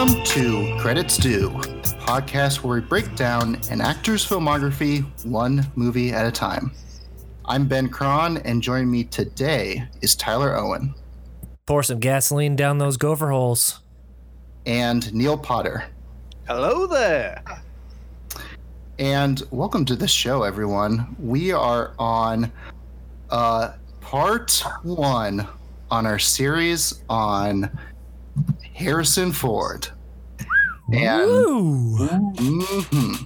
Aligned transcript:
Welcome 0.00 0.24
to 0.24 0.76
Credits 0.78 1.18
Due, 1.18 1.50
the 1.50 1.94
podcast 2.00 2.64
where 2.64 2.80
we 2.80 2.80
break 2.80 3.14
down 3.16 3.60
an 3.70 3.82
actor's 3.82 4.26
filmography 4.26 5.04
one 5.26 5.70
movie 5.74 6.10
at 6.10 6.24
a 6.24 6.32
time. 6.32 6.72
I'm 7.44 7.68
Ben 7.68 7.90
Cron, 7.90 8.38
and 8.38 8.62
joining 8.62 8.90
me 8.90 9.04
today 9.04 9.86
is 10.00 10.16
Tyler 10.16 10.56
Owen. 10.56 10.94
Pour 11.66 11.82
some 11.82 12.00
gasoline 12.00 12.56
down 12.56 12.78
those 12.78 12.96
gopher 12.96 13.28
holes. 13.28 13.80
And 14.64 15.12
Neil 15.12 15.36
Potter. 15.36 15.84
Hello 16.46 16.86
there. 16.86 17.44
And 18.98 19.42
welcome 19.50 19.84
to 19.84 19.96
the 19.96 20.08
show, 20.08 20.44
everyone. 20.44 21.14
We 21.18 21.52
are 21.52 21.92
on 21.98 22.50
uh, 23.28 23.74
part 24.00 24.64
one 24.82 25.46
on 25.90 26.06
our 26.06 26.18
series 26.18 27.02
on 27.10 27.70
Harrison 28.80 29.30
Ford. 29.30 29.86
And, 30.90 31.30
mm-hmm. 32.38 33.24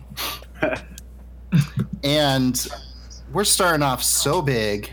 and 2.03 2.69
we're 3.33 3.45
starting 3.45 3.85
off 3.85 4.03
so 4.03 4.43
big 4.43 4.91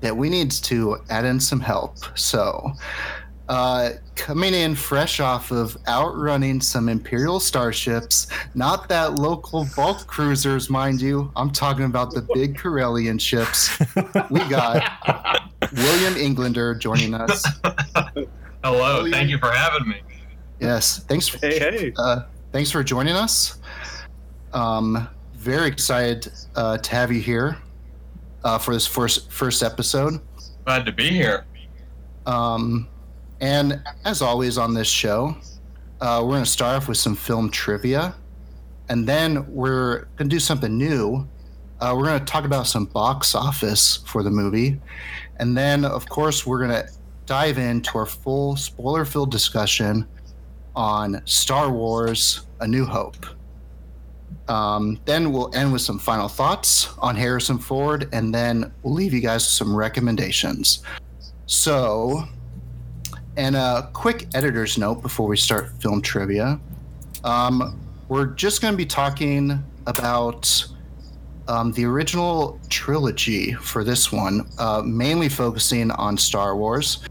that 0.00 0.16
we 0.16 0.30
need 0.30 0.50
to 0.52 0.96
add 1.10 1.26
in 1.26 1.38
some 1.38 1.60
help. 1.60 1.98
So, 2.18 2.72
uh, 3.50 3.90
coming 4.14 4.54
in 4.54 4.74
fresh 4.74 5.20
off 5.20 5.50
of 5.50 5.76
outrunning 5.86 6.62
some 6.62 6.88
Imperial 6.88 7.38
starships, 7.38 8.26
not 8.54 8.88
that 8.88 9.16
local 9.16 9.66
bulk 9.76 10.06
cruisers, 10.06 10.70
mind 10.70 11.02
you. 11.02 11.30
I'm 11.36 11.50
talking 11.50 11.84
about 11.84 12.12
the 12.12 12.26
big 12.32 12.56
Corellian 12.56 13.20
ships. 13.20 13.78
We 14.30 14.40
got 14.48 14.82
William 15.74 16.16
Englander 16.16 16.74
joining 16.74 17.12
us. 17.12 17.44
Hello, 18.62 18.96
William. 18.96 19.12
thank 19.12 19.30
you 19.30 19.38
for 19.38 19.50
having 19.50 19.88
me. 19.88 20.02
Yes, 20.60 20.98
thanks. 21.04 21.26
For, 21.26 21.38
hey, 21.38 21.58
hey. 21.58 21.92
Uh, 21.96 22.24
thanks 22.52 22.70
for 22.70 22.84
joining 22.84 23.14
us. 23.14 23.58
Um, 24.52 25.08
very 25.32 25.68
excited 25.68 26.30
uh, 26.54 26.76
to 26.76 26.90
have 26.90 27.10
you 27.10 27.20
here 27.20 27.56
uh, 28.44 28.58
for 28.58 28.74
this 28.74 28.86
first 28.86 29.30
first 29.30 29.62
episode. 29.62 30.20
Glad 30.66 30.84
to 30.84 30.92
be 30.92 31.08
here. 31.08 31.46
Um, 32.26 32.86
and 33.40 33.82
as 34.04 34.20
always 34.20 34.58
on 34.58 34.74
this 34.74 34.88
show, 34.88 35.34
uh, 36.02 36.20
we're 36.22 36.32
going 36.32 36.44
to 36.44 36.50
start 36.50 36.76
off 36.76 36.88
with 36.88 36.98
some 36.98 37.16
film 37.16 37.50
trivia, 37.50 38.14
and 38.90 39.08
then 39.08 39.50
we're 39.50 40.00
going 40.16 40.28
to 40.28 40.36
do 40.36 40.40
something 40.40 40.76
new. 40.76 41.26
Uh, 41.80 41.94
we're 41.96 42.04
going 42.04 42.18
to 42.18 42.26
talk 42.26 42.44
about 42.44 42.66
some 42.66 42.84
box 42.84 43.34
office 43.34 43.96
for 44.06 44.22
the 44.22 44.30
movie, 44.30 44.78
and 45.38 45.56
then 45.56 45.86
of 45.86 46.06
course 46.10 46.46
we're 46.46 46.58
going 46.58 46.82
to 46.82 46.86
dive 47.30 47.58
into 47.58 47.96
our 47.96 48.06
full 48.06 48.56
spoiler-filled 48.56 49.30
discussion 49.30 50.04
on 50.74 51.22
Star 51.26 51.70
Wars: 51.70 52.48
A 52.58 52.66
New 52.66 52.84
Hope. 52.84 53.24
Um, 54.48 55.00
then 55.04 55.30
we'll 55.30 55.54
end 55.54 55.72
with 55.72 55.80
some 55.80 56.00
final 56.00 56.26
thoughts 56.26 56.88
on 56.98 57.14
Harrison 57.14 57.56
Ford, 57.56 58.08
and 58.12 58.34
then 58.34 58.72
we'll 58.82 58.94
leave 58.94 59.14
you 59.14 59.20
guys 59.20 59.48
some 59.48 59.76
recommendations. 59.76 60.82
So, 61.46 62.24
and 63.36 63.54
a 63.54 63.88
quick 63.92 64.26
editor's 64.34 64.76
note 64.76 65.00
before 65.00 65.28
we 65.28 65.36
start 65.36 65.70
film 65.80 66.02
trivia. 66.02 66.58
Um, 67.22 67.78
we're 68.08 68.26
just 68.26 68.60
going 68.60 68.72
to 68.72 68.78
be 68.78 68.86
talking 68.86 69.62
about 69.86 70.66
um, 71.46 71.70
the 71.74 71.84
original 71.84 72.58
trilogy 72.70 73.52
for 73.52 73.84
this 73.84 74.10
one, 74.10 74.50
uh, 74.58 74.82
mainly 74.84 75.28
focusing 75.28 75.92
on 75.92 76.18
Star 76.18 76.56
Wars. 76.56 77.04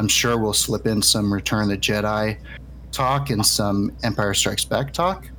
I'm 0.00 0.08
sure 0.08 0.38
we'll 0.38 0.54
slip 0.54 0.86
in 0.86 1.02
some 1.02 1.30
Return 1.30 1.64
of 1.64 1.68
the 1.68 1.76
Jedi 1.76 2.38
talk 2.90 3.28
and 3.28 3.44
some 3.44 3.94
Empire 4.02 4.32
Strikes 4.32 4.64
Back 4.64 4.94
talk. 4.94 5.30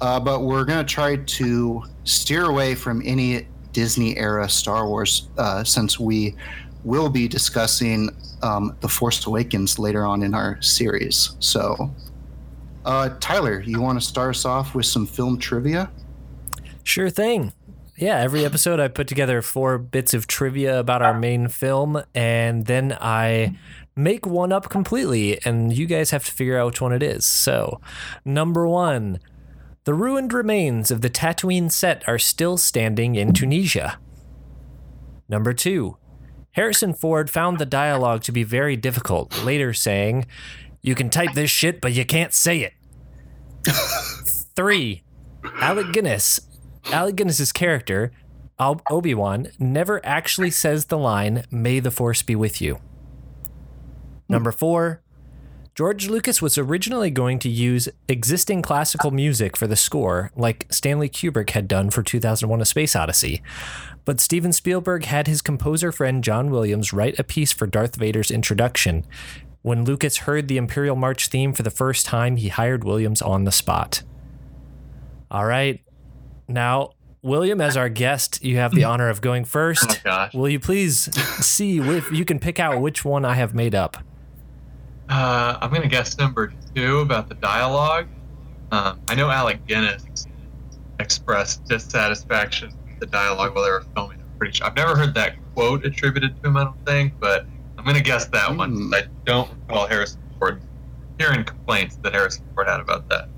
Uh, 0.00 0.18
but 0.18 0.44
we're 0.44 0.64
going 0.64 0.78
to 0.78 0.90
try 0.90 1.16
to 1.16 1.82
steer 2.04 2.46
away 2.46 2.74
from 2.74 3.02
any 3.04 3.46
Disney 3.72 4.16
era 4.16 4.48
Star 4.48 4.88
Wars 4.88 5.28
uh, 5.36 5.62
since 5.62 6.00
we 6.00 6.34
will 6.84 7.10
be 7.10 7.28
discussing 7.28 8.08
um, 8.40 8.74
The 8.80 8.88
Force 8.88 9.26
Awakens 9.26 9.78
later 9.78 10.06
on 10.06 10.22
in 10.22 10.32
our 10.32 10.58
series. 10.62 11.36
So, 11.40 11.94
uh, 12.86 13.10
Tyler, 13.20 13.60
you 13.60 13.82
want 13.82 14.00
to 14.00 14.06
start 14.06 14.30
us 14.30 14.46
off 14.46 14.74
with 14.74 14.86
some 14.86 15.06
film 15.06 15.38
trivia? 15.38 15.90
Sure 16.82 17.10
thing. 17.10 17.52
Yeah, 17.98 18.20
every 18.20 18.44
episode 18.46 18.80
I 18.80 18.88
put 18.88 19.06
together 19.06 19.42
four 19.42 19.76
bits 19.76 20.14
of 20.14 20.28
trivia 20.28 20.78
about 20.78 21.02
our 21.02 21.18
main 21.18 21.48
film, 21.48 22.00
and 22.14 22.64
then 22.64 22.96
I 23.00 23.58
make 23.98 24.24
one 24.24 24.52
up 24.52 24.70
completely, 24.70 25.44
and 25.44 25.76
you 25.76 25.84
guys 25.84 26.12
have 26.12 26.24
to 26.24 26.32
figure 26.32 26.56
out 26.56 26.66
which 26.66 26.80
one 26.80 26.92
it 26.92 27.02
is. 27.02 27.26
So, 27.26 27.80
number 28.24 28.66
one. 28.66 29.18
The 29.84 29.94
ruined 29.94 30.34
remains 30.34 30.90
of 30.90 31.00
the 31.00 31.08
Tatooine 31.08 31.72
set 31.72 32.06
are 32.06 32.18
still 32.18 32.58
standing 32.58 33.14
in 33.14 33.32
Tunisia. 33.32 33.98
Number 35.30 35.54
two, 35.54 35.96
Harrison 36.52 36.92
Ford 36.92 37.30
found 37.30 37.58
the 37.58 37.66
dialogue 37.66 38.22
to 38.24 38.32
be 38.32 38.42
very 38.42 38.76
difficult, 38.76 39.42
later 39.44 39.72
saying, 39.72 40.26
You 40.82 40.94
can 40.94 41.08
type 41.08 41.32
this 41.32 41.50
shit, 41.50 41.80
but 41.80 41.92
you 41.92 42.04
can't 42.04 42.34
say 42.34 42.60
it. 42.60 42.74
Three, 44.54 45.02
Alec 45.56 45.92
Guinness, 45.92 46.40
Alec 46.92 47.16
Guinness's 47.16 47.52
character, 47.52 48.12
Obi 48.60 49.14
Wan, 49.14 49.48
never 49.58 50.04
actually 50.04 50.50
says 50.50 50.86
the 50.86 50.98
line, 50.98 51.44
May 51.50 51.80
the 51.80 51.90
Force 51.90 52.22
be 52.22 52.36
with 52.36 52.60
you. 52.60 52.78
Number 54.28 54.52
four, 54.52 55.02
George 55.78 56.08
Lucas 56.08 56.42
was 56.42 56.58
originally 56.58 57.08
going 57.08 57.38
to 57.38 57.48
use 57.48 57.88
existing 58.08 58.62
classical 58.62 59.12
music 59.12 59.56
for 59.56 59.68
the 59.68 59.76
score, 59.76 60.32
like 60.34 60.66
Stanley 60.70 61.08
Kubrick 61.08 61.50
had 61.50 61.68
done 61.68 61.90
for 61.90 62.02
2001 62.02 62.60
A 62.60 62.64
Space 62.64 62.96
Odyssey. 62.96 63.42
But 64.04 64.18
Steven 64.18 64.52
Spielberg 64.52 65.04
had 65.04 65.28
his 65.28 65.40
composer 65.40 65.92
friend 65.92 66.24
John 66.24 66.50
Williams 66.50 66.92
write 66.92 67.16
a 67.18 67.22
piece 67.22 67.52
for 67.52 67.68
Darth 67.68 67.94
Vader's 67.94 68.30
introduction. 68.30 69.06
When 69.62 69.84
Lucas 69.84 70.18
heard 70.18 70.48
the 70.48 70.56
Imperial 70.56 70.96
March 70.96 71.28
theme 71.28 71.52
for 71.52 71.62
the 71.62 71.70
first 71.70 72.06
time, 72.06 72.38
he 72.38 72.48
hired 72.48 72.82
Williams 72.82 73.22
on 73.22 73.44
the 73.44 73.52
spot. 73.52 74.02
All 75.30 75.44
right. 75.44 75.80
Now, 76.48 76.94
William, 77.22 77.60
as 77.60 77.76
our 77.76 77.88
guest, 77.88 78.42
you 78.42 78.56
have 78.56 78.74
the 78.74 78.82
honor 78.82 79.08
of 79.08 79.20
going 79.20 79.44
first. 79.44 80.00
Oh 80.04 80.28
Will 80.34 80.48
you 80.48 80.58
please 80.58 81.14
see 81.44 81.78
if 81.78 82.10
you 82.10 82.24
can 82.24 82.40
pick 82.40 82.58
out 82.58 82.80
which 82.80 83.04
one 83.04 83.24
I 83.24 83.34
have 83.34 83.54
made 83.54 83.76
up? 83.76 83.98
Uh, 85.08 85.58
I'm 85.60 85.70
going 85.70 85.82
to 85.82 85.88
guess 85.88 86.18
number 86.18 86.52
two 86.74 86.98
about 87.00 87.28
the 87.28 87.34
dialogue. 87.34 88.08
Um, 88.70 89.00
I 89.08 89.14
know 89.14 89.30
Alec 89.30 89.66
Guinness 89.66 90.26
expressed 91.00 91.64
dissatisfaction 91.64 92.74
with 92.88 93.00
the 93.00 93.06
dialogue 93.06 93.54
while 93.54 93.64
they 93.64 93.70
were 93.70 93.84
filming. 93.94 94.20
I'm 94.20 94.38
pretty 94.38 94.54
sure. 94.54 94.66
I've 94.66 94.76
never 94.76 94.96
heard 94.96 95.14
that 95.14 95.36
quote 95.54 95.84
attributed 95.86 96.40
to 96.42 96.48
him, 96.48 96.56
I 96.56 96.64
don't 96.64 96.86
think, 96.86 97.14
but 97.18 97.46
I'm 97.78 97.84
going 97.84 97.96
to 97.96 98.02
guess 98.02 98.26
that 98.26 98.50
mm. 98.50 98.58
one. 98.58 98.92
I 98.94 99.04
don't 99.24 99.50
recall 99.66 99.86
Harrison 99.86 100.20
Ford 100.38 100.60
hearing 101.18 101.44
complaints 101.44 101.96
that 102.02 102.12
Harrison 102.12 102.44
Ford 102.54 102.68
had 102.68 102.80
about 102.80 103.08
that. 103.08 103.28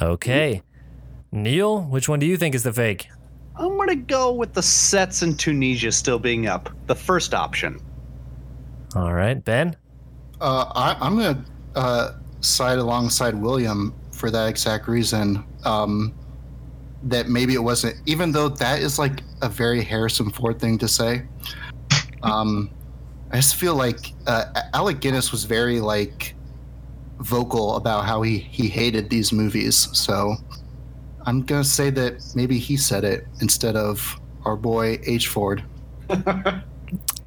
Okay. 0.00 0.62
Neil, 1.32 1.82
which 1.82 2.08
one 2.08 2.18
do 2.18 2.26
you 2.26 2.36
think 2.36 2.54
is 2.54 2.62
the 2.62 2.72
fake? 2.72 3.08
I'm 3.56 3.76
going 3.76 3.88
to 3.88 3.96
go 3.96 4.32
with 4.32 4.52
the 4.52 4.62
sets 4.62 5.22
in 5.22 5.36
Tunisia 5.36 5.90
still 5.90 6.18
being 6.18 6.46
up. 6.46 6.70
The 6.86 6.94
first 6.94 7.34
option. 7.34 7.80
All 8.94 9.12
right. 9.12 9.42
Ben? 9.44 9.76
Uh, 10.40 10.96
I, 11.00 11.06
am 11.06 11.18
going 11.18 11.34
to 11.34 11.50
uh, 11.78 12.12
side 12.40 12.78
alongside 12.78 13.34
William 13.34 13.94
for 14.12 14.30
that 14.30 14.48
exact 14.48 14.88
reason. 14.88 15.44
Um, 15.64 16.14
that 17.04 17.28
maybe 17.28 17.54
it 17.54 17.62
wasn't, 17.62 17.96
even 18.06 18.32
though 18.32 18.48
that 18.48 18.80
is 18.80 18.98
like 18.98 19.22
a 19.42 19.48
very 19.48 19.82
Harrison 19.82 20.30
Ford 20.30 20.58
thing 20.58 20.78
to 20.78 20.88
say. 20.88 21.22
Um, 22.22 22.70
I 23.30 23.36
just 23.36 23.56
feel 23.56 23.74
like 23.74 24.12
uh, 24.26 24.46
Alec 24.74 25.00
Guinness 25.00 25.30
was 25.30 25.44
very 25.44 25.80
like 25.80 26.34
vocal 27.18 27.76
about 27.76 28.04
how 28.04 28.22
he 28.22 28.38
he 28.38 28.68
hated 28.68 29.10
these 29.10 29.32
movies. 29.32 29.88
So 29.92 30.34
I'm 31.26 31.42
gonna 31.42 31.64
say 31.64 31.90
that 31.90 32.32
maybe 32.34 32.58
he 32.58 32.76
said 32.76 33.04
it 33.04 33.26
instead 33.40 33.76
of 33.76 34.18
our 34.44 34.56
boy 34.56 34.98
H 35.04 35.28
Ford. 35.28 35.62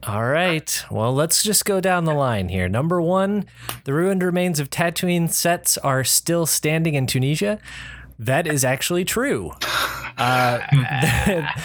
All 0.03 0.25
right. 0.25 0.83
Well, 0.89 1.13
let's 1.13 1.43
just 1.43 1.63
go 1.63 1.79
down 1.79 2.05
the 2.05 2.13
line 2.13 2.49
here. 2.49 2.67
Number 2.67 2.99
one, 2.99 3.45
the 3.83 3.93
ruined 3.93 4.23
remains 4.23 4.59
of 4.59 4.69
Tatooine 4.69 5.31
sets 5.31 5.77
are 5.77 6.03
still 6.03 6.47
standing 6.47 6.95
in 6.95 7.05
Tunisia. 7.05 7.59
That 8.17 8.47
is 8.47 8.63
actually 8.63 9.05
true. 9.05 9.51
Uh, 10.17 10.59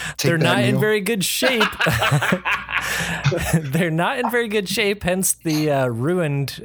they're 0.23 0.37
not 0.37 0.63
in 0.63 0.79
very 0.79 1.01
good 1.01 1.23
shape. 1.23 1.61
they're 3.53 3.91
not 3.91 4.17
in 4.17 4.31
very 4.31 4.47
good 4.47 4.67
shape, 4.67 5.03
hence 5.03 5.33
the 5.33 5.69
uh, 5.69 5.85
ruined 5.87 6.49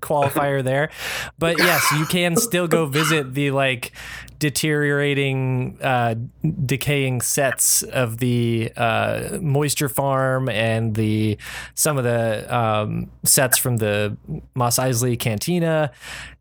qualifier 0.00 0.64
there. 0.64 0.88
But 1.38 1.58
yes, 1.58 1.84
you 1.98 2.06
can 2.06 2.36
still 2.36 2.68
go 2.68 2.86
visit 2.86 3.34
the 3.34 3.50
like 3.50 3.92
deteriorating, 4.40 5.78
uh, 5.82 6.16
decaying 6.64 7.20
sets 7.20 7.82
of 7.82 8.18
the 8.18 8.72
uh, 8.76 9.38
moisture 9.40 9.88
farm 9.88 10.48
and 10.48 10.96
the 10.96 11.38
some 11.74 11.98
of 11.98 12.04
the 12.04 12.52
um, 12.52 13.10
sets 13.22 13.58
from 13.58 13.76
the 13.76 14.16
Mos 14.54 14.78
Eisley 14.78 15.16
Cantina, 15.18 15.92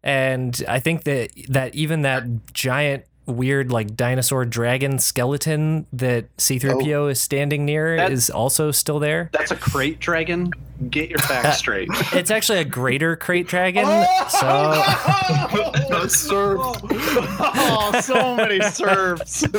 and 0.01 0.63
I 0.67 0.79
think 0.79 1.03
that 1.03 1.29
that 1.49 1.75
even 1.75 2.01
that 2.01 2.23
giant 2.53 3.03
weird 3.29 3.71
like 3.71 3.95
dinosaur 3.95 4.43
dragon 4.45 4.99
skeleton 4.99 5.85
that 5.93 6.35
C3PO 6.37 7.11
is 7.11 7.21
standing 7.21 7.65
near 7.65 7.95
That- 7.97 8.11
is 8.11 8.29
also 8.29 8.71
still 8.71 8.99
there. 8.99 9.29
That's 9.31 9.51
a 9.51 9.55
krayt 9.55 9.99
dragon. 9.99 10.51
Get 10.89 11.09
your 11.09 11.19
facts 11.19 11.57
straight. 11.59 11.89
It's 12.13 12.31
actually 12.31 12.59
a 12.59 12.65
greater 12.65 13.15
krayt 13.17 13.47
dragon. 13.47 13.85
So 14.29 14.47
No, 15.89 16.05
sir. 16.07 16.55
oh, 16.59 17.99
so 18.03 18.35
many 18.35 18.61
serves. 18.61 19.43
And 19.43 19.53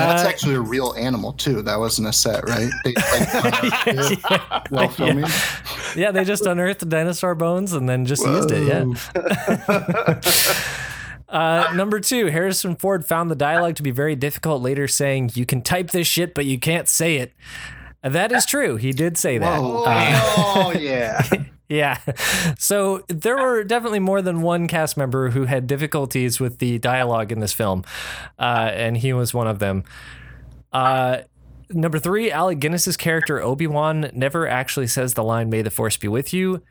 that's 0.00 0.24
Uh, 0.24 0.28
actually 0.28 0.54
a 0.54 0.60
real 0.60 0.94
animal 0.98 1.32
too. 1.32 1.62
That 1.62 1.78
wasn't 1.78 2.08
a 2.08 2.12
set, 2.12 2.46
right? 2.48 2.70
They, 2.84 2.92
like, 2.94 3.86
unearthed 3.86 4.24
it 4.30 4.40
while 4.70 4.88
filming. 4.88 5.26
yeah, 5.96 6.10
they 6.12 6.24
just 6.24 6.46
unearthed 6.46 6.80
the 6.80 6.86
dinosaur 6.86 7.34
bones 7.34 7.72
and 7.72 7.88
then 7.88 8.04
just 8.06 8.24
used 8.24 8.50
it. 8.52 8.66
Yeah. 8.66 8.84
Uh, 11.32 11.72
number 11.74 11.98
two, 11.98 12.26
Harrison 12.26 12.76
Ford 12.76 13.06
found 13.06 13.30
the 13.30 13.34
dialogue 13.34 13.74
to 13.76 13.82
be 13.82 13.90
very 13.90 14.14
difficult, 14.14 14.60
later 14.62 14.86
saying, 14.86 15.32
You 15.34 15.46
can 15.46 15.62
type 15.62 15.90
this 15.90 16.06
shit, 16.06 16.34
but 16.34 16.44
you 16.44 16.58
can't 16.58 16.86
say 16.86 17.16
it. 17.16 17.32
That 18.02 18.32
is 18.32 18.44
true. 18.44 18.76
He 18.76 18.92
did 18.92 19.16
say 19.16 19.38
that. 19.38 19.60
Whoa. 19.60 19.84
Uh, 19.86 20.20
oh 20.46 20.72
yeah. 20.78 21.22
yeah. 21.68 21.98
So 22.58 23.04
there 23.08 23.36
were 23.36 23.64
definitely 23.64 24.00
more 24.00 24.20
than 24.20 24.42
one 24.42 24.66
cast 24.68 24.96
member 24.96 25.30
who 25.30 25.44
had 25.44 25.66
difficulties 25.66 26.38
with 26.38 26.58
the 26.58 26.78
dialogue 26.78 27.32
in 27.32 27.38
this 27.40 27.52
film. 27.52 27.84
Uh, 28.38 28.70
and 28.74 28.96
he 28.96 29.12
was 29.12 29.32
one 29.32 29.46
of 29.46 29.60
them. 29.60 29.84
Uh, 30.72 31.18
number 31.70 31.98
three, 31.98 32.30
Alec 32.30 32.58
Guinness's 32.58 32.96
character 32.96 33.40
Obi-Wan 33.40 34.10
never 34.12 34.48
actually 34.48 34.88
says 34.88 35.14
the 35.14 35.24
line, 35.24 35.48
May 35.48 35.62
the 35.62 35.70
Force 35.70 35.96
be 35.96 36.08
with 36.08 36.34
you. 36.34 36.62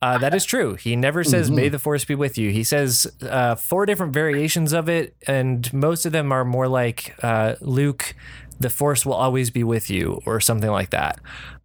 Uh, 0.00 0.16
that 0.18 0.32
is 0.34 0.44
true. 0.44 0.74
He 0.74 0.94
never 0.94 1.24
says 1.24 1.50
"May 1.50 1.68
the 1.68 1.78
Force 1.78 2.04
be 2.04 2.14
with 2.14 2.38
you." 2.38 2.50
He 2.50 2.62
says 2.62 3.06
uh, 3.22 3.56
four 3.56 3.84
different 3.84 4.12
variations 4.12 4.72
of 4.72 4.88
it, 4.88 5.16
and 5.26 5.72
most 5.72 6.06
of 6.06 6.12
them 6.12 6.30
are 6.30 6.44
more 6.44 6.68
like 6.68 7.16
uh, 7.22 7.56
Luke, 7.60 8.14
"The 8.60 8.70
Force 8.70 9.04
will 9.04 9.14
always 9.14 9.50
be 9.50 9.64
with 9.64 9.90
you," 9.90 10.20
or 10.24 10.38
something 10.40 10.70
like 10.70 10.90
that. 10.90 11.18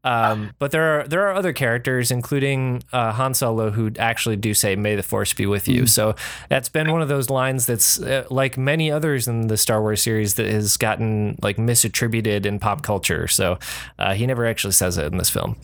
Um, 0.04 0.54
but 0.58 0.72
there 0.72 1.00
are 1.00 1.08
there 1.08 1.28
are 1.28 1.34
other 1.34 1.54
characters, 1.54 2.10
including 2.10 2.84
uh, 2.92 3.12
Han 3.14 3.36
Solo, 3.36 3.70
who 3.70 3.92
actually 4.00 4.36
do 4.36 4.56
say 4.56 4.76
"May 4.76 4.96
the 4.96 5.04
Force 5.04 5.34
be 5.34 5.46
with 5.46 5.68
you." 5.68 5.86
So 5.86 6.16
that's 6.50 6.70
been 6.70 6.92
one 6.92 7.04
of 7.04 7.08
those 7.10 7.30
lines 7.30 7.68
that's 7.68 8.02
uh, 8.02 8.26
like 8.32 8.58
many 8.58 8.92
others 8.92 9.28
in 9.28 9.48
the 9.48 9.58
Star 9.58 9.80
Wars 9.80 10.02
series 10.02 10.36
that 10.36 10.48
has 10.48 10.76
gotten 10.78 11.38
like 11.44 11.58
misattributed 11.58 12.48
in 12.48 12.58
pop 12.60 12.82
culture. 12.82 13.28
So 13.28 13.60
uh, 14.00 14.16
he 14.16 14.26
never 14.26 14.46
actually 14.48 14.74
says 14.74 14.98
it 14.98 15.06
in 15.12 15.18
this 15.20 15.30
film. 15.30 15.56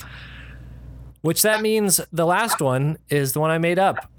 Which 1.21 1.41
that 1.41 1.61
means 1.61 1.99
the 2.11 2.25
last 2.25 2.61
one 2.61 2.97
is 3.09 3.33
the 3.33 3.39
one 3.39 3.51
I 3.51 3.57
made 3.57 3.77
up. 3.77 4.11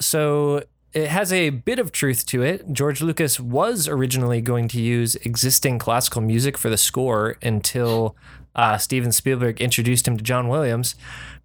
So 0.00 0.64
it 0.92 1.08
has 1.08 1.32
a 1.32 1.50
bit 1.50 1.78
of 1.78 1.92
truth 1.92 2.24
to 2.26 2.42
it. 2.42 2.72
George 2.72 3.02
Lucas 3.02 3.38
was 3.38 3.86
originally 3.86 4.40
going 4.40 4.68
to 4.68 4.80
use 4.80 5.14
existing 5.16 5.78
classical 5.78 6.22
music 6.22 6.56
for 6.56 6.70
the 6.70 6.78
score 6.78 7.36
until 7.42 8.16
uh, 8.54 8.78
Steven 8.78 9.12
Spielberg 9.12 9.60
introduced 9.60 10.08
him 10.08 10.16
to 10.16 10.24
John 10.24 10.48
Williams. 10.48 10.94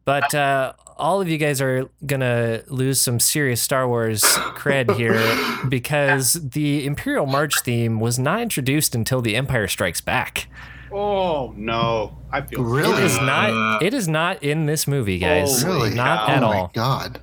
But 0.05 0.33
uh, 0.33 0.73
all 0.97 1.21
of 1.21 1.27
you 1.27 1.37
guys 1.37 1.61
are 1.61 1.89
gonna 2.05 2.61
lose 2.67 2.99
some 2.99 3.19
serious 3.19 3.61
Star 3.61 3.87
Wars 3.87 4.21
cred 4.21 4.95
here 4.95 5.21
because 5.69 6.33
the 6.33 6.85
Imperial 6.85 7.25
March 7.25 7.61
theme 7.61 7.99
was 7.99 8.19
not 8.19 8.41
introduced 8.41 8.95
until 8.95 9.21
The 9.21 9.35
Empire 9.35 9.67
Strikes 9.67 10.01
Back. 10.01 10.47
Oh 10.93 11.53
no. 11.57 12.17
I 12.31 12.41
feel 12.41 12.63
Really? 12.63 12.93
It 13.01 13.03
is 13.05 13.17
Uh, 13.17 13.25
not. 13.25 13.83
It 13.83 13.93
is 13.93 14.07
not 14.07 14.43
in 14.43 14.65
this 14.65 14.87
movie, 14.87 15.19
guys. 15.19 15.63
Oh, 15.63 15.67
Really? 15.67 15.93
Not 15.95 16.27
cow. 16.27 16.33
at 16.35 16.43
oh 16.43 16.47
my 16.47 16.57
all. 16.59 16.71
god. 16.73 17.19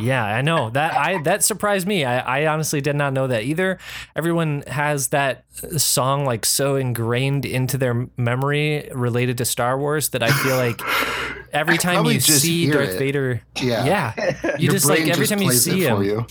Yeah, 0.00 0.24
I 0.24 0.42
know 0.42 0.70
that. 0.70 0.94
I 0.94 1.22
that 1.22 1.44
surprised 1.44 1.86
me. 1.86 2.04
I, 2.04 2.40
I 2.42 2.46
honestly 2.48 2.80
did 2.80 2.96
not 2.96 3.12
know 3.12 3.28
that 3.28 3.44
either. 3.44 3.78
Everyone 4.16 4.64
has 4.66 5.08
that 5.08 5.44
song 5.76 6.24
like 6.24 6.44
so 6.44 6.74
ingrained 6.74 7.44
into 7.44 7.78
their 7.78 8.08
memory 8.16 8.88
related 8.92 9.38
to 9.38 9.44
Star 9.44 9.78
Wars 9.78 10.08
that 10.08 10.24
I 10.24 10.30
feel 10.30 10.56
like 10.56 10.80
every 11.52 11.78
time 11.86 12.04
you 12.06 12.18
see 12.18 12.68
Darth 12.70 12.90
it. 12.90 12.98
Vader, 12.98 13.42
Yeah. 13.60 13.84
yeah, 13.84 14.36
you 14.58 14.64
Your 14.64 14.72
just 14.72 14.86
like 14.86 15.00
every 15.02 15.26
just 15.26 15.30
time 15.32 15.42
you 15.42 15.52
see 15.52 15.84
him, 15.84 15.96
for 15.98 16.02
you. 16.04 16.26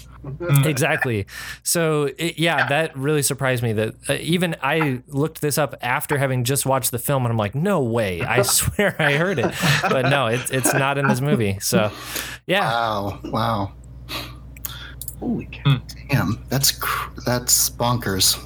Exactly. 0.66 1.26
So 1.64 2.10
it, 2.18 2.38
yeah, 2.40 2.68
that 2.68 2.98
really 2.98 3.22
surprised 3.22 3.64
me. 3.64 3.74
That 3.74 3.96
uh, 4.10 4.14
even 4.20 4.56
I 4.62 5.02
looked 5.08 5.42
this 5.42 5.58
up 5.58 5.76
after 5.82 6.18
having 6.18 6.44
just 6.44 6.66
watched 6.66 6.92
the 6.92 7.00
film, 7.00 7.26
and 7.26 7.32
I'm 7.32 7.38
like, 7.38 7.56
no 7.56 7.82
way! 7.82 8.22
I 8.22 8.42
swear 8.44 8.96
I 9.00 9.14
heard 9.14 9.40
it, 9.40 9.54
but 9.84 10.10
no, 10.10 10.28
it's 10.28 10.50
it's 10.52 10.74
not 10.74 10.98
in 10.98 11.08
this 11.08 11.22
movie. 11.22 11.58
So 11.60 11.92
yeah, 12.46 12.68
Wow. 12.78 13.20
Wow. 13.26 13.72
Holy 15.20 15.48
cow. 15.52 15.82
Damn, 16.10 16.44
that's 16.50 16.72
cr- 16.72 17.10
that's 17.26 17.70
bonkers. 17.72 18.38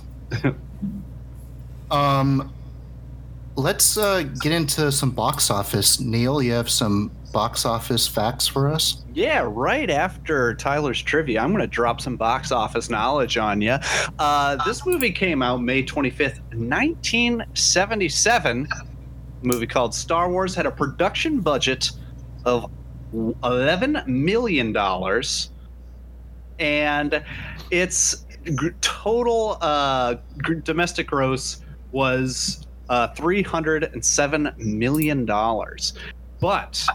um, 1.92 2.54
let's 3.56 3.98
uh, 3.98 4.24
get 4.42 4.52
into 4.52 4.92
some 4.92 5.12
box 5.12 5.50
office. 5.50 6.00
Neil, 6.00 6.42
you 6.42 6.54
have 6.54 6.70
some 6.70 7.12
box 7.32 7.66
office 7.66 8.08
facts 8.08 8.48
for 8.48 8.72
us? 8.72 9.04
Yeah, 9.14 9.48
right 9.50 9.90
after 9.90 10.54
Tyler's 10.56 11.02
trivia, 11.02 11.42
I'm 11.42 11.52
going 11.52 11.62
to 11.62 11.68
drop 11.68 12.02
some 12.02 12.18
box 12.18 12.52
office 12.52 12.90
knowledge 12.90 13.38
on 13.38 13.62
you. 13.62 13.78
Uh, 14.20 14.58
this 14.66 14.86
movie 14.86 15.12
came 15.12 15.42
out 15.42 15.62
May 15.62 15.84
25th, 15.84 16.42
1977. 16.54 18.68
A 18.72 19.46
movie 19.46 19.68
called 19.68 19.96
Star 19.96 20.30
Wars 20.30 20.54
had 20.56 20.66
a 20.66 20.72
production 20.72 21.40
budget 21.40 21.92
of 22.46 22.70
$11 23.14 24.08
million. 24.08 24.76
And 26.60 27.24
its 27.72 28.26
total 28.82 29.58
uh, 29.62 30.16
domestic 30.64 31.08
gross 31.08 31.62
was 31.92 32.68
uh, 32.90 33.10
$307 33.10 34.58
million. 34.58 35.26
But 36.40 36.88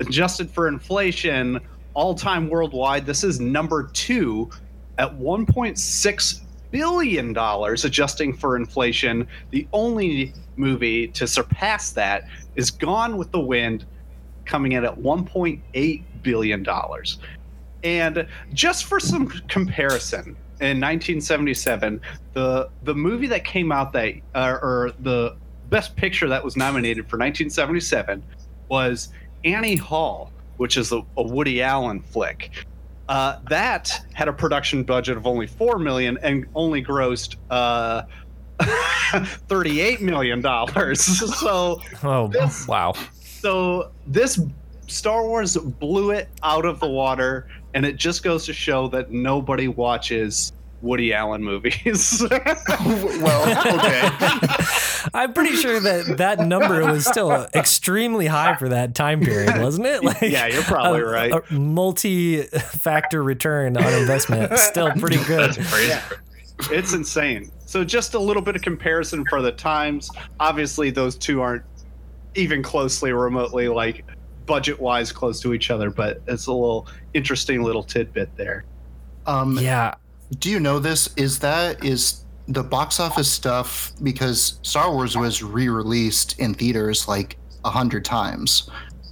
adjusted 0.00 0.50
for 0.50 0.68
inflation, 0.68 1.60
all 1.94 2.14
time 2.14 2.48
worldwide, 2.48 3.06
this 3.06 3.24
is 3.24 3.40
number 3.40 3.84
two 3.92 4.50
at 4.98 5.16
$1.6 5.18 6.40
billion, 6.70 7.36
adjusting 7.36 8.34
for 8.34 8.56
inflation. 8.56 9.26
The 9.50 9.66
only 9.72 10.34
movie 10.56 11.08
to 11.08 11.26
surpass 11.26 11.92
that 11.92 12.28
is 12.54 12.70
Gone 12.70 13.16
with 13.16 13.30
the 13.30 13.40
Wind, 13.40 13.84
coming 14.44 14.72
in 14.72 14.84
at 14.84 14.96
$1.8 14.96 16.02
billion. 16.22 16.66
And 17.84 18.26
just 18.52 18.84
for 18.84 19.00
some 19.00 19.28
comparison, 19.48 20.36
in 20.60 20.80
1977, 20.80 22.00
the 22.32 22.70
the 22.84 22.94
movie 22.94 23.26
that 23.26 23.44
came 23.44 23.70
out 23.70 23.92
that 23.92 24.14
uh, 24.34 24.56
or 24.62 24.92
the 25.00 25.36
best 25.68 25.94
picture 25.96 26.28
that 26.28 26.42
was 26.42 26.56
nominated 26.56 27.04
for 27.04 27.18
1977 27.18 28.22
was 28.68 29.10
Annie 29.44 29.76
Hall, 29.76 30.32
which 30.56 30.76
is 30.76 30.92
a, 30.92 31.02
a 31.16 31.22
Woody 31.22 31.62
Allen 31.62 32.00
flick. 32.00 32.50
Uh, 33.08 33.38
that 33.48 34.04
had 34.14 34.26
a 34.26 34.32
production 34.32 34.82
budget 34.82 35.16
of 35.16 35.26
only 35.26 35.46
four 35.46 35.78
million 35.78 36.18
and 36.22 36.44
only 36.56 36.82
grossed 36.82 37.36
uh, 37.50 38.02
38 39.48 40.00
million 40.02 40.40
dollars. 40.40 41.00
So 41.36 41.80
oh 42.02 42.28
this- 42.28 42.66
wow. 42.66 42.94
so 43.22 43.92
this 44.06 44.40
Star 44.88 45.24
Wars 45.24 45.56
blew 45.56 46.10
it 46.10 46.28
out 46.42 46.64
of 46.64 46.80
the 46.80 46.88
water, 46.88 47.48
and 47.74 47.84
it 47.84 47.96
just 47.96 48.22
goes 48.22 48.44
to 48.46 48.52
show 48.52 48.88
that 48.88 49.10
nobody 49.10 49.68
watches 49.68 50.52
Woody 50.86 51.12
Allen 51.12 51.42
movies. 51.42 52.22
well, 52.30 53.76
okay. 53.76 54.08
I'm 55.14 55.32
pretty 55.32 55.56
sure 55.56 55.80
that 55.80 56.16
that 56.18 56.40
number 56.40 56.84
was 56.90 57.04
still 57.04 57.46
extremely 57.54 58.26
high 58.26 58.56
for 58.56 58.68
that 58.68 58.94
time 58.94 59.20
period, 59.20 59.58
wasn't 59.60 59.86
it? 59.86 59.96
Like, 60.06 60.20
yeah, 60.22 60.46
you're 60.46 60.62
probably 60.62 61.00
a, 61.00 61.06
right. 61.06 61.32
A 61.32 61.52
multi-factor 61.52 63.22
return 63.22 63.76
on 63.76 63.92
investment, 63.94 64.56
still 64.58 64.92
pretty 64.92 65.16
good. 65.24 65.54
That's 65.54 65.70
crazy. 65.72 65.88
Yeah. 65.88 66.02
It's 66.70 66.92
insane. 66.92 67.50
So 67.64 67.82
just 67.84 68.14
a 68.14 68.18
little 68.18 68.42
bit 68.42 68.54
of 68.54 68.62
comparison 68.62 69.24
for 69.28 69.42
the 69.42 69.52
times. 69.52 70.10
Obviously, 70.38 70.90
those 70.90 71.16
two 71.16 71.40
aren't 71.40 71.64
even 72.36 72.62
closely, 72.62 73.12
remotely 73.12 73.68
like 73.68 74.04
budget-wise 74.46 75.10
close 75.10 75.40
to 75.40 75.52
each 75.54 75.70
other, 75.70 75.90
but 75.90 76.22
it's 76.28 76.46
a 76.46 76.52
little 76.52 76.86
interesting 77.14 77.62
little 77.62 77.82
tidbit 77.82 78.34
there. 78.36 78.64
Um, 79.26 79.58
Yeah, 79.58 79.94
Do 80.38 80.50
you 80.50 80.60
know 80.60 80.78
this? 80.78 81.08
Is 81.16 81.38
that 81.40 81.84
is 81.84 82.24
the 82.48 82.62
box 82.62 83.00
office 83.00 83.30
stuff 83.30 83.92
because 84.02 84.58
Star 84.62 84.92
Wars 84.92 85.16
was 85.16 85.42
re-released 85.42 86.38
in 86.38 86.54
theaters 86.54 87.08
like 87.08 87.36
a 87.64 87.70
hundred 87.70 88.04
times. 88.04 88.70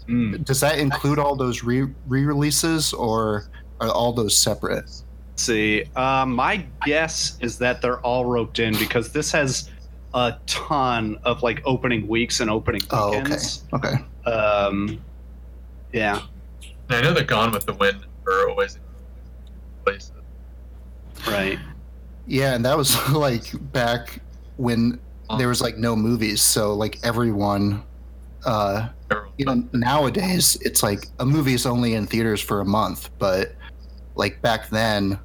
Mm. 0.08 0.44
Does 0.44 0.60
that 0.60 0.78
include 0.78 1.18
all 1.18 1.34
those 1.34 1.64
re 1.64 1.88
re-releases 2.06 2.92
or 2.92 3.48
are 3.80 3.88
all 3.88 4.12
those 4.12 4.36
separate? 4.36 4.90
see. 5.36 5.84
Uh, 5.96 6.24
my 6.26 6.64
guess 6.84 7.38
is 7.40 7.58
that 7.58 7.82
they're 7.82 8.00
all 8.00 8.24
roped 8.24 8.58
in 8.58 8.76
because 8.78 9.12
this 9.12 9.32
has 9.32 9.70
a 10.14 10.36
ton 10.46 11.18
of 11.24 11.42
like 11.42 11.60
opening 11.64 12.06
weeks 12.06 12.40
and 12.40 12.50
opening 12.50 12.82
Oh, 12.90 13.18
okay. 13.20 13.36
Okay. 13.72 14.30
Um, 14.30 15.02
yeah, 15.92 16.22
I 16.88 17.00
know 17.02 17.12
that 17.12 17.26
Gone 17.26 17.52
with 17.52 17.66
the 17.66 17.74
Wind 17.74 18.04
are 18.26 18.48
always 18.48 18.76
in 18.76 18.82
places. 19.84 20.12
Right. 21.28 21.58
Yeah, 22.26 22.54
and 22.54 22.64
that 22.64 22.76
was 22.76 22.96
like 23.12 23.50
back 23.72 24.20
when 24.56 25.00
there 25.38 25.48
was 25.48 25.60
like 25.60 25.76
no 25.76 25.96
movies, 25.96 26.42
so 26.42 26.74
like 26.74 26.98
everyone 27.02 27.82
uh 28.44 28.88
you 29.38 29.46
know 29.46 29.66
nowadays 29.72 30.56
it's 30.60 30.82
like 30.82 31.06
a 31.18 31.24
movie 31.24 31.54
is 31.54 31.64
only 31.64 31.94
in 31.94 32.06
theaters 32.06 32.40
for 32.40 32.60
a 32.60 32.64
month, 32.64 33.10
but 33.18 33.54
like 34.16 34.40
back 34.42 34.68
then 34.68 35.18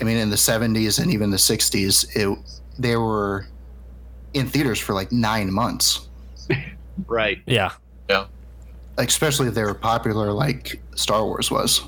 I 0.00 0.04
mean 0.04 0.18
in 0.18 0.30
the 0.30 0.36
70s 0.36 1.00
and 1.00 1.10
even 1.10 1.30
the 1.30 1.36
60s 1.38 2.14
it 2.14 2.38
they 2.78 2.96
were 2.96 3.46
in 4.34 4.46
theaters 4.46 4.78
for 4.78 4.92
like 4.92 5.12
9 5.12 5.52
months. 5.52 6.08
Right. 7.06 7.42
Yeah. 7.44 7.72
Like, 8.96 9.08
especially 9.08 9.48
if 9.48 9.54
they 9.54 9.64
were 9.64 9.74
popular 9.74 10.32
like 10.32 10.80
Star 10.94 11.22
Wars 11.24 11.50
was. 11.50 11.82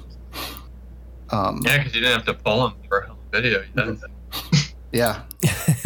Um 1.31 1.63
Yeah, 1.65 1.79
because 1.79 1.95
you 1.95 2.03
didn't 2.03 2.17
have 2.17 2.27
to 2.27 2.35
pull 2.35 2.69
them 2.69 2.77
for 2.89 3.03
home 3.03 3.18
video. 3.31 3.65
You 3.77 3.99
Yeah. 4.93 5.23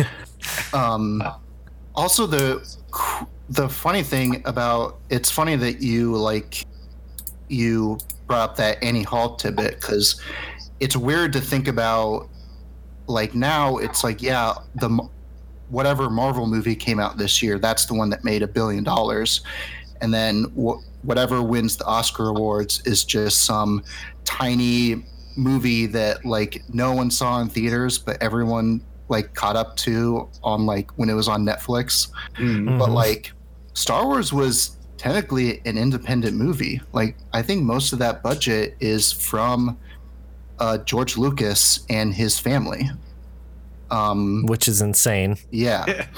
um, 0.72 1.22
also, 1.94 2.26
the 2.26 2.76
the 3.50 3.68
funny 3.68 4.02
thing 4.02 4.42
about 4.46 5.00
it's 5.10 5.30
funny 5.30 5.56
that 5.56 5.82
you 5.82 6.16
like 6.16 6.64
you 7.48 7.98
brought 8.26 8.50
up 8.50 8.56
that 8.56 8.82
Annie 8.82 9.02
Hall 9.02 9.36
tidbit 9.36 9.80
because 9.80 10.20
it's 10.80 10.96
weird 10.96 11.32
to 11.34 11.40
think 11.40 11.68
about. 11.68 12.28
Like 13.08 13.34
now, 13.34 13.78
it's 13.78 14.04
like 14.04 14.22
yeah, 14.22 14.54
the 14.76 15.08
whatever 15.68 16.08
Marvel 16.08 16.46
movie 16.46 16.76
came 16.76 17.00
out 17.00 17.18
this 17.18 17.42
year, 17.42 17.58
that's 17.58 17.86
the 17.86 17.94
one 17.94 18.10
that 18.10 18.22
made 18.24 18.42
a 18.42 18.48
billion 18.48 18.84
dollars, 18.84 19.40
and 20.00 20.14
then 20.14 20.44
wh- 20.56 20.78
whatever 21.04 21.42
wins 21.42 21.76
the 21.76 21.84
Oscar 21.84 22.28
awards 22.28 22.80
is 22.86 23.04
just 23.04 23.42
some 23.42 23.82
tiny 24.24 25.04
movie 25.36 25.86
that 25.86 26.24
like 26.24 26.62
no 26.72 26.92
one 26.92 27.10
saw 27.10 27.40
in 27.40 27.48
theaters, 27.48 27.98
but 27.98 28.20
everyone 28.22 28.82
like 29.08 29.34
caught 29.34 29.56
up 29.56 29.76
to 29.76 30.28
on 30.42 30.64
like 30.66 30.90
when 30.92 31.10
it 31.10 31.14
was 31.14 31.28
on 31.28 31.44
Netflix. 31.44 32.08
Mm. 32.36 32.78
But 32.78 32.90
like 32.90 33.32
Star 33.74 34.06
Wars 34.06 34.32
was 34.32 34.76
technically 34.96 35.60
an 35.66 35.76
independent 35.76 36.36
movie. 36.36 36.80
Like 36.92 37.16
I 37.32 37.42
think 37.42 37.62
most 37.62 37.92
of 37.92 37.98
that 37.98 38.22
budget 38.22 38.76
is 38.80 39.12
from 39.12 39.76
uh, 40.58 40.78
George 40.78 41.16
Lucas 41.16 41.84
and 41.90 42.14
his 42.14 42.38
family. 42.38 42.88
Um, 43.90 44.44
which 44.46 44.68
is 44.68 44.80
insane. 44.80 45.36
yeah. 45.50 46.06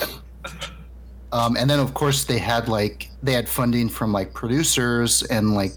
Um, 1.33 1.56
and 1.56 1.68
then 1.68 1.80
of 1.80 1.94
course 1.94 2.23
they 2.25 2.38
had 2.38 2.68
like 2.68 3.11
they 3.21 3.33
had 3.33 3.49
funding 3.49 3.88
from 3.88 4.12
like 4.12 4.33
producers 4.33 5.25
and 5.25 5.54
like 5.56 5.73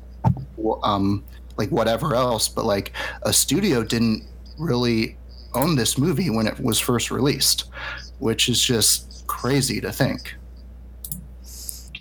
w- 0.55 0.79
um 0.83 1.23
like 1.57 1.69
whatever 1.69 2.15
else, 2.15 2.47
but 2.47 2.65
like 2.65 2.91
a 3.23 3.33
studio 3.33 3.83
didn't 3.83 4.23
really 4.57 5.17
own 5.53 5.75
this 5.75 5.97
movie 5.97 6.29
when 6.29 6.47
it 6.47 6.59
was 6.59 6.79
first 6.79 7.09
released, 7.11 7.65
which 8.19 8.49
is 8.49 8.61
just 8.61 9.25
crazy 9.27 9.81
to 9.81 9.91
think. 9.91 10.35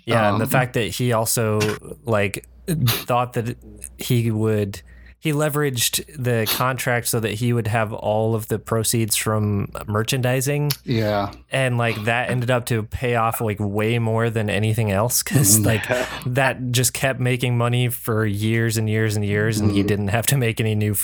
Yeah, 0.05 0.31
and 0.31 0.39
the 0.39 0.45
Um, 0.45 0.49
fact 0.49 0.73
that 0.73 0.87
he 0.87 1.11
also 1.11 1.59
like 2.05 2.45
thought 2.67 3.33
that 3.33 3.57
he 3.97 4.31
would 4.31 4.81
he 5.27 5.33
leveraged 5.33 6.05
the 6.17 6.49
contract 6.55 7.05
so 7.07 7.19
that 7.19 7.33
he 7.33 7.51
would 7.51 7.67
have 7.67 7.91
all 7.91 8.33
of 8.33 8.47
the 8.47 8.57
proceeds 8.57 9.17
from 9.17 9.69
merchandising 9.85 10.71
Yeah. 10.85 11.31
and 11.51 11.77
like 11.77 12.05
that 12.05 12.29
ended 12.29 12.49
up 12.49 12.65
to 12.67 12.83
pay 12.83 13.15
off 13.15 13.41
like 13.41 13.57
way 13.59 13.99
more 13.99 14.29
than 14.29 14.49
anything 14.49 14.89
else 14.89 15.21
cuz 15.23 15.59
Mhm. 15.59 15.65
like 15.65 15.83
that 16.25 16.71
just 16.71 16.93
kept 16.93 17.19
making 17.19 17.57
money 17.57 17.89
for 17.89 18.25
years 18.25 18.77
and 18.77 18.89
years 18.89 19.17
and 19.17 19.25
years 19.25 19.59
and 19.59 19.71
he 19.71 19.83
Mhm. 19.83 19.87
didn't 19.87 20.07
have 20.09 20.25
to 20.27 20.37
make 20.37 20.61
any 20.61 20.75
new 20.75 20.95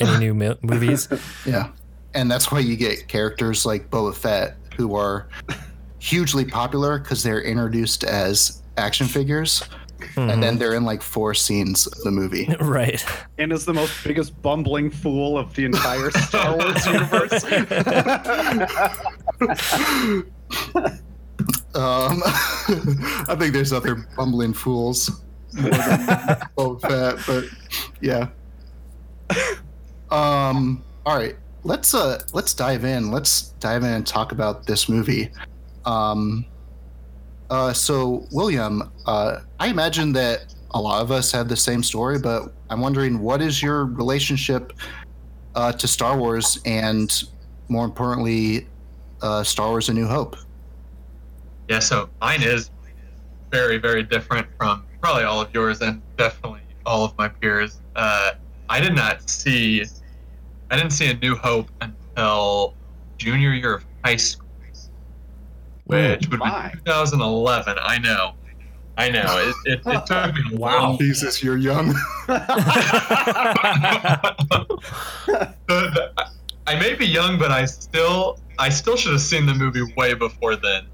any 0.00 0.18
new 0.18 0.34
movies. 0.62 1.08
Yeah. 1.46 1.68
And 2.12 2.28
that's 2.28 2.50
why 2.50 2.58
you 2.58 2.74
get 2.76 3.06
characters 3.06 3.64
like 3.64 3.88
Boba 3.90 4.14
Fett 4.16 4.56
who 4.76 4.96
are 4.96 5.28
hugely 5.98 6.44
popular 6.44 6.98
because 6.98 7.22
they're 7.22 7.42
introduced 7.42 8.02
as 8.02 8.62
action 8.76 9.06
figures 9.06 9.62
and 10.16 10.42
then 10.42 10.58
they're 10.58 10.74
in 10.74 10.84
like 10.84 11.02
four 11.02 11.34
scenes 11.34 11.86
of 11.86 11.98
the 12.02 12.10
movie. 12.10 12.48
right. 12.60 13.04
and 13.38 13.52
is 13.52 13.64
the 13.64 13.74
most 13.74 14.04
biggest 14.04 14.40
bumbling 14.42 14.90
fool 14.90 15.38
of 15.38 15.54
the 15.54 15.64
entire 15.64 16.10
Star 16.10 16.56
Wars 16.56 16.86
universe. 16.86 17.44
Um, 21.74 22.20
I 22.24 23.36
think 23.38 23.52
there's 23.52 23.72
other 23.72 24.06
bumbling 24.16 24.52
fools 24.52 25.22
more 25.54 25.70
than 25.70 25.78
Boba 26.56 26.80
Fett, 26.80 27.18
but 27.26 27.44
yeah. 28.00 28.28
Um, 30.10 30.82
all 31.06 31.16
right, 31.16 31.36
let's 31.62 31.94
uh 31.94 32.20
let's 32.32 32.54
dive 32.54 32.84
in. 32.84 33.12
Let's 33.12 33.50
dive 33.60 33.84
in 33.84 33.90
and 33.90 34.06
talk 34.06 34.32
about 34.32 34.66
this 34.66 34.88
movie. 34.88 35.30
Um, 35.84 36.44
uh, 37.50 37.72
so 37.72 38.26
William, 38.30 38.90
uh, 39.06 39.40
I 39.58 39.68
imagine 39.68 40.12
that 40.12 40.54
a 40.70 40.80
lot 40.80 41.02
of 41.02 41.10
us 41.10 41.32
have 41.32 41.48
the 41.48 41.56
same 41.56 41.82
story, 41.82 42.18
but 42.18 42.52
I'm 42.70 42.80
wondering 42.80 43.18
what 43.18 43.42
is 43.42 43.62
your 43.62 43.86
relationship 43.86 44.72
uh, 45.54 45.72
to 45.72 45.88
Star 45.88 46.16
Wars 46.16 46.60
and 46.64 47.12
more 47.68 47.84
importantly, 47.84 48.68
uh, 49.22 49.42
Star 49.42 49.68
Wars: 49.68 49.88
A 49.88 49.92
New 49.92 50.06
Hope. 50.06 50.36
Yeah, 51.68 51.78
so 51.78 52.08
mine 52.20 52.42
is 52.42 52.70
very, 53.50 53.78
very 53.78 54.02
different 54.02 54.46
from 54.56 54.84
probably 55.00 55.24
all 55.24 55.40
of 55.40 55.52
yours 55.54 55.80
and 55.80 56.02
definitely 56.16 56.60
all 56.86 57.04
of 57.04 57.16
my 57.18 57.28
peers. 57.28 57.80
Uh, 57.96 58.32
I 58.68 58.80
did 58.80 58.94
not 58.94 59.28
see, 59.28 59.84
I 60.70 60.76
didn't 60.76 60.92
see 60.92 61.10
A 61.10 61.14
New 61.14 61.34
Hope 61.36 61.70
until 61.80 62.74
junior 63.18 63.52
year 63.52 63.74
of 63.74 63.84
high 64.04 64.16
school, 64.16 64.48
which 65.90 66.28
would 66.28 66.38
my. 66.40 66.70
be 66.72 66.78
2011. 66.84 67.76
I 67.80 67.98
know, 67.98 68.32
I 68.98 69.10
know. 69.10 69.52
It, 69.66 69.72
it, 69.72 69.80
it 69.86 70.06
took 70.06 70.34
me 70.34 70.42
a 70.52 70.56
Wow. 70.56 70.96
Jesus, 71.00 71.42
you're 71.42 71.56
young. 71.58 71.94
The- 75.26 75.54
the- 75.68 76.12
I 76.66 76.78
may 76.78 76.94
be 76.94 77.06
young, 77.06 77.38
but 77.38 77.50
I 77.50 77.64
still 77.64 78.38
I 78.58 78.68
still 78.68 78.96
should 78.96 79.12
have 79.12 79.20
seen 79.22 79.46
the 79.46 79.54
movie 79.54 79.82
way 79.96 80.14
before 80.14 80.54
then. 80.56 80.86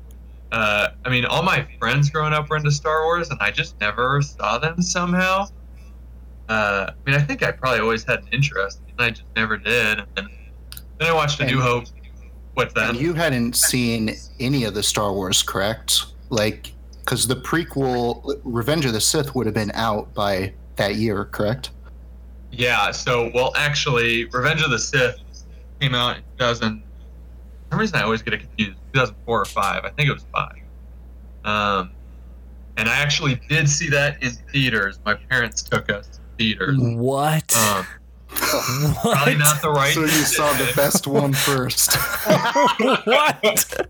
Uh, 0.52 0.88
I 1.04 1.10
mean, 1.10 1.24
all 1.26 1.42
my 1.42 1.66
friends 1.78 2.08
growing 2.08 2.32
up 2.32 2.48
were 2.48 2.56
into 2.56 2.70
Star 2.70 3.04
Wars, 3.04 3.28
and 3.30 3.38
I 3.42 3.50
just 3.50 3.78
never 3.80 4.22
saw 4.22 4.58
them 4.58 4.80
somehow. 4.80 5.48
Uh, 6.48 6.90
I 6.90 7.10
mean, 7.10 7.16
I 7.20 7.22
think 7.22 7.42
I 7.42 7.50
probably 7.50 7.80
always 7.80 8.04
had 8.04 8.20
an 8.20 8.28
interest, 8.32 8.80
and 8.88 9.00
I 9.04 9.10
just 9.10 9.24
never 9.34 9.56
did. 9.58 9.98
And 9.98 10.06
then, 10.14 10.28
then 10.98 11.08
I 11.08 11.12
watched 11.12 11.40
A 11.40 11.46
New 11.46 11.60
Hope. 11.60 11.84
What's 12.56 12.72
that? 12.72 12.88
And 12.90 12.98
you 12.98 13.12
hadn't 13.12 13.54
seen 13.54 14.16
any 14.40 14.64
of 14.64 14.72
the 14.72 14.82
Star 14.82 15.12
Wars, 15.12 15.42
correct? 15.42 16.06
Like, 16.30 16.72
because 17.00 17.26
the 17.26 17.36
prequel, 17.36 18.40
Revenge 18.44 18.86
of 18.86 18.94
the 18.94 19.00
Sith, 19.00 19.34
would 19.34 19.44
have 19.44 19.54
been 19.54 19.72
out 19.74 20.14
by 20.14 20.54
that 20.76 20.94
year, 20.94 21.26
correct? 21.26 21.70
Yeah, 22.50 22.90
so 22.92 23.30
well 23.34 23.52
actually 23.56 24.24
Revenge 24.26 24.62
of 24.62 24.70
the 24.70 24.78
Sith 24.78 25.18
came 25.80 25.94
out 25.94 26.16
in 26.16 26.22
2000 26.38 26.80
for 26.80 26.84
some 27.72 27.80
reason 27.80 27.96
I 27.96 28.02
always 28.04 28.22
get 28.22 28.32
it 28.32 28.38
confused. 28.40 28.78
2004 28.94 29.40
or 29.40 29.44
5. 29.44 29.84
I 29.84 29.90
think 29.90 30.08
it 30.08 30.12
was 30.12 30.24
5. 30.32 30.52
Um 31.44 31.90
and 32.78 32.88
I 32.88 32.96
actually 32.96 33.40
did 33.48 33.68
see 33.68 33.90
that 33.90 34.22
in 34.22 34.30
theaters. 34.30 34.98
My 35.04 35.14
parents 35.14 35.62
took 35.62 35.90
us 35.90 36.06
to 36.08 36.20
theaters. 36.38 36.78
What? 36.78 37.54
Um, 37.54 37.76
what? 37.76 37.86
Probably 39.00 39.36
not 39.36 39.60
the 39.62 39.70
right 39.70 39.92
So 39.94 40.00
you 40.02 40.08
saw 40.08 40.52
the 40.54 40.72
best 40.76 41.06
one 41.06 41.32
first. 41.32 41.94
what? 43.04 43.88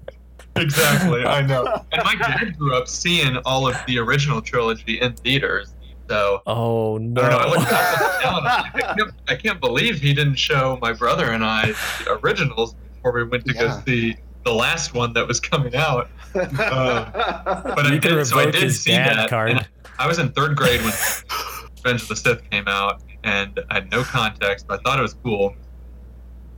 exactly, 0.56 1.24
I 1.24 1.42
know. 1.42 1.82
And 1.92 2.02
my 2.04 2.14
dad 2.16 2.56
grew 2.58 2.76
up 2.76 2.88
seeing 2.88 3.36
all 3.44 3.66
of 3.68 3.76
the 3.86 3.98
original 3.98 4.40
trilogy 4.40 5.00
in 5.00 5.12
theaters. 5.14 5.72
So 6.08 6.40
Oh 6.46 6.96
I 6.96 6.98
don't 6.98 7.14
know. 7.14 7.22
I, 7.22 7.44
no. 7.44 7.50
looked 7.50 7.70
down, 7.70 8.46
I, 8.46 8.70
can't, 8.96 9.10
I 9.28 9.34
can't 9.34 9.60
believe 9.60 10.00
he 10.00 10.14
didn't 10.14 10.36
show 10.36 10.78
my 10.80 10.92
brother 10.92 11.32
and 11.32 11.44
I 11.44 11.72
the 12.04 12.18
originals 12.22 12.74
before 12.94 13.12
we 13.12 13.24
went 13.24 13.44
to 13.46 13.54
Yeah. 13.54 13.60
go 13.62 13.80
see 13.84 14.16
the 14.44 14.52
last 14.54 14.94
one 14.94 15.12
that 15.14 15.26
was 15.26 15.40
coming 15.40 15.74
out. 15.74 16.08
Uh, 16.34 16.42
but 16.54 17.86
I 17.86 17.94
you 17.94 18.00
can 18.00 18.14
did, 18.14 18.26
so 18.26 18.38
I 18.38 18.50
did 18.50 18.70
see 18.72 18.92
that. 18.92 19.28
card. 19.30 19.66
I 19.98 20.06
was 20.06 20.18
in 20.18 20.30
third 20.32 20.56
grade 20.56 20.80
when 20.82 20.92
Revenge 21.78 22.02
of 22.02 22.08
the 22.08 22.16
Sith 22.16 22.48
came 22.50 22.68
out, 22.68 23.00
and 23.26 23.60
I 23.70 23.74
had 23.74 23.90
no 23.90 24.04
context, 24.04 24.66
but 24.68 24.80
I 24.80 24.82
thought 24.82 24.98
it 24.98 25.02
was 25.02 25.14
cool. 25.14 25.54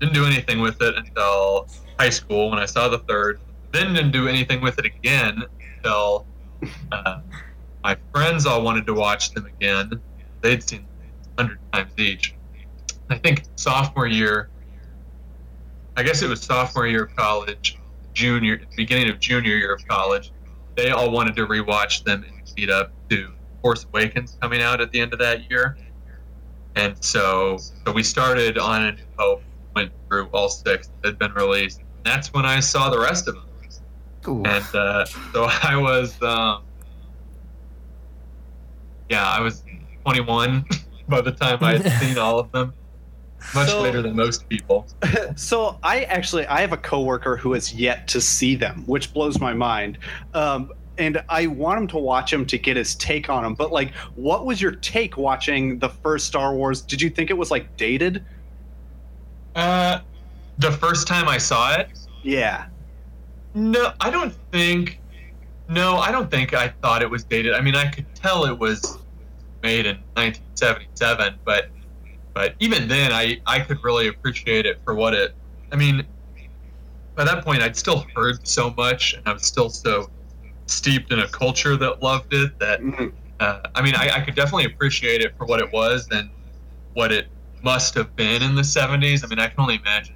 Didn't 0.01 0.15
do 0.15 0.27
anything 0.27 0.61
with 0.61 0.81
it 0.83 0.95
until 0.97 1.67
high 1.99 2.11
school 2.11 2.51
when 2.51 2.59
I 2.59 2.67
saw 2.67 2.89
the 2.89 2.99
third. 3.01 3.41
Then 3.73 3.95
didn't 3.95 4.13
do 4.13 4.29
anything 4.29 4.61
with 4.61 4.79
it 4.79 4.85
again 4.85 5.43
until 5.77 6.27
uh, 6.93 7.21
my 7.83 7.97
friends 8.13 8.47
all 8.47 8.63
wanted 8.63 8.87
to 8.87 8.95
watch 8.95 9.33
them 9.33 9.47
again. 9.47 10.01
They'd 10.43 10.63
seen 10.63 10.87
hundred 11.39 11.59
times 11.73 11.93
each. 11.97 12.35
I 13.11 13.17
think 13.17 13.45
sophomore 13.57 14.07
year. 14.07 14.51
I 15.97 16.03
guess 16.03 16.23
it 16.23 16.29
was 16.29 16.43
sophomore 16.43 16.87
year 16.87 17.05
of 17.05 17.17
college, 17.17 17.79
junior, 18.13 18.61
beginning 18.77 19.09
of 19.09 19.19
junior 19.21 19.57
year 19.57 19.75
of 19.75 19.87
college. 19.89 20.33
They 20.77 20.91
all 20.91 21.11
wanted 21.11 21.35
to 21.37 21.47
rewatch 21.47 22.05
them 22.05 22.25
and 22.25 22.53
meet 22.57 22.71
up 22.71 22.93
to 23.09 23.33
Force 23.63 23.85
Awakens 23.85 24.37
coming 24.41 24.61
out 24.61 24.81
at 24.81 24.93
the 24.93 25.01
end 25.01 25.13
of 25.13 25.19
that 25.19 25.51
year. 25.51 25.77
And 26.79 26.95
so, 27.05 27.59
so 27.59 27.93
we 27.93 28.05
started 28.05 28.57
on 28.57 28.85
A 28.85 28.93
New 28.93 29.03
Hope, 29.19 29.43
went 29.75 29.91
through 30.07 30.27
all 30.29 30.49
six 30.49 30.91
that 31.03 31.09
had 31.09 31.19
been 31.19 31.33
released. 31.33 31.81
And 31.81 31.89
that's 32.05 32.33
when 32.33 32.45
I 32.47 32.61
saw 32.61 32.89
the 32.89 33.01
rest 33.01 33.27
of 33.27 33.35
them. 33.35 33.45
Ooh. 34.29 34.43
And 34.45 34.65
uh, 34.75 35.05
so 35.05 35.49
I 35.63 35.77
was, 35.77 36.21
um, 36.23 36.63
yeah, 39.09 39.27
I 39.27 39.41
was 39.41 39.65
21 40.05 40.65
by 41.09 41.21
the 41.21 41.33
time 41.33 41.59
I 41.63 41.79
had 41.79 41.93
seen 42.01 42.17
all 42.17 42.39
of 42.39 42.53
them. 42.53 42.73
Much 43.55 43.69
So- 43.69 43.83
later 43.83 44.01
than 44.03 44.15
most 44.15 44.49
people. 44.49 44.87
so 45.37 45.79
I 45.83 46.03
actually 46.05 46.47
I 46.47 46.61
have 46.61 46.73
a 46.73 46.77
coworker 46.77 47.37
who 47.37 47.53
has 47.55 47.73
yet 47.73 48.07
to 48.09 48.21
see 48.21 48.55
them, 48.57 48.83
which 48.87 49.13
blows 49.15 49.41
my 49.41 49.53
mind. 49.55 49.99
Um, 50.35 50.73
and 50.99 51.23
I 51.29 51.47
want 51.47 51.81
him 51.81 51.87
to 51.89 51.99
watch 51.99 52.33
him 52.33 52.45
to 52.47 52.59
get 52.59 52.77
his 52.77 52.95
take 52.97 53.29
on 53.31 53.45
him. 53.45 53.55
But 53.55 53.73
like, 53.73 53.95
what 54.17 54.45
was 54.45 54.61
your 54.61 54.73
take 54.73 55.17
watching 55.17 55.79
the 55.79 55.89
first 55.89 56.27
Star 56.27 56.55
Wars? 56.55 56.81
Did 56.81 57.01
you 57.01 57.09
think 57.11 57.31
it 57.31 57.39
was 57.39 57.51
like 57.51 57.77
dated? 57.77 58.25
Uh, 59.55 60.01
the 60.59 60.73
first 60.73 61.07
time 61.07 61.29
I 61.29 61.39
saw 61.39 61.75
it, 61.75 61.89
Yeah. 62.23 62.67
No, 63.55 63.93
I 64.01 64.11
don't 64.11 64.35
think. 64.53 65.01
No, 65.69 65.97
I 65.97 66.13
don't 66.13 66.31
think 66.31 66.55
I 66.55 66.69
thought 66.69 67.03
it 67.03 67.11
was 67.11 67.25
dated. 67.25 67.55
I 67.55 67.61
mean, 67.61 67.75
I 67.75 67.89
could 67.89 68.07
tell 68.15 68.45
it 68.45 68.59
was 68.59 68.99
made 69.63 69.87
in 69.87 69.97
1977, 70.15 71.35
but 71.45 71.69
but 72.35 72.55
even 72.61 72.89
then, 72.89 73.13
I 73.13 73.41
I 73.47 73.61
could 73.61 73.83
really 73.83 74.09
appreciate 74.09 74.67
it 74.67 74.79
for 74.85 74.95
what 74.95 75.15
it. 75.15 75.35
I 75.73 75.77
mean, 75.77 76.07
by 77.15 77.25
that 77.25 77.45
point, 77.45 77.63
I'd 77.63 77.77
still 77.77 78.07
heard 78.15 78.47
so 78.47 78.71
much, 78.77 79.15
and 79.15 79.27
I 79.27 79.33
was 79.33 79.43
still 79.45 79.71
so 79.71 80.09
steeped 80.71 81.13
in 81.13 81.19
a 81.21 81.29
culture 81.29 81.77
that 81.77 82.03
loved 82.03 82.33
it 82.33 82.59
that 82.59 82.81
Mhm. 82.81 83.13
uh, 83.41 83.61
I 83.75 83.83
mean, 83.83 83.95
I, 83.95 84.17
I 84.17 84.21
could 84.21 84.35
definitely 84.35 84.65
appreciate 84.65 85.21
it 85.21 85.33
for 85.37 85.47
what 85.47 85.61
it 85.61 85.73
was 85.73 86.09
and 86.11 86.29
what 86.95 87.13
it 87.13 87.29
must 87.63 87.95
have 87.95 88.15
been 88.17 88.43
in 88.43 88.55
the 88.57 88.63
70s. 88.63 89.25
I 89.25 89.29
mean, 89.29 89.39
I 89.39 89.47
can 89.49 89.61
only 89.61 89.77
imagine. 89.77 90.15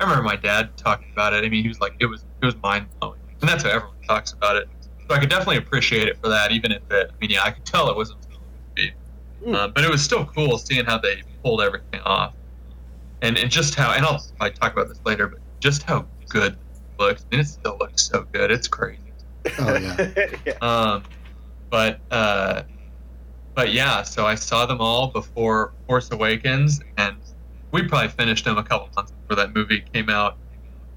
I 0.00 0.02
remember 0.02 0.24
my 0.24 0.34
dad 0.36 0.76
talking 0.76 1.06
about 1.12 1.32
it. 1.34 1.44
I 1.44 1.48
mean, 1.48 1.62
he 1.62 1.68
was 1.68 1.80
like, 1.80 1.94
it 2.00 2.06
was 2.06 2.24
it 2.42 2.44
was 2.46 2.56
mind 2.62 2.86
blowing, 3.00 3.20
and 3.40 3.48
that's 3.48 3.62
how 3.62 3.70
everyone 3.70 3.94
talks 4.08 4.32
about 4.32 4.56
it. 4.56 4.68
So 5.08 5.14
I 5.14 5.20
could 5.20 5.28
definitely 5.30 5.58
appreciate 5.58 6.08
it 6.08 6.18
for 6.20 6.28
that, 6.28 6.50
even 6.50 6.72
if 6.72 6.82
it. 6.90 7.10
I 7.12 7.14
mean, 7.20 7.30
yeah, 7.30 7.44
I 7.44 7.50
could 7.52 7.64
tell 7.64 7.88
it 7.90 7.96
wasn't 7.96 8.22
supposed 8.24 8.40
to 8.40 8.82
be, 8.82 8.92
Mm. 9.46 9.54
uh, 9.54 9.68
but 9.68 9.84
it 9.84 9.90
was 9.90 10.02
still 10.02 10.24
cool 10.26 10.58
seeing 10.58 10.84
how 10.84 10.98
they 10.98 11.22
pulled 11.44 11.60
everything 11.62 12.00
off, 12.04 12.34
and 13.22 13.38
and 13.38 13.50
just 13.50 13.74
how. 13.76 13.92
And 13.92 14.04
I'll 14.04 14.20
probably 14.36 14.56
talk 14.56 14.72
about 14.72 14.88
this 14.88 15.00
later, 15.04 15.28
but 15.28 15.38
just 15.60 15.84
how 15.84 16.06
good 16.28 16.54
it 16.54 16.58
looks. 16.98 17.24
And 17.30 17.40
it 17.40 17.46
still 17.46 17.76
looks 17.78 18.02
so 18.08 18.26
good. 18.32 18.50
It's 18.50 18.66
crazy. 18.66 18.98
Oh 19.58 19.76
yeah. 19.76 20.10
yeah. 20.46 20.52
Um, 20.60 21.02
but 21.70 22.00
uh, 22.10 22.62
but 23.54 23.72
yeah, 23.72 24.02
so 24.02 24.26
I 24.26 24.34
saw 24.34 24.66
them 24.66 24.80
all 24.80 25.08
before 25.08 25.72
Force 25.86 26.10
Awakens, 26.10 26.80
and 26.96 27.16
we 27.72 27.86
probably 27.86 28.08
finished 28.08 28.44
them 28.44 28.58
a 28.58 28.62
couple 28.62 28.88
months 28.96 29.12
before 29.12 29.36
that 29.36 29.54
movie 29.54 29.84
came 29.92 30.08
out. 30.08 30.36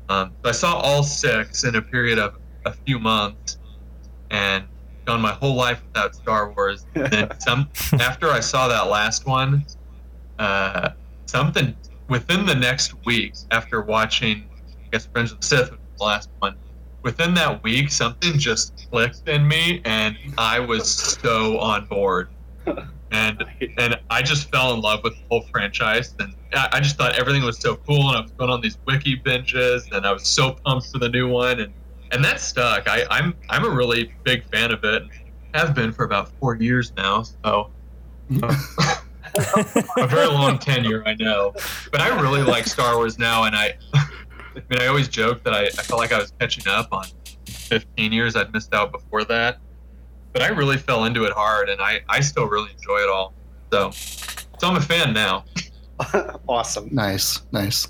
Um, 0.09 0.33
so 0.43 0.49
I 0.49 0.53
saw 0.53 0.73
all 0.75 1.03
six 1.03 1.63
in 1.63 1.75
a 1.75 1.81
period 1.81 2.19
of 2.19 2.37
a 2.65 2.73
few 2.73 2.99
months, 2.99 3.57
and 4.29 4.65
gone 5.05 5.21
my 5.21 5.31
whole 5.31 5.55
life 5.55 5.81
without 5.87 6.15
Star 6.15 6.51
Wars. 6.51 6.85
And 6.95 7.07
then 7.07 7.29
some 7.39 7.69
after 7.93 8.29
I 8.29 8.39
saw 8.39 8.67
that 8.67 8.87
last 8.87 9.25
one, 9.25 9.65
uh, 10.39 10.89
something 11.25 11.75
within 12.09 12.45
the 12.45 12.55
next 12.55 12.93
week 13.05 13.33
after 13.51 13.81
watching, 13.81 14.49
I 14.85 14.89
guess 14.91 15.05
Friends 15.07 15.31
of 15.31 15.39
the 15.39 15.45
Sith 15.45 15.71
was 15.71 15.79
the 15.97 16.03
last 16.03 16.29
one 16.39 16.55
within 17.07 17.33
that 17.33 17.63
week, 17.63 17.89
something 17.89 18.37
just 18.37 18.85
clicked 18.91 19.29
in 19.29 19.47
me, 19.47 19.81
and 19.85 20.17
I 20.37 20.59
was 20.59 20.91
so 20.91 21.57
on 21.57 21.85
board. 21.85 22.27
And 23.11 23.45
and 23.77 23.97
I 24.09 24.21
just 24.21 24.51
fell 24.51 24.73
in 24.73 24.81
love 24.81 25.05
with 25.05 25.13
the 25.13 25.23
whole 25.29 25.43
franchise, 25.43 26.13
and 26.19 26.35
I, 26.53 26.67
I 26.73 26.79
just 26.81 26.97
thought 26.97 27.17
everything 27.17 27.43
was 27.43 27.59
so 27.59 27.77
cool. 27.77 28.09
And 28.09 28.17
I 28.17 28.21
was 28.21 28.31
going 28.31 28.49
on 28.49 28.59
these 28.59 28.77
wiki 28.85 29.15
binges, 29.15 29.89
and 29.93 30.05
I 30.05 30.11
was 30.11 30.27
so 30.27 30.51
pumped 30.65 30.91
for 30.91 30.99
the 30.99 31.07
new 31.07 31.29
one, 31.29 31.61
and 31.61 31.73
and 32.11 32.25
that 32.25 32.41
stuck. 32.41 32.89
I, 32.89 33.05
I'm 33.09 33.33
I'm 33.49 33.63
a 33.63 33.69
really 33.69 34.13
big 34.25 34.43
fan 34.51 34.73
of 34.73 34.83
it. 34.83 35.03
Have 35.53 35.73
been 35.73 35.93
for 35.93 36.03
about 36.03 36.29
four 36.41 36.55
years 36.55 36.91
now, 36.97 37.23
so 37.23 37.71
a 38.29 40.07
very 40.07 40.27
long 40.27 40.59
tenure, 40.59 41.03
I 41.05 41.13
know. 41.13 41.53
But 41.89 42.01
I 42.01 42.19
really 42.19 42.43
like 42.43 42.65
Star 42.65 42.97
Wars 42.97 43.17
now, 43.17 43.45
and 43.45 43.55
I, 43.55 43.77
I 44.57 44.61
mean, 44.69 44.81
I 44.81 44.87
always 44.87 45.07
joke 45.07 45.43
that 45.43 45.53
I, 45.53 45.65
I 45.65 45.69
felt 45.69 45.99
like 45.99 46.11
I 46.11 46.17
was 46.17 46.33
catching 46.39 46.67
up 46.67 46.91
on 46.91 47.05
15 47.45 48.11
years 48.11 48.35
I'd 48.35 48.51
missed 48.53 48.73
out 48.73 48.91
before 48.91 49.23
that. 49.25 49.59
But 50.33 50.41
I 50.41 50.47
really 50.49 50.77
fell 50.77 51.05
into 51.05 51.23
it 51.23 51.33
hard, 51.33 51.69
and 51.69 51.81
I, 51.81 52.01
I 52.09 52.19
still 52.19 52.45
really 52.45 52.71
enjoy 52.71 52.97
it 52.97 53.09
all. 53.09 53.33
So, 53.71 53.91
so 53.91 54.67
I'm 54.67 54.75
a 54.75 54.81
fan 54.81 55.13
now. 55.13 55.45
awesome. 56.47 56.89
Nice, 56.91 57.41
nice. 57.51 57.87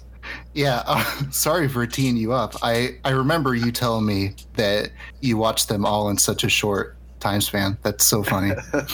Yeah, 0.53 0.83
uh, 0.85 1.03
sorry 1.31 1.67
for 1.67 1.85
teeing 1.87 2.17
you 2.17 2.33
up. 2.33 2.55
I 2.61 2.99
I 3.03 3.11
remember 3.11 3.55
you 3.55 3.71
telling 3.71 4.05
me 4.05 4.35
that 4.55 4.91
you 5.21 5.37
watched 5.37 5.67
them 5.69 5.85
all 5.85 6.09
in 6.09 6.17
such 6.17 6.43
a 6.43 6.49
short 6.49 6.97
time 7.19 7.41
span. 7.41 7.77
That's 7.83 8.05
so 8.05 8.23
funny. 8.23 8.53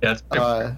Yeah, 0.00 0.12
it's 0.12 0.22
pretty, 0.22 0.44
uh, 0.44 0.74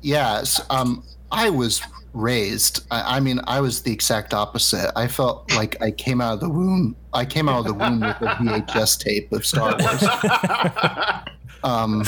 yes, 0.00 0.60
um, 0.70 1.02
I 1.32 1.50
was 1.50 1.82
raised. 2.12 2.84
I, 2.90 3.16
I 3.16 3.20
mean, 3.20 3.40
I 3.46 3.60
was 3.60 3.82
the 3.82 3.92
exact 3.92 4.34
opposite. 4.34 4.90
I 4.96 5.06
felt 5.06 5.52
like 5.56 5.80
I 5.82 5.90
came 5.90 6.20
out 6.20 6.34
of 6.34 6.40
the 6.40 6.48
womb. 6.48 6.96
I 7.12 7.24
came 7.24 7.48
out 7.48 7.60
of 7.60 7.66
the 7.66 7.74
womb 7.74 8.00
with 8.00 8.16
a 8.22 8.36
VHS 8.36 8.98
tape 8.98 9.32
of 9.32 9.44
Star 9.46 9.76
Wars. 9.78 10.04
um, 11.64 12.04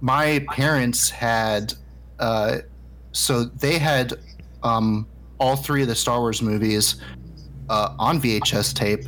my 0.00 0.44
parents 0.50 1.10
had 1.10 1.74
uh, 2.18 2.58
so 3.16 3.44
they 3.44 3.78
had 3.78 4.14
um, 4.62 5.06
all 5.38 5.56
three 5.56 5.82
of 5.82 5.88
the 5.88 5.94
Star 5.94 6.20
Wars 6.20 6.42
movies 6.42 6.96
uh, 7.68 7.94
on 7.98 8.20
VHS 8.20 8.74
tape, 8.74 9.04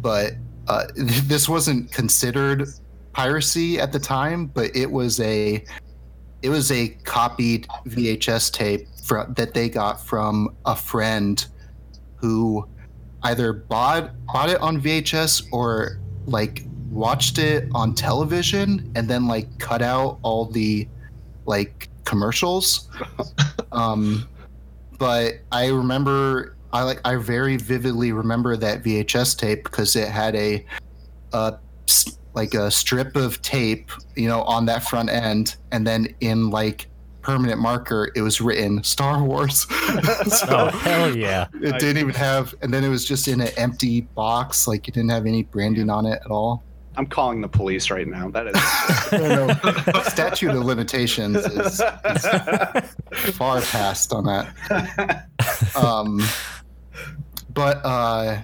but 0.00 0.32
uh, 0.68 0.86
this 0.96 1.48
wasn't 1.48 1.92
considered 1.92 2.68
piracy 3.12 3.78
at 3.78 3.92
the 3.92 3.98
time. 3.98 4.46
But 4.46 4.74
it 4.74 4.90
was 4.90 5.20
a 5.20 5.62
it 6.42 6.48
was 6.48 6.72
a 6.72 6.88
copied 7.04 7.66
VHS 7.86 8.50
tape 8.52 8.88
fro- 9.04 9.32
that 9.36 9.54
they 9.54 9.68
got 9.68 10.04
from 10.04 10.56
a 10.66 10.76
friend 10.76 11.46
who 12.16 12.68
either 13.22 13.52
bought 13.52 14.12
bought 14.26 14.50
it 14.50 14.60
on 14.60 14.80
VHS 14.80 15.46
or 15.52 15.98
like 16.26 16.64
watched 16.90 17.38
it 17.38 17.68
on 17.74 17.94
television 17.94 18.90
and 18.94 19.08
then 19.08 19.26
like 19.26 19.58
cut 19.58 19.82
out 19.82 20.18
all 20.22 20.46
the 20.46 20.88
like 21.46 21.88
commercials. 22.04 22.88
um, 23.72 24.28
but 24.98 25.34
I 25.52 25.68
remember 25.68 26.56
I 26.72 26.82
like 26.82 27.00
I 27.04 27.16
very 27.16 27.56
vividly 27.56 28.12
remember 28.12 28.56
that 28.56 28.82
VHS 28.82 29.38
tape 29.38 29.64
because 29.64 29.96
it 29.96 30.08
had 30.08 30.34
a 30.36 30.64
a 31.32 31.58
like 32.34 32.54
a 32.54 32.70
strip 32.70 33.16
of 33.16 33.42
tape, 33.42 33.90
you 34.14 34.28
know, 34.28 34.42
on 34.42 34.66
that 34.66 34.84
front 34.84 35.10
end, 35.10 35.56
and 35.72 35.86
then 35.86 36.14
in 36.20 36.50
like 36.50 36.86
permanent 37.22 37.60
marker, 37.60 38.10
it 38.14 38.22
was 38.22 38.40
written 38.40 38.82
Star 38.82 39.22
Wars. 39.22 39.66
so 40.26 40.46
Oh 40.50 40.68
hell 40.68 41.16
yeah! 41.16 41.46
it 41.54 41.78
didn't 41.78 41.98
even 41.98 42.14
have, 42.14 42.54
and 42.62 42.72
then 42.72 42.84
it 42.84 42.88
was 42.88 43.04
just 43.04 43.28
in 43.28 43.40
an 43.40 43.50
empty 43.56 44.02
box, 44.02 44.66
like 44.66 44.88
it 44.88 44.94
didn't 44.94 45.10
have 45.10 45.26
any 45.26 45.42
branding 45.44 45.90
on 45.90 46.06
it 46.06 46.20
at 46.24 46.30
all. 46.30 46.62
I'm 46.96 47.06
calling 47.06 47.40
the 47.40 47.48
police 47.48 47.90
right 47.90 48.06
now. 48.06 48.30
That 48.30 48.48
is. 48.48 48.54
I. 49.92 50.02
Statute 50.08 50.50
of 50.50 50.64
limitations 50.64 51.36
is, 51.36 51.80
is 51.80 53.34
far 53.36 53.60
past 53.62 54.12
on 54.12 54.24
that. 54.24 55.26
um, 55.76 56.20
but 57.54 57.80
uh, 57.84 58.40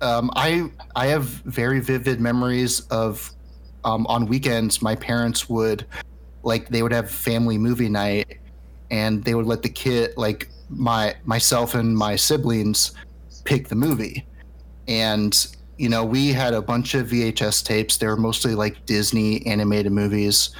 um, 0.00 0.30
I 0.34 0.70
I 0.96 1.06
have 1.06 1.24
very 1.24 1.80
vivid 1.80 2.20
memories 2.20 2.80
of 2.88 3.30
um, 3.84 4.06
on 4.08 4.26
weekends 4.26 4.82
my 4.82 4.94
parents 4.96 5.48
would 5.48 5.86
like 6.42 6.68
they 6.68 6.82
would 6.82 6.92
have 6.92 7.10
family 7.10 7.58
movie 7.58 7.88
night 7.88 8.38
and 8.90 9.24
they 9.24 9.34
would 9.34 9.46
let 9.46 9.62
the 9.62 9.68
kid 9.68 10.12
like 10.16 10.48
my 10.68 11.14
myself 11.24 11.74
and 11.74 11.96
my 11.96 12.16
siblings 12.16 12.92
pick 13.44 13.68
the 13.68 13.74
movie. 13.74 14.26
And 14.88 15.34
you 15.78 15.88
know 15.88 16.04
we 16.04 16.28
had 16.28 16.54
a 16.54 16.62
bunch 16.62 16.94
of 16.94 17.08
VHS 17.08 17.64
tapes. 17.64 17.96
They 17.96 18.06
were 18.06 18.16
mostly 18.16 18.54
like 18.54 18.84
Disney 18.86 19.46
animated 19.46 19.92
movies. 19.92 20.50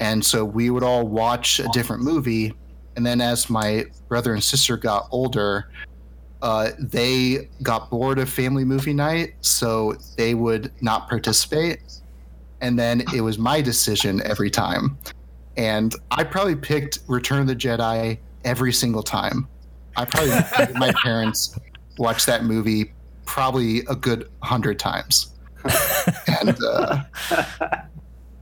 And 0.00 0.24
so 0.24 0.44
we 0.44 0.70
would 0.70 0.84
all 0.84 1.06
watch 1.06 1.58
a 1.58 1.68
different 1.72 2.02
movie. 2.02 2.54
And 2.96 3.04
then 3.04 3.20
as 3.20 3.50
my 3.50 3.86
brother 4.08 4.32
and 4.32 4.42
sister 4.42 4.76
got 4.76 5.08
older 5.10 5.68
uh, 6.42 6.70
they 6.78 7.48
got 7.62 7.90
bored 7.90 8.18
of 8.18 8.28
family 8.28 8.64
movie 8.64 8.94
night, 8.94 9.34
so 9.40 9.96
they 10.16 10.34
would 10.34 10.70
not 10.80 11.08
participate. 11.08 11.80
And 12.60 12.78
then 12.78 13.02
it 13.14 13.20
was 13.20 13.38
my 13.38 13.60
decision 13.60 14.22
every 14.24 14.50
time. 14.50 14.98
And 15.56 15.94
I 16.10 16.24
probably 16.24 16.56
picked 16.56 17.00
Return 17.08 17.40
of 17.40 17.46
the 17.46 17.56
Jedi 17.56 18.18
every 18.44 18.72
single 18.72 19.02
time. 19.02 19.48
I 19.96 20.04
probably 20.04 20.30
my 20.78 20.92
parents 21.02 21.58
watch 21.98 22.26
that 22.26 22.44
movie 22.44 22.92
probably 23.26 23.80
a 23.88 23.96
good 23.96 24.30
hundred 24.42 24.78
times. 24.78 25.34
and 26.40 26.56
uh, 26.64 27.02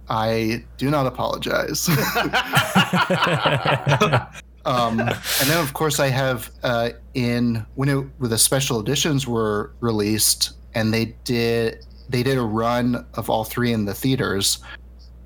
I 0.08 0.64
do 0.76 0.90
not 0.90 1.06
apologize. 1.06 1.88
Um, 4.66 4.98
and 4.98 5.10
then, 5.46 5.62
of 5.62 5.72
course, 5.74 6.00
I 6.00 6.08
have 6.08 6.50
uh, 6.64 6.90
in 7.14 7.64
when 7.76 7.88
it, 7.88 8.04
when 8.18 8.30
the 8.30 8.36
special 8.36 8.80
editions 8.80 9.26
were 9.26 9.72
released, 9.78 10.54
and 10.74 10.92
they 10.92 11.16
did 11.22 11.86
they 12.08 12.22
did 12.22 12.38
a 12.38 12.42
run 12.42 13.06
of 13.14 13.28
all 13.30 13.44
three 13.44 13.72
in 13.72 13.84
the 13.84 13.94
theaters. 13.94 14.58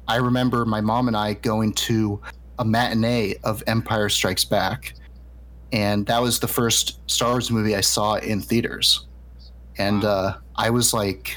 I 0.08 0.16
remember 0.16 0.64
my 0.64 0.80
mom 0.80 1.08
and 1.08 1.16
I 1.16 1.34
going 1.34 1.72
to 1.74 2.20
a 2.58 2.64
matinee 2.64 3.36
of 3.44 3.62
Empire 3.66 4.08
Strikes 4.08 4.44
Back, 4.44 4.94
and 5.72 6.04
that 6.06 6.20
was 6.20 6.40
the 6.40 6.48
first 6.48 6.98
Star 7.10 7.30
Wars 7.32 7.50
movie 7.50 7.76
I 7.76 7.80
saw 7.80 8.14
in 8.16 8.40
theaters, 8.40 9.06
and 9.78 10.04
uh, 10.04 10.36
I 10.56 10.70
was 10.70 10.92
like. 10.92 11.36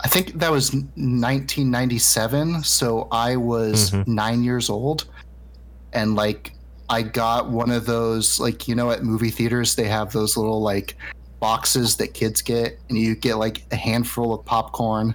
I 0.00 0.08
think 0.08 0.34
that 0.40 0.50
was 0.50 0.74
1997, 0.74 2.62
so 2.62 3.08
I 3.10 3.36
was 3.36 3.90
Mhm. 3.90 4.06
nine 4.06 4.42
years 4.42 4.68
old, 4.68 5.06
and 5.94 6.14
like 6.14 6.52
I 6.90 7.00
got 7.00 7.48
one 7.48 7.70
of 7.70 7.86
those, 7.86 8.38
like, 8.38 8.68
you 8.68 8.74
know, 8.74 8.90
at 8.90 9.02
movie 9.02 9.30
theaters, 9.30 9.74
they 9.74 9.84
have 9.88 10.12
those 10.12 10.36
little, 10.36 10.60
like, 10.60 10.98
boxes 11.48 11.96
that 11.96 12.14
kids 12.14 12.40
get, 12.40 12.78
and 12.88 12.96
you 12.96 13.14
get, 13.14 13.34
like, 13.34 13.66
a 13.70 13.76
handful 13.76 14.32
of 14.32 14.42
popcorn 14.46 15.14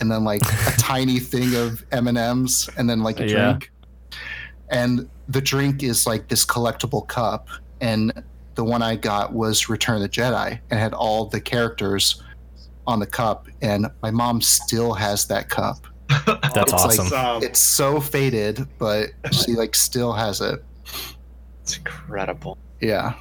and 0.00 0.10
then, 0.10 0.24
like, 0.24 0.40
a 0.42 0.70
tiny 0.78 1.18
thing 1.18 1.54
of 1.54 1.84
M&Ms 1.92 2.70
and 2.78 2.88
then, 2.88 3.02
like, 3.02 3.20
a 3.20 3.26
Yeah. 3.28 3.34
drink. 3.52 3.70
And 4.70 5.06
the 5.28 5.42
drink 5.42 5.82
is, 5.82 6.06
like, 6.06 6.28
this 6.28 6.46
collectible 6.46 7.06
cup. 7.06 7.48
And 7.82 8.10
the 8.54 8.64
one 8.64 8.80
I 8.80 8.96
got 8.96 9.34
was 9.34 9.68
Return 9.68 9.96
of 9.96 10.00
the 10.02 10.08
Jedi 10.08 10.58
and 10.70 10.80
had 10.80 10.94
all 10.94 11.26
the 11.26 11.42
characters 11.42 12.22
on 12.86 12.98
the 12.98 13.06
cup. 13.06 13.46
And 13.60 13.86
my 14.02 14.10
mom 14.10 14.40
still 14.40 14.94
has 14.94 15.26
that 15.26 15.50
cup. 15.50 15.86
That's 16.54 16.72
It's 16.72 16.72
awesome. 16.72 17.12
Um, 17.12 17.42
It's 17.42 17.60
so 17.60 18.00
faded, 18.00 18.66
but 18.78 19.10
she, 19.30 19.52
like, 19.52 19.74
still 19.74 20.14
has 20.14 20.40
it. 20.40 20.64
it's 21.62 21.76
incredible. 21.76 22.56
Yeah. 22.80 23.12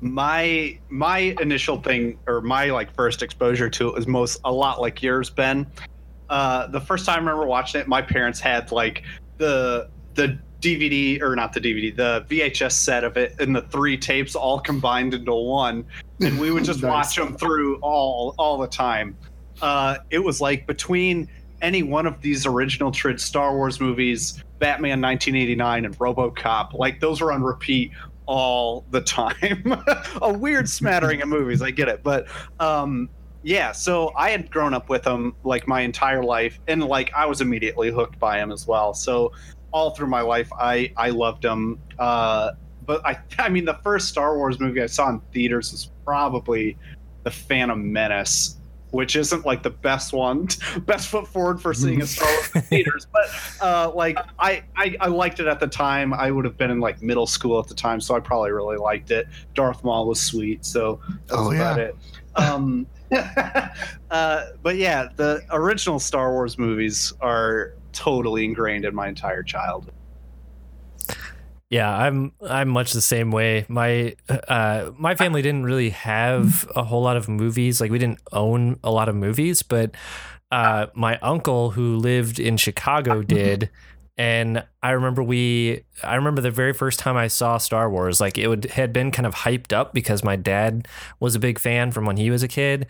My 0.00 0.78
my 0.88 1.34
initial 1.40 1.80
thing 1.80 2.18
or 2.26 2.40
my 2.40 2.66
like 2.66 2.92
first 2.94 3.22
exposure 3.22 3.70
to 3.70 3.88
it 3.88 3.94
was 3.94 4.06
most 4.06 4.40
a 4.44 4.52
lot 4.52 4.80
like 4.80 5.02
yours 5.02 5.30
ben 5.30 5.66
uh 6.28 6.66
the 6.68 6.80
first 6.80 7.06
time 7.06 7.14
i 7.14 7.18
remember 7.18 7.46
watching 7.46 7.80
it 7.80 7.88
my 7.88 8.02
parents 8.02 8.40
had 8.40 8.70
like 8.72 9.02
the 9.38 9.88
the 10.14 10.38
dvd 10.60 11.20
or 11.22 11.34
not 11.34 11.52
the 11.52 11.60
dvd 11.60 11.94
the 11.96 12.24
vhs 12.28 12.72
set 12.72 13.04
of 13.04 13.16
it 13.16 13.34
and 13.40 13.54
the 13.54 13.62
three 13.62 13.96
tapes 13.96 14.34
all 14.34 14.60
combined 14.60 15.14
into 15.14 15.32
one 15.34 15.84
and 16.20 16.38
we 16.38 16.50
would 16.50 16.64
just 16.72 16.82
Nice. 16.82 16.90
watch 16.90 17.16
them 17.16 17.36
through 17.36 17.76
all 17.76 18.34
all 18.38 18.58
the 18.58 18.68
time 18.68 19.16
uh 19.62 19.98
it 20.10 20.18
was 20.18 20.40
like 20.40 20.66
between 20.66 21.28
any 21.62 21.82
one 21.82 22.06
of 22.06 22.20
these 22.20 22.44
original 22.44 22.90
trid 22.90 23.20
star 23.20 23.54
wars 23.54 23.80
movies 23.80 24.42
batman 24.58 25.00
1989 25.00 25.84
and 25.84 25.98
robocop 25.98 26.72
like 26.74 27.00
those 27.00 27.20
were 27.20 27.32
on 27.32 27.42
repeat 27.42 27.92
all 28.26 28.84
the 28.90 29.00
time. 29.00 29.82
a 30.22 30.32
weird 30.32 30.68
smattering 30.68 31.22
of 31.22 31.28
movies, 31.28 31.62
I 31.62 31.70
get 31.70 31.88
it, 31.88 32.02
but 32.02 32.26
um 32.60 33.08
yeah, 33.44 33.72
so 33.72 34.12
I 34.16 34.30
had 34.30 34.50
grown 34.50 34.72
up 34.72 34.88
with 34.88 35.02
them 35.02 35.34
like 35.42 35.66
my 35.66 35.80
entire 35.80 36.22
life 36.22 36.60
and 36.68 36.84
like 36.84 37.12
I 37.14 37.26
was 37.26 37.40
immediately 37.40 37.90
hooked 37.90 38.18
by 38.18 38.38
them 38.38 38.52
as 38.52 38.66
well. 38.66 38.94
So 38.94 39.32
all 39.72 39.90
through 39.90 40.08
my 40.08 40.20
life 40.20 40.50
I 40.60 40.92
I 40.96 41.10
loved 41.10 41.42
them. 41.42 41.78
Uh 41.98 42.52
but 42.86 43.04
I 43.04 43.18
I 43.38 43.48
mean 43.48 43.64
the 43.64 43.78
first 43.82 44.08
Star 44.08 44.36
Wars 44.36 44.60
movie 44.60 44.82
I 44.82 44.86
saw 44.86 45.10
in 45.10 45.20
theaters 45.32 45.72
was 45.72 45.90
probably 46.04 46.76
The 47.24 47.30
Phantom 47.30 47.92
Menace. 47.92 48.58
Which 48.92 49.16
isn't 49.16 49.44
like 49.44 49.62
the 49.62 49.70
best 49.70 50.12
one, 50.12 50.48
best 50.86 51.08
foot 51.08 51.26
forward 51.26 51.60
for 51.60 51.74
seeing 51.74 52.00
a 52.02 52.06
Star 52.06 52.28
Wars 52.28 52.48
theaters, 52.68 53.06
but 53.12 53.26
uh, 53.60 53.90
like 53.94 54.16
I, 54.38 54.62
I 54.76 54.96
I 55.00 55.06
liked 55.08 55.40
it 55.40 55.46
at 55.46 55.58
the 55.60 55.66
time. 55.66 56.12
I 56.14 56.30
would 56.30 56.44
have 56.44 56.56
been 56.56 56.70
in 56.70 56.78
like 56.78 57.02
middle 57.02 57.26
school 57.26 57.58
at 57.58 57.68
the 57.68 57.74
time, 57.74 58.00
so 58.00 58.14
I 58.14 58.20
probably 58.20 58.50
really 58.52 58.76
liked 58.76 59.10
it. 59.10 59.26
Darth 59.54 59.82
Maul 59.82 60.06
was 60.06 60.20
sweet, 60.20 60.64
so 60.64 61.00
that's 61.26 61.40
Oh, 61.40 61.50
about 61.52 61.78
yeah. 61.78 61.84
it. 61.84 61.96
Um, 62.36 62.86
uh, 64.10 64.44
but 64.62 64.76
yeah, 64.76 65.08
the 65.16 65.42
original 65.50 65.98
Star 65.98 66.32
Wars 66.32 66.58
movies 66.58 67.12
are 67.20 67.74
totally 67.92 68.44
ingrained 68.44 68.84
in 68.84 68.94
my 68.94 69.08
entire 69.08 69.42
childhood. 69.42 69.94
Yeah, 71.72 71.90
I'm 71.90 72.32
I'm 72.46 72.68
much 72.68 72.92
the 72.92 73.00
same 73.00 73.30
way. 73.30 73.64
My 73.66 74.14
uh 74.28 74.90
my 74.98 75.14
family 75.14 75.40
didn't 75.40 75.64
really 75.64 75.88
have 75.88 76.70
a 76.76 76.84
whole 76.84 77.00
lot 77.02 77.16
of 77.16 77.30
movies. 77.30 77.80
Like 77.80 77.90
we 77.90 77.98
didn't 77.98 78.20
own 78.30 78.78
a 78.84 78.90
lot 78.90 79.08
of 79.08 79.16
movies, 79.16 79.62
but 79.62 79.94
uh 80.50 80.88
my 80.94 81.18
uncle 81.22 81.70
who 81.70 81.96
lived 81.96 82.38
in 82.38 82.58
Chicago 82.58 83.22
did 83.22 83.70
and 84.18 84.62
I 84.82 84.90
remember 84.90 85.22
we 85.22 85.84
I 86.04 86.16
remember 86.16 86.42
the 86.42 86.50
very 86.50 86.74
first 86.74 86.98
time 86.98 87.16
I 87.16 87.28
saw 87.28 87.56
Star 87.56 87.88
Wars, 87.88 88.20
like 88.20 88.36
it 88.36 88.48
would 88.48 88.66
had 88.66 88.92
been 88.92 89.10
kind 89.10 89.24
of 89.26 89.34
hyped 89.34 89.72
up 89.72 89.94
because 89.94 90.22
my 90.22 90.36
dad 90.36 90.86
was 91.20 91.34
a 91.34 91.38
big 91.38 91.58
fan 91.58 91.90
from 91.90 92.04
when 92.04 92.18
he 92.18 92.30
was 92.30 92.42
a 92.42 92.48
kid, 92.48 92.86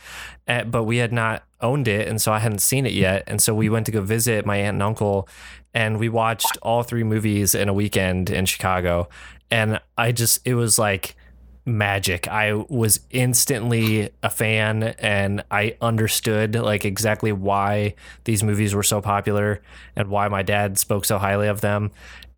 uh, 0.49 0.65
but 0.65 0.83
we 0.85 0.97
had 0.97 1.13
not 1.13 1.45
owned 1.61 1.87
it 1.87 2.09
and 2.09 2.21
so 2.21 2.33
I 2.33 2.41
hadn't 2.41 2.59
seen 2.63 2.85
it 2.87 2.95
yet. 2.95 3.23
And 3.29 3.41
so 3.41 3.55
we 3.55 3.69
went 3.69 3.87
to 3.87 3.93
go 3.93 4.01
visit 4.03 4.45
my 4.45 4.57
aunt 4.57 4.75
and 4.75 4.83
uncle 4.83 5.29
and 5.75 5.99
we 5.99 6.09
watched 6.09 6.59
all 6.63 6.83
three 6.83 7.05
movies 7.05 7.55
in 7.55 7.69
a 7.69 7.73
weekend 7.73 8.31
in 8.31 8.47
Chicago. 8.47 9.09
And 9.51 9.81
I 9.97 10.13
just, 10.13 10.41
it 10.47 10.55
was 10.55 10.79
like 10.79 11.17
magic. 11.65 12.27
I 12.29 12.53
was 12.55 13.01
instantly 13.11 14.11
a 14.23 14.31
fan 14.31 14.83
and 14.83 15.45
I 15.51 15.77
understood 15.81 16.55
like 16.57 16.85
exactly 16.85 17.33
why 17.33 17.95
these 18.25 18.43
movies 18.43 18.75
were 18.75 18.83
so 18.83 19.01
popular 19.01 19.63
and 19.95 20.09
why 20.09 20.29
my 20.29 20.43
dad 20.43 20.79
spoke 20.79 21.05
so 21.05 21.19
highly 21.19 21.49
of 21.49 21.61
them. 21.61 21.91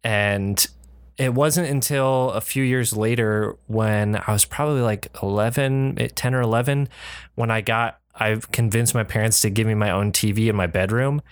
And 0.02 0.64
it 1.16 1.32
wasn't 1.32 1.68
until 1.68 2.30
a 2.32 2.40
few 2.40 2.64
years 2.64 2.96
later 2.96 3.56
when 3.66 4.16
I 4.16 4.32
was 4.32 4.44
probably 4.44 4.82
like 4.82 5.08
11, 5.22 5.98
eh, 5.98 6.08
10 6.14 6.34
or 6.34 6.42
11 6.42 6.88
when 7.34 7.50
I 7.50 7.60
got, 7.60 8.00
I 8.16 8.38
convinced 8.52 8.94
my 8.94 9.04
parents 9.04 9.40
to 9.40 9.50
give 9.50 9.66
me 9.66 9.74
my 9.74 9.90
own 9.90 10.12
TV 10.12 10.48
in 10.48 10.56
my 10.56 10.66
bedroom 10.66 11.22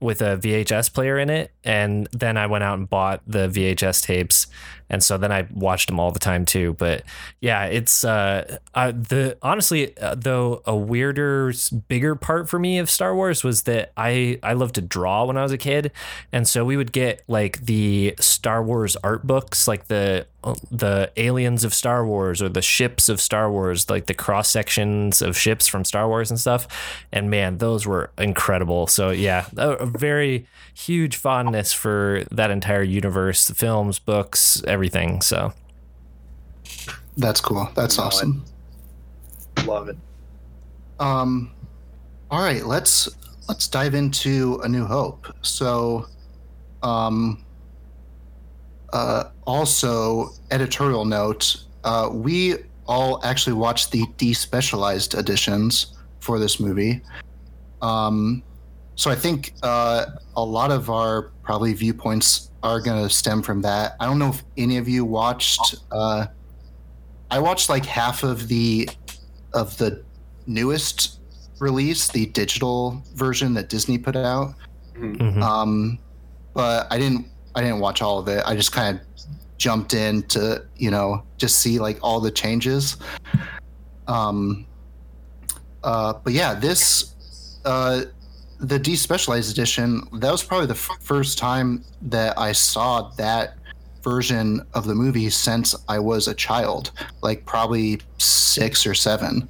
with 0.00 0.22
a 0.22 0.36
VHS 0.36 0.92
player 0.92 1.18
in 1.18 1.30
it. 1.30 1.52
And 1.64 2.08
then 2.12 2.36
I 2.36 2.46
went 2.46 2.64
out 2.64 2.78
and 2.78 2.88
bought 2.88 3.22
the 3.26 3.48
VHS 3.48 4.02
tapes. 4.02 4.46
And 4.90 5.02
so 5.02 5.16
then 5.16 5.32
I 5.32 5.46
watched 5.52 5.88
them 5.88 5.98
all 5.98 6.10
the 6.10 6.18
time 6.18 6.44
too. 6.44 6.74
But 6.74 7.04
yeah, 7.40 7.64
it's 7.66 8.04
uh, 8.04 8.58
uh 8.74 8.92
the 8.92 9.38
honestly 9.40 9.96
uh, 9.98 10.16
though 10.16 10.62
a 10.66 10.76
weirder, 10.76 11.52
bigger 11.88 12.14
part 12.14 12.48
for 12.48 12.58
me 12.58 12.78
of 12.78 12.90
Star 12.90 13.14
Wars 13.14 13.42
was 13.44 13.62
that 13.62 13.92
I 13.96 14.38
I 14.42 14.52
loved 14.52 14.74
to 14.74 14.82
draw 14.82 15.24
when 15.24 15.38
I 15.38 15.42
was 15.42 15.52
a 15.52 15.58
kid, 15.58 15.92
and 16.32 16.46
so 16.46 16.64
we 16.64 16.76
would 16.76 16.92
get 16.92 17.22
like 17.28 17.64
the 17.64 18.14
Star 18.20 18.62
Wars 18.62 18.96
art 18.96 19.26
books, 19.26 19.66
like 19.68 19.86
the 19.86 20.26
the 20.70 21.10
aliens 21.16 21.64
of 21.64 21.74
Star 21.74 22.06
Wars 22.06 22.40
or 22.40 22.48
the 22.48 22.62
ships 22.62 23.08
of 23.08 23.20
Star 23.20 23.50
Wars, 23.50 23.90
like 23.90 24.06
the 24.06 24.14
cross 24.14 24.48
sections 24.48 25.20
of 25.20 25.36
ships 25.36 25.68
from 25.68 25.84
Star 25.84 26.08
Wars 26.08 26.30
and 26.30 26.40
stuff. 26.40 26.66
And 27.12 27.30
man, 27.30 27.58
those 27.58 27.86
were 27.86 28.10
incredible. 28.16 28.86
So 28.86 29.10
yeah, 29.10 29.46
a 29.56 29.84
very 29.84 30.46
huge 30.74 31.16
fondness 31.16 31.72
for 31.72 32.24
that 32.30 32.50
entire 32.50 32.82
universe, 32.82 33.46
the 33.46 33.54
films, 33.54 33.98
books, 33.98 34.62
everything. 34.66 34.79
So 35.20 35.52
That's 37.16 37.40
cool. 37.40 37.68
That's 37.74 37.98
Love 37.98 38.06
it. 38.06 38.06
awesome. 38.06 38.44
Love 39.66 39.88
it. 39.88 39.96
Um, 40.98 41.52
all 42.30 42.40
right, 42.42 42.64
let's 42.64 43.08
let's 43.48 43.66
dive 43.68 43.94
into 43.94 44.60
A 44.62 44.68
New 44.68 44.84
Hope. 44.84 45.26
So, 45.42 46.06
um, 46.82 47.44
uh, 48.92 49.24
also 49.46 50.30
editorial 50.50 51.04
note: 51.04 51.64
uh, 51.84 52.08
we 52.12 52.56
all 52.86 53.24
actually 53.24 53.52
watched 53.54 53.92
the 53.92 54.02
despecialized 54.18 55.18
editions 55.18 55.96
for 56.20 56.38
this 56.38 56.60
movie. 56.60 57.00
Um, 57.82 58.42
so 58.96 59.10
I 59.10 59.14
think 59.14 59.54
uh, 59.62 60.06
a 60.36 60.44
lot 60.44 60.70
of 60.70 60.90
our 60.90 61.30
probably 61.42 61.72
viewpoints 61.72 62.49
are 62.62 62.80
going 62.80 63.02
to 63.02 63.12
stem 63.12 63.42
from 63.42 63.62
that. 63.62 63.96
I 64.00 64.06
don't 64.06 64.18
know 64.18 64.28
if 64.28 64.42
any 64.56 64.76
of 64.76 64.88
you 64.88 65.04
watched. 65.04 65.76
Uh, 65.90 66.26
I 67.30 67.38
watched 67.38 67.68
like 67.68 67.86
half 67.86 68.22
of 68.22 68.48
the 68.48 68.88
of 69.52 69.76
the 69.78 70.02
newest 70.46 71.20
release, 71.58 72.08
the 72.08 72.26
digital 72.26 73.02
version 73.14 73.54
that 73.54 73.68
Disney 73.68 73.98
put 73.98 74.16
out. 74.16 74.54
mhm. 74.96 75.42
Um, 75.42 75.98
but 76.54 76.86
I 76.90 76.98
didn't 76.98 77.26
I 77.54 77.62
didn't 77.62 77.80
watch 77.80 78.02
all 78.02 78.18
of 78.18 78.28
it. 78.28 78.42
I 78.46 78.54
just 78.54 78.72
kind 78.72 78.98
of 78.98 79.06
jumped 79.58 79.94
in 79.94 80.22
to 80.24 80.64
you 80.76 80.90
know 80.90 81.22
just 81.38 81.60
see 81.60 81.78
like 81.78 81.98
all 82.02 82.20
the 82.20 82.30
changes. 82.30 82.96
Um, 84.08 84.66
uh, 85.84 86.14
but 86.24 86.32
yeah, 86.32 86.54
this 86.54 87.14
uh, 87.64 88.02
the 88.60 88.78
despecialized 88.78 89.50
edition 89.50 90.02
that 90.12 90.30
was 90.30 90.42
probably 90.42 90.66
the 90.66 90.74
f- 90.74 90.90
first 91.00 91.38
time 91.38 91.82
that 92.02 92.38
I 92.38 92.52
saw 92.52 93.10
that 93.16 93.56
version 94.02 94.64
of 94.74 94.86
the 94.86 94.94
movie 94.94 95.30
since 95.30 95.74
I 95.88 95.98
was 95.98 96.28
a 96.28 96.34
child, 96.34 96.90
like 97.22 97.44
probably 97.46 98.00
six 98.18 98.86
or 98.86 98.94
seven. 98.94 99.48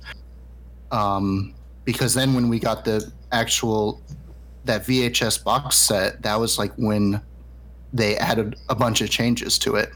Um, 0.92 1.55
because 1.85 2.14
then 2.14 2.35
when 2.35 2.49
we 2.49 2.59
got 2.59 2.85
the 2.85 3.11
actual 3.33 4.01
that 4.64 4.83
VHS 4.83 5.42
box 5.42 5.77
set, 5.77 6.23
that 6.23 6.38
was 6.38 6.59
like 6.59 6.73
when 6.77 7.20
they 7.92 8.16
added 8.16 8.57
a 8.68 8.75
bunch 8.75 9.01
of 9.01 9.11
changes 9.11 9.59
to 9.59 9.75
it. 9.77 9.90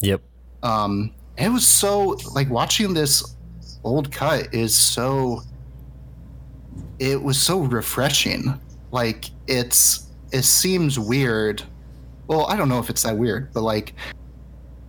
Yep. 0.00 0.20
Um, 0.62 1.14
it 1.38 1.48
was 1.48 1.66
so 1.66 2.18
like 2.34 2.50
watching 2.50 2.92
this 2.94 3.36
old 3.84 4.12
cut 4.12 4.52
is 4.54 4.76
so. 4.76 5.42
It 6.98 7.22
was 7.22 7.40
so 7.40 7.60
refreshing. 7.60 8.58
Like 8.90 9.26
it's 9.46 10.10
it 10.32 10.42
seems 10.42 10.98
weird. 10.98 11.62
Well, 12.26 12.46
I 12.46 12.56
don't 12.56 12.68
know 12.68 12.78
if 12.78 12.88
it's 12.90 13.02
that 13.02 13.16
weird, 13.16 13.52
but 13.52 13.62
like 13.62 13.94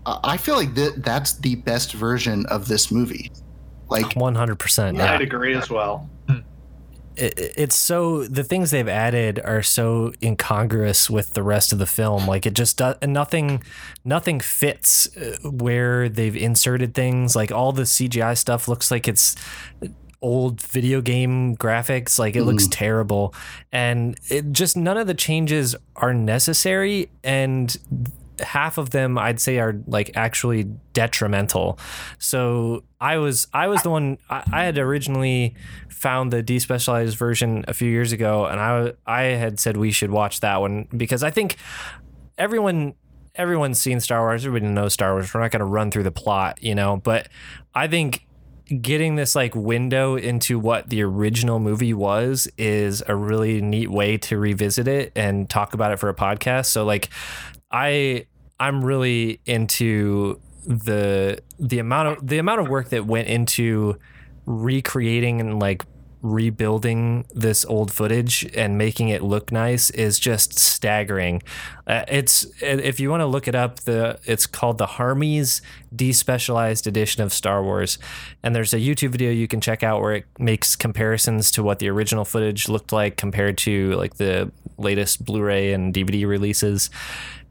I 0.05 0.19
I 0.23 0.37
feel 0.37 0.55
like 0.55 0.73
that 0.75 1.03
that's 1.03 1.33
the 1.39 1.55
best 1.55 1.93
version 1.93 2.45
of 2.47 2.67
this 2.67 2.91
movie. 2.91 3.31
Like 3.89 4.15
One 4.15 4.35
hundred 4.35 4.59
percent. 4.59 4.99
I'd 4.99 5.21
agree 5.21 5.55
as 5.55 5.69
well. 5.69 6.09
it, 7.15 7.33
it's 7.55 7.75
so 7.75 8.23
the 8.23 8.43
things 8.43 8.71
they've 8.71 8.87
added 8.87 9.39
are 9.43 9.61
so 9.61 10.13
incongruous 10.21 11.09
with 11.09 11.33
the 11.33 11.43
rest 11.43 11.71
of 11.71 11.79
the 11.79 11.85
film 11.85 12.25
like 12.25 12.45
it 12.47 12.53
just 12.55 12.77
does 12.77 12.95
nothing 13.05 13.61
nothing 14.03 14.39
fits 14.39 15.15
uh, 15.15 15.35
where 15.47 16.09
they've 16.09 16.35
inserted 16.35 16.95
things 16.95 17.35
like 17.35 17.51
all 17.51 17.71
the 17.71 17.83
cgi 17.83 18.35
stuff 18.35 18.67
looks 18.67 18.89
like 18.89 19.07
it's 19.07 19.35
old 20.23 20.61
video 20.61 21.01
game 21.01 21.55
graphics 21.57 22.17
like 22.17 22.35
it 22.35 22.39
mm-hmm. 22.39 22.49
looks 22.49 22.67
terrible 22.67 23.35
and 23.71 24.19
it 24.29 24.51
just 24.51 24.75
none 24.75 24.97
of 24.97 25.05
the 25.05 25.13
changes 25.13 25.75
are 25.97 26.13
necessary 26.13 27.11
and 27.23 27.77
half 28.39 28.77
of 28.77 28.89
them 28.91 29.17
I'd 29.17 29.39
say 29.39 29.59
are 29.59 29.75
like 29.87 30.11
actually 30.15 30.63
detrimental. 30.93 31.77
So 32.19 32.83
I 32.99 33.17
was 33.17 33.47
I 33.53 33.67
was 33.67 33.83
the 33.83 33.89
one 33.89 34.17
I, 34.29 34.43
I 34.51 34.63
had 34.63 34.77
originally 34.77 35.55
found 35.89 36.31
the 36.31 36.43
despecialized 36.43 37.15
version 37.15 37.63
a 37.67 37.73
few 37.73 37.89
years 37.89 38.11
ago, 38.11 38.45
and 38.45 38.59
I 38.59 38.93
I 39.05 39.23
had 39.23 39.59
said 39.59 39.77
we 39.77 39.91
should 39.91 40.11
watch 40.11 40.39
that 40.39 40.59
one 40.61 40.87
because 40.95 41.23
I 41.23 41.31
think 41.31 41.57
everyone 42.37 42.95
everyone's 43.35 43.79
seen 43.79 43.99
Star 43.99 44.21
Wars, 44.21 44.45
everybody 44.45 44.71
knows 44.71 44.93
Star 44.93 45.13
Wars. 45.13 45.33
We're 45.33 45.41
not 45.41 45.51
going 45.51 45.61
to 45.61 45.65
run 45.65 45.89
through 45.91 46.03
the 46.03 46.11
plot, 46.11 46.61
you 46.61 46.75
know, 46.75 46.97
but 46.97 47.29
I 47.73 47.87
think 47.87 48.27
getting 48.81 49.15
this 49.15 49.35
like 49.35 49.55
window 49.55 50.15
into 50.15 50.59
what 50.59 50.89
the 50.89 51.01
original 51.01 51.59
movie 51.59 51.93
was 51.93 52.47
is 52.57 53.03
a 53.07 53.15
really 53.15 53.61
neat 53.61 53.89
way 53.89 54.17
to 54.17 54.37
revisit 54.37 54.87
it 54.87 55.11
and 55.15 55.49
talk 55.49 55.73
about 55.73 55.91
it 55.91 55.97
for 55.97 56.09
a 56.09 56.13
podcast. 56.13 56.67
So 56.67 56.83
like 56.85 57.09
I 57.71 58.25
I'm 58.59 58.83
really 58.83 59.39
into 59.45 60.39
the 60.65 61.39
the 61.59 61.79
amount 61.79 62.07
of 62.07 62.27
the 62.27 62.37
amount 62.37 62.61
of 62.61 62.69
work 62.69 62.89
that 62.89 63.05
went 63.05 63.27
into 63.27 63.99
recreating 64.45 65.39
and 65.41 65.59
like 65.59 65.85
rebuilding 66.23 67.25
this 67.33 67.65
old 67.65 67.91
footage 67.91 68.49
and 68.55 68.77
making 68.77 69.09
it 69.09 69.21
look 69.21 69.51
nice 69.51 69.89
is 69.89 70.17
just 70.17 70.57
staggering. 70.57 71.43
Uh, 71.85 72.05
it's 72.07 72.47
if 72.61 72.97
you 72.97 73.09
want 73.09 73.19
to 73.19 73.25
look 73.25 73.45
it 73.45 73.53
up, 73.53 73.81
the 73.81 74.17
it's 74.23 74.47
called 74.47 74.77
the 74.77 74.85
Harmy's 74.85 75.61
Despecialized 75.93 76.87
Edition 76.87 77.21
of 77.21 77.33
Star 77.33 77.61
Wars, 77.61 77.99
and 78.41 78.55
there's 78.55 78.73
a 78.73 78.79
YouTube 78.79 79.09
video 79.09 79.31
you 79.31 79.49
can 79.49 79.59
check 79.59 79.83
out 79.83 80.01
where 80.01 80.13
it 80.13 80.25
makes 80.39 80.77
comparisons 80.77 81.51
to 81.51 81.61
what 81.61 81.79
the 81.79 81.89
original 81.89 82.23
footage 82.23 82.69
looked 82.69 82.93
like 82.93 83.17
compared 83.17 83.57
to 83.59 83.91
like 83.95 84.15
the 84.15 84.49
latest 84.77 85.25
Blu-ray 85.25 85.73
and 85.73 85.93
DVD 85.93 86.25
releases, 86.25 86.89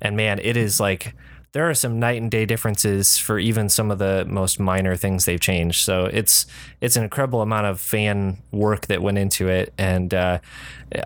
and 0.01 0.17
man, 0.17 0.41
it 0.43 0.57
is 0.57 0.81
like 0.81 1.15
there 1.53 1.69
are 1.69 1.75
some 1.75 1.99
night 2.01 2.21
and 2.21 2.31
day 2.31 2.47
differences 2.47 3.19
for 3.19 3.39
even 3.39 3.69
some 3.69 3.91
of 3.91 3.99
the 3.99 4.25
most 4.27 4.59
minor 4.59 4.97
things 4.97 5.27
they've 5.27 5.41
changed. 5.41 5.85
So 5.85 6.07
it's 6.07 6.47
it's 6.81 6.97
an 6.97 7.03
incredible 7.05 7.43
amount 7.43 7.67
of 7.67 7.79
fan 7.81 8.39
work 8.51 8.87
that 8.87 9.03
went 9.03 9.19
into 9.19 9.49
it, 9.49 9.73
and 9.77 10.15
uh, 10.15 10.39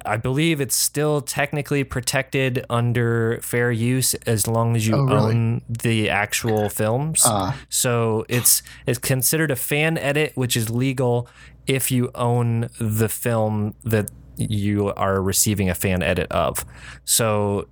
I 0.05 0.17
believe 0.17 0.61
it's 0.61 0.77
still 0.77 1.21
technically 1.21 1.83
protected 1.85 2.65
under 2.71 3.41
fair 3.43 3.73
use 3.73 4.15
as 4.27 4.47
long 4.47 4.77
as 4.77 4.87
you 4.87 4.95
Oh, 4.95 5.03
really? 5.05 5.35
own 5.35 5.63
the 5.69 6.09
actual 6.11 6.69
films. 6.69 7.23
Uh. 7.27 7.53
so 7.69 8.25
it's 8.29 8.63
it's 8.87 8.99
considered 8.99 9.51
a 9.51 9.57
fan 9.57 9.99
edit, 9.99 10.33
which 10.37 10.57
is 10.57 10.71
legal 10.71 11.29
if 11.67 11.91
you 11.91 12.11
own 12.15 12.69
the 12.79 13.09
film 13.09 13.75
that 13.83 14.11
you 14.37 14.93
are 14.95 15.21
receiving 15.21 15.69
a 15.71 15.75
fan 15.75 16.03
edit 16.03 16.31
of. 16.31 16.65
So 17.05 17.67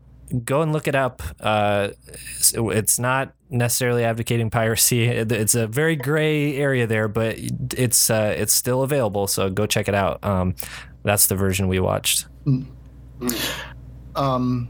go 0.45 0.63
and 0.63 0.73
look 0.73 0.87
it 0.89 0.95
up. 0.95 1.23
Uh, 1.41 1.89
it's- 2.55 2.99
not 2.99 3.33
necessarily 3.51 4.05
advocating 4.05 4.51
piracy. 4.51 5.07
It's 5.09 5.55
a 5.55 5.67
very 5.67 5.97
gray 5.97 6.57
area 6.57 6.87
there, 6.87 7.09
but 7.09 7.37
it's 7.77 8.11
uh, 8.11 8.35
it's 8.37 8.53
still 8.53 8.83
available. 8.83 9.27
So 9.27 9.51
go 9.51 9.67
check 9.67 9.89
it 9.89 9.95
out. 9.95 10.25
Um, 10.25 10.55
that's 11.03 11.27
the 11.27 11.37
version 11.37 11.69
we 11.69 11.81
watched. 11.81 12.27
um 14.17 14.69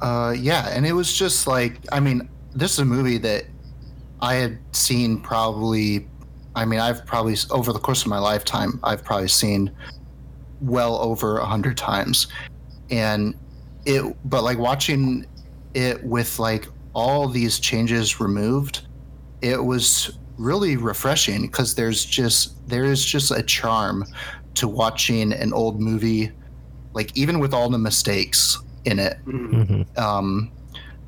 uh 0.00 0.34
yeah 0.36 0.68
and 0.70 0.86
it 0.86 0.92
was 0.92 1.12
just 1.12 1.46
like 1.46 1.78
i 1.92 2.00
mean 2.00 2.26
this 2.54 2.72
is 2.72 2.78
a 2.78 2.84
movie 2.84 3.18
that 3.18 3.44
i 4.22 4.34
had 4.34 4.58
seen 4.72 5.20
probably 5.20 6.06
i 6.54 6.64
mean 6.64 6.80
i've 6.80 7.04
probably 7.04 7.36
over 7.50 7.72
the 7.72 7.78
course 7.78 8.00
of 8.02 8.08
my 8.08 8.18
lifetime 8.18 8.80
i've 8.84 9.04
probably 9.04 9.28
seen 9.28 9.70
well 10.62 10.96
over 10.98 11.38
a 11.38 11.44
hundred 11.44 11.76
times 11.76 12.28
and 12.90 13.34
it 13.84 14.02
but 14.24 14.42
like 14.42 14.58
watching 14.58 15.26
it 15.74 16.02
with 16.04 16.38
like 16.38 16.66
all 16.94 17.28
these 17.28 17.58
changes 17.58 18.20
removed 18.20 18.86
it 19.42 19.62
was 19.62 20.18
really 20.36 20.76
refreshing 20.76 21.42
because 21.42 21.74
there's 21.74 22.04
just 22.04 22.66
there 22.68 22.84
is 22.84 23.04
just 23.04 23.30
a 23.30 23.42
charm 23.42 24.04
to 24.54 24.66
watching 24.68 25.32
an 25.32 25.52
old 25.52 25.80
movie 25.80 26.30
like 26.94 27.16
even 27.16 27.38
with 27.38 27.52
all 27.54 27.68
the 27.68 27.78
mistakes 27.78 28.58
in 28.84 28.98
it. 28.98 29.18
Hmm 29.24 29.82
um 29.96 30.50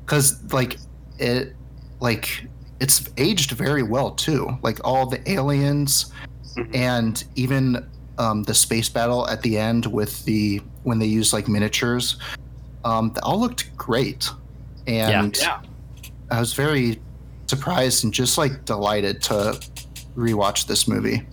because 0.05 0.41
like 0.53 0.77
it 1.19 1.55
like 1.99 2.45
it's 2.79 3.09
aged 3.17 3.51
very 3.51 3.83
well 3.83 4.11
too. 4.11 4.57
Like 4.63 4.79
all 4.83 5.05
the 5.05 5.21
aliens 5.29 6.11
Mhm. 6.57 6.75
and 6.75 7.23
even 7.35 7.85
um 8.17 8.43
the 8.43 8.53
space 8.53 8.89
battle 8.89 9.27
at 9.29 9.41
the 9.41 9.57
end 9.57 9.85
with 9.85 10.23
the 10.25 10.61
when 10.83 10.99
they 10.99 11.05
use 11.05 11.33
like 11.33 11.47
miniatures 11.47 12.17
um 12.83 13.11
they 13.13 13.21
all 13.21 13.39
looked 13.39 13.75
great 13.77 14.29
and 14.87 15.37
Yeah. 15.37 15.61
i 16.29 16.39
was 16.39 16.53
very 16.53 16.99
surprised 17.47 18.03
and 18.03 18.13
just 18.13 18.37
like 18.37 18.65
delighted 18.65 19.21
to 19.23 19.59
rewatch 20.15 20.67
this 20.67 20.87
movie 20.87 21.25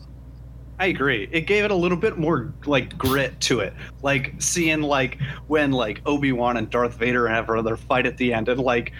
I 0.80 0.86
agree. 0.86 1.28
It 1.32 1.48
gave 1.48 1.64
it 1.64 1.72
a 1.72 1.74
little 1.74 1.98
bit 1.98 2.18
more 2.18 2.52
like 2.64 2.96
grit 2.96 3.40
to 3.40 3.58
it. 3.58 3.74
Like 4.02 4.34
seeing 4.38 4.80
like 4.80 5.18
when 5.48 5.72
like 5.72 6.00
Obi-Wan 6.06 6.56
and 6.56 6.70
Darth 6.70 6.94
Vader 6.94 7.26
have 7.26 7.48
their 7.64 7.76
fight 7.76 8.06
at 8.06 8.16
the 8.16 8.32
end 8.32 8.48
and 8.48 8.60
like 8.60 8.92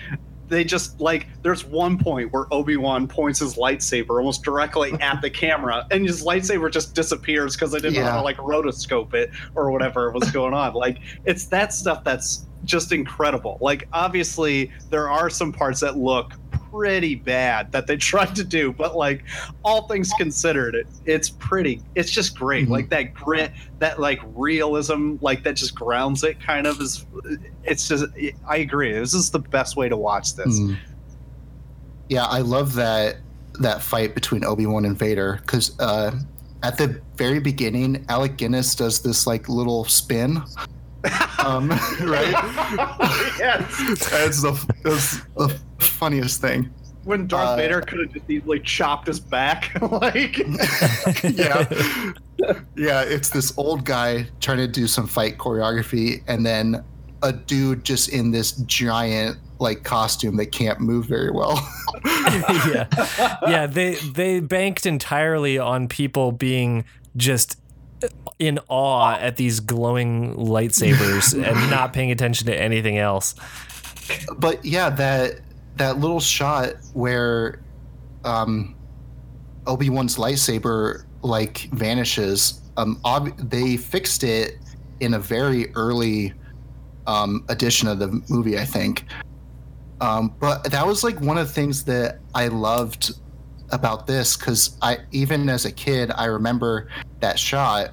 they 0.48 0.64
just 0.64 1.00
like 1.00 1.26
there's 1.42 1.64
one 1.64 1.98
point 1.98 2.32
where 2.32 2.46
Obi-Wan 2.52 3.06
points 3.08 3.38
his 3.40 3.56
lightsaber 3.56 4.18
almost 4.18 4.42
directly 4.42 4.92
at 5.00 5.20
the 5.20 5.30
camera 5.30 5.86
and 5.90 6.06
his 6.06 6.24
lightsaber 6.24 6.70
just 6.72 6.94
disappears 6.94 7.54
because 7.54 7.72
they 7.72 7.78
didn't 7.80 7.94
Yeah. 7.96 8.16
to 8.16 8.22
like 8.22 8.36
rotoscope 8.38 9.14
it 9.14 9.30
or 9.54 9.70
whatever 9.70 10.10
was 10.12 10.30
going 10.32 10.54
on. 10.54 10.74
Like 10.74 10.98
it's 11.24 11.46
that 11.46 11.72
stuff 11.72 12.02
that's 12.04 12.46
just 12.64 12.92
incredible. 12.92 13.58
Like 13.60 13.88
obviously 13.92 14.72
there 14.90 15.08
are 15.08 15.30
some 15.30 15.52
parts 15.52 15.80
that 15.80 15.96
look 15.96 16.32
pretty 16.70 17.14
bad 17.14 17.72
that 17.72 17.86
they 17.86 17.96
tried 18.10 18.34
to 18.36 18.44
do, 18.44 18.72
but 18.72 18.96
like 18.96 19.24
all 19.64 19.88
things 19.88 20.12
considered, 20.18 20.74
it, 20.74 20.86
it's 21.06 21.30
pretty. 21.30 21.82
It's 21.94 22.10
just 22.10 22.36
great. 22.38 22.66
Mhm. 22.66 22.70
Like 22.70 22.88
that 22.90 23.14
grit, 23.14 23.52
that 23.78 24.00
like 24.00 24.20
realism, 24.34 25.16
like 25.20 25.42
that 25.44 25.54
just 25.56 25.74
grounds 25.74 26.24
it. 26.24 26.40
Kind 26.40 26.66
of 26.66 26.80
is. 26.80 27.06
It's 27.64 27.88
just. 27.88 28.04
I 28.46 28.58
agree. 28.58 28.92
This 28.92 29.14
is 29.14 29.30
the 29.30 29.38
best 29.38 29.76
way 29.76 29.88
to 29.88 29.96
watch 29.96 30.34
this. 30.34 30.60
Mm. 30.60 30.76
Yeah, 32.08 32.24
I 32.24 32.40
love 32.40 32.74
that 32.74 33.16
that 33.60 33.82
fight 33.82 34.14
between 34.14 34.44
Obi 34.44 34.66
Wan 34.66 34.84
and 34.84 34.98
Vader 34.98 35.38
because 35.42 35.78
uh, 35.80 36.16
at 36.62 36.78
the 36.78 37.00
very 37.16 37.40
beginning, 37.40 38.04
Alec 38.08 38.36
Guinness 38.36 38.74
does 38.74 39.00
this 39.02 39.26
like 39.26 39.48
little 39.48 39.84
spin, 39.84 40.42
um, 41.44 41.68
right? 42.00 42.32
yes. 43.38 43.64
It's 44.12 44.42
the, 44.42 44.74
it's 44.84 45.20
the 45.36 45.60
funniest 45.78 46.40
thing. 46.40 46.70
When 47.04 47.26
Darth 47.26 47.50
Uh, 47.50 47.56
Vader 47.56 47.80
could 47.80 48.00
have 48.00 48.12
just 48.12 48.28
easily 48.28 48.60
chopped 48.60 49.06
his 49.06 49.18
back, 49.18 49.80
like. 49.92 50.38
yeah, 51.24 51.66
yeah. 52.76 53.02
It's 53.02 53.30
this 53.30 53.56
old 53.56 53.84
guy 53.86 54.26
trying 54.40 54.58
to 54.58 54.68
do 54.68 54.86
some 54.86 55.06
fight 55.06 55.38
choreography, 55.38 56.22
and 56.26 56.44
then 56.44 56.84
a 57.22 57.32
dude 57.32 57.84
just 57.84 58.10
in 58.10 58.30
this 58.30 58.52
giant 58.52 59.38
like 59.58 59.84
costume 59.84 60.36
that 60.36 60.52
can't 60.52 60.80
move 60.80 61.06
very 61.06 61.30
well. 61.30 61.66
yeah, 62.04 62.86
yeah. 63.48 63.66
They 63.66 63.94
they 63.94 64.40
banked 64.40 64.84
entirely 64.84 65.56
on 65.58 65.88
people 65.88 66.32
being 66.32 66.84
just 67.16 67.57
in 68.38 68.58
awe 68.68 69.16
at 69.16 69.36
these 69.36 69.60
glowing 69.60 70.34
lightsabers 70.34 71.34
and 71.44 71.70
not 71.70 71.92
paying 71.92 72.10
attention 72.10 72.46
to 72.46 72.60
anything 72.60 72.98
else. 72.98 73.34
but 74.38 74.64
yeah, 74.64 74.90
that 74.90 75.40
that 75.76 75.98
little 75.98 76.20
shot 76.20 76.74
where 76.92 77.60
um, 78.24 78.74
Obi 79.66 79.90
Wan's 79.90 80.16
lightsaber 80.16 81.04
like 81.22 81.68
vanishes. 81.72 82.60
Um, 82.76 83.00
ob- 83.04 83.36
they 83.50 83.76
fixed 83.76 84.24
it 84.24 84.58
in 85.00 85.14
a 85.14 85.18
very 85.18 85.72
early 85.74 86.34
um, 87.06 87.44
edition 87.48 87.88
of 87.88 87.98
the 87.98 88.22
movie, 88.28 88.58
I 88.58 88.64
think. 88.64 89.04
Um, 90.00 90.34
but 90.38 90.64
that 90.70 90.86
was 90.86 91.02
like 91.02 91.20
one 91.20 91.38
of 91.38 91.48
the 91.48 91.52
things 91.52 91.84
that 91.84 92.18
I 92.34 92.48
loved 92.48 93.12
about 93.70 94.06
this 94.06 94.36
because 94.36 94.76
I 94.82 94.98
even 95.12 95.48
as 95.48 95.64
a 95.64 95.72
kid 95.72 96.10
I 96.14 96.26
remember 96.26 96.88
that 97.20 97.38
shot, 97.38 97.90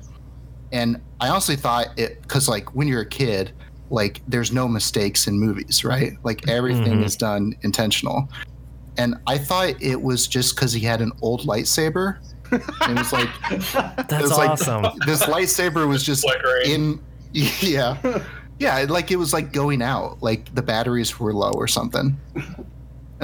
and 0.72 1.02
I 1.20 1.30
honestly 1.30 1.56
thought 1.56 1.88
it 1.98 2.22
because 2.22 2.48
like 2.48 2.74
when 2.76 2.88
you're 2.88 3.02
a 3.02 3.06
kid, 3.10 3.52
like 3.90 4.22
there's 4.28 4.52
no 4.52 4.68
mistakes 4.68 5.28
in 5.28 5.40
movies, 5.40 5.84
right? 5.84 6.14
Like 6.24 6.48
everything 6.48 7.00
Mhm. 7.00 7.06
is 7.06 7.16
done 7.16 7.54
intentional. 7.62 8.30
And 8.98 9.16
I 9.28 9.38
thought 9.38 9.74
it 9.82 10.02
was 10.02 10.28
just 10.28 10.56
because 10.56 10.72
he 10.72 10.80
had 10.80 11.02
an 11.02 11.12
old 11.22 11.42
lightsaber. 11.42 12.18
And 12.52 12.98
it 12.98 12.98
was 12.98 13.12
like 13.12 13.30
That's 14.08 14.22
was 14.24 14.32
like- 14.38 14.50
awesome. 14.52 14.86
this 15.06 15.24
lightsaber 15.24 15.88
was 15.88 16.04
just 16.04 16.24
Flickering. 16.24 16.72
in 16.72 17.00
yeah. 17.34 17.98
Yeah, 18.58 18.86
like 18.88 19.12
it 19.12 19.18
was 19.18 19.34
like 19.34 19.52
going 19.52 19.82
out, 19.82 20.24
like 20.24 20.54
the 20.56 20.62
batteries 20.62 21.20
were 21.20 21.34
low 21.34 21.52
or 21.52 21.68
something. 21.68 22.18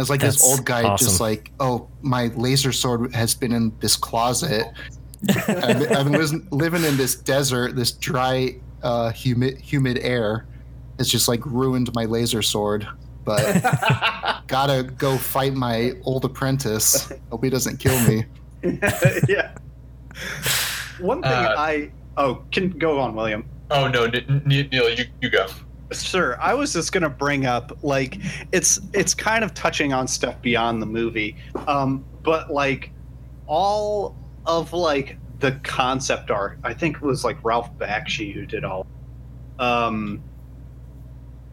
It 0.02 0.10
was 0.10 0.10
like 0.10 0.22
this 0.22 0.44
old 0.44 0.66
guy 0.66 0.82
just 0.98 1.22
like, 1.22 1.52
oh, 1.60 1.88
my 2.02 2.32
laser 2.36 2.72
sword 2.72 3.14
has 3.14 3.36
been 3.36 3.52
in 3.52 3.72
this 3.82 3.96
closet. 3.96 4.66
I've 5.30 5.46
been, 5.78 5.96
I've 5.96 6.12
been 6.12 6.48
living 6.50 6.84
in 6.84 6.98
this 6.98 7.14
desert, 7.14 7.76
this 7.76 7.92
dry, 7.92 8.56
uh, 8.82 9.12
humid, 9.12 9.60
humid 9.60 10.00
air. 10.00 10.48
It's 10.98 11.08
just 11.08 11.28
like 11.28 11.46
ruined 11.46 11.94
my 11.94 12.06
laser 12.06 12.42
sword. 12.42 12.88
But 13.26 13.62
gotta 14.48 14.82
go 14.82 15.20
fight 15.20 15.54
my 15.54 15.92
old 16.04 16.26
apprentice. 16.26 17.12
Hope 17.30 17.44
he 17.44 17.52
doesn't 17.52 17.78
kill 17.78 18.00
me. 18.08 18.26
yeah. 19.30 19.52
One 21.00 21.22
thing 21.22 21.32
Uh, 21.32 21.54
I 21.60 21.92
oh 22.18 22.44
can 22.52 22.72
go 22.72 23.00
on, 23.00 23.14
William. 23.14 23.48
Oh 23.70 23.88
no, 23.88 24.06
N- 24.06 24.16
N- 24.28 24.42
Neil, 24.48 24.90
you 24.90 25.06
you 25.22 25.30
go. 25.30 25.46
Sure. 25.92 26.42
I 26.42 26.54
was 26.54 26.74
just 26.74 26.92
gonna 26.92 27.10
bring 27.10 27.46
up 27.46 27.78
like 27.84 28.18
it's 28.52 28.80
it's 28.94 29.14
kind 29.14 29.44
of 29.44 29.54
touching 29.54 29.92
on 29.94 30.08
stuff 30.08 30.42
beyond 30.42 30.82
the 30.82 30.86
movie, 30.86 31.36
um, 31.68 32.06
but 32.24 32.52
like 32.52 32.92
all 33.48 34.16
of 34.46 34.72
like 34.74 35.18
the 35.40 35.54
concept 35.64 36.32
art. 36.32 36.60
I 36.64 36.74
think 36.74 36.98
it 36.98 37.02
was 37.02 37.26
like 37.26 37.44
Ralph 37.44 37.78
Bakshi 37.78 38.34
who 38.34 38.46
did 38.46 38.64
all. 38.64 38.88
Um. 39.60 40.24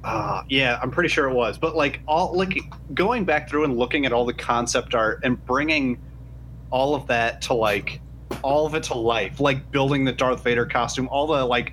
Uh, 0.04 0.44
yeah, 0.48 0.78
I'm 0.80 0.92
pretty 0.92 1.08
sure 1.08 1.28
it 1.28 1.34
was. 1.34 1.58
But 1.58 1.74
like 1.74 2.00
all 2.06 2.32
like 2.32 2.60
going 2.94 3.24
back 3.24 3.50
through 3.50 3.64
and 3.64 3.76
looking 3.76 4.06
at 4.06 4.12
all 4.12 4.24
the 4.24 4.32
concept 4.32 4.94
art 4.94 5.20
and 5.24 5.44
bringing 5.44 6.00
all 6.70 6.94
of 6.94 7.06
that 7.08 7.42
to 7.42 7.54
like 7.54 8.00
all 8.42 8.66
of 8.66 8.74
it 8.74 8.84
to 8.84 8.94
life, 8.94 9.40
like 9.40 9.70
building 9.72 10.04
the 10.04 10.12
Darth 10.12 10.44
Vader 10.44 10.64
costume, 10.66 11.08
all 11.08 11.26
the 11.26 11.44
like 11.44 11.72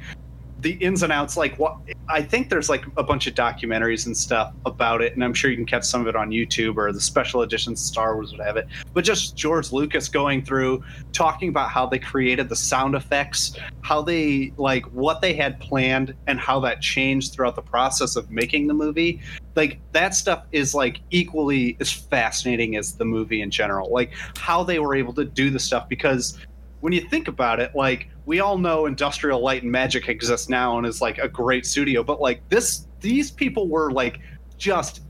the 0.66 0.72
ins 0.84 1.04
and 1.04 1.14
outs 1.14 1.38
like 1.38 1.56
what 1.60 1.78
i 2.10 2.20
think 2.20 2.50
there's 2.50 2.70
like 2.70 2.88
a 2.98 3.04
bunch 3.04 3.28
of 3.28 3.36
documentaries 3.36 4.08
and 4.08 4.18
stuff 4.18 4.52
about 4.66 5.00
it 5.00 5.14
and 5.14 5.24
i'm 5.24 5.32
sure 5.32 5.52
you 5.52 5.56
can 5.56 5.64
catch 5.64 5.84
some 5.84 6.02
of 6.02 6.08
it 6.08 6.16
on 6.16 6.32
youtube 6.32 6.76
or 6.76 6.92
the 6.92 7.00
special 7.00 7.44
editions 7.44 7.80
star 7.80 8.16
wars 8.16 8.32
would 8.32 8.42
have 8.42 8.58
it 8.58 8.68
but 8.92 9.04
just 9.04 9.38
george 9.38 9.72
lucas 9.72 10.10
going 10.10 10.44
through 10.44 10.84
talking 11.14 11.50
about 11.50 11.70
how 11.70 11.86
they 11.86 12.00
created 12.00 12.50
the 12.50 12.56
sound 12.56 12.96
effects 12.96 13.56
how 13.86 14.02
they 14.02 14.52
like 14.58 14.84
what 14.86 15.22
they 15.22 15.36
had 15.36 15.60
planned 15.60 16.16
and 16.26 16.40
how 16.40 16.60
that 16.60 16.82
changed 16.82 17.34
throughout 17.34 17.56
the 17.56 17.62
process 17.62 18.16
of 18.16 18.32
making 18.32 18.66
the 18.66 18.74
movie. 18.74 19.22
Like 19.54 19.80
that 19.92 20.16
stuff 20.16 20.46
is 20.52 20.74
like 20.74 21.02
equally 21.12 21.78
as 21.80 21.92
fascinating 21.92 22.78
as 22.78 22.96
the 22.96 23.06
movie 23.06 23.42
in 23.44 23.52
general. 23.52 23.92
Like 23.92 24.12
how 24.38 24.64
they 24.64 24.80
were 24.80 24.96
able 24.96 25.14
to 25.14 25.24
do 25.24 25.52
the 25.52 25.60
stuff 25.60 25.88
because 25.88 26.40
when 26.82 26.94
you 26.94 27.02
think 27.02 27.28
about 27.28 27.60
it, 27.60 27.76
like 27.76 28.10
we 28.26 28.40
all 28.40 28.58
know 28.58 28.86
Industrial 28.86 29.40
Light 29.40 29.64
and 29.64 29.72
Magic 29.72 30.08
exists 30.10 30.50
now 30.50 30.78
and 30.78 30.86
is 30.86 31.02
like 31.02 31.18
a 31.18 31.28
great 31.28 31.66
studio, 31.66 32.04
but 32.04 32.20
like 32.22 32.48
this, 32.50 32.88
these 33.02 33.32
people 33.32 33.68
were 33.68 33.92
like 33.92 34.20
just 34.58 35.02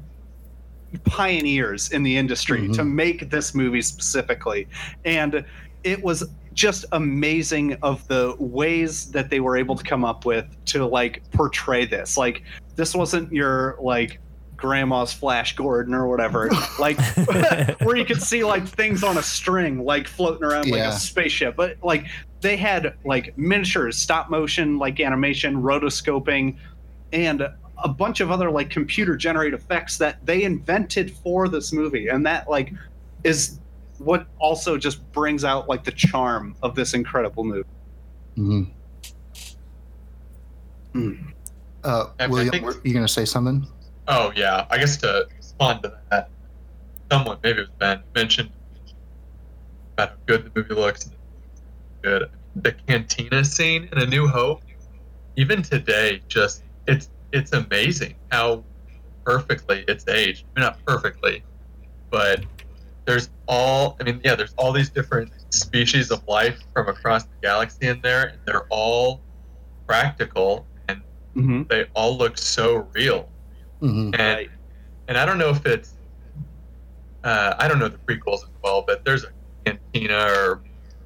pioneers 1.03 1.91
in 1.91 2.03
the 2.03 2.15
industry 2.15 2.61
Mhm. 2.61 2.73
to 2.75 2.83
make 2.83 3.29
this 3.29 3.53
movie 3.53 3.81
specifically, 3.81 4.67
and 5.03 5.43
it 5.83 6.01
was 6.01 6.23
just 6.53 6.85
amazing 6.93 7.73
of 7.81 8.07
the 8.07 8.33
ways 8.39 9.11
that 9.11 9.29
they 9.29 9.41
were 9.41 9.57
able 9.57 9.75
to 9.75 9.83
come 9.83 10.05
up 10.05 10.25
with 10.25 10.45
to 10.65 10.85
like 10.85 11.21
portray 11.31 11.85
this. 11.85 12.17
Like 12.17 12.43
this 12.77 12.95
wasn't 12.95 13.31
your 13.31 13.75
like 13.81 14.19
grandma's 14.57 15.13
Flash 15.13 15.55
Gordon 15.55 15.93
or 15.93 16.07
whatever, 16.07 16.49
like 16.79 16.97
where 17.81 17.95
you 17.95 18.05
could 18.05 18.21
see 18.21 18.43
like 18.43 18.67
things 18.67 19.03
on 19.03 19.17
a 19.17 19.23
string 19.23 19.83
like 19.83 20.07
floating 20.07 20.43
around 20.43 20.69
like 20.69 20.81
a 20.81 20.91
spaceship 20.93 21.55
but 21.55 21.77
like 21.83 22.05
they 22.41 22.55
had 22.57 22.95
like 23.05 23.37
miniatures 23.37 23.97
stop 23.97 24.29
motion 24.29 24.77
like 24.77 24.99
animation 24.99 25.55
rotoscoping 25.61 26.55
and 27.13 27.41
a 27.83 27.89
bunch 27.89 28.19
of 28.21 28.31
other 28.31 28.49
like 28.51 28.69
computer 28.69 29.15
generated 29.15 29.59
effects 29.59 29.97
that 29.97 30.25
they 30.25 30.43
invented 30.43 31.11
for 31.17 31.47
this 31.49 31.73
movie 31.73 32.07
and 32.07 32.25
that 32.25 32.49
like 32.49 32.71
is 33.23 33.59
what 33.97 34.27
also 34.39 34.77
just 34.77 35.09
brings 35.11 35.43
out 35.43 35.67
like 35.67 35.83
the 35.83 35.91
charm 35.91 36.55
of 36.61 36.75
this 36.75 36.93
incredible 36.93 37.43
movie 37.43 37.67
Mhm. 38.37 38.69
Mm. 40.93 41.31
Uh, 41.83 42.07
I 42.19 42.27
William, 42.27 42.51
think- 42.51 42.65
were 42.65 42.75
you 42.83 42.93
gonna 42.93 43.07
say 43.07 43.25
something? 43.25 43.67
Oh 44.07 44.31
yeah, 44.35 44.65
I 44.69 44.77
guess 44.77 44.97
to 44.97 45.27
respond 45.35 45.83
to 45.83 45.93
that, 46.11 46.29
someone 47.11 47.37
maybe 47.43 47.59
it 47.59 47.61
was 47.61 47.69
Ben 47.79 48.01
mentioned 48.13 48.51
about 49.93 50.09
how 50.09 50.15
good 50.25 50.45
the 50.45 50.51
movie 50.59 50.75
looks. 50.75 51.09
Good, 52.01 52.29
the 52.55 52.71
cantina 52.71 53.43
scene 53.43 53.89
in 53.91 53.97
A 53.97 54.05
New 54.05 54.27
Hope, 54.27 54.61
even 55.35 55.61
today, 55.61 56.21
just 56.27 56.63
it's 56.87 57.09
it's 57.31 57.53
amazing 57.53 58.15
how 58.31 58.63
perfectly 59.25 59.83
it's 59.87 60.07
aged. 60.07 60.45
I 60.55 60.59
mean, 60.59 60.65
not 60.67 60.85
perfectly, 60.85 61.43
but 62.11 62.45
there's 63.05 63.29
all. 63.47 63.97
I 63.99 64.03
mean, 64.03 64.21
yeah, 64.23 64.35
there's 64.35 64.53
all 64.57 64.71
these 64.71 64.89
different 64.89 65.31
species 65.49 66.11
of 66.11 66.27
life 66.27 66.59
from 66.73 66.87
across 66.87 67.23
the 67.23 67.35
galaxy 67.41 67.87
in 67.87 68.01
there, 68.01 68.27
and 68.27 68.39
they're 68.45 68.67
all 68.69 69.21
practical 69.87 70.65
and 70.87 71.01
mm-hmm. 71.35 71.63
they 71.69 71.85
all 71.95 72.17
look 72.17 72.37
so 72.37 72.87
real. 72.93 73.29
Hmm 73.89 74.09
And 74.17 74.47
and 75.07 75.17
I 75.17 75.25
don't 75.25 75.37
know 75.37 75.49
if 75.49 75.65
it's 75.65 75.93
uh, 77.23 77.55
I 77.57 77.67
don't 77.67 77.79
know 77.79 77.87
the 77.89 77.97
prequels 78.09 78.43
as 78.43 78.51
well, 78.63 78.83
but 78.85 79.03
there's 79.05 79.23
a 79.23 79.27
cantina 79.65 80.25
or 80.27 80.63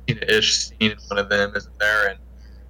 cantina-ish 0.08 0.58
scene 0.58 0.92
in 0.92 0.98
one 1.08 1.18
of 1.20 1.30
them, 1.30 1.54
isn't 1.56 1.74
there? 1.80 2.10
And 2.10 2.20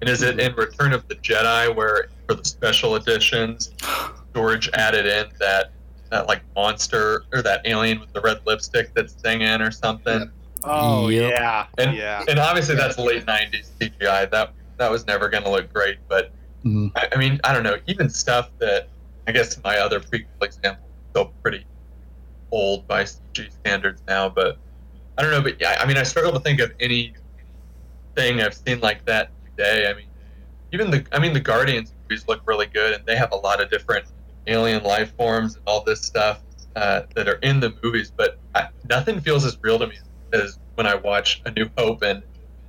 and 0.00 0.08
is 0.08 0.22
it 0.22 0.38
in 0.38 0.54
Return 0.54 0.92
of 0.92 1.06
the 1.08 1.16
Jedi 1.16 1.74
where 1.74 2.06
for 2.26 2.34
the 2.34 2.44
special 2.44 2.96
editions 2.96 3.70
George 4.34 4.70
added 4.74 5.06
in 5.06 5.26
that 5.40 5.72
that 6.10 6.26
like 6.26 6.42
monster 6.56 7.22
or 7.32 7.42
that 7.42 7.60
alien 7.64 8.00
with 8.00 8.12
the 8.12 8.20
red 8.20 8.38
lipstick 8.46 8.92
that's 8.94 9.14
singing 9.20 9.60
or 9.60 9.70
something? 9.70 10.30
oh 10.64 11.08
Yep. 11.08 11.32
yeah 11.38 11.66
And 11.78 11.96
yeah 11.96 12.24
and 12.28 12.38
obviously 12.38 12.74
that's 12.76 12.98
late 12.98 13.26
'90s 13.26 13.70
CGI. 13.80 14.30
That 14.30 14.54
that 14.78 14.90
was 14.90 15.06
never 15.06 15.28
going 15.28 15.44
to 15.44 15.50
look 15.50 15.72
great, 15.72 15.98
but 16.08 16.32
hmm 16.62 16.88
I, 16.96 17.08
I 17.12 17.18
mean, 17.18 17.40
I 17.44 17.52
don't 17.52 17.62
know. 17.62 17.76
Even 17.86 18.08
stuff 18.10 18.50
that 18.60 18.88
I 19.26 19.32
guess 19.32 19.62
my 19.62 19.78
other 19.78 20.00
prequel 20.00 20.42
example 20.42 20.84
is 20.86 21.10
still 21.10 21.32
pretty 21.42 21.66
old 22.50 22.86
by 22.86 23.04
CG 23.04 23.50
standards 23.52 24.02
now, 24.08 24.28
but 24.28 24.58
I 25.18 25.22
don't 25.22 25.30
know. 25.30 25.42
But 25.42 25.60
yeah, 25.60 25.78
I 25.80 25.86
mean, 25.86 25.96
I 25.96 26.02
struggle 26.02 26.32
to 26.32 26.40
think 26.40 26.60
of 26.60 26.72
any 26.80 27.14
thing 28.16 28.40
I've 28.40 28.54
seen 28.54 28.80
like 28.80 29.04
that 29.06 29.30
today. 29.44 29.88
I 29.90 29.94
mean, 29.94 30.06
even 30.72 30.90
the 30.90 31.04
I 31.12 31.18
mean 31.18 31.32
the 31.32 31.40
Guardians 31.40 31.94
movies 32.02 32.24
look 32.28 32.42
really 32.46 32.66
good, 32.66 32.94
and 32.94 33.06
they 33.06 33.16
have 33.16 33.32
a 33.32 33.36
lot 33.36 33.60
of 33.62 33.70
different 33.70 34.06
alien 34.46 34.82
life 34.82 35.14
forms 35.16 35.56
and 35.56 35.64
all 35.66 35.84
this 35.84 36.02
stuff 36.02 36.40
uh, 36.76 37.02
that 37.14 37.28
are 37.28 37.38
in 37.42 37.60
the 37.60 37.74
movies. 37.82 38.12
But 38.14 38.38
I, 38.54 38.68
nothing 38.88 39.20
feels 39.20 39.44
as 39.44 39.58
real 39.62 39.78
to 39.78 39.86
me 39.86 39.98
as 40.32 40.58
when 40.74 40.86
I 40.86 40.94
watch 40.94 41.42
A 41.44 41.50
New 41.50 41.68
Hope, 41.76 42.02
and 42.02 42.22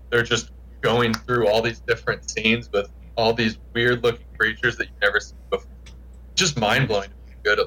they're 0.10 0.24
just 0.24 0.52
going 0.82 1.14
through 1.14 1.48
all 1.48 1.62
these 1.62 1.80
different 1.80 2.30
scenes 2.30 2.70
with 2.72 2.92
all 3.16 3.34
these 3.34 3.58
weird 3.74 4.04
looking 4.04 4.26
creatures 4.38 4.78
that 4.78 4.88
you've 4.88 5.02
never 5.02 5.20
seen 5.20 5.38
before. 5.50 5.72
Just 6.36 6.58
mind 6.60 6.88
blowing. 6.88 7.10
Good. 7.44 7.60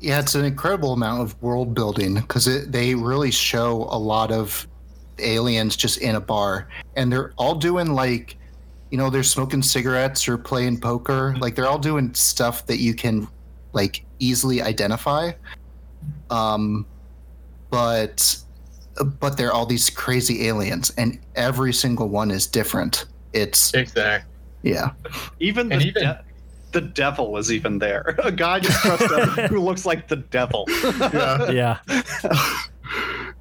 Yeah, 0.00 0.20
it's 0.20 0.34
an 0.34 0.44
incredible 0.44 0.92
amount 0.92 1.22
of 1.22 1.40
world 1.42 1.74
building 1.74 2.14
because 2.14 2.44
they 2.68 2.94
really 2.94 3.30
show 3.30 3.86
a 3.90 3.98
lot 3.98 4.30
of 4.30 4.66
aliens 5.18 5.76
just 5.76 5.98
in 5.98 6.16
a 6.16 6.20
bar, 6.20 6.68
and 6.96 7.10
they're 7.10 7.32
all 7.38 7.54
doing 7.54 7.88
like, 7.92 8.36
you 8.90 8.98
know, 8.98 9.08
they're 9.10 9.22
smoking 9.22 9.62
cigarettes 9.62 10.28
or 10.28 10.36
playing 10.36 10.78
poker. 10.80 11.34
Like 11.38 11.54
they're 11.54 11.66
all 11.68 11.78
doing 11.78 12.12
stuff 12.14 12.66
that 12.66 12.78
you 12.78 12.94
can 12.94 13.26
like 13.72 14.04
easily 14.18 14.60
identify. 14.60 15.32
Um, 16.30 16.86
but 17.70 18.36
but 19.20 19.36
they're 19.36 19.52
all 19.52 19.66
these 19.66 19.88
crazy 19.90 20.46
aliens, 20.48 20.92
and 20.98 21.18
every 21.36 21.72
single 21.72 22.08
one 22.08 22.30
is 22.30 22.46
different. 22.46 23.06
It's 23.32 23.72
Exactly. 23.74 24.30
yeah, 24.62 24.90
Even 25.40 25.68
the 25.68 25.74
And 25.74 25.84
even- 25.84 26.02
de- 26.02 26.24
the 26.76 26.82
devil 26.82 27.38
is 27.38 27.50
even 27.50 27.78
there. 27.78 28.14
A 28.22 28.30
guy 28.30 28.60
just 28.60 28.82
dressed 28.82 29.10
up 29.10 29.28
who 29.50 29.60
looks 29.60 29.86
like 29.86 30.08
the 30.08 30.16
devil. 30.16 30.66
yeah. 30.68 31.50
Yeah. 31.50 31.78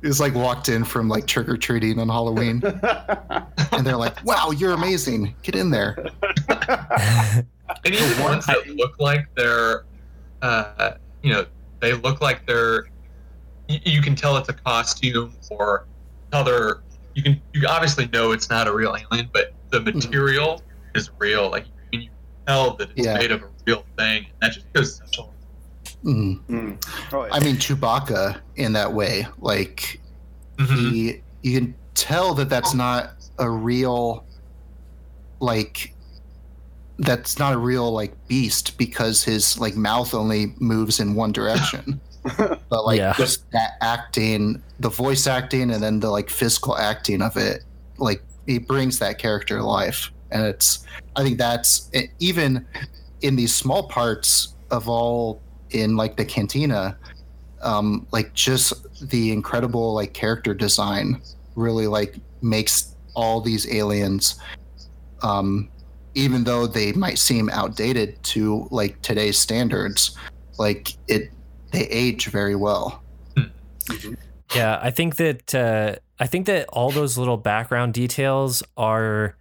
He's 0.02 0.22
like 0.22 0.34
walked 0.34 0.70
in 0.70 0.86
from 0.86 1.10
like 1.10 1.28
trick 1.28 1.50
or 1.50 1.58
treating 1.58 2.00
on 2.00 2.08
Halloween, 2.10 2.62
and 2.64 3.86
they're 3.86 3.98
like, 3.98 4.24
"Wow, 4.24 4.52
you're 4.52 4.74
amazing! 4.74 5.34
Get 5.42 5.56
in 5.56 5.72
there." 5.72 5.98
And 6.48 7.46
even 7.86 8.24
ones 8.24 8.46
that 8.46 8.68
look 8.76 9.00
like 9.00 9.28
they're, 9.36 9.86
uh, 10.44 10.94
you 11.24 11.34
know, 11.34 11.46
they 11.80 11.94
look 11.94 12.22
like 12.22 12.46
they're. 12.46 12.88
You, 13.68 13.80
you 13.84 14.02
can 14.02 14.16
tell 14.16 14.38
it's 14.38 14.50
a 14.50 14.54
costume 14.54 15.34
or 15.50 15.88
how 16.32 16.44
they're. 16.44 16.82
You 17.16 17.24
can 17.24 17.42
you 17.54 17.68
obviously 17.68 18.08
know 18.08 18.32
it's 18.32 18.50
not 18.50 18.68
a 18.68 18.74
real 18.74 18.96
alien, 18.96 19.30
but 19.34 19.54
the 19.72 19.82
material 19.82 20.62
is 20.94 21.10
real. 21.18 21.50
Like 21.50 21.66
you 21.66 21.72
can 21.72 21.74
tell 22.48 22.76
that 22.78 22.89
it's 22.96 23.06
Yeah. 23.06 23.18
made 23.18 23.32
of 23.32 23.41
a 23.43 23.48
real 23.66 23.84
thing, 23.98 24.26
and 24.26 24.34
that 24.41 24.54
just 24.54 24.72
goes 24.74 24.96
such 24.98 25.18
a 25.20 25.24
Mm. 26.06 26.39
Mm. 26.48 26.78
Oh, 27.14 27.26
yeah. 27.26 27.30
I 27.34 27.39
mean, 27.39 27.56
Chewbacca 27.56 28.39
in 28.58 28.74
that 28.74 28.93
way, 28.93 29.26
like 29.39 30.00
Mhm. 30.58 30.91
he, 30.91 31.22
you 31.41 31.60
can 31.60 31.76
tell 31.96 32.36
that 32.36 32.48
that's 32.48 32.76
not 32.76 33.16
a 33.39 33.50
real, 33.50 34.24
like, 35.39 35.93
that's 37.00 37.39
not 37.39 37.54
a 37.54 37.58
real 37.58 37.91
like 37.91 38.14
beast 38.28 38.78
because 38.78 39.24
his 39.24 39.58
like 39.60 39.76
mouth 39.76 40.14
only 40.14 40.54
moves 40.60 41.00
in 41.00 41.16
one 41.16 41.32
direction. 41.32 42.00
but 42.70 42.86
like 42.86 43.00
Yeah. 43.00 43.14
just 43.18 43.50
that 43.52 43.72
acting, 43.82 44.62
the 44.80 44.89
voice 44.89 45.26
acting, 45.28 45.72
and 45.72 45.82
then 45.84 46.00
the 46.00 46.10
like 46.12 46.30
physical 46.30 46.78
acting 46.78 47.22
of 47.24 47.36
it, 47.36 47.64
like 47.98 48.24
he 48.46 48.60
brings 48.60 49.00
that 49.00 49.18
character 49.18 49.58
to 49.58 49.64
life, 49.66 50.12
and 50.36 50.46
it's. 50.46 50.86
I 51.16 51.24
think 51.24 51.38
that's 51.38 51.90
even 52.20 52.66
in 53.22 53.38
these 53.38 53.56
small 53.56 53.88
parts 53.88 54.56
of 54.70 54.90
all 54.90 55.42
in 55.72 55.96
like 55.96 56.18
the 56.18 56.26
cantina, 56.26 56.98
um, 57.62 58.06
like 58.12 58.34
just 58.34 58.74
the 59.10 59.32
incredible 59.32 59.94
like 59.94 60.14
character 60.14 60.54
design 60.54 61.22
really 61.56 61.88
like 61.88 62.18
makes 62.42 62.96
all 63.16 63.40
these 63.40 63.74
aliens, 63.74 64.40
um, 65.24 65.70
even 66.16 66.44
though 66.44 66.68
they 66.68 66.92
might 66.92 67.18
seem 67.18 67.50
outdated 67.50 68.22
to 68.24 68.68
like 68.72 69.02
today's 69.02 69.38
standards, 69.38 70.18
like 70.60 70.98
it 71.08 71.32
they 71.72 71.88
age 71.88 72.28
very 72.28 72.58
well. 72.58 73.02
Yeah, 74.54 74.80
I 74.82 74.92
think 74.92 75.16
that 75.16 75.56
uh, 75.56 75.96
I 76.20 76.28
think 76.28 76.46
that 76.48 76.68
all 76.70 76.92
those 76.92 77.18
little 77.18 77.38
background 77.38 77.94
details 77.94 78.64
are 78.76 79.38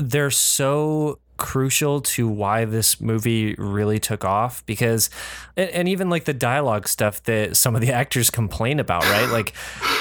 they're 0.00 0.30
so 0.30 1.18
crucial 1.38 2.00
to 2.00 2.28
why 2.28 2.64
this 2.64 3.00
movie 3.00 3.54
really 3.58 4.00
took 4.00 4.24
off 4.24 4.66
because 4.66 5.08
and, 5.56 5.70
and 5.70 5.88
even 5.88 6.10
like 6.10 6.24
the 6.24 6.34
dialogue 6.34 6.88
stuff 6.88 7.22
that 7.22 7.56
some 7.56 7.76
of 7.76 7.80
the 7.80 7.92
actors 7.92 8.28
complain 8.28 8.80
about 8.80 9.04
right? 9.04 9.30
Like 9.30 9.54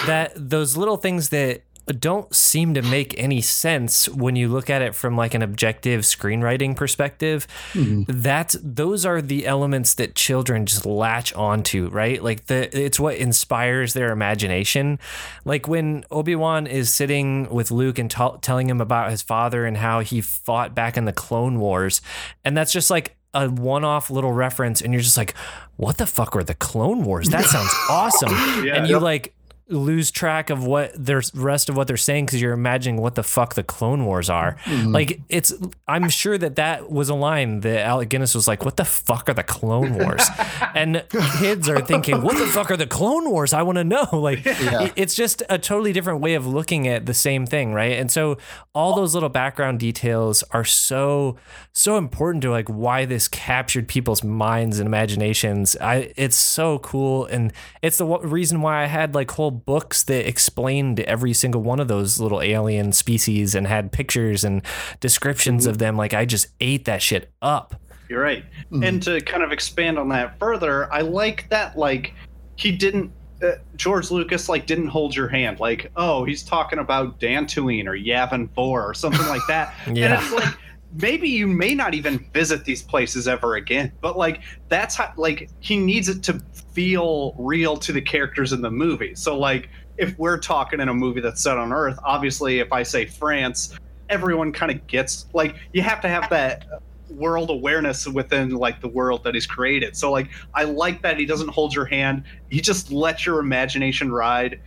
that 0.08 0.32
those 0.36 0.76
little 0.76 0.98
things 0.98 1.30
that 1.30 1.62
don't 1.88 2.34
seem 2.36 2.74
to 2.74 2.82
make 2.82 3.18
any 3.18 3.42
sense 3.42 4.10
when 4.10 4.36
you 4.36 4.50
look 4.50 4.70
at 4.70 4.82
it 4.82 4.94
from 4.94 5.16
like 5.16 5.34
an 5.34 5.42
objective 5.42 6.02
screenwriting 6.02 6.76
perspective. 6.76 7.48
Hmm. 7.74 8.04
That's 8.08 8.58
those 8.62 9.06
are 9.06 9.22
the 9.22 9.48
elements 9.48 9.94
that 9.96 10.16
children 10.16 10.66
just 10.66 10.86
latch 10.86 11.34
onto 11.34 11.88
right? 11.90 12.22
Like 12.22 12.48
the 12.48 12.78
it's 12.78 13.00
what 13.00 13.16
inspires 13.16 13.94
their 13.94 14.12
imagination. 14.12 15.00
Like 15.46 15.68
when 15.68 16.04
obi-wan 16.12 16.68
is 16.68 16.94
sitting 16.94 17.50
with 17.50 17.72
luke 17.72 17.98
and 18.00 18.12
t- 18.12 18.30
telling 18.42 18.70
him 18.70 18.82
about 18.82 19.12
his 19.12 19.22
father 19.22 19.66
and 19.66 19.78
how 19.78 20.02
he 20.02 20.22
fought 20.22 20.76
back 20.76 20.98
in 20.98 21.06
the 21.06 21.14
clone 21.14 21.60
wars 21.60 22.02
and 22.44 22.56
that's 22.56 22.72
just 22.72 22.90
like 22.90 23.16
a 23.34 23.50
one-off 23.50 24.10
little 24.10 24.32
reference 24.34 24.82
and 24.82 24.94
you're 24.94 25.02
just 25.02 25.18
like 25.18 25.34
what 25.78 25.98
the 25.98 26.08
fuck 26.08 26.36
are 26.36 26.44
the 26.44 26.56
clone 26.56 27.04
wars? 27.04 27.30
That 27.30 27.46
sounds 27.46 27.72
awesome. 27.90 28.32
Yeah. 28.66 28.76
and 28.76 28.88
you 28.88 29.00
like 29.00 29.34
lose 29.70 30.12
track 30.12 30.50
of 30.50 30.66
what 30.66 30.92
their 30.98 31.22
rest 31.34 31.68
of 31.68 31.76
what 31.76 31.88
they're 31.88 31.98
saying 31.98 32.26
because 32.26 32.42
you're 32.42 32.54
imagining 32.54 33.02
what 33.02 33.16
the 33.16 33.24
fuck 33.24 33.56
the 33.56 33.64
clone 33.64 34.06
wars 34.06 34.30
are. 34.30 34.56
Mm-hmm. 34.64 34.94
Like 34.94 35.20
it's 35.28 35.54
i'm 35.90 36.08
sure 36.10 36.38
that 36.38 36.56
that 36.56 36.90
was 36.90 37.10
a 37.10 37.14
line 37.16 37.60
that 37.62 37.82
alec 37.82 38.08
guinness 38.08 38.34
was 38.34 38.48
like 38.48 38.64
what 38.64 38.78
the 38.78 38.86
fuck 38.86 39.28
are 39.28 39.34
the 39.34 39.44
clone 39.44 39.96
wars? 39.96 40.26
And 40.74 41.04
kids 41.40 41.68
are 41.70 41.82
thinking 41.82 42.22
what 42.22 42.38
the 42.38 42.46
fuck 42.46 42.70
are 42.72 42.78
the 42.78 42.88
clone 42.88 43.30
wars? 43.32 43.52
I 43.52 43.62
want 43.64 43.78
to 43.78 43.84
know. 43.84 44.08
Like 44.14 44.46
Yeah. 44.46 44.92
it's 44.96 45.16
just 45.16 45.44
a 45.50 45.58
totally 45.58 45.92
different 45.94 46.22
way 46.22 46.36
of 46.36 46.46
looking 46.48 46.88
at 46.88 47.06
the 47.06 47.14
same 47.14 47.46
thing 47.46 47.74
right? 47.74 47.98
And 48.00 48.12
so 48.12 48.38
all 48.74 48.96
those 48.96 49.14
little 49.14 49.30
background 49.30 49.80
details 49.80 50.44
are 50.52 50.64
so 50.66 51.36
so 51.74 51.98
important 51.98 52.42
to 52.44 52.52
like 52.52 52.68
why 52.70 53.06
this 53.06 53.28
captured 53.28 53.88
people's 53.88 54.24
minds 54.24 54.80
and 54.80 54.88
imaginations. 54.88 55.76
I 55.82 56.14
it's 56.16 56.36
so 56.38 56.80
cool 56.80 57.26
and 57.26 57.52
it's 57.82 57.98
the 57.98 58.06
reason 58.06 58.62
why 58.62 58.84
i 58.84 58.86
had 58.86 59.14
like 59.16 59.32
whole 59.32 59.57
books 59.66 60.04
that 60.04 60.28
explained 60.28 61.00
every 61.02 61.34
single 61.34 61.62
one 61.62 61.80
of 61.80 61.88
those 61.88 62.20
little 62.20 62.42
alien 62.42 62.92
species 62.92 63.56
and 63.56 63.68
had 63.68 63.92
pictures 63.92 64.44
and 64.44 64.62
descriptions 65.00 65.66
of 65.66 65.78
them 65.78 65.96
like 65.98 66.14
i 66.14 66.26
just 66.26 66.48
ate 66.62 66.86
that 66.86 67.02
shit 67.02 67.32
up 67.42 67.76
You're 68.10 68.22
right. 68.22 68.46
Mhm. 68.72 68.88
And 68.88 69.04
to 69.04 69.20
kind 69.22 69.44
of 69.44 69.52
expand 69.52 70.00
on 70.00 70.08
that 70.10 70.40
further, 70.40 70.92
I 70.94 71.02
like 71.02 71.50
that 71.50 71.78
like 71.78 72.14
he 72.56 72.72
didn't 72.72 73.12
uh, 73.44 73.52
George 73.76 74.10
Lucas 74.12 74.48
like 74.50 74.66
didn't 74.66 74.88
hold 74.88 75.16
your 75.16 75.28
hand 75.28 75.60
like 75.60 75.92
oh 75.96 76.24
he's 76.24 76.42
talking 76.42 76.80
about 76.80 77.20
Dantooine 77.20 77.86
or 77.86 77.96
Yavin 77.98 78.50
4 78.56 78.84
or 78.90 78.94
something 78.94 79.28
like 79.28 79.42
that. 79.48 79.74
And 79.86 79.98
Yeah. 79.98 80.22
it's 80.24 80.32
like 80.34 80.54
maybe 80.94 81.30
you 81.30 81.48
may 81.48 81.76
not 81.76 81.94
even 81.94 82.20
visit 82.34 82.66
these 82.66 82.82
places 82.82 83.28
ever 83.28 83.56
again, 83.56 83.92
but 84.02 84.18
like 84.18 84.42
that's 84.70 84.96
how 84.96 85.12
like 85.18 85.50
he 85.60 85.78
needs 85.78 86.10
it 86.10 86.24
to 86.24 86.40
feel 86.74 87.36
real 87.38 87.78
to 87.78 87.92
the 87.92 88.02
characters 88.02 88.54
in 88.54 88.62
the 88.62 88.72
movie. 88.72 89.16
So 89.16 89.38
like 89.38 89.70
if 89.98 90.18
we're 90.18 90.38
talking 90.38 90.80
in 90.80 90.90
a 90.90 90.94
movie 90.94 91.22
that's 91.22 91.42
set 91.42 91.58
on 91.58 91.74
Earth, 91.74 92.00
obviously 92.04 92.60
if 92.60 92.72
I 92.72 92.84
say 92.84 93.06
France, 93.06 93.78
everyone 94.10 94.52
kind 94.52 94.72
of 94.72 94.86
gets 94.88 95.26
like 95.34 95.56
you 95.74 95.82
have 95.82 96.02
to 96.02 96.08
have 96.08 96.30
that 96.30 96.66
world 97.10 97.50
awareness 97.50 98.06
within 98.08 98.52
like 98.52 98.82
the 98.82 98.88
world 98.88 99.24
that 99.24 99.34
he's 99.34 99.48
created. 99.48 99.96
So 99.96 100.12
like 100.12 100.30
I 100.54 100.64
like 100.64 101.02
that 101.02 101.18
he 101.20 101.26
doesn't 101.26 101.50
hold 101.50 101.74
your 101.74 101.86
hand. 101.86 102.24
He 102.50 102.62
just 102.62 102.92
lets 102.92 103.26
your 103.26 103.40
imagination 103.40 104.12
ride 104.12 104.60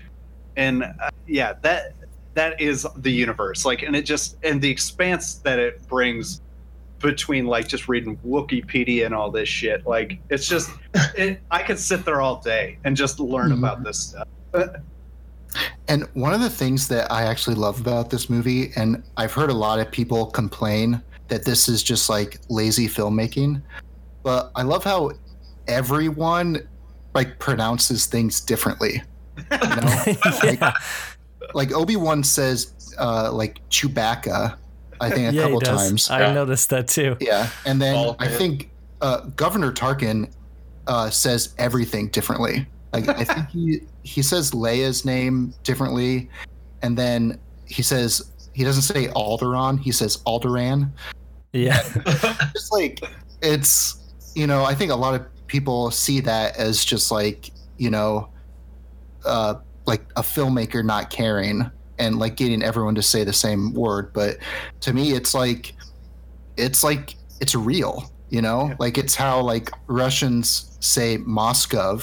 and 0.57 0.83
uh, 0.83 1.11
yeah, 1.27 1.55
that 1.63 1.95
that 2.35 2.61
is 2.61 2.87
the 2.97 3.11
universe. 3.11 3.65
Like 3.65 3.83
and 3.83 3.95
it 3.97 4.03
just 4.03 4.37
and 4.43 4.61
the 4.61 4.71
expanse 4.71 5.35
that 5.37 5.59
it 5.59 5.87
brings 5.89 6.41
between 7.01 7.47
like 7.47 7.67
just 7.67 7.89
reading 7.89 8.17
Wikipedia 8.27 9.07
and 9.07 9.15
all 9.15 9.31
this 9.31 9.49
shit. 9.49 9.87
Like 9.87 10.19
it's 10.31 10.47
just 10.47 10.71
it, 11.17 11.41
I 11.51 11.63
could 11.63 11.79
sit 11.79 12.05
there 12.05 12.21
all 12.21 12.41
day 12.41 12.79
and 12.85 12.97
just 12.97 13.19
learn 13.21 13.51
Mhm. 13.51 13.59
about 13.59 13.83
this 13.85 13.99
stuff. 13.99 14.29
And 15.89 16.07
one 16.15 16.33
of 16.33 16.41
the 16.41 16.51
things 16.51 16.87
that 16.89 17.11
I 17.11 17.25
actually 17.25 17.57
love 17.57 17.81
about 17.81 18.11
this 18.11 18.31
movie, 18.31 18.71
and 18.77 19.03
I've 19.17 19.33
heard 19.33 19.51
a 19.51 19.55
lot 19.55 19.81
of 19.81 19.91
people 19.91 20.27
complain 20.27 21.03
that 21.27 21.45
this 21.45 21.69
is 21.69 21.83
just 21.83 22.09
like 22.09 22.39
lazy 22.49 22.87
filmmaking, 22.87 23.61
but 24.23 24.53
I 24.55 24.63
love 24.63 24.85
how 24.85 25.11
everyone 25.67 26.69
like 27.15 27.39
pronounces 27.41 28.07
things 28.07 28.41
differently. 28.41 29.03
You 29.51 29.59
know? 29.59 30.05
yeah 30.07 30.41
like 30.45 30.75
Obi 31.73 31.97
Wan 31.97 32.23
says, 32.23 32.95
uh, 32.99 33.31
like 33.33 33.61
Chewbacca, 33.71 34.57
I 35.01 35.11
think 35.11 35.31
a 35.31 35.33
yeah, 35.35 35.43
couple 35.43 35.61
times. 35.61 36.11
i 36.11 36.21
Yeah. 36.21 36.33
noticed 36.33 36.71
that 36.71 36.89
too 36.89 37.17
Yeah, 37.21 37.49
and 37.67 37.81
then 37.81 37.95
All 37.95 38.17
I 38.19 38.29
good. 38.29 38.39
think 38.39 38.71
uh, 39.01 39.21
Governor 39.37 39.73
Tarkin 39.73 40.31
uh, 40.87 41.09
says 41.11 41.55
everything 41.59 42.09
differently. 42.09 42.67
Like 42.93 43.09
I 43.09 43.25
think 43.25 43.49
he 43.51 43.81
he 44.03 44.23
says 44.23 44.51
Leia's 44.53 45.05
name 45.05 45.55
differently, 45.63 46.29
and 46.83 46.97
then 46.99 47.39
he 47.67 47.83
says 47.83 48.33
he 48.53 48.65
doesn't 48.65 48.83
say 48.83 49.07
Alderaan. 49.09 49.79
He 49.79 49.93
says 49.93 50.19
Alderan. 50.27 50.91
yeah 51.53 51.81
Just 52.53 52.73
like 52.73 53.01
it's 53.43 53.97
you 54.35 54.47
know 54.47 54.65
I 54.65 54.75
think 54.75 54.91
a 54.91 54.97
lot 54.97 55.15
of 55.15 55.23
people 55.47 55.91
see 55.91 56.21
that 56.21 56.57
as 56.57 56.85
just 56.85 57.11
like 57.11 57.51
you 57.79 57.91
know, 57.91 58.29
uh, 59.25 59.55
like 59.87 60.03
a 60.17 60.23
filmmaker 60.23 60.85
not 60.85 61.11
caring 61.11 61.71
and 61.99 62.19
like 62.19 62.37
getting 62.37 62.63
everyone 62.63 62.95
to 62.95 63.03
say 63.03 63.25
the 63.25 63.33
same 63.33 63.73
word. 63.75 64.13
But 64.13 64.39
to 64.81 64.93
me, 64.93 65.13
it's 65.13 65.35
like 65.35 65.75
it's 66.57 66.83
like 66.85 67.15
it's 67.41 67.55
real. 67.55 68.11
You 68.31 68.43
know, 68.43 68.69
Yeah. 68.69 68.77
like 68.79 68.97
it's 68.99 69.15
how 69.17 69.41
like 69.41 69.71
Russians 69.89 70.77
say 70.81 71.17
Moscow, 71.17 71.99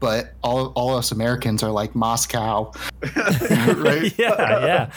but 0.00 0.32
all 0.42 0.68
all 0.74 0.96
us 0.96 1.12
Americans 1.12 1.62
are 1.62 1.70
like 1.70 1.94
Moscow. 1.94 2.72
Right? 3.76 4.12
yeah 4.18 4.64
yeah 4.64 4.90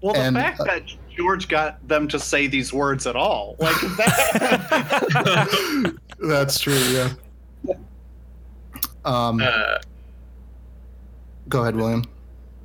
Well, 0.00 0.14
the 0.14 0.20
And, 0.20 0.36
fact 0.36 0.60
uh, 0.60 0.64
that 0.64 0.82
George 1.16 1.46
got 1.48 1.86
them 1.86 2.08
to 2.08 2.18
say 2.18 2.46
these 2.48 2.72
words 2.72 3.06
at 3.06 3.14
all, 3.16 3.54
like 3.60 3.76
that, 3.98 5.94
That's 6.18 6.58
true. 6.58 6.74
Yeah. 6.74 7.10
Um, 9.04 9.40
Uh, 9.42 9.78
go 11.48 11.62
ahead, 11.62 11.76
William. 11.76 12.04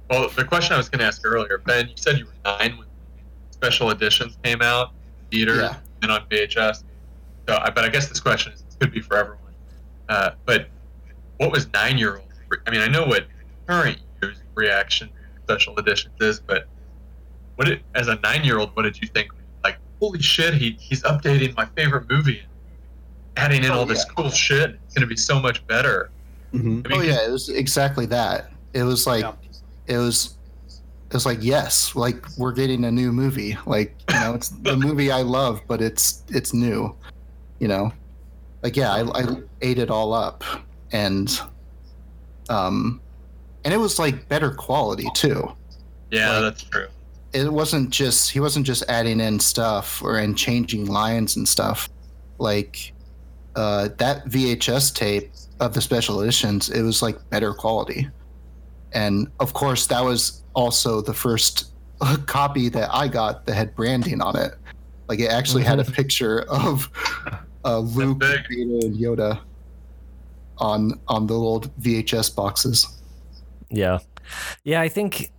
well, 0.10 0.30
the 0.30 0.44
question 0.46 0.74
I 0.74 0.78
was 0.78 0.90
going 0.90 1.00
to 1.00 1.06
ask 1.06 1.22
earlier, 1.26 1.58
Ben, 1.60 1.88
you 1.88 1.94
said 1.98 2.18
you 2.18 2.26
were 2.26 2.32
nine 2.46 2.78
when 2.78 2.88
special 3.52 3.90
editions 3.92 4.38
came 4.44 4.62
out, 4.62 4.94
theaters 5.32 5.58
Yeah. 5.60 5.78
and 6.04 6.12
on 6.12 6.22
VHS. 6.30 6.84
So, 7.48 7.58
I, 7.58 7.70
but 7.70 7.84
I 7.86 7.90
guess 7.90 8.08
this 8.10 8.20
question 8.20 8.54
is, 8.54 8.64
could 8.80 8.92
be 8.92 9.00
for 9.02 9.18
everyone. 9.18 9.54
Uh, 10.10 10.32
but 10.46 10.70
what 11.38 11.52
was 11.52 11.72
nine-year-old? 11.74 12.24
I 12.66 12.72
mean, 12.72 12.82
I 12.82 12.88
know 12.88 13.06
what 13.06 13.28
current 13.66 13.98
year's 14.22 14.38
reaction 14.56 15.10
to 15.10 15.14
special 15.44 15.78
editions 15.78 16.14
is, 16.22 16.40
but 16.40 16.68
what 17.56 17.66
did, 17.66 17.82
as 17.96 18.08
a 18.08 18.16
nine-year-old, 18.18 18.76
what 18.76 18.84
did 18.84 19.02
you 19.02 19.08
think? 19.08 19.32
Like, 19.64 19.78
holy 20.00 20.22
shit, 20.22 20.54
he 20.54 20.78
he's 20.80 21.02
updating 21.04 21.56
my 21.58 21.66
favorite 21.76 22.10
movie, 22.10 22.44
adding 23.36 23.64
in 23.64 23.72
Oh, 23.72 23.80
all 23.80 23.86
this 23.86 24.06
yeah. 24.08 24.14
cool 24.16 24.30
shit. 24.30 24.80
It's 24.86 24.94
going 24.94 25.02
to 25.02 25.08
be 25.08 25.18
so 25.18 25.40
much 25.42 25.66
better. 25.68 26.10
Mhm. 26.54 26.86
I 26.86 26.90
mean, 26.90 27.00
Oh 27.00 27.02
yeah, 27.02 27.26
it 27.28 27.32
was 27.32 27.50
exactly 27.50 28.06
that. 28.08 28.52
It 28.74 28.84
was 28.84 29.08
like 29.08 29.22
Yeah. 29.24 29.34
it 29.88 29.98
was 29.98 30.36
it 31.10 31.14
was 31.14 31.26
like 31.26 31.40
yes, 31.42 31.96
like 31.96 32.26
we're 32.38 32.52
getting 32.52 32.84
a 32.86 32.92
new 32.92 33.12
movie. 33.14 33.58
Like, 33.66 33.96
you 34.10 34.20
know, 34.20 34.34
it's 34.34 34.50
the 34.50 34.76
movie 34.88 35.12
I 35.12 35.22
love, 35.22 35.62
but 35.68 35.82
it's 35.82 36.24
it's 36.30 36.54
new. 36.54 36.96
You 37.60 37.68
know? 37.70 37.92
Like 38.64 38.76
yeah, 38.76 38.92
I, 38.94 39.22
I 39.22 39.26
ate 39.62 39.80
it 39.80 39.90
all 39.90 40.14
up 40.14 40.44
and 40.92 41.40
um 42.50 43.02
and 43.66 43.74
it 43.74 43.78
was 43.78 44.00
like 44.00 44.28
better 44.30 44.52
quality 44.52 45.08
too. 45.16 45.52
yeah, 46.12 46.34
like- 46.34 46.42
that's 46.42 46.64
true. 46.64 46.88
It 47.34 47.52
wasn't 47.52 47.90
just 47.90 48.32
he 48.32 48.40
wasn't 48.40 48.66
just 48.66 48.84
adding 48.90 49.20
in 49.20 49.40
stuff 49.40 50.02
or 50.02 50.18
and 50.18 50.38
changing 50.38 50.86
lines 50.88 51.36
and 51.36 51.48
stuff. 51.48 51.90
Like 52.40 52.94
uh 53.56 53.90
that 53.98 54.26
VHS 54.26 54.94
tape 54.96 55.32
of 55.60 55.74
the 55.74 55.82
special 55.82 56.22
editions, 56.22 56.70
it 56.70 56.82
was 56.84 57.02
like 57.02 57.18
better 57.30 57.54
quality. 57.54 58.08
And 58.94 59.30
of 59.40 59.54
course, 59.54 59.88
that 59.88 60.04
was 60.04 60.44
also 60.54 61.02
the 61.02 61.14
first 61.14 61.72
copy 62.26 62.70
that 62.70 62.90
I 62.94 63.08
got 63.08 63.46
that 63.46 63.56
had 63.56 63.76
branding 63.76 64.22
on 64.22 64.38
it. 64.38 64.54
Like 65.08 65.20
it 65.20 65.32
actually 65.32 65.64
had 65.64 65.80
a 65.80 65.86
picture 65.86 66.42
of 66.50 66.90
uh, 67.64 67.80
Luke, 67.80 68.20
big. 68.20 68.42
Vader, 68.50 68.86
and 68.86 68.96
Yoda 68.96 69.40
on 70.58 71.00
on 71.08 71.28
the 71.28 71.36
old 71.36 71.74
VHS 71.80 72.36
boxes. 72.36 72.88
Yeah. 73.70 74.00
Yeah, 74.64 74.82
I 74.82 74.90
think 74.90 75.32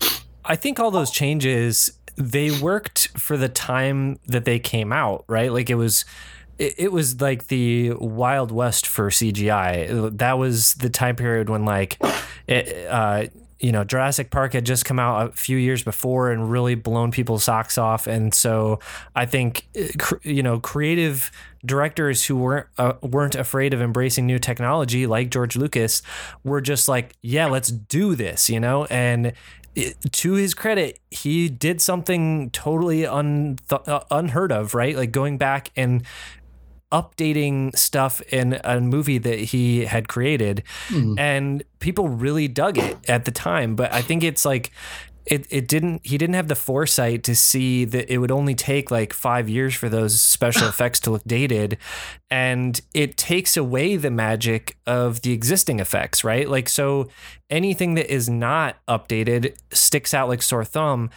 I 0.45 0.57
think 0.57 0.81
all 0.81 0.91
those 0.91 1.11
changes 1.11 1.93
they 2.17 2.51
worked 2.51 3.09
for 3.17 3.37
the 3.37 3.49
time 3.49 4.19
that 4.27 4.45
they 4.45 4.59
came 4.59 4.93
out, 4.93 5.25
right? 5.29 5.53
Like 5.53 5.71
it 5.71 5.77
was 5.77 6.05
it, 6.59 6.75
it 6.79 6.93
was 6.93 7.21
like 7.21 7.49
the 7.49 7.93
wild 7.93 8.51
west 8.51 8.87
for 8.87 9.11
CGI. 9.11 10.17
That 10.19 10.39
was 10.39 10.75
the 10.75 10.91
time 10.91 11.17
period 11.17 11.49
when 11.49 11.65
like 11.65 11.99
it, 12.47 12.87
uh 12.89 13.27
you 13.61 13.73
know, 13.73 13.83
Jurassic 13.83 14.31
Park 14.31 14.53
had 14.53 14.65
just 14.65 14.85
come 14.85 14.99
out 14.99 15.31
a 15.31 15.33
few 15.33 15.57
years 15.57 15.83
before 15.83 16.31
and 16.31 16.51
really 16.51 16.77
blown 16.77 17.11
people's 17.11 17.43
socks 17.45 17.77
off, 17.77 18.07
and 18.07 18.33
so 18.33 18.79
I 19.17 19.27
think, 19.27 19.67
uh, 19.77 20.17
you 20.23 20.43
know, 20.43 20.61
creative 20.61 21.33
directors 21.67 22.25
who 22.25 22.37
weren't 22.37 22.67
uh, 22.79 22.93
weren't 23.03 23.35
afraid 23.35 23.75
of 23.75 23.83
embracing 23.83 24.27
new 24.27 24.39
technology, 24.39 25.07
like 25.07 25.31
George 25.31 25.57
Lucas, 25.57 26.03
were 26.45 26.61
just 26.61 26.89
like, 26.89 27.15
yeah, 27.21 27.47
let's 27.47 27.69
do 27.69 28.15
this, 28.15 28.49
you 28.49 28.61
know, 28.61 28.85
and. 28.87 29.33
To 30.11 30.33
his 30.33 30.55
credit, 30.55 30.99
he 31.09 31.49
did 31.49 31.81
something 31.81 32.51
totally 32.51 33.07
un, 33.07 33.59
uh, 33.71 34.01
unheard 34.11 34.51
of, 34.51 34.75
right? 34.75 34.97
Like 34.97 35.13
going 35.13 35.39
back 35.39 35.71
and 35.77 36.03
updating 36.91 37.77
stuff 37.77 38.21
in 38.33 38.59
a 38.65 38.81
movie 38.81 39.19
that 39.19 39.39
he 39.39 39.85
had 39.85 40.09
created. 40.09 40.63
Mhm. 40.89 41.19
and 41.19 41.63
people 41.81 42.09
really 42.09 42.49
dug 42.49 42.79
it 42.79 42.97
at 43.09 43.25
the 43.25 43.31
time 43.31 43.77
but 43.77 43.93
i 43.93 44.03
think 44.03 44.23
it's 44.25 44.45
like 44.45 44.71
it, 45.27 45.47
it 45.51 45.69
didn't 45.69 46.01
he 46.05 46.17
didn't 46.17 46.35
have 46.37 46.49
the 46.49 46.55
foresight 46.55 47.23
to 47.25 47.37
see 47.37 47.85
that 47.85 48.11
it 48.11 48.17
would 48.17 48.31
only 48.31 48.55
take 48.55 48.91
like 48.91 49.13
five 49.13 49.47
years 49.47 49.75
for 49.75 49.91
those 49.91 50.19
special 50.23 50.67
effects 50.73 51.01
to 51.01 51.11
look 51.11 51.23
dated. 51.27 51.77
And 52.31 52.81
it 52.95 53.19
takes 53.19 53.55
away 53.55 53.97
the 53.97 54.11
magic 54.11 54.79
of 54.87 55.21
the 55.21 55.33
existing 55.35 55.81
effects 55.81 56.25
right? 56.25 56.49
Like 56.49 56.71
so 56.71 57.09
anything 57.51 57.93
that 57.97 58.11
is 58.11 58.31
not 58.31 58.77
updated 58.89 59.55
sticks 59.71 60.15
out 60.15 60.29
like 60.29 60.41
sore 60.41 60.65
thumb 60.65 61.11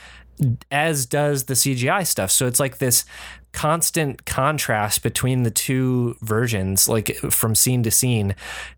as 0.71 1.05
does 1.05 1.45
the 1.45 1.53
cgi 1.53 2.05
stuff. 2.05 2.31
So 2.31 2.47
it's 2.47 2.59
like 2.59 2.79
this 2.79 3.05
constant 3.53 4.25
contrast 4.25 5.03
between 5.03 5.43
the 5.43 5.51
two 5.51 6.15
versions 6.21 6.87
like 6.87 7.15
from 7.29 7.55
scene 7.55 7.83
to 7.83 7.91
scene. 7.91 8.35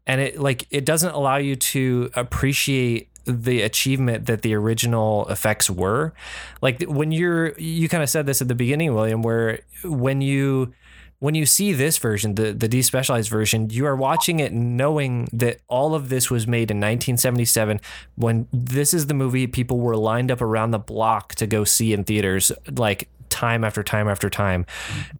And 0.08 0.22
it 0.22 0.40
like 0.40 0.68
it 0.72 0.86
doesn't 0.86 1.14
allow 1.14 1.38
you 1.38 1.56
to 1.56 2.10
appreciate 2.16 3.10
the 3.26 3.62
achievement 3.62 4.26
that 4.26 4.42
the 4.42 4.54
original 4.54 5.28
effects 5.30 5.70
were. 5.70 6.14
Like 6.62 6.84
when 6.84 7.12
you're 7.12 7.58
you 7.58 7.88
kind 7.88 8.04
of 8.04 8.10
said 8.10 8.26
this 8.26 8.42
at 8.42 8.48
the 8.48 8.56
beginning 8.56 8.94
william 8.94 9.22
where 9.22 9.60
when 9.84 10.22
you 10.22 10.74
when 11.20 11.36
you 11.36 11.46
see 11.46 11.72
this 11.72 11.98
version 12.00 12.36
the 12.36 12.52
the 12.52 12.68
despecialized 12.68 13.30
version 13.30 13.70
you 13.70 13.86
are 13.86 13.96
watching 13.96 14.42
it 14.42 14.52
knowing 14.52 15.30
that 15.32 15.62
all 15.70 15.96
of 15.96 16.10
this 16.10 16.30
was 16.30 16.46
made 16.48 16.70
in 16.70 16.78
1977 16.78 17.80
when 18.16 18.46
this 18.52 18.94
is 18.94 19.08
the 19.08 19.14
movie 19.14 19.48
people 19.48 19.80
were 19.80 19.96
lined 19.96 20.30
up 20.30 20.42
around 20.42 20.72
the 20.72 20.80
block 20.80 21.34
to 21.36 21.48
go 21.48 21.64
see 21.64 21.94
in 21.94 22.04
theaters. 22.04 22.52
Like 22.70 23.08
time 23.34 23.64
after 23.64 23.84
time 23.84 24.08
after 24.08 24.30
time. 24.30 24.66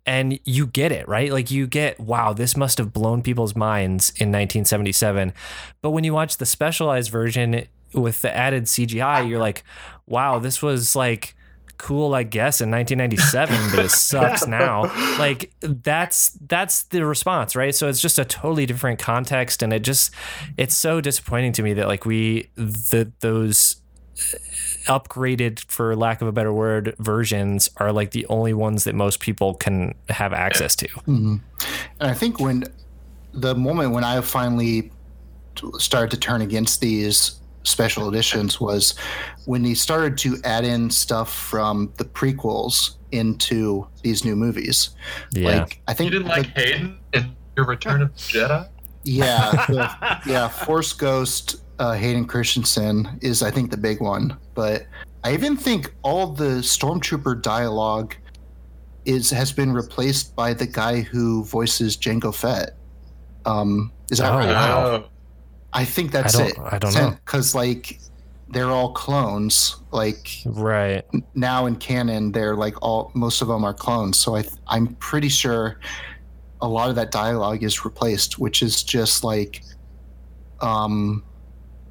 And 0.06 0.40
you 0.46 0.68
get 0.68 0.92
it 0.94 1.08
right? 1.08 1.32
Like 1.32 1.52
you 1.52 1.68
get 1.68 2.00
wow 2.00 2.34
this 2.34 2.56
must 2.56 2.78
have 2.78 2.94
blown 2.94 3.22
people's 3.24 3.56
minds 3.56 4.10
in 4.12 4.30
1977 4.30 5.34
but 5.82 5.90
when 5.92 6.04
you 6.04 6.14
watch 6.14 6.38
the 6.38 6.46
specialized 6.46 7.10
version 7.10 7.66
with 7.94 8.22
the 8.22 8.36
added 8.36 8.66
CGI 8.66 9.28
you're 9.28 9.40
like 9.40 9.64
wow 10.06 10.40
this 10.40 10.62
was 10.62 10.96
like 10.96 11.36
cool 11.78 12.14
i 12.14 12.22
guess 12.24 12.62
in 12.62 12.70
1997 12.70 13.72
but 13.72 13.86
it 13.86 13.92
sucks 14.10 14.46
now. 14.48 14.84
Like 15.18 15.52
that's 15.62 16.38
that's 16.48 16.84
the 16.84 17.06
response 17.06 17.56
right? 17.56 17.74
So 17.74 17.88
it's 17.88 18.00
just 18.02 18.20
a 18.20 18.26
totally 18.26 18.66
different 18.66 19.00
context 19.00 19.64
and 19.64 19.74
it 19.74 19.82
just 19.84 20.14
it's 20.58 20.76
so 20.76 21.02
disappointing 21.02 21.54
to 21.54 21.64
me 21.64 21.74
that 21.74 21.88
like 21.88 22.06
we 22.06 22.50
the 22.56 23.12
those 23.20 23.78
upgraded 24.88 25.60
for 25.62 25.96
lack 25.96 26.22
of 26.22 26.28
a 26.28 26.32
better 26.32 26.52
word 26.54 26.96
versions 27.00 27.70
are 27.78 27.92
like 27.92 28.12
the 28.12 28.26
only 28.28 28.54
ones 28.54 28.84
that 28.84 28.94
most 28.96 29.20
people 29.20 29.54
can 29.54 29.94
have 30.10 30.34
access 30.34 30.76
to 30.76 30.88
Mhm. 31.08 31.40
And 32.00 32.12
I 32.12 32.14
think 32.14 32.40
when 32.40 32.66
the 33.34 33.56
moment 33.56 33.92
when 33.92 34.04
I 34.04 34.20
finally 34.22 34.92
started 35.78 36.12
to 36.12 36.18
turn 36.18 36.42
against 36.42 36.82
these 36.82 37.40
special 37.64 38.10
editions 38.10 38.60
was 38.60 38.94
when 39.46 39.64
they 39.64 39.74
started 39.74 40.18
to 40.18 40.38
add 40.44 40.66
in 40.66 40.90
stuff 40.90 41.34
from 41.34 41.92
the 41.98 42.04
prequels 42.06 42.96
into 43.12 43.88
these 44.02 44.26
new 44.26 44.36
movies. 44.36 44.90
yeah 45.32 45.60
Like 45.62 45.82
I 45.88 45.94
think 45.94 46.12
You 46.12 46.20
didn't 46.20 46.30
the- 46.32 46.38
like 46.38 46.48
Hayden 46.58 46.98
in 47.14 47.36
your 47.56 47.66
Return 47.66 48.02
of 48.02 48.14
the 48.16 48.20
Jedi? 48.22 48.68
yeah, 49.04 49.52
the- 49.70 50.20
yeah, 50.32 50.48
Force 50.50 50.92
Ghost 50.94 51.58
uh, 51.80 51.94
Hayden 51.94 52.26
Christensen 52.26 53.20
is 53.22 53.42
I 53.44 53.52
think 53.52 53.72
the 53.72 53.78
big 53.78 54.00
one, 54.02 54.38
but 54.54 54.86
I 55.24 55.34
even 55.34 55.56
think 55.58 55.94
all 56.04 56.28
the 56.28 56.60
stormtrooper 56.62 57.42
dialogue 57.42 58.16
is 59.06 59.30
has 59.32 59.52
been 59.52 59.74
replaced 59.74 60.36
by 60.36 60.54
the 60.54 60.66
guy 60.68 61.02
who 61.02 61.44
voices 61.46 61.98
Jango 61.98 62.34
Fett. 62.34 62.78
Um, 63.46 63.92
is 64.12 64.20
that 64.20 64.32
Oh, 64.32 64.38
right? 64.38 64.48
wow. 64.48 65.06
I 65.74 65.84
think 65.86 66.12
that's 66.12 66.36
I 66.36 66.46
it. 66.46 66.60
I 66.60 66.78
don't 66.78 66.94
know. 66.94 67.12
because 67.26 67.56
like 67.56 68.00
they're 68.50 68.70
all 68.70 68.94
clones. 68.94 69.78
Like 69.92 70.30
right 70.46 71.04
now 71.34 71.66
in 71.66 71.76
canon, 71.78 72.32
they're 72.32 72.56
like 72.56 72.76
all 72.82 73.12
most 73.16 73.42
of 73.42 73.48
them 73.48 73.64
are 73.66 73.74
clones. 73.74 74.20
So 74.20 74.36
I 74.36 74.44
I'm 74.68 74.96
pretty 74.96 75.30
sure 75.30 75.80
a 76.62 76.68
lot 76.68 76.90
of 76.90 76.96
that 76.96 77.12
dialogue 77.12 77.64
is 77.64 77.84
replaced, 77.84 78.40
which 78.40 78.62
is 78.62 78.84
just 78.84 79.24
like, 79.24 79.64
um, 80.62 81.24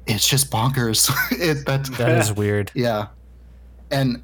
it's 0.07 0.27
just 0.27 0.51
bonkers. 0.51 1.09
it, 1.31 1.65
that 1.65 1.85
that 1.97 2.17
is 2.17 2.33
weird. 2.35 2.71
Yeah, 2.73 3.07
and 3.91 4.21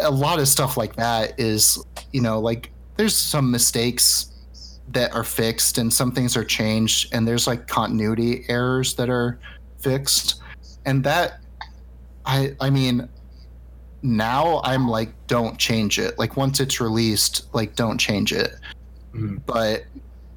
a 0.00 0.10
lot 0.10 0.38
of 0.38 0.48
stuff 0.48 0.76
like 0.76 0.96
that 0.96 1.38
is 1.38 1.82
you 2.12 2.20
know 2.20 2.40
like 2.40 2.70
there's 2.96 3.16
some 3.16 3.50
mistakes 3.50 4.28
that 4.88 5.12
are 5.14 5.24
fixed 5.24 5.78
and 5.78 5.92
some 5.92 6.12
things 6.12 6.36
are 6.36 6.44
changed 6.44 7.14
and 7.14 7.26
there's 7.26 7.46
like 7.46 7.66
continuity 7.66 8.44
errors 8.48 8.94
that 8.94 9.08
are 9.08 9.38
fixed. 9.80 10.40
And 10.84 11.02
that 11.04 11.38
i 12.24 12.54
i 12.60 12.70
mean 12.70 13.08
now 14.02 14.60
i'm 14.64 14.86
like 14.88 15.10
don't 15.26 15.58
change 15.58 15.98
it. 15.98 16.18
Like 16.18 16.36
once 16.36 16.60
it's 16.60 16.80
released 16.80 17.52
like 17.54 17.74
don't 17.76 17.98
change 17.98 18.32
it. 18.32 18.54
Mhm. 19.14 19.40
but 19.46 19.84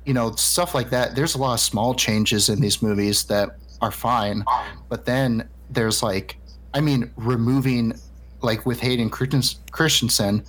you 0.06 0.14
know 0.14 0.32
stuff 0.36 0.76
like 0.76 0.90
that 0.90 1.16
there's 1.16 1.36
a 1.36 1.38
lot 1.38 1.54
of 1.54 1.60
small 1.62 1.94
changes 1.94 2.50
in 2.50 2.60
these 2.60 2.82
movies 2.82 3.24
that 3.26 3.58
are 3.82 3.92
fine 3.92 4.44
but 4.90 5.06
then 5.06 5.48
there's 5.70 6.02
like 6.02 6.38
i 6.74 6.82
mean 6.82 7.12
removing 7.16 7.94
like 8.42 8.66
with 8.66 8.80
hayden 8.80 9.10
christensen 9.10 10.44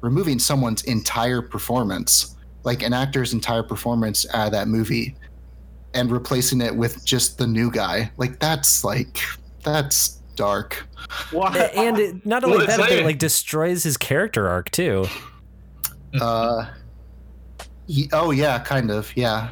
removing 0.00 0.38
someone's 0.38 0.82
entire 0.84 1.42
performance 1.42 2.36
like 2.64 2.82
an 2.82 2.92
actor's 2.92 3.32
entire 3.32 3.62
performance 3.62 4.26
out 4.34 4.46
of 4.46 4.52
that 4.52 4.68
movie 4.68 5.14
and 5.94 6.10
replacing 6.10 6.60
it 6.60 6.74
with 6.74 7.04
just 7.04 7.38
the 7.38 7.46
new 7.46 7.70
guy. 7.70 8.10
Like 8.16 8.38
that's 8.38 8.84
like 8.84 9.18
that's 9.62 10.20
dark. 10.36 10.86
Why? 11.30 11.56
and 11.74 11.98
it, 11.98 12.26
not 12.26 12.44
only 12.44 12.58
Well, 12.58 12.66
that, 12.66 12.78
not 12.78 12.92
it 12.92 13.04
like 13.04 13.18
destroys 13.18 13.82
his 13.82 13.96
character 13.96 14.48
arc 14.48 14.70
too. 14.70 15.06
Uh 16.20 16.66
ye- 17.86 18.08
oh 18.12 18.30
yeah, 18.30 18.58
kind 18.58 18.90
of. 18.90 19.14
Yeah. 19.16 19.50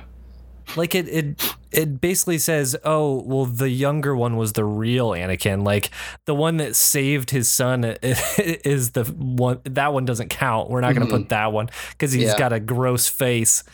Like 0.74 0.94
it, 0.94 1.08
it, 1.08 1.56
it 1.70 2.00
basically 2.00 2.38
says, 2.38 2.76
"Oh, 2.84 3.22
well, 3.22 3.44
the 3.44 3.68
younger 3.68 4.16
one 4.16 4.36
was 4.36 4.54
the 4.54 4.64
real 4.64 5.10
Anakin. 5.10 5.64
Like 5.64 5.90
the 6.24 6.34
one 6.34 6.56
that 6.56 6.74
saved 6.74 7.30
his 7.30 7.50
son 7.50 7.84
is 8.02 8.92
the 8.92 9.04
one. 9.04 9.60
That 9.64 9.92
one 9.92 10.04
doesn't 10.04 10.28
count. 10.28 10.70
We're 10.70 10.80
not 10.80 10.94
going 10.94 11.06
to 11.06 11.12
put 11.12 11.22
mm-hmm. 11.22 11.28
that 11.28 11.52
one 11.52 11.68
because 11.90 12.12
he's 12.12 12.24
Yeah. 12.24 12.38
got 12.38 12.52
a 12.52 12.60
gross 12.60 13.08
face. 13.08 13.62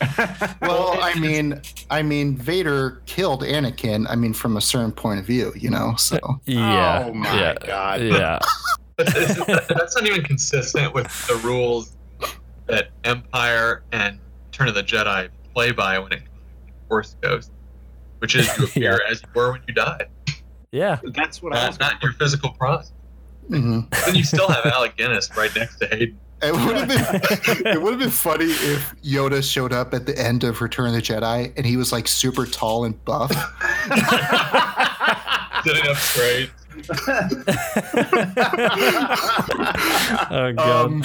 Well, 0.60 0.96
I 1.02 1.18
mean, 1.18 1.60
I 1.90 2.02
mean, 2.02 2.36
Vader 2.36 3.02
killed 3.06 3.42
Anakin. 3.42 4.06
I 4.08 4.14
mean, 4.14 4.32
from 4.32 4.56
a 4.56 4.60
certain 4.60 4.92
point 4.92 5.20
of 5.20 5.26
view, 5.26 5.52
you 5.56 5.70
know. 5.70 5.94
So 5.96 6.18
uh, 6.22 6.34
Yeah. 6.44 7.04
Oh 7.06 7.14
my 7.14 7.40
yeah, 7.40 7.54
God. 7.66 8.00
Yeah. 8.00 8.38
That's 8.96 9.94
not 9.96 10.06
even 10.06 10.22
consistent 10.22 10.94
with 10.94 11.06
the 11.26 11.34
rules 11.36 11.96
that 12.66 12.90
Empire 13.04 13.82
and 13.92 14.18
Turn 14.52 14.68
of 14.68 14.74
the 14.74 14.82
Jedi 14.82 15.28
play 15.54 15.72
by 15.72 15.98
when 15.98 16.12
it 16.12 16.22
comes 17.00 17.12
Force 17.12 17.16
Ghost, 17.22 17.50
which 18.18 18.34
is 18.36 18.46
you 18.58 18.64
appear 18.64 19.00
as 19.10 19.22
you 19.22 19.28
were 19.34 19.52
when 19.52 19.62
you 19.66 19.74
died, 19.74 20.08
Yeah. 20.70 20.98
That's 21.14 21.42
what 21.42 21.54
I 21.56 21.68
was. 21.68 21.78
not, 21.80 21.92
not 21.94 22.02
your 22.02 22.12
physical 22.12 22.50
prime. 22.50 22.84
mhm. 23.48 23.90
Then 24.06 24.14
you 24.14 24.24
still 24.24 24.48
have 24.48 24.66
Alec 24.66 24.96
Guinness 24.96 25.34
right 25.36 25.54
next 25.56 25.76
to 25.78 25.86
Hayden. 25.86 26.18
it 26.42 26.52
would 26.52 26.76
have 26.76 26.88
been 26.88 27.66
it 27.72 27.80
would 27.80 27.92
have 27.92 28.00
been 28.00 28.10
funny 28.10 28.46
if 28.46 28.94
Yoda 29.02 29.42
showed 29.48 29.72
up 29.72 29.94
at 29.94 30.06
the 30.06 30.18
end 30.18 30.44
of 30.44 30.60
Return 30.60 30.88
of 30.88 30.94
the 30.94 31.02
Jedi 31.02 31.52
and 31.56 31.64
he 31.66 31.76
was 31.76 31.92
like 31.92 32.08
super 32.08 32.46
tall 32.46 32.84
and 32.84 33.02
buff. 33.04 33.30
Sitting 35.64 35.86
up 35.88 35.96
straight. 35.96 36.50
Oh 40.34 40.52
god. 40.56 40.86
um, 40.86 41.04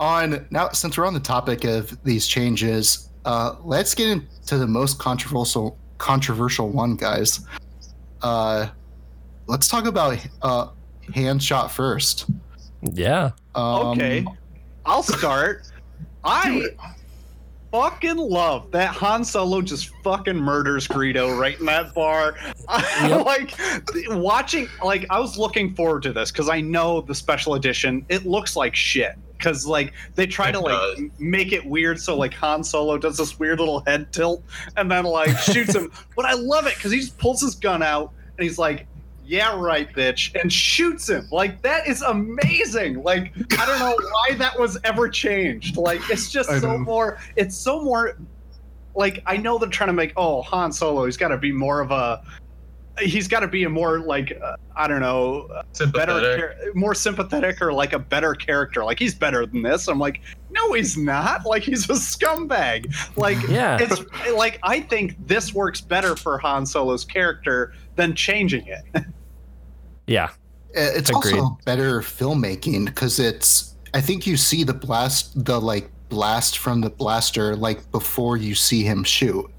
on 0.00 0.46
now, 0.50 0.70
since 0.70 0.96
we're 0.98 1.06
on 1.06 1.14
the 1.14 1.20
topic 1.20 1.64
of 1.64 2.02
these 2.04 2.26
changes, 2.26 3.10
uh, 3.24 3.56
let's 3.64 3.94
get 3.94 4.08
into 4.10 4.58
the 4.58 4.66
most 4.66 4.98
controversial 4.98 5.78
controversial 5.98 6.68
one, 6.70 6.96
guys. 6.96 7.40
Uh, 8.22 8.68
let's 9.46 9.68
talk 9.68 9.86
about 9.86 10.18
uh, 10.42 10.68
Han 11.14 11.38
shot 11.38 11.70
first. 11.70 12.26
yeah. 12.82 13.30
Um, 13.54 13.86
okay, 13.88 14.24
I'll 14.84 15.02
start. 15.02 15.70
I 16.24 16.68
fucking 17.70 18.16
love 18.16 18.70
that 18.70 18.88
Han 18.94 19.24
Solo 19.24 19.60
just 19.60 19.90
fucking 20.02 20.36
murders 20.36 20.86
Greedo 20.88 21.38
right 21.38 21.58
in 21.58 21.66
that 21.66 21.92
bar. 21.94 22.36
I, 22.68 23.08
Yep. 23.08 23.26
like 23.26 23.54
watching. 24.10 24.68
Like 24.82 25.06
I 25.10 25.18
was 25.20 25.36
looking 25.38 25.74
forward 25.74 26.02
to 26.04 26.12
this 26.12 26.30
because 26.30 26.48
I 26.48 26.60
know 26.60 27.00
the 27.02 27.14
special 27.14 27.54
edition. 27.54 28.04
It 28.08 28.24
looks 28.26 28.56
like 28.56 28.74
shit 28.74 29.16
because 29.44 29.66
like 29.66 29.92
they 30.14 30.26
try 30.26 30.48
It 30.48 30.52
to 30.52 30.60
like 30.60 30.72
does. 30.72 30.98
m- 30.98 31.12
make 31.18 31.52
it 31.52 31.64
weird. 31.66 32.00
So 32.00 32.16
like 32.16 32.32
Han 32.34 32.64
Solo 32.64 32.96
does 32.98 33.18
this 33.18 33.38
weird 33.38 33.58
little 33.60 33.80
head 33.80 34.10
tilt 34.12 34.42
and 34.76 34.90
then 34.90 35.04
like 35.04 35.36
shoots 35.38 35.74
him. 35.74 35.92
But 36.16 36.24
I 36.24 36.32
love 36.34 36.66
it 36.66 36.74
because 36.76 36.90
he 36.92 36.98
just 37.00 37.18
pulls 37.18 37.40
his 37.40 37.54
gun 37.54 37.82
out 37.82 38.12
and 38.38 38.44
he's 38.44 38.58
like. 38.58 38.86
Yeah, 39.26 39.58
right, 39.58 39.90
bitch, 39.90 40.38
and 40.38 40.52
shoots 40.52 41.08
him. 41.08 41.26
Like 41.32 41.62
that 41.62 41.88
is 41.88 42.02
amazing. 42.02 43.02
Like 43.02 43.32
I 43.58 43.64
don't 43.64 43.78
know 43.78 43.96
why 44.28 44.34
that 44.36 44.58
was 44.60 44.76
ever 44.84 45.08
changed. 45.08 45.78
Like 45.78 46.02
it's 46.10 46.30
just 46.30 46.50
I 46.50 46.58
so 46.58 46.72
know. 46.72 46.78
more. 46.80 47.18
It's 47.34 47.56
so 47.56 47.80
more. 47.82 48.18
Like 48.94 49.22
I 49.24 49.38
know 49.38 49.56
they're 49.56 49.70
trying 49.70 49.86
to 49.88 49.94
make 49.94 50.12
oh 50.18 50.42
Han 50.42 50.70
Solo. 50.72 51.06
He's 51.06 51.16
got 51.16 51.28
to 51.28 51.38
be 51.38 51.52
more 51.52 51.80
of 51.80 51.90
a. 51.90 52.22
He's 53.00 53.26
got 53.26 53.40
to 53.40 53.48
be 53.48 53.64
a 53.64 53.68
more 53.68 53.98
like 54.00 54.38
uh, 54.42 54.56
I 54.76 54.86
don't 54.86 55.00
know 55.00 55.48
better, 55.48 55.64
Sympathetic. 55.72 56.38
char- 56.38 56.54
more 56.74 56.94
sympathetic 56.94 57.60
or 57.60 57.72
like 57.72 57.92
a 57.92 57.98
better 57.98 58.34
character. 58.34 58.84
Like 58.84 58.98
he's 59.00 59.14
better 59.14 59.44
than 59.46 59.62
this. 59.62 59.88
I'm 59.88 59.98
like, 59.98 60.20
no, 60.50 60.72
he's 60.74 60.96
not. 60.96 61.42
Like 61.46 61.62
he's 61.64 61.90
a 61.90 61.94
scumbag. 61.94 62.94
Like 63.16 63.38
Yeah. 63.48 63.78
it's 63.80 64.02
like 64.34 64.58
I 64.62 64.80
think 64.80 65.16
this 65.26 65.52
works 65.52 65.80
better 65.80 66.14
for 66.14 66.38
Han 66.38 66.66
Solo's 66.66 67.04
character 67.04 67.72
than 67.96 68.14
changing 68.14 68.66
it. 68.68 68.84
Yeah. 70.06 70.30
It's 70.74 71.08
Agreed. 71.10 71.38
also 71.38 71.58
better 71.64 72.00
filmmaking 72.00 72.84
because 72.86 73.18
it's. 73.18 73.74
I 73.94 74.00
think 74.00 74.26
you 74.26 74.36
see 74.36 74.64
the 74.64 74.74
blast, 74.74 75.44
the 75.44 75.60
like 75.60 75.88
blast 76.08 76.58
from 76.58 76.80
the 76.80 76.90
blaster, 76.90 77.54
like 77.56 77.90
before 77.90 78.36
you 78.36 78.54
see 78.54 78.82
him 78.82 79.04
shoot. 79.04 79.50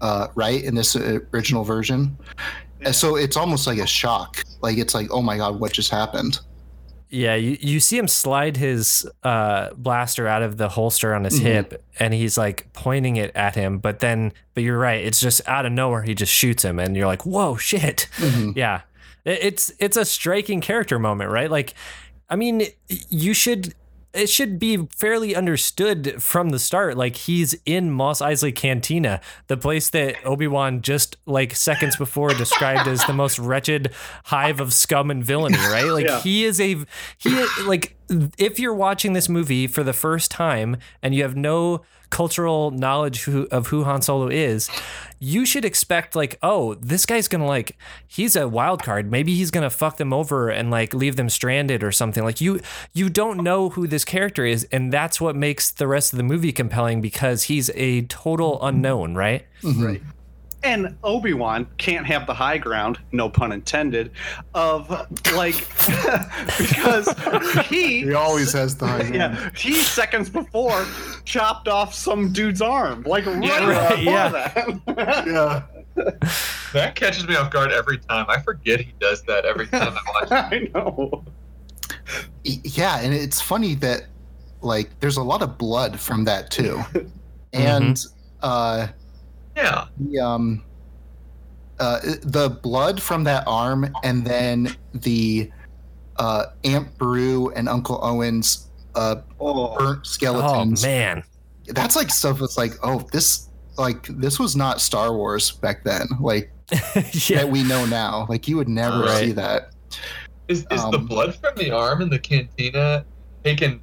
Uh, 0.00 0.28
right 0.34 0.62
in 0.62 0.74
this 0.74 0.94
uh, 0.96 1.18
original 1.32 1.64
version, 1.64 2.16
Yeah. 2.82 2.90
so 2.92 3.16
it's 3.16 3.36
almost 3.36 3.66
like 3.66 3.78
a 3.78 3.86
shock. 3.86 4.44
Like 4.60 4.76
it's 4.78 4.94
like, 4.94 5.08
oh 5.10 5.22
my 5.22 5.36
god, 5.38 5.58
what 5.58 5.72
just 5.72 5.90
happened? 5.90 6.38
Yeah, 7.08 7.34
you, 7.36 7.56
you 7.60 7.78
see 7.80 7.96
him 7.96 8.08
slide 8.08 8.56
his 8.56 9.08
uh, 9.22 9.70
blaster 9.76 10.26
out 10.26 10.42
of 10.42 10.56
the 10.58 10.68
holster 10.68 11.14
on 11.14 11.24
his 11.24 11.38
Mhm. 11.40 11.42
hip, 11.44 11.84
and 12.00 12.12
he's 12.12 12.36
like 12.36 12.68
pointing 12.72 13.16
it 13.16 13.30
at 13.36 13.54
him. 13.54 13.78
But 13.78 14.00
then, 14.00 14.32
but 14.54 14.64
you're 14.64 14.78
right, 14.78 15.02
it's 15.04 15.20
just 15.20 15.40
out 15.48 15.64
of 15.66 15.72
nowhere. 15.72 16.02
He 16.02 16.14
just 16.14 16.32
shoots 16.32 16.62
him, 16.64 16.78
and 16.78 16.96
you're 16.96 17.06
like, 17.06 17.24
"Whoa, 17.24 17.56
shit!" 17.56 18.08
Mhm. 18.16 18.54
Yeah, 18.56 18.80
It- 19.24 19.38
it's 19.42 19.72
it's 19.78 19.96
a 19.96 20.04
striking 20.04 20.60
character 20.60 20.98
moment, 20.98 21.30
right? 21.30 21.50
Like, 21.50 21.74
I 22.28 22.36
mean, 22.36 22.64
you 23.08 23.32
should 23.34 23.72
it 24.16 24.28
should 24.28 24.58
be 24.58 24.86
fairly 24.96 25.34
understood 25.36 26.22
from 26.22 26.50
the 26.50 26.58
start. 26.58 26.96
Like 26.96 27.16
he's 27.16 27.54
in 27.66 27.90
Mos 27.90 28.20
Eisley 28.20 28.54
Cantina, 28.54 29.20
the 29.48 29.56
place 29.56 29.90
that 29.90 30.16
Obi 30.24 30.46
Wan 30.46 30.80
just 30.82 31.16
like 31.26 31.54
seconds 31.54 31.96
before 31.96 32.30
described 32.30 32.88
as 32.88 33.04
the 33.04 33.12
most 33.12 33.38
wretched 33.40 33.92
hive 34.24 34.60
of 34.60 34.72
scum 34.72 35.10
and 35.10 35.24
villainy. 35.24 35.58
Right? 35.58 35.84
Like 35.84 36.06
Yeah. 36.06 36.20
he 36.20 36.44
is 36.44 36.60
a 36.60 36.76
he 37.18 37.44
like 37.64 37.96
if 38.38 38.58
you're 38.58 38.74
watching 38.74 39.12
this 39.12 39.28
movie 39.28 39.66
for 39.66 39.82
the 39.82 39.92
first 39.92 40.30
time 40.30 40.76
and 41.02 41.14
you 41.14 41.22
have 41.22 41.36
no 41.36 41.82
cultural 42.10 42.70
knowledge 42.70 43.24
who, 43.24 43.46
of 43.50 43.68
who 43.68 43.84
Han 43.84 44.02
Solo 44.02 44.28
is, 44.28 44.70
you 45.18 45.46
should 45.46 45.64
expect 45.64 46.14
like, 46.14 46.38
oh, 46.42 46.74
this 46.74 47.06
guy's 47.06 47.26
gonna 47.28 47.46
like, 47.46 47.76
he's 48.06 48.36
a 48.36 48.46
wild 48.48 48.82
card. 48.82 49.10
Maybe 49.10 49.34
he's 49.34 49.50
gonna 49.50 49.70
fuck 49.70 49.96
them 49.96 50.12
over 50.12 50.50
and 50.50 50.70
like 50.70 50.92
leave 50.92 51.16
them 51.16 51.28
stranded 51.30 51.82
or 51.82 51.92
something. 51.92 52.22
Like 52.24 52.40
you, 52.40 52.60
you 52.92 53.08
don't 53.08 53.42
know 53.42 53.70
who 53.70 53.86
this 53.86 54.04
character 54.04 54.44
is, 54.44 54.66
and 54.70 54.92
that's 54.92 55.20
what 55.20 55.34
makes 55.36 55.70
the 55.70 55.86
rest 55.86 56.12
of 56.12 56.16
the 56.18 56.22
movie 56.22 56.52
compelling 56.52 57.00
because 57.00 57.44
he's 57.44 57.70
a 57.74 58.02
total 58.02 58.58
unknown, 58.62 59.14
right? 59.14 59.44
Mhm. 59.62 60.02
And 60.62 60.96
Obi 61.04 61.32
Wan 61.32 61.66
can't 61.78 62.04
have 62.06 62.26
the 62.26 62.34
high 62.34 62.58
ground, 62.58 62.98
no 63.12 63.28
pun 63.28 63.52
intended, 63.52 64.10
of 64.54 64.88
like 65.34 65.54
because 66.58 67.08
he 67.68 68.00
He 68.04 68.14
always 68.14 68.52
has 68.52 68.76
the 68.76 68.86
high 68.86 68.98
ground. 69.10 69.14
yeah 69.14 69.50
he 69.56 69.74
seconds 69.82 70.28
before 70.28 70.84
chopped 71.24 71.68
off 71.68 71.94
some 71.94 72.32
dude's 72.32 72.60
arm 72.60 73.02
like 73.04 73.26
right, 73.26 73.42
Yeah, 73.44 73.68
right, 73.70 73.88
before 73.98 74.12
yeah. 74.12 74.28
that. 74.86 75.26
Yeah. 75.26 75.62
That 76.74 76.94
catches 76.94 77.26
me 77.26 77.36
off 77.36 77.50
guard 77.50 77.72
every 77.72 77.98
time. 77.98 78.26
I 78.28 78.40
forget 78.42 78.80
he 78.80 78.92
does 79.00 79.22
that 79.22 79.44
every 79.46 79.66
time 79.66 79.94
I 79.96 80.26
watch. 80.28 80.52
it. 80.52 80.70
I 80.74 80.78
know. 80.78 81.24
Yeah, 82.44 83.00
and 83.00 83.14
it's 83.14 83.40
funny 83.40 83.74
that 83.76 84.02
like 84.60 84.98
there's 85.00 85.16
a 85.16 85.22
lot 85.22 85.42
of 85.42 85.56
blood 85.58 85.98
from 85.98 86.24
that 86.24 86.50
too. 86.50 86.82
And 87.52 87.98
uh 88.42 88.88
Yeah, 89.56 89.86
the 89.98 90.18
um 90.20 90.62
uh 91.78 92.00
the 92.22 92.58
blood 92.62 93.02
from 93.02 93.24
that 93.24 93.44
arm 93.46 93.90
and 94.04 94.24
then 94.26 94.76
the 94.92 95.50
uh 96.16 96.46
Aunt 96.64 96.96
Beru 96.98 97.50
and 97.50 97.68
Uncle 97.68 97.98
Owen's 98.02 98.68
uh 98.94 99.16
Oh, 99.40 99.76
burnt 99.76 99.98
Oh 100.00 100.02
skeletons. 100.04 100.82
man, 100.82 101.22
That's 101.68 101.96
like 101.96 102.10
stuff 102.10 102.38
that's 102.38 102.56
like, 102.58 102.72
oh, 102.82 103.06
this 103.12 103.48
like 103.78 104.06
this 104.08 104.38
was 104.38 104.56
not 104.56 104.80
Star 104.80 105.14
Wars 105.14 105.52
back 105.52 105.84
then, 105.84 106.06
like 106.20 106.50
yeah, 107.28 107.38
that 107.38 107.48
we 107.50 107.62
know 107.62 107.84
now. 107.86 108.26
Like 108.28 108.48
you 108.48 108.56
would 108.56 108.68
never 108.68 109.00
Right. 109.00 109.26
see 109.26 109.32
that. 109.32 109.70
is 110.48 110.60
is 110.70 110.82
the 110.90 110.98
Um, 110.98 111.06
blood 111.06 111.34
from 111.34 111.52
the 111.56 111.70
arm 111.70 112.02
in 112.02 112.08
the 112.10 112.18
cantina 112.18 113.04
taken? 113.44 113.80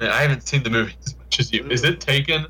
I 0.00 0.20
haven't 0.22 0.46
seen 0.46 0.62
the 0.62 0.70
movie 0.70 0.94
as 1.06 1.16
much 1.16 1.40
as 1.40 1.52
you. 1.52 1.64
Is 1.70 1.82
it 1.84 2.00
taken? 2.00 2.46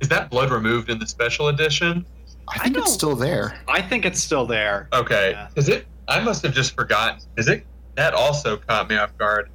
Is 0.00 0.08
that 0.08 0.30
blood 0.30 0.50
removed 0.50 0.90
in 0.90 0.98
the 0.98 1.06
special 1.06 1.48
edition? 1.48 2.06
I 2.48 2.58
think 2.60 2.76
it's 2.78 2.92
still 2.92 3.14
there. 3.16 3.60
I 3.68 3.82
think 3.82 4.04
it's 4.04 4.20
still 4.22 4.46
there. 4.46 4.88
Okay, 4.92 5.32
Yeah. 5.32 5.48
is 5.56 5.68
it? 5.68 5.86
I 6.06 6.20
must 6.20 6.42
have 6.42 6.54
just 6.54 6.74
forgotten. 6.74 7.20
Is 7.36 7.48
it? 7.48 7.66
That 7.96 8.14
also 8.14 8.56
caught 8.56 8.88
me 8.88 8.96
off 8.96 9.16
guard, 9.18 9.50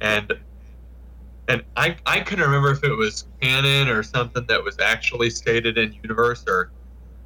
and 0.00 0.32
and 1.48 1.62
I 1.76 1.96
I 2.06 2.20
couldn't 2.20 2.44
remember 2.44 2.70
if 2.70 2.82
it 2.84 2.94
was 2.96 3.26
canon 3.42 3.88
or 3.88 4.02
something 4.02 4.46
that 4.46 4.62
was 4.62 4.78
actually 4.78 5.28
stated 5.30 5.76
in 5.76 5.92
universe 6.02 6.44
or 6.48 6.70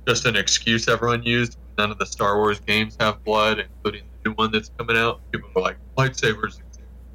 just 0.06 0.24
an 0.26 0.36
excuse 0.36 0.88
everyone 0.88 1.22
used. 1.22 1.58
None 1.76 1.90
of 1.92 1.98
the 1.98 2.06
Star 2.06 2.36
Wars 2.38 2.58
games 2.60 2.96
have 2.98 3.22
blood, 3.24 3.60
including 3.60 4.02
the 4.24 4.30
new 4.30 4.34
one 4.34 4.50
that's 4.50 4.70
coming 4.78 4.96
out. 4.96 5.20
People 5.30 5.50
were 5.54 5.62
like 5.62 5.76
lightsabers. 5.96 6.58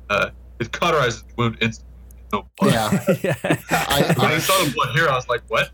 Uh, 0.09 0.29
it 0.59 0.71
cauterizes 0.71 1.27
the 1.27 1.34
wound 1.38 1.57
instantly. 1.59 1.89
No 2.34 2.49
blood. 2.59 2.73
Yeah, 2.73 3.15
yeah. 3.23 3.57
I, 3.71 4.13
When 4.17 4.31
I 4.31 4.36
I, 4.36 4.39
saw 4.39 4.63
the 4.63 4.71
blood 4.71 4.95
here, 4.95 5.07
I 5.07 5.15
was 5.15 5.27
like, 5.29 5.41
what? 5.47 5.71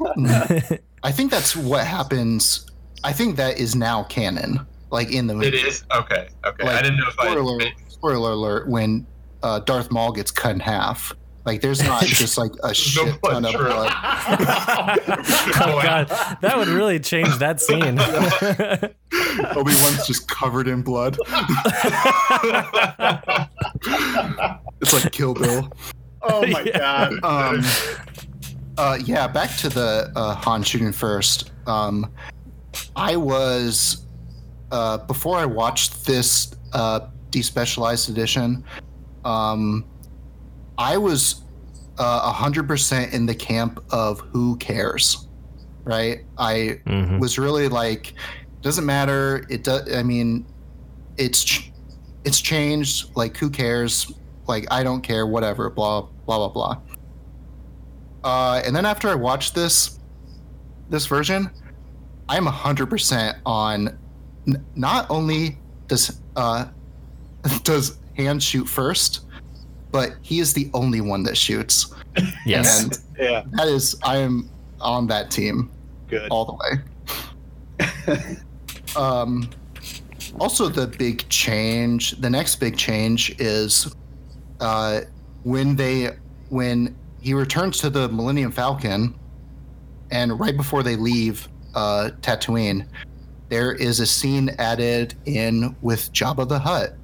I 1.02 1.12
think 1.12 1.30
that's 1.30 1.56
what 1.56 1.86
happens. 1.86 2.70
I 3.02 3.12
think 3.12 3.36
that 3.36 3.58
is 3.58 3.74
now 3.74 4.04
canon, 4.04 4.66
like 4.90 5.12
in 5.12 5.26
the 5.26 5.34
movie. 5.34 5.48
It 5.48 5.54
is 5.54 5.84
okay. 5.94 6.28
Okay, 6.44 6.64
Like, 6.64 6.76
I 6.76 6.82
didn't 6.82 6.98
know 6.98 7.08
if 7.08 7.18
I. 7.18 7.30
Spoiler, 7.32 7.60
spoiler 7.88 8.30
alert: 8.32 8.68
when 8.68 9.06
uh, 9.42 9.60
Darth 9.60 9.90
Maul 9.90 10.12
gets 10.12 10.30
cut 10.30 10.52
in 10.52 10.60
half, 10.60 11.12
like 11.44 11.60
there's 11.60 11.82
not 11.82 12.02
just 12.06 12.38
like 12.38 12.52
a 12.62 12.72
shit 12.74 13.20
blood, 13.20 13.32
ton 13.32 13.44
of 13.44 13.52
true. 13.52 13.64
blood. 13.66 13.92
oh 15.60 15.80
god, 15.82 16.08
that 16.40 16.54
would 16.56 16.68
really 16.68 16.98
change 17.00 17.36
that 17.38 17.60
scene. 17.60 17.98
Obi 19.56 19.72
Wan's 19.82 20.06
just 20.06 20.26
covered 20.28 20.68
in 20.68 20.82
blood. 20.82 21.18
It's 24.80 24.92
like 24.92 25.12
Kill 25.12 25.34
Bill. 25.34 25.70
oh 26.22 26.46
my 26.46 26.60
Yeah. 26.62 27.10
god. 27.20 27.56
Um, 27.56 27.64
uh, 28.76 28.98
yeah, 29.04 29.26
back 29.26 29.56
to 29.58 29.68
the 29.68 30.10
uh, 30.16 30.34
Han 30.36 30.62
shooting 30.62 30.92
first. 30.92 31.52
Um, 31.66 32.10
I 32.96 33.16
was 33.16 34.06
uh, 34.72 34.98
before 34.98 35.36
I 35.38 35.46
watched 35.46 36.04
this 36.06 36.54
uh, 36.72 37.00
despecialized 37.30 38.08
edition. 38.08 38.64
Um, 39.24 39.84
I 40.78 40.96
was 40.96 41.42
uh, 41.98 42.32
hundred 42.32 42.66
percent 42.68 43.12
in 43.14 43.26
the 43.26 43.34
camp 43.34 43.82
of 43.90 44.20
who 44.20 44.56
cares, 44.56 45.28
right? 45.84 46.24
I 46.38 46.80
Mhm. 46.86 47.20
was 47.20 47.38
really 47.38 47.68
like, 47.68 48.14
doesn't 48.62 48.84
matter. 48.86 49.46
It 49.48 49.62
does. 49.64 49.92
I 49.94 50.02
mean, 50.02 50.44
it's 51.16 51.44
ch- 51.44 51.70
it's 52.24 52.40
changed. 52.40 53.14
Like, 53.16 53.36
who 53.36 53.48
cares? 53.50 54.10
Like, 54.48 54.66
I 54.72 54.82
don't 54.82 55.02
care. 55.02 55.26
Whatever. 55.26 55.70
Blah 55.70 56.08
blah 56.26 56.38
blah 56.38 56.48
blah. 56.48 56.76
Uh, 58.24 58.62
and 58.64 58.74
then 58.74 58.86
after 58.86 59.08
I 59.08 59.14
watched 59.14 59.54
this 59.54 59.98
this 60.90 61.06
version, 61.06 61.50
I'm 62.28 62.46
hundred 62.46 62.86
percent 62.90 63.38
on. 63.46 63.98
N- 64.48 64.64
not 64.74 65.06
only 65.10 65.58
does 65.88 66.20
uh 66.36 66.66
does 67.62 67.98
Han 68.16 68.40
shoot 68.40 68.64
first, 68.68 69.20
but 69.94 70.16
he 70.22 70.40
is 70.40 70.52
the 70.52 70.68
only 70.74 71.00
one 71.00 71.22
that 71.22 71.36
shoots. 71.36 71.94
yes. 72.44 72.82
And 72.82 72.98
Yeah, 73.16 73.44
that 73.52 73.68
is, 73.68 73.94
I 74.02 74.16
am 74.16 74.50
on 74.80 75.06
that 75.06 75.30
team 75.30 75.70
good. 76.08 76.28
all 76.32 76.44
the 76.44 76.56
way. 77.78 78.36
um, 78.96 79.48
also, 80.40 80.68
the 80.68 80.88
big 80.88 81.28
change, 81.28 82.10
the 82.20 82.28
next 82.28 82.56
big 82.56 82.76
change 82.76 83.40
is 83.40 83.94
uh, 84.58 85.02
when 85.44 85.76
they 85.76 86.10
when 86.48 86.96
he 87.20 87.32
returns 87.32 87.78
to 87.78 87.88
the 87.88 88.08
Millennium 88.08 88.50
Falcon, 88.50 89.14
and 90.10 90.40
right 90.40 90.56
before 90.56 90.82
they 90.82 90.96
leave 90.96 91.46
uh, 91.76 92.10
Tatooine, 92.20 92.84
there 93.48 93.72
is 93.72 94.00
a 94.00 94.06
scene 94.06 94.50
added 94.58 95.14
in 95.26 95.76
with 95.82 96.12
Jabba 96.12 96.48
the 96.48 96.58
Hutt. 96.58 96.94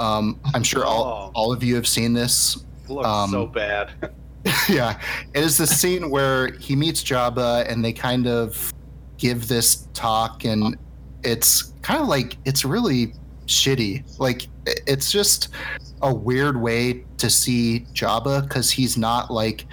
Um, 0.00 0.40
I'm 0.54 0.62
sure 0.62 0.84
all 0.84 1.04
Oh. 1.04 1.30
all 1.34 1.52
of 1.52 1.62
you 1.62 1.74
have 1.76 1.86
seen 1.86 2.12
this 2.12 2.64
Looks 2.88 3.06
um, 3.08 3.30
so 3.30 3.46
bad. 3.46 3.92
yeah, 4.68 5.00
it 5.32 5.42
is 5.42 5.56
the 5.56 5.66
scene 5.66 6.10
where 6.10 6.52
he 6.58 6.76
meets 6.76 7.02
Jabba 7.02 7.66
and 7.70 7.82
they 7.82 7.94
kind 7.94 8.26
of 8.26 8.72
give 9.16 9.48
this 9.48 9.88
talk, 9.94 10.44
and 10.44 10.76
it's 11.22 11.72
kind 11.80 12.00
of 12.02 12.08
like 12.08 12.36
it's 12.44 12.62
really 12.64 13.14
shitty. 13.46 14.18
Like 14.18 14.48
it's 14.66 15.10
just 15.10 15.48
a 16.02 16.14
weird 16.14 16.60
way 16.60 17.04
to 17.16 17.30
see 17.30 17.86
Jabba 17.94 18.42
because 18.42 18.70
he's 18.70 18.98
not 18.98 19.30
like 19.30 19.64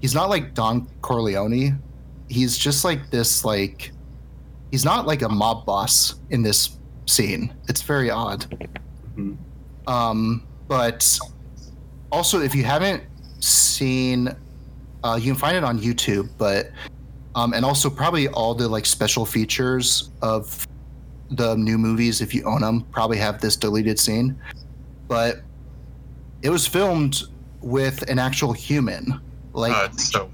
he's 0.00 0.14
not 0.14 0.30
like 0.30 0.54
Don 0.54 0.88
Corleone. 1.02 1.78
He's 2.28 2.56
just 2.56 2.84
like 2.84 3.10
this 3.10 3.44
like 3.44 3.92
he's 4.70 4.84
not 4.84 5.06
like 5.06 5.20
a 5.20 5.28
mob 5.28 5.66
boss 5.66 6.14
in 6.30 6.42
this 6.42 6.78
scene. 7.04 7.54
It's 7.68 7.82
very 7.82 8.10
odd. 8.10 8.46
Mhm. 9.14 9.36
Um, 9.86 10.46
but 10.68 11.18
also, 12.10 12.40
if 12.40 12.54
you 12.54 12.64
haven't 12.64 13.02
seen, 13.40 14.34
uh, 15.04 15.16
you 15.20 15.32
can 15.32 15.38
find 15.38 15.56
it 15.56 15.64
on 15.64 15.78
YouTube. 15.78 16.30
But 16.38 16.70
um, 17.34 17.52
and 17.52 17.64
also 17.64 17.90
probably 17.90 18.28
all 18.28 18.54
the 18.54 18.68
like 18.68 18.86
special 18.86 19.26
features 19.26 20.10
of 20.22 20.66
the 21.30 21.56
new 21.56 21.78
movies, 21.78 22.20
if 22.20 22.34
you 22.34 22.44
own 22.44 22.62
them, 22.62 22.82
probably 22.90 23.18
have 23.18 23.40
this 23.40 23.56
deleted 23.56 23.98
scene. 23.98 24.38
But 25.08 25.42
it 26.42 26.50
was 26.50 26.66
filmed 26.66 27.22
with 27.60 28.08
an 28.10 28.18
actual 28.18 28.52
human, 28.52 29.20
like 29.52 29.72
Uh, 29.72 29.90
so 29.90 30.30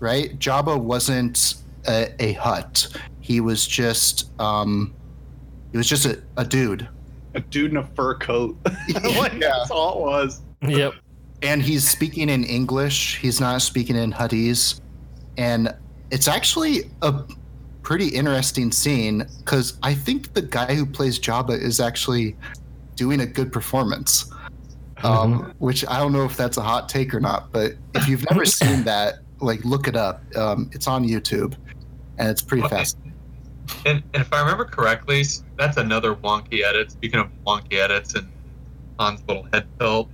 right? 0.00 0.36
Jabba 0.38 0.78
wasn't 0.78 1.54
a, 1.86 2.12
a 2.18 2.32
Hutt. 2.34 2.88
He 3.20 3.40
was 3.40 3.66
just 3.66 4.30
um, 4.40 4.92
he 5.70 5.78
was 5.78 5.88
just 5.88 6.06
a, 6.06 6.20
a 6.36 6.44
dude. 6.44 6.88
A 7.34 7.40
dude 7.40 7.70
in 7.70 7.76
a 7.78 7.86
fur 7.94 8.14
coat. 8.16 8.56
like, 9.18 9.38
That's 9.38 9.70
all 9.70 9.98
it 9.98 10.00
was. 10.00 10.40
Yep. 10.66 10.94
and 11.42 11.62
he's 11.62 11.88
speaking 11.88 12.28
in 12.28 12.44
English. 12.44 13.18
He's 13.18 13.40
not 13.40 13.62
speaking 13.62 13.96
in 13.96 14.12
Huttese, 14.12 14.80
and 15.36 15.74
it's 16.10 16.28
actually 16.28 16.90
a 17.02 17.24
pretty 17.82 18.08
interesting 18.08 18.70
scene 18.70 19.26
because 19.38 19.78
I 19.82 19.94
think 19.94 20.34
the 20.34 20.42
guy 20.42 20.74
who 20.74 20.86
plays 20.86 21.18
Jabba 21.18 21.60
is 21.60 21.80
actually 21.80 22.36
doing 22.96 23.20
a 23.20 23.26
good 23.26 23.52
performance. 23.52 24.30
Um, 25.04 25.52
which 25.58 25.84
I 25.88 25.98
don't 25.98 26.12
know 26.12 26.24
if 26.24 26.36
that's 26.36 26.58
a 26.58 26.62
hot 26.62 26.88
take 26.88 27.12
or 27.12 27.18
not, 27.18 27.50
but 27.50 27.72
if 27.96 28.06
you've 28.06 28.24
never 28.30 28.44
seen 28.60 28.84
that, 28.84 29.14
like 29.40 29.64
look 29.64 29.88
it 29.88 29.96
up. 29.96 30.22
Um, 30.36 30.70
it's 30.72 30.86
on 30.86 31.02
YouTube, 31.04 31.56
and 32.18 32.28
it's 32.28 32.40
pretty 32.40 32.62
Okay. 32.62 32.76
fast. 32.76 32.96
And, 33.84 34.02
and 34.14 34.22
if 34.22 34.32
I 34.32 34.40
remember 34.40 34.64
correctly, 34.64 35.24
that's 35.58 35.76
another 35.76 36.14
wonky 36.14 36.62
edit. 36.62 36.90
Speaking 36.92 37.20
of 37.20 37.28
wonky 37.46 37.74
edits 37.74 38.14
and 38.14 38.28
Han's 38.98 39.22
little 39.28 39.46
head 39.52 39.66
tilt, 39.78 40.08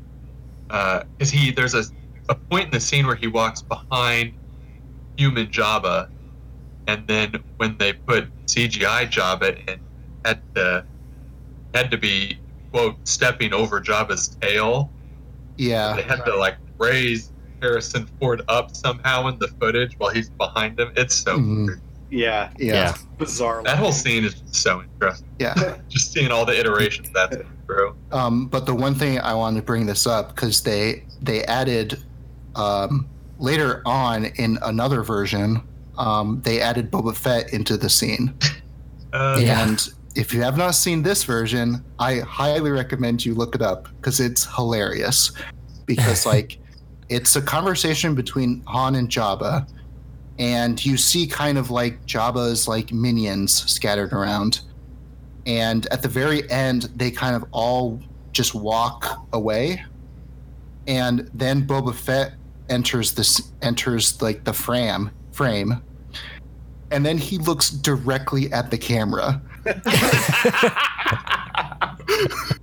because 0.68 1.30
he 1.30 1.51
there's 1.51 1.74
a, 1.74 1.84
a 2.28 2.34
point 2.34 2.66
in 2.66 2.70
the 2.70 2.80
scene 2.80 3.07
where 3.07 3.16
he 3.16 3.26
walks 3.26 3.62
behind 3.62 4.32
human 5.16 5.46
Jabba, 5.49 6.09
and 6.86 7.07
then 7.07 7.42
when 7.57 7.76
they 7.78 7.92
put 7.92 8.28
CGI 8.46 9.11
Jabba 9.11 9.68
in, 9.68 9.80
had 10.24 10.40
to 10.55 10.84
had 11.74 11.90
to 11.90 11.99
be 11.99 12.38
quote 12.72 12.96
stepping 13.05 13.53
over 13.53 13.80
Jabba's 13.80 14.28
tail. 14.40 14.90
Yeah, 15.57 15.94
they 15.96 16.03
had 16.03 16.24
to 16.24 16.36
like 16.36 16.57
raise 16.78 17.32
Harrison 17.61 18.09
Ford 18.20 18.42
up 18.49 18.74
somehow 18.76 19.26
in 19.26 19.38
the 19.38 19.49
footage 19.61 19.94
while 19.99 20.11
he's 20.11 20.30
behind 20.30 20.78
him. 20.78 20.92
It's 20.96 21.16
so 21.16 21.36
Mhm. 21.38 21.66
weird. 21.66 21.80
Yeah, 22.11 22.51
yeah, 22.59 22.73
Yeah. 22.75 22.95
bizarre. 23.19 23.63
That 23.65 23.77
whole 23.79 23.93
scene 23.93 24.25
is 24.25 24.35
just 24.35 24.55
so 24.57 24.83
interesting. 24.83 25.29
yeah. 25.39 25.77
Just 25.89 26.13
seeing 26.13 26.31
all 26.31 26.45
the 26.47 26.59
iterations 26.59 27.09
that's 27.15 27.37
been 27.37 27.47
through. 27.67 27.95
Um, 28.13 28.47
but 28.47 28.65
the 28.67 28.75
one 28.75 28.95
thing 28.95 29.19
I 29.21 29.35
wanted 29.35 29.61
to 29.61 29.67
bring 29.67 29.87
this 29.87 30.07
up 30.07 30.35
because 30.35 30.63
they 30.63 31.05
they 31.21 31.45
added 31.45 32.03
um, 32.55 33.09
later 33.39 33.83
on 33.85 34.27
in 34.37 34.59
another 34.63 35.03
version, 35.03 35.61
um, 35.99 36.41
they 36.45 36.61
added 36.61 36.91
Boba 36.91 37.15
Fett 37.15 37.53
into 37.53 37.77
the 37.77 37.89
scene. 37.91 38.35
Uh, 39.13 39.39
Yeah. 39.41 39.67
And 39.67 39.89
if 40.15 40.33
you 40.35 40.43
have 40.43 40.57
not 40.57 40.73
seen 40.75 41.03
this 41.03 41.25
version, 41.25 41.85
I 41.99 42.21
highly 42.21 42.71
recommend 42.71 43.25
you 43.25 43.35
look 43.35 43.55
it 43.55 43.63
up 43.63 43.89
because 43.97 44.21
it's 44.21 44.45
hilarious. 44.57 45.33
Because 45.87 46.27
like 46.35 46.59
it's 47.09 47.37
a 47.37 47.43
conversation 47.43 48.15
between 48.15 48.63
Han 48.67 48.95
and 48.97 49.09
Jabba, 49.09 49.67
and 50.39 50.84
you 50.84 50.97
see 50.97 51.26
kind 51.26 51.59
of 51.59 51.70
like 51.70 52.05
Jabba's 52.07 52.68
like 52.68 52.93
minions 52.93 53.53
scattered 53.70 54.12
around. 54.12 54.61
And 55.47 55.86
at 55.86 56.03
the 56.03 56.09
very 56.09 56.49
end, 56.51 56.91
they 56.95 57.11
kind 57.11 57.34
of 57.34 57.45
all 57.51 58.01
just 58.32 58.55
walk 58.55 59.26
away. 59.32 59.84
And 60.86 61.30
then 61.34 61.66
Boba 61.66 61.95
Fett 61.95 62.34
enters 62.68 63.14
this 63.14 63.53
enters 63.62 64.20
like 64.22 64.45
the 64.45 64.53
frame 64.53 65.11
frame. 65.32 65.82
And 66.91 67.05
then 67.05 67.18
he 67.18 67.39
looks 67.39 67.70
directly 67.70 68.53
at 68.53 68.70
the 68.70 68.78
camera. 68.78 69.43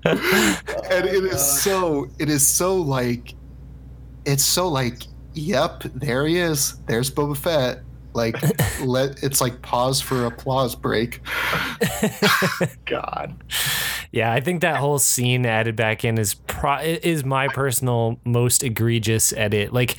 and 0.05 1.05
it 1.05 1.23
is 1.23 1.33
uh. 1.33 1.37
so 1.37 2.09
it 2.19 2.29
is 2.29 2.47
so 2.47 2.75
like 2.75 3.35
it's 4.25 4.43
so 4.43 4.67
like 4.67 5.03
yep 5.35 5.83
there 5.93 6.25
he 6.25 6.37
is 6.37 6.75
there's 6.87 7.11
boba 7.11 7.37
fett 7.37 7.79
like 8.13 8.35
let 8.81 9.21
it's 9.23 9.41
like 9.41 9.61
pause 9.61 10.01
for 10.01 10.25
applause 10.25 10.75
break 10.75 11.21
God. 12.85 13.43
Yeah, 14.11 14.31
I 14.31 14.39
think 14.39 14.61
that 14.61 14.77
whole 14.77 14.99
scene 14.99 15.45
added 15.45 15.75
back 15.75 16.05
in 16.05 16.17
is 16.17 16.35
pro- 16.35 16.79
is 16.79 17.25
my 17.25 17.47
personal 17.49 18.19
most 18.23 18.63
egregious 18.63 19.33
edit. 19.33 19.73
Like, 19.73 19.97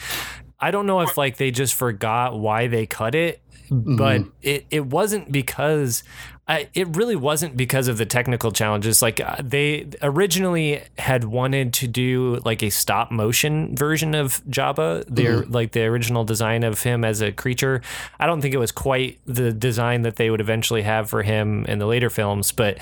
I 0.59 0.71
don't 0.71 0.87
know 0.87 1.01
if 1.01 1.17
like 1.17 1.37
they 1.37 1.51
just 1.51 1.75
forgot 1.75 2.39
why 2.39 2.67
they 2.67 2.87
cut 2.87 3.15
it, 3.15 3.43
but 3.71 4.21
mm-hmm. 4.23 4.31
it 4.43 4.67
it 4.71 4.87
wasn't 4.87 5.31
because 5.31 6.03
I, 6.49 6.69
it 6.75 6.95
really 6.95 7.17
wasn't 7.17 7.57
because 7.57 7.89
of 7.89 7.99
the 7.99 8.07
technical 8.07 8.53
challenges. 8.53 9.03
Like 9.03 9.19
uh, 9.21 9.37
they 9.43 9.89
originally 10.01 10.81
had 10.97 11.25
wanted 11.25 11.73
to 11.75 11.89
do 11.89 12.41
like 12.45 12.63
a 12.63 12.71
stop 12.71 13.11
motion 13.11 13.75
version 13.75 14.15
of 14.15 14.45
Jabba, 14.45 15.05
their 15.09 15.43
like 15.47 15.73
the 15.73 15.83
original 15.87 16.23
design 16.25 16.63
of 16.63 16.83
him 16.83 17.05
as 17.05 17.21
a 17.21 17.33
creature. 17.33 17.83
I 18.21 18.27
don't 18.27 18.41
think 18.41 18.55
it 18.55 18.59
was 18.59 18.71
quite 18.71 19.19
the 19.27 19.53
design 19.53 20.03
that 20.03 20.17
they 20.17 20.31
would 20.31 20.41
eventually 20.41 20.83
have 20.83 21.11
for 21.11 21.25
him 21.25 21.65
in 21.65 21.81
the 21.81 21.87
later 21.87 22.11
films, 22.11 22.53
but 22.53 22.79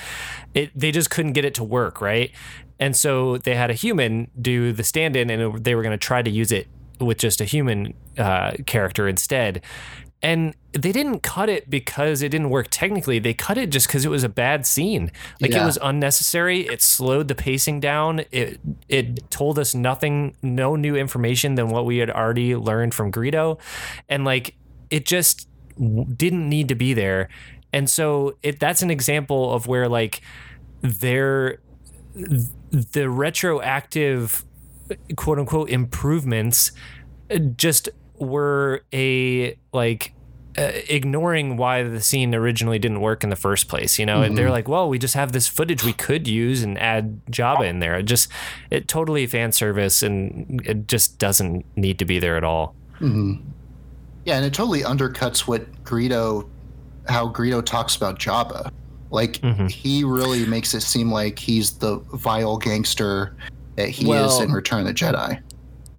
it 0.52 0.70
they 0.74 0.90
just 0.90 1.08
couldn't 1.08 1.32
get 1.32 1.46
it 1.46 1.54
to 1.54 1.64
work, 1.64 2.02
right? 2.02 2.30
And 2.78 2.94
so 2.94 3.38
they 3.38 3.54
had 3.54 3.70
a 3.70 3.74
human 3.74 4.30
do 4.38 4.72
the 4.74 4.84
stand-in, 4.84 5.30
and 5.30 5.40
it- 5.40 5.64
they 5.64 5.74
were 5.74 5.82
going 5.82 5.92
to 5.98 6.06
try 6.06 6.20
to 6.20 6.30
use 6.30 6.52
it 6.52 6.66
with 7.00 7.18
just 7.18 7.40
a 7.40 7.44
human 7.44 7.94
uh, 8.18 8.52
character 8.66 9.08
instead 9.08 9.62
and 10.24 10.56
they 10.72 10.90
didn't 10.90 11.20
cut 11.20 11.50
it 11.50 11.68
because 11.68 12.22
it 12.22 12.30
didn't 12.30 12.48
work 12.48 12.68
technically. 12.70 13.18
They 13.18 13.34
cut 13.34 13.58
it 13.58 13.68
just 13.68 13.86
because 13.86 14.06
it 14.06 14.08
was 14.08 14.24
a 14.24 14.28
bad 14.30 14.66
scene. 14.66 15.12
Like 15.38 15.52
it 15.52 15.62
was 15.62 15.78
unnecessary. 15.82 16.62
It 16.62 16.80
slowed 16.80 17.28
the 17.28 17.34
pacing 17.34 17.80
down. 17.80 18.24
It 18.32 18.58
it 18.88 19.30
told 19.30 19.58
us 19.58 19.74
nothing, 19.74 20.34
no 20.42 20.76
new 20.76 20.96
information 20.96 21.56
than 21.56 21.68
what 21.68 21.84
we 21.84 21.98
had 21.98 22.08
already 22.08 22.56
learned 22.56 22.94
from 22.94 23.12
Greedo, 23.12 23.60
and 24.08 24.24
like 24.24 24.56
it 24.88 25.04
just 25.04 25.46
didn't 25.76 26.48
need 26.48 26.68
to 26.68 26.74
be 26.74 26.94
there. 26.94 27.28
And 27.74 27.90
so 27.90 28.38
it 28.42 28.58
that's 28.58 28.80
an 28.80 28.90
example 28.90 29.52
of 29.52 29.66
where 29.66 29.90
like 29.90 30.22
their 30.80 31.58
the 32.14 33.10
retroactive 33.10 34.42
quote 35.16 35.38
unquote 35.38 35.68
improvements 35.68 36.72
uh, 37.30 37.36
just 37.36 37.90
were 38.16 38.84
a 38.94 39.58
like 39.72 40.13
uh, 40.56 40.70
ignoring 40.88 41.56
why 41.56 41.82
the 41.82 42.00
scene 42.00 42.34
originally 42.34 42.78
didn't 42.78 43.00
work 43.00 43.24
in 43.24 43.30
the 43.30 43.36
first 43.36 43.68
place 43.68 43.98
you 43.98 44.06
know 44.06 44.22
and 44.22 44.38
they're 44.38 44.50
like 44.50 44.68
well 44.68 44.88
we 44.88 44.98
just 44.98 45.14
have 45.14 45.32
this 45.32 45.48
footage 45.48 45.82
we 45.84 45.92
could 45.92 46.28
use 46.28 46.62
and 46.62 46.78
add 46.78 47.20
Jabba 47.26 47.66
in 47.68 47.80
there 47.80 47.96
it 47.96 48.04
just 48.04 48.28
it 48.70 48.86
totally 48.88 49.26
fan 49.26 49.52
service 49.52 50.02
and 50.02 50.62
it 50.64 50.86
just 50.86 51.18
doesn't 51.18 51.64
need 51.76 51.98
to 51.98 52.04
be 52.04 52.18
there 52.18 52.36
at 52.36 52.44
all 52.44 52.74
Yeah, 54.24 54.36
and 54.36 54.44
it 54.46 54.54
totally 54.54 54.80
undercuts 54.82 55.40
what 55.40 55.70
Greedo, 55.84 56.48
how 57.08 57.28
Greedo 57.28 57.62
talks 57.62 57.94
about 57.96 58.18
Jabba. 58.18 58.70
Like 59.10 59.34
Mhm. 59.42 59.70
he 59.70 60.02
really 60.04 60.46
makes 60.46 60.72
it 60.72 60.80
seem 60.80 61.12
like 61.12 61.38
he's 61.38 61.72
the 61.72 61.98
vile 62.14 62.56
gangster 62.56 63.34
that 63.76 63.90
he 63.90 64.10
is 64.10 64.40
in 64.40 64.50
Return 64.52 64.80
of 64.80 64.86
the 64.86 64.94
Jedi. 64.94 65.38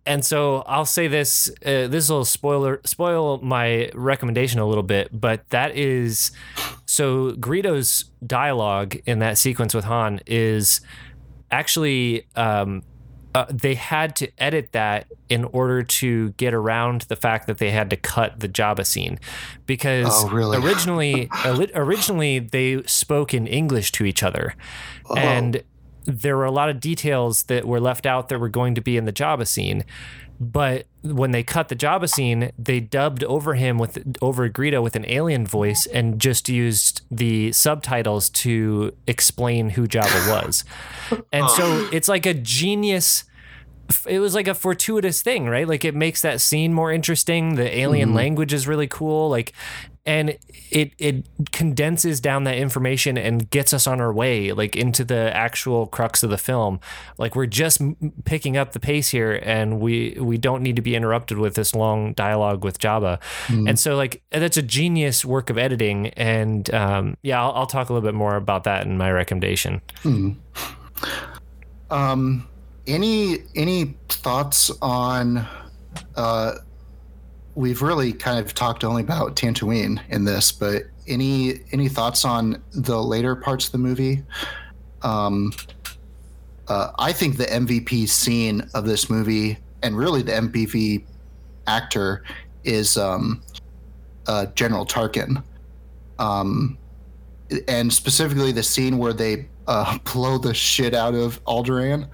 And 0.05 0.23
so 0.23 0.63
I'll 0.67 0.85
say 0.85 1.07
this: 1.07 1.49
uh, 1.65 1.87
this 1.87 2.09
will 2.09 2.25
spoiler 2.25 2.81
spoil 2.85 3.39
my 3.41 3.89
recommendation 3.93 4.59
a 4.59 4.65
little 4.65 4.83
bit, 4.83 5.09
but 5.11 5.49
that 5.49 5.75
is 5.75 6.31
so 6.85 7.31
Greedo's 7.33 8.05
dialogue 8.25 8.95
in 9.05 9.19
that 9.19 9.37
sequence 9.37 9.73
with 9.73 9.85
Han 9.85 10.19
is 10.27 10.81
actually 11.51 12.27
um, 12.35 12.83
uh, 13.33 13.45
they 13.49 13.75
had 13.75 14.15
to 14.15 14.29
edit 14.37 14.69
that 14.71 15.07
in 15.29 15.43
order 15.45 15.83
to 15.83 16.29
get 16.31 16.53
around 16.53 17.01
the 17.03 17.15
fact 17.15 17.47
that 17.47 17.57
they 17.57 17.69
had 17.71 17.89
to 17.89 17.95
cut 17.97 18.39
the 18.39 18.47
Jabba 18.47 18.85
scene 18.85 19.19
because 19.65 20.07
Oh, 20.09 20.29
really? 20.29 20.57
originally 20.57 21.29
originally 21.75 22.39
they 22.39 22.81
spoke 22.83 23.33
in 23.33 23.45
English 23.47 23.91
to 23.93 24.05
each 24.05 24.23
other 24.23 24.55
Oh. 25.09 25.15
and 25.17 25.63
there 26.05 26.37
were 26.37 26.45
a 26.45 26.51
lot 26.51 26.69
of 26.69 26.79
details 26.79 27.43
that 27.43 27.65
were 27.65 27.79
left 27.79 28.05
out 28.05 28.29
that 28.29 28.39
were 28.39 28.49
going 28.49 28.75
to 28.75 28.81
be 28.81 28.97
in 28.97 29.05
the 29.05 29.13
Jabba 29.13 29.47
scene. 29.47 29.83
But 30.39 30.85
when 31.01 31.31
they 31.31 31.43
cut 31.43 31.69
the 31.69 31.75
Jabba 31.75 32.09
scene, 32.09 32.51
they 32.59 32.79
dubbed 32.81 33.23
over 33.23 33.53
him 33.53 33.77
with 33.77 34.17
over 34.21 34.49
Greedo 34.49 34.83
with 34.83 34.95
an 34.95 35.05
alien 35.07 35.47
voice 35.47 35.85
and 35.85 36.19
just 36.19 36.49
used 36.49 37.01
the 37.09 37.53
subtitles 37.53 38.29
to 38.31 38.93
explain 39.07 39.69
who 39.71 39.87
Jabba 39.87 40.43
was. 40.43 40.63
And 41.31 41.49
so 41.51 41.87
it's 41.91 42.07
like 42.07 42.25
a 42.25 42.33
genius 42.33 43.25
it 44.07 44.19
was 44.19 44.33
like 44.33 44.47
a 44.47 44.55
fortuitous 44.55 45.21
thing, 45.21 45.47
right? 45.47 45.67
Like 45.67 45.85
it 45.85 45.93
makes 45.93 46.21
that 46.23 46.41
scene 46.41 46.73
more 46.73 46.91
interesting. 46.91 47.55
The 47.55 47.77
alien 47.77 48.09
mm-hmm. 48.09 48.17
language 48.17 48.53
is 48.53 48.67
really 48.67 48.87
cool. 48.87 49.29
Like 49.29 49.53
and 50.05 50.37
it 50.71 50.91
it 50.99 51.25
condenses 51.51 52.19
down 52.19 52.43
that 52.43 52.57
information 52.57 53.17
and 53.17 53.49
gets 53.49 53.73
us 53.73 53.87
on 53.87 53.99
our 53.99 54.13
way 54.13 54.51
like 54.51 54.75
into 54.75 55.03
the 55.03 55.35
actual 55.35 55.87
crux 55.87 56.21
of 56.21 56.29
the 56.29 56.37
film. 56.37 56.79
Like 57.17 57.35
we're 57.35 57.47
just 57.47 57.81
m- 57.81 58.13
picking 58.23 58.55
up 58.55 58.73
the 58.73 58.79
pace 58.79 59.09
here 59.09 59.39
and 59.43 59.79
we 59.79 60.17
we 60.19 60.37
don't 60.37 60.61
need 60.61 60.75
to 60.75 60.81
be 60.81 60.95
interrupted 60.95 61.39
with 61.39 61.55
this 61.55 61.73
long 61.73 62.13
dialogue 62.13 62.63
with 62.63 62.77
jabba. 62.79 63.19
And 63.67 63.79
so 63.79 63.95
like 63.95 64.21
that's 64.31 64.57
a 64.57 64.61
genius 64.61 65.25
work 65.25 65.49
of 65.49 65.57
editing 65.57 66.07
and 66.09 66.71
um, 66.73 67.17
yeah 67.23 67.41
I'll, 67.41 67.51
I'll 67.53 67.67
talk 67.67 67.89
a 67.89 67.93
little 67.93 68.07
bit 68.07 68.15
more 68.15 68.35
about 68.35 68.63
that 68.65 68.85
in 68.85 68.97
my 68.97 69.11
recommendation. 69.11 69.81
Um, 71.89 72.47
any 72.87 73.37
any 73.55 73.95
thoughts 74.09 74.71
on? 74.81 75.47
Uh, 76.15 76.55
we've 77.55 77.81
really 77.81 78.13
kind 78.13 78.37
of 78.37 78.53
talked 78.53 78.83
only 78.83 79.01
about 79.01 79.35
Tatooine 79.35 79.99
in 80.09 80.25
this, 80.25 80.51
but 80.51 80.83
any 81.07 81.61
any 81.71 81.87
thoughts 81.87 82.25
on 82.25 82.61
the 82.71 83.01
later 83.01 83.35
parts 83.35 83.67
of 83.67 83.71
the 83.71 83.77
movie? 83.77 84.23
Um, 85.01 85.53
uh, 86.67 86.91
I 86.97 87.13
think 87.13 87.37
the 87.37 87.45
MVP 87.45 88.07
scene 88.09 88.67
of 88.73 88.85
this 88.85 89.09
movie, 89.09 89.57
and 89.83 89.97
really 89.97 90.21
the 90.21 90.33
MVP 90.33 91.03
actor, 91.67 92.23
is 92.63 92.97
um, 92.97 93.41
uh, 94.27 94.47
General 94.47 94.85
Tarkin. 94.85 95.43
Um, 96.17 96.77
and 97.67 97.93
specifically 97.93 98.51
the 98.51 98.63
scene 98.63 98.97
where 98.97 99.13
they 99.13 99.47
uh, 99.67 99.97
blow 100.13 100.37
the 100.37 100.53
shit 100.53 100.93
out 100.93 101.13
of 101.13 101.43
Alderaan. 101.45 102.07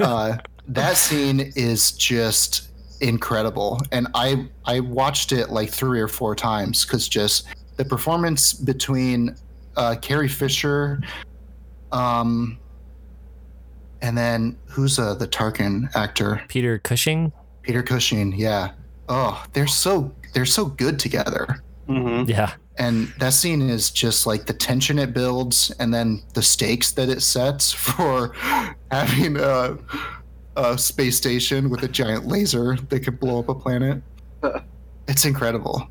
uh, 0.00 0.38
that 0.68 0.96
scene 0.96 1.52
is 1.54 1.92
just 1.92 2.71
incredible, 3.02 3.80
and 3.90 4.06
I 4.14 4.48
I 4.64 4.80
watched 4.80 5.32
it 5.32 5.50
like 5.50 5.70
three 5.70 6.00
or 6.00 6.08
four 6.08 6.34
times 6.34 6.84
because 6.84 7.08
just 7.08 7.46
the 7.76 7.84
performance 7.84 8.52
between 8.52 9.36
uh, 9.76 9.96
Carrie 10.00 10.28
Fisher, 10.28 11.00
um, 11.90 12.58
and 14.00 14.16
then 14.16 14.56
who's 14.66 14.98
uh, 14.98 15.14
the 15.14 15.26
Tarkin 15.28 15.94
actor? 15.94 16.42
peter 16.48 16.78
cushing 16.78 17.32
Peter 17.62 17.82
Cushing. 17.82 18.32
Yeah. 18.36 18.72
Oh, 19.08 19.44
they're 19.52 19.66
so 19.68 20.12
they're 20.34 20.44
so 20.46 20.64
good 20.64 20.98
together 20.98 21.62
Mhm. 21.88 22.28
yeah 22.28 22.52
and 22.78 23.08
that 23.18 23.34
scene 23.34 23.60
is 23.68 23.90
just 23.90 24.26
like 24.26 24.46
the 24.46 24.52
tension 24.54 24.98
it 24.98 25.12
builds 25.12 25.70
and 25.78 25.92
then 25.92 26.22
the 26.34 26.40
stakes 26.42 26.92
that 26.92 27.08
it 27.10 27.20
sets 27.20 27.70
for 27.86 28.32
having 28.90 29.36
a, 29.36 29.76
a 30.56 30.76
space 30.76 31.16
station 31.16 31.70
with 31.70 31.82
a 31.82 31.88
giant 31.88 32.26
laser 32.26 32.76
that 32.76 33.00
could 33.00 33.18
blow 33.18 33.38
up 33.38 33.48
a 33.48 33.54
planet 33.54 34.02
it's 35.08 35.24
incredible 35.24 35.88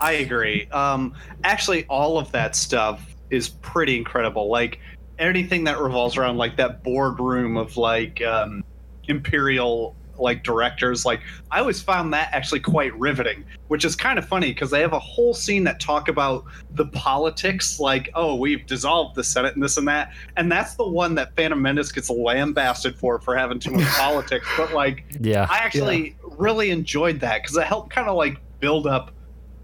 I 0.00 0.12
agree. 0.12 0.66
Um, 0.70 1.14
actually, 1.44 1.86
all 1.86 2.18
of 2.18 2.30
that 2.32 2.56
stuff 2.56 3.14
is 3.30 3.48
pretty 3.48 3.96
incredible. 3.96 4.50
Like 4.50 4.80
anything 5.18 5.64
that 5.64 5.80
revolves 5.80 6.16
around 6.16 6.36
like 6.36 6.56
that 6.56 6.82
boardroom 6.82 7.56
of 7.56 7.76
like 7.76 8.20
um, 8.22 8.64
imperial 9.08 9.96
like 10.18 10.42
directors. 10.42 11.04
Like 11.04 11.20
I 11.50 11.60
always 11.60 11.80
found 11.80 12.12
that 12.12 12.28
actually 12.32 12.60
quite 12.60 12.98
riveting, 12.98 13.44
which 13.68 13.84
is 13.84 13.96
kind 13.96 14.18
of 14.18 14.26
funny 14.26 14.48
because 14.48 14.70
they 14.70 14.80
have 14.80 14.92
a 14.92 14.98
whole 14.98 15.34
scene 15.34 15.64
that 15.64 15.80
talk 15.80 16.08
about 16.08 16.44
the 16.72 16.86
politics. 16.86 17.80
Like, 17.80 18.10
oh, 18.14 18.34
we've 18.34 18.66
dissolved 18.66 19.14
the 19.16 19.24
Senate 19.24 19.54
and 19.54 19.62
this 19.62 19.76
and 19.76 19.88
that, 19.88 20.12
and 20.36 20.50
that's 20.50 20.74
the 20.74 20.86
one 20.86 21.14
that 21.16 21.34
Phantom 21.36 21.60
Menace 21.60 21.92
gets 21.92 22.10
lambasted 22.10 22.96
for 22.96 23.18
for 23.18 23.36
having 23.36 23.58
too 23.58 23.72
much 23.72 23.86
politics. 23.96 24.46
But 24.56 24.72
like. 24.72 25.04
yeah 25.20 25.46
I 25.50 25.58
actually 25.58 26.16
really 26.22 26.70
enjoyed 26.70 27.20
that 27.20 27.42
because 27.42 27.56
it 27.56 27.64
helped 27.64 27.90
kind 27.90 28.08
of 28.08 28.16
like 28.16 28.38
build 28.60 28.86
up 28.86 29.12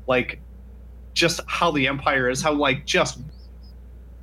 like 0.07 0.41
just 1.15 1.41
how 1.47 1.71
the 1.71 1.87
empire 1.87 2.29
is, 2.29 2.43
how 2.43 2.53
like 2.53 2.87
just 2.87 3.21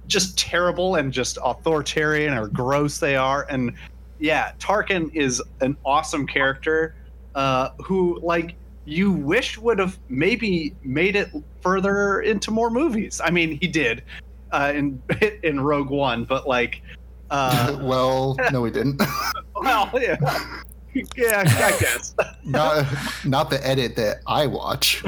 just 0.08 0.38
terrible 0.38 0.96
and 0.96 1.12
just 1.12 1.38
authoritarian 1.44 2.38
or 2.38 2.48
gross 2.48 2.98
they 2.98 3.16
are. 3.16 3.46
And 3.50 3.74
yeah, 4.20 4.52
Tarkin 4.60 5.14
is 5.14 5.42
an 5.62 5.78
awesome 5.86 6.26
character 6.28 6.96
uh, 7.36 7.70
who 7.84 8.20
like 8.22 8.56
you 8.86 9.12
wish 9.12 9.58
would 9.58 9.80
have 9.80 10.00
maybe 10.10 10.74
made 10.84 11.16
it 11.16 11.30
further 11.62 12.22
into 12.22 12.52
more 12.52 12.70
movies. 12.70 13.20
I 13.24 13.32
mean, 13.32 13.58
he 13.60 13.68
did 13.68 14.04
uh, 14.52 14.72
in 14.76 15.02
in 15.44 15.60
Rogue 15.60 15.90
One, 15.90 16.24
but 16.24 16.48
like. 16.48 16.82
Uh, 17.30 17.78
well 17.82 18.38
no 18.54 18.62
we 18.62 18.72
didn't 18.72 19.02
well, 19.58 19.90
yeah, 19.96 20.16
yeah, 21.18 21.44
I 21.46 21.78
guess. 21.78 22.16
not 22.46 22.88
not 23.26 23.50
the 23.50 23.60
edit 23.68 23.98
that 23.98 24.22
i 24.28 24.48
watch 24.48 25.04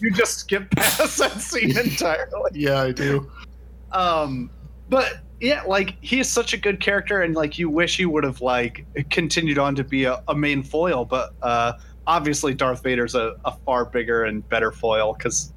you 0.00 0.10
just 0.10 0.38
skip 0.38 0.68
past 0.72 1.18
that 1.18 1.40
scene 1.40 1.78
entirely. 1.78 2.50
yeah 2.52 2.80
i 2.82 2.90
do 2.90 3.30
Um, 3.92 4.50
but 4.88 5.20
yeah, 5.40 5.62
like 5.66 5.96
he 6.00 6.18
is 6.20 6.30
such 6.30 6.52
a 6.52 6.56
good 6.56 6.80
character, 6.80 7.22
and 7.22 7.34
like 7.34 7.58
you 7.58 7.70
wish 7.70 7.96
he 7.96 8.06
would 8.06 8.24
have 8.24 8.40
like 8.40 8.84
continued 9.10 9.58
on 9.58 9.74
to 9.76 9.84
be 9.84 10.04
a, 10.04 10.22
a 10.28 10.34
main 10.34 10.62
foil. 10.62 11.04
But 11.04 11.34
uh, 11.42 11.74
obviously, 12.06 12.54
Darth 12.54 12.82
Vader's 12.82 13.14
a, 13.14 13.36
a 13.44 13.52
far 13.64 13.84
bigger 13.84 14.24
and 14.24 14.46
better 14.48 14.72
foil 14.72 15.14
because 15.14 15.52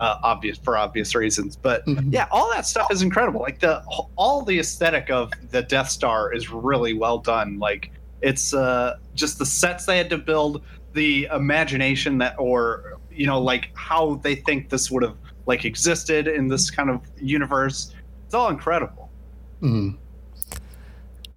uh, 0.00 0.18
obvious 0.22 0.58
for 0.58 0.76
obvious 0.76 1.14
reasons. 1.14 1.56
But 1.56 1.84
Mhm. 1.86 2.12
yeah, 2.12 2.26
all 2.30 2.50
that 2.52 2.66
stuff 2.66 2.90
is 2.90 3.02
incredible. 3.02 3.40
Like 3.40 3.60
the 3.60 3.82
all 4.16 4.42
the 4.42 4.58
aesthetic 4.58 5.10
of 5.10 5.32
the 5.50 5.62
Death 5.62 5.90
Star 5.90 6.32
is 6.32 6.50
really 6.50 6.94
well 6.94 7.18
done. 7.18 7.58
Like 7.58 7.90
it's 8.22 8.54
uh, 8.54 8.96
just 9.14 9.38
the 9.38 9.46
sets 9.46 9.84
they 9.84 9.98
had 9.98 10.10
to 10.10 10.18
build, 10.18 10.62
the 10.94 11.28
imagination 11.32 12.18
that, 12.18 12.34
or 12.38 12.98
you 13.10 13.26
know, 13.26 13.40
like 13.40 13.70
how 13.74 14.16
they 14.16 14.34
think 14.34 14.70
this 14.70 14.90
would 14.90 15.02
have 15.02 15.16
like 15.46 15.64
existed 15.64 16.26
in 16.26 16.48
this 16.48 16.70
kind 16.70 16.90
of 16.90 17.00
universe. 17.20 17.94
It's 18.24 18.34
all 18.34 18.48
incredible. 18.48 19.05
Mhm. 19.60 19.96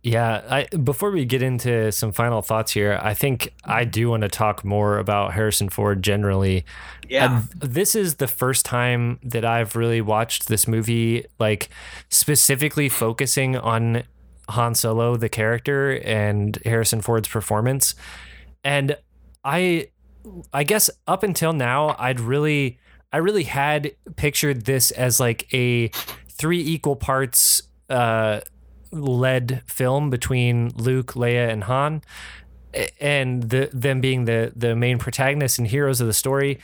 Yeah, 0.01 0.41
I 0.49 0.75
before 0.77 1.11
we 1.11 1.25
get 1.25 1.41
into 1.41 1.91
some 1.91 2.13
final 2.13 2.41
thoughts 2.41 2.71
here, 2.71 2.97
I 3.01 3.13
think 3.13 3.53
I 3.65 3.83
do 3.83 4.09
want 4.09 4.21
to 4.21 4.29
talk 4.29 4.63
more 4.63 4.97
about 4.97 5.33
Harrison 5.33 5.67
Ford 5.67 6.01
generally. 6.01 6.63
Yeah. 7.09 7.41
And 7.61 7.71
this 7.71 7.95
is 7.95 8.15
the 8.15 8.27
first 8.27 8.65
time 8.65 9.19
that 9.23 9.43
I've 9.43 9.75
really 9.75 9.99
watched 9.99 10.47
this 10.47 10.69
movie 10.69 11.25
like 11.37 11.69
specifically 12.09 12.87
focusing 12.87 13.57
on 13.57 14.03
Han 14.49 14.73
Solo 14.73 15.17
the 15.17 15.27
character 15.29 15.99
and 16.05 16.57
Harrison 16.63 17.01
Ford's 17.01 17.27
performance. 17.27 17.93
And 18.63 18.95
I 19.43 19.89
I 20.53 20.63
guess 20.63 20.89
up 21.07 21.23
until 21.23 21.51
now 21.51 21.95
I'd 21.99 22.21
really 22.21 22.79
I 23.11 23.17
really 23.17 23.43
had 23.43 23.91
pictured 24.15 24.63
this 24.63 24.91
as 24.91 25.19
like 25.19 25.53
a 25.53 25.89
three 26.29 26.61
equal 26.61 26.95
parts 26.95 27.63
uh 27.89 28.41
led 28.91 29.61
film 29.67 30.09
between 30.09 30.69
Luke, 30.75 31.13
Leia, 31.13 31.49
and 31.49 31.63
Han, 31.65 32.01
and 32.99 33.43
the, 33.43 33.69
them 33.73 34.01
being 34.01 34.25
the 34.25 34.51
the 34.55 34.75
main 34.75 34.97
protagonists 34.97 35.57
and 35.59 35.67
heroes 35.67 36.01
of 36.01 36.07
the 36.07 36.13
story. 36.13 36.59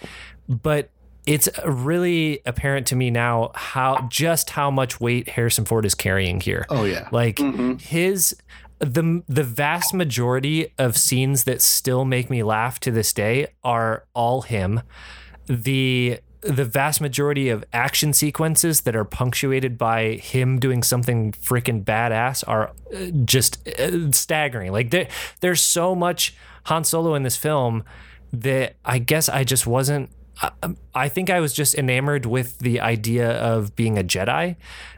But 0.47 0.89
it's 1.25 1.49
really 1.65 2.39
apparent 2.45 2.85
to 2.87 2.95
me 2.95 3.09
now 3.09 3.51
how 3.55 4.07
just 4.11 4.51
how 4.51 4.69
much 4.69 4.99
weight 5.01 5.29
Harrison 5.29 5.65
Ford 5.65 5.85
is 5.85 5.95
carrying 5.95 6.39
here. 6.39 6.65
Oh 6.69 6.83
yeah. 6.85 7.09
Like 7.11 7.37
Mhm. 7.37 7.81
his 7.81 8.35
the 8.79 9.23
the 9.27 9.43
vast 9.43 9.93
majority 9.93 10.73
of 10.77 10.97
scenes 10.97 11.45
that 11.45 11.61
still 11.61 12.05
make 12.05 12.29
me 12.29 12.43
laugh 12.43 12.79
to 12.81 12.91
this 12.91 13.11
day 13.13 13.47
are 13.63 14.05
all 14.13 14.41
him. 14.43 14.81
The 15.47 16.19
the 16.45 16.65
vast 16.65 17.01
majority 17.01 17.49
of 17.49 17.63
action 17.73 18.13
sequences 18.13 18.81
that 18.81 18.95
are 18.95 19.03
punctuated 19.05 19.77
by 19.77 20.13
him 20.13 20.59
doing 20.59 20.83
something 20.83 21.31
freaking 21.33 21.83
badass 21.83 22.43
are 22.47 22.71
uh, 22.95 23.05
just 23.25 23.67
uh, 23.67 24.11
staggering. 24.11 24.71
Like 24.71 24.91
there 24.91 25.07
there's 25.41 25.61
so 25.61 25.95
much 25.95 26.35
Han 26.65 26.83
Solo 26.83 27.15
in 27.15 27.23
this 27.23 27.37
film 27.37 27.83
that 28.31 28.75
I 28.85 28.99
guess 28.99 29.27
I 29.29 29.43
just 29.43 29.65
wasn't 29.67 30.09
I- 30.41 30.51
I 30.93 31.09
think 31.09 31.29
I 31.29 31.39
was 31.39 31.53
just 31.53 31.75
enamored 31.75 32.25
with 32.25 32.59
the 32.59 32.79
idea 32.81 33.31
of 33.31 33.75
being 33.75 33.97
a 33.97 34.03
Jedi. 34.03 34.55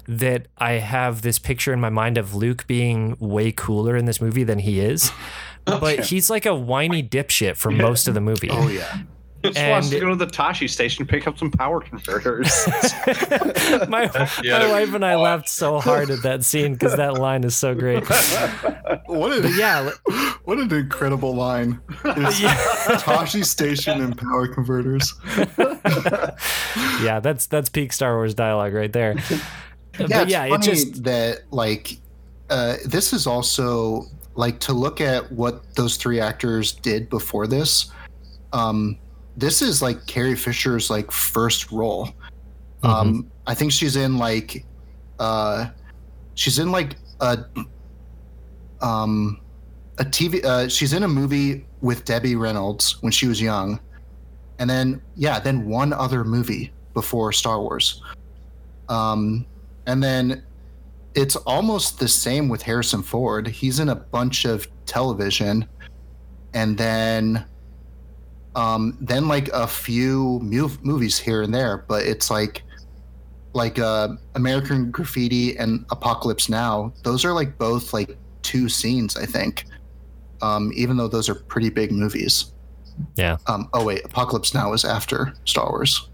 That 0.08 0.48
I 0.58 0.74
have 0.74 1.22
this 1.22 1.38
picture 1.38 1.74
in 1.74 1.80
my 1.80 1.90
mind 1.90 2.18
of 2.18 2.34
Luke 2.34 2.66
being 2.66 3.16
way 3.20 3.52
cooler 3.52 3.96
in 3.96 4.06
this 4.06 4.20
movie 4.22 4.44
than 4.44 4.60
he 4.60 4.80
is. 4.80 5.12
But 5.66 6.06
he's 6.06 6.30
like 6.30 6.46
a 6.46 6.56
whiny 6.56 7.04
dipshit 7.04 7.58
for 7.58 7.70
most 7.72 8.08
of 8.08 8.14
the 8.14 8.22
movie. 8.22 8.48
Oh 8.50 8.70
yeah. 8.70 9.00
Just 9.44 9.60
wants 9.60 9.90
to 9.90 10.00
go 10.00 10.10
to 10.10 10.16
the 10.16 10.26
Tosche 10.26 10.70
station 10.70 11.04
and 11.04 11.10
pick 11.10 11.28
up 11.28 11.38
some 11.38 11.52
power 11.52 11.80
converters. 11.80 12.48
my, 13.88 14.10
Yeah. 14.44 14.60
my 14.60 14.72
wife 14.72 14.94
and 14.94 15.06
I 15.06 15.16
laughed 15.16 15.48
so 15.48 15.80
hard 15.80 16.10
at 16.10 16.24
that 16.24 16.44
scene 16.44 16.74
because 16.74 16.96
that 16.96 17.14
line 17.16 17.44
is 17.44 17.56
so 17.56 17.74
great. 17.76 18.04
What 19.06 19.32
an 19.32 19.54
yeah, 19.58 19.90
what 20.44 20.58
an 20.60 20.74
incredible 20.74 21.34
line. 21.34 21.80
It's 22.04 22.40
Tosche 23.04 23.46
Station 23.46 24.02
and 24.02 24.18
power 24.18 24.48
converters. 24.48 25.14
yeah, 27.02 27.20
that's 27.22 27.46
that's 27.46 27.70
peak 27.70 27.94
Star 27.94 28.16
Wars 28.16 28.34
dialogue 28.34 28.74
right 28.74 28.92
there. 28.92 29.16
Yeah, 29.20 29.40
but 29.98 30.12
it's 30.24 30.32
yeah, 30.32 30.46
it 30.46 30.50
funny 30.50 30.66
just 30.66 31.04
that 31.06 31.44
like 31.52 31.98
uh, 32.50 32.76
this 32.86 33.14
is 33.14 33.28
also 33.28 34.04
like 34.36 34.60
to 34.62 34.74
look 34.74 35.00
at 35.00 35.32
what 35.32 35.64
those 35.76 35.96
three 35.98 36.20
actors 36.20 36.74
did 36.74 37.10
before 37.10 37.48
this. 37.48 37.92
Um, 38.54 38.98
this 39.38 39.62
is 39.62 39.82
like 39.84 40.06
Carrie 40.08 40.36
Fisher's 40.36 40.90
like 40.90 41.12
first 41.12 41.72
role. 41.72 42.08
Mm-hmm. 42.08 42.88
Um, 42.88 43.32
I 43.46 43.54
think 43.54 43.72
she's 43.72 43.96
in 43.96 44.18
like 44.18 44.66
uh, 45.20 45.70
she's 46.34 46.60
in 46.60 46.72
like 46.72 46.96
a 47.22 47.46
um 48.82 49.40
a 50.00 50.04
TV. 50.04 50.44
Uh, 50.44 50.68
she's 50.68 50.94
in 50.94 51.04
a 51.04 51.08
movie 51.08 51.66
with 51.82 52.04
Debbie 52.04 52.36
Reynolds 52.36 53.02
when 53.02 53.12
she 53.12 53.28
was 53.28 53.40
young, 53.40 53.80
and 54.58 54.70
then 54.70 55.02
yeah, 55.16 55.40
then 55.40 55.68
one 55.68 55.94
other 55.94 56.24
movie 56.24 56.74
before 56.94 57.32
Star 57.32 57.62
Wars. 57.62 58.02
Um, 58.90 59.46
and 59.86 60.02
then 60.02 60.44
it's 61.14 61.36
almost 61.36 62.00
the 62.00 62.08
same 62.08 62.50
with 62.50 62.62
Harrison 62.64 63.04
Ford. 63.04 63.48
He's 63.48 63.80
in 63.80 63.90
a 63.90 63.96
bunch 63.96 64.46
of 64.46 64.68
television, 64.86 65.68
and 66.56 66.76
then 66.76 67.46
um, 68.58 68.98
then 69.00 69.28
like 69.28 69.48
a 69.50 69.68
few 69.68 70.40
movies 70.42 71.18
here 71.18 71.44
and 71.44 71.54
there. 71.54 71.86
But 71.88 72.04
it's 72.06 72.30
like 72.30 72.64
like 73.54 73.80
uh, 73.80 74.10
American 74.36 74.92
Graffiti 74.92 75.58
and 75.58 75.86
Apocalypse 75.92 76.50
Now. 76.50 76.92
Those 77.04 77.24
are 77.24 77.32
like 77.34 77.58
both 77.58 77.94
like 77.94 78.18
two 78.42 78.68
scenes, 78.68 79.16
I 79.16 79.26
think. 79.26 79.66
Um, 80.42 80.72
even 80.76 80.98
though 80.98 81.08
those 81.08 81.30
are 81.30 81.36
pretty 81.36 81.70
big 81.70 81.92
movies. 81.92 82.52
Yeah. 83.16 83.38
Um, 83.48 83.70
oh 83.74 83.86
wait, 83.86 84.04
Apocalypse 84.06 84.54
Now 84.54 84.74
is 84.74 84.84
after 84.86 85.34
Star 85.46 85.70
Wars. 85.70 86.10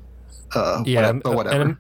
Uh, 0.54 0.84
yeah, 0.86 1.00
whatever, 1.02 1.20
but 1.24 1.36
whatever. 1.36 1.62
and 1.62 1.78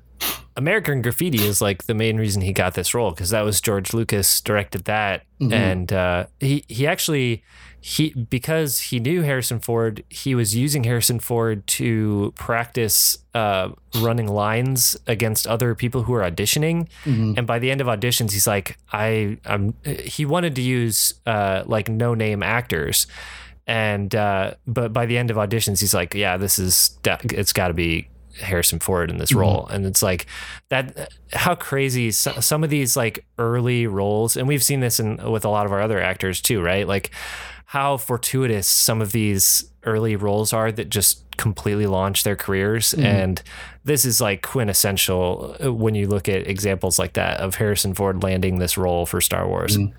American 0.56 1.02
Graffiti 1.02 1.44
is 1.44 1.62
like 1.62 1.84
the 1.84 1.94
main 1.94 2.18
reason 2.18 2.42
he 2.42 2.54
got 2.54 2.74
this 2.74 2.94
role 2.94 3.12
because 3.12 3.30
that 3.32 3.42
was 3.42 3.60
George 3.62 3.94
Lucas 3.94 4.42
directed 4.42 4.86
that, 4.86 5.24
Mhm. 5.42 5.54
and 5.54 5.94
uh, 5.94 6.26
he 6.40 6.64
he 6.68 6.88
actually 6.88 7.44
he 7.86 8.12
because 8.30 8.80
he 8.80 9.00
knew 9.02 9.24
Harrison 9.24 9.60
Ford, 9.60 10.06
he 10.10 10.36
was 10.36 10.56
using 10.56 10.86
Harrison 10.86 11.20
Ford 11.20 11.68
to 11.68 12.32
practice 12.38 13.18
uh, 13.34 13.72
running 14.00 14.28
lines 14.30 14.96
against 15.06 15.46
other 15.46 15.76
people 15.76 16.04
who 16.04 16.14
are 16.14 16.22
auditioning. 16.24 16.88
Mhm. 17.04 17.38
And 17.38 17.46
by 17.46 17.60
the 17.60 17.70
end 17.70 17.82
of 17.82 17.88
auditions, 17.88 18.32
he's 18.32 18.48
like, 18.48 18.78
I, 18.94 19.38
I'm. 19.46 19.74
He 19.84 20.24
wanted 20.26 20.56
to 20.56 20.62
use 20.62 21.16
uh, 21.26 21.64
like 21.66 21.90
no 21.90 22.14
name 22.14 22.42
actors, 22.42 23.06
and 23.68 24.16
uh, 24.16 24.54
but 24.66 24.94
by 24.94 25.06
the 25.06 25.18
end 25.18 25.30
of 25.30 25.36
auditions, 25.36 25.82
he's 25.82 25.94
like, 25.94 26.14
yeah, 26.14 26.38
this 26.38 26.58
is 26.58 26.98
it's 27.06 27.52
got 27.52 27.68
to 27.68 27.74
be 27.74 28.08
Harrison 28.40 28.80
Ford 28.80 29.10
in 29.12 29.18
this 29.18 29.34
Mhm. 29.34 29.40
role, 29.42 29.68
and 29.68 29.86
it's 29.86 30.02
like 30.02 30.26
that. 30.70 31.12
How 31.34 31.54
crazy 31.56 32.12
so- 32.12 32.40
some 32.40 32.64
of 32.64 32.70
these 32.70 32.96
like 32.96 33.26
early 33.38 33.88
roles, 33.88 34.38
and 34.38 34.48
we've 34.48 34.64
seen 34.64 34.80
this 34.80 35.02
in 35.02 35.18
with 35.30 35.44
a 35.44 35.50
lot 35.50 35.66
of 35.66 35.74
our 35.74 35.82
other 35.82 36.00
actors 36.02 36.40
too, 36.40 36.62
right? 36.62 36.88
Like 36.88 37.12
how 37.74 37.98
fortuitous 37.98 38.68
some 38.68 39.02
of 39.02 39.12
these 39.14 39.66
early 39.84 40.16
roles 40.16 40.54
are 40.54 40.72
that 40.72 40.90
just 40.90 41.24
completely 41.38 41.88
launch 41.88 42.24
their 42.24 42.36
careers 42.36 42.94
Mhm. 42.96 43.04
and 43.04 43.42
this 43.84 44.06
is 44.06 44.22
like 44.22 44.44
quintessential 44.44 45.56
uh, 45.64 45.74
when 45.74 45.96
you 45.96 46.08
look 46.08 46.30
at 46.30 46.48
examples 46.48 47.00
like 47.00 47.14
that 47.14 47.40
of 47.40 47.56
Harrison 47.56 47.96
Ford 47.96 48.22
landing 48.22 48.60
this 48.60 48.78
role 48.78 49.08
for 49.08 49.20
Star 49.20 49.48
Wars. 49.48 49.76
Mhm. 49.78 49.92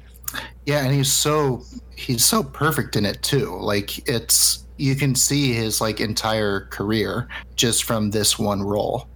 Yeah, 0.66 0.85
and 0.85 0.95
he's 0.95 1.12
so 1.12 1.62
he's 1.97 2.25
so 2.25 2.45
perfect 2.45 2.95
in 2.95 3.05
it 3.05 3.20
too. 3.25 3.59
Like 3.61 4.09
it's 4.09 4.64
you 4.77 4.95
can 4.95 5.16
see 5.16 5.53
his 5.53 5.81
like 5.81 6.01
entire 6.01 6.68
career 6.70 7.27
just 7.57 7.83
from 7.83 8.11
this 8.12 8.39
one 8.39 8.62
role. 8.62 9.09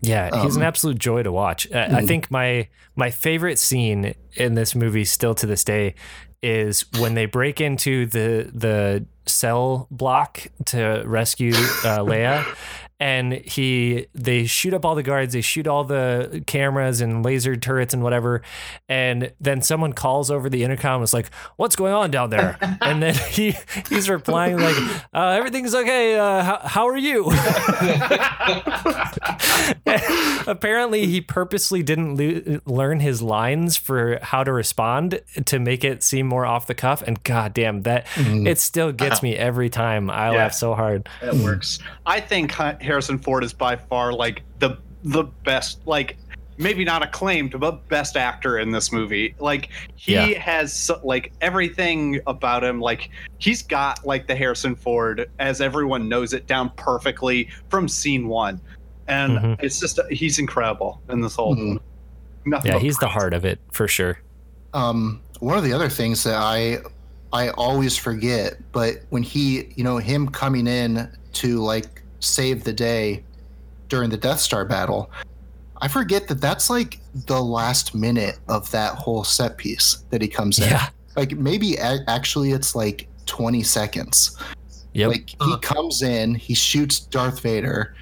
Yeah, 0.00 0.42
he's 0.42 0.56
an 0.56 0.62
Um, 0.62 0.66
absolute 0.66 0.98
joy 0.98 1.22
to 1.22 1.30
watch. 1.30 1.68
Uh, 1.72 1.86
I 1.88 2.02
Mhm. 2.02 2.08
think 2.08 2.30
my 2.32 2.66
my 2.96 3.10
favorite 3.12 3.60
scene 3.60 4.14
in 4.34 4.54
this 4.54 4.74
movie, 4.74 5.04
still 5.04 5.34
to 5.36 5.46
this 5.46 5.62
day, 5.62 5.94
is 6.42 6.84
when 6.98 7.14
they 7.14 7.26
break 7.26 7.60
into 7.60 8.06
the 8.06 8.50
the 8.52 9.04
cell 9.26 9.86
block 9.90 10.46
to 10.66 11.02
rescue 11.06 11.52
uh, 11.52 12.00
Leia, 12.00 12.44
and 13.02 13.32
he 13.32 14.06
they 14.14 14.46
shoot 14.46 14.72
up 14.72 14.84
all 14.84 14.94
the 14.94 15.02
guards, 15.02 15.32
they 15.32 15.40
shoot 15.40 15.66
all 15.66 15.82
the 15.82 16.44
cameras 16.46 17.00
and 17.00 17.24
laser 17.24 17.56
turrets 17.56 17.92
and 17.92 18.00
whatever, 18.04 18.42
and 18.88 19.32
then 19.40 19.60
someone 19.60 19.92
calls 19.92 20.30
over 20.30 20.48
the 20.48 20.62
intercom, 20.62 20.96
and 20.96 21.04
is 21.04 21.12
like, 21.12 21.28
"What's 21.56 21.74
going 21.74 21.92
on 21.92 22.12
down 22.12 22.30
there?" 22.30 22.56
and 22.80 23.02
then 23.02 23.14
he 23.14 23.56
he's 23.88 24.08
replying 24.08 24.58
like, 24.60 24.76
uh, 25.12 25.34
"Everything's 25.36 25.74
okay. 25.74 26.16
Uh, 26.16 26.44
how, 26.44 26.58
how 26.62 26.88
are 26.88 26.96
you?" 26.96 27.24
Apparently, 30.46 31.06
he 31.06 31.20
purposely 31.20 31.82
didn't 31.82 32.16
lo- 32.16 32.60
learn 32.66 33.00
his 33.00 33.22
lines 33.22 33.76
for 33.76 34.18
how 34.22 34.44
to 34.44 34.52
respond 34.52 35.20
to 35.44 35.58
make 35.58 35.84
it 35.84 36.02
seem 36.02 36.26
more 36.26 36.46
off 36.46 36.66
the 36.66 36.74
cuff. 36.74 37.02
And 37.02 37.22
goddamn, 37.24 37.82
that 37.82 38.06
Mhm. 38.14 38.46
it 38.48 38.58
still 38.58 38.92
gets 38.92 39.22
me 39.22 39.36
every 39.36 39.68
time. 39.70 40.10
I 40.10 40.30
Yeah. 40.30 40.36
laugh 40.38 40.54
so 40.54 40.74
hard. 40.74 41.08
It 41.20 41.34
works. 41.34 41.78
I 42.06 42.20
think 42.20 42.52
Harrison 42.92 43.18
Ford 43.18 43.42
is 43.42 43.54
by 43.54 43.74
far 43.74 44.12
like 44.12 44.42
the 44.58 44.76
the 45.04 45.24
best, 45.44 45.80
like 45.86 46.18
maybe 46.58 46.84
not 46.84 47.02
acclaimed, 47.02 47.58
but 47.58 47.88
best 47.88 48.16
actor 48.18 48.58
in 48.58 48.70
this 48.70 48.92
movie. 48.92 49.34
Like 49.38 49.70
he 49.96 50.12
Yeah. 50.12 50.26
has 50.38 50.72
so- 50.74 51.00
like 51.02 51.32
everything 51.40 52.20
about 52.26 52.62
him. 52.62 52.80
Like 52.80 53.08
he's 53.38 53.62
got 53.62 54.04
like 54.06 54.26
the 54.26 54.36
Harrison 54.36 54.76
Ford 54.76 55.28
as 55.38 55.62
everyone 55.62 56.06
knows 56.08 56.34
it 56.34 56.46
down 56.46 56.70
perfectly 56.76 57.48
from 57.70 57.88
scene 57.88 58.28
one. 58.28 58.60
and 59.08 59.38
Mhm. 59.38 59.62
it's 59.62 59.80
just 59.80 59.98
he's 60.10 60.38
incredible 60.38 61.00
in 61.10 61.20
this 61.22 61.34
whole. 61.34 61.56
Mhm. 61.56 61.80
Nothing 62.46 62.68
Yeah, 62.70 62.74
but 62.76 62.82
he's 62.82 62.98
the 62.98 63.08
heart 63.08 63.34
of 63.34 63.44
it 63.44 63.58
for 63.72 63.88
sure. 63.88 64.20
Um, 64.74 65.20
one 65.40 65.58
of 65.58 65.64
the 65.64 65.72
other 65.72 65.88
things 65.88 66.22
that 66.22 66.36
I 66.36 66.78
I 67.32 67.48
always 67.50 67.96
forget, 67.96 68.58
but 68.72 68.98
when 69.10 69.22
he, 69.24 69.72
you 69.74 69.82
know, 69.82 69.96
him 69.96 70.28
coming 70.28 70.66
in 70.68 71.08
to 71.32 71.58
like 71.60 72.01
save 72.22 72.64
the 72.64 72.72
day 72.72 73.24
during 73.88 74.10
the 74.10 74.16
Death 74.16 74.40
Star 74.40 74.64
battle, 74.64 75.10
I 75.80 75.88
forget 75.88 76.28
that 76.28 76.40
that's 76.40 76.70
like 76.70 77.00
the 77.26 77.40
last 77.42 77.94
minute 77.94 78.38
of 78.48 78.70
that 78.70 78.94
whole 78.94 79.24
set 79.24 79.58
piece 79.58 80.04
that 80.10 80.22
he 80.22 80.28
comes 80.28 80.58
in. 80.58 80.68
Yeah. 80.70 80.88
Like 81.16 81.32
maybe 81.36 81.76
a- 81.76 82.04
actually 82.08 82.52
it's 82.52 82.74
like 82.74 83.08
20 83.26 83.62
seconds. 83.62 84.36
Yep. 84.94 85.08
Like 85.08 85.30
he 85.30 85.36
Huh. 85.40 85.58
comes 85.58 86.02
in, 86.02 86.34
he 86.34 86.54
shoots 86.54 87.00
Darth 87.00 87.40
Vader, 87.40 87.94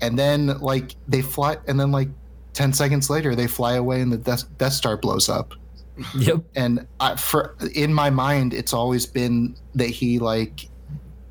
and 0.00 0.18
then 0.18 0.58
like 0.60 0.94
they 1.08 1.22
fly, 1.22 1.56
and 1.66 1.78
then 1.80 1.90
like 1.90 2.08
10 2.52 2.72
seconds 2.72 3.08
later 3.08 3.34
they 3.34 3.46
fly 3.46 3.74
away 3.74 4.00
and 4.02 4.12
the 4.12 4.18
Death, 4.18 4.44
Death 4.58 4.74
Star 4.74 4.96
blows 4.98 5.28
up 5.30 5.54
yep. 6.18 6.38
and 6.54 6.86
I, 7.00 7.16
for 7.16 7.56
in 7.74 7.94
my 7.94 8.10
mind 8.10 8.52
it's 8.52 8.74
always 8.74 9.06
been 9.06 9.56
that 9.74 9.88
he 9.88 10.18
like 10.18 10.68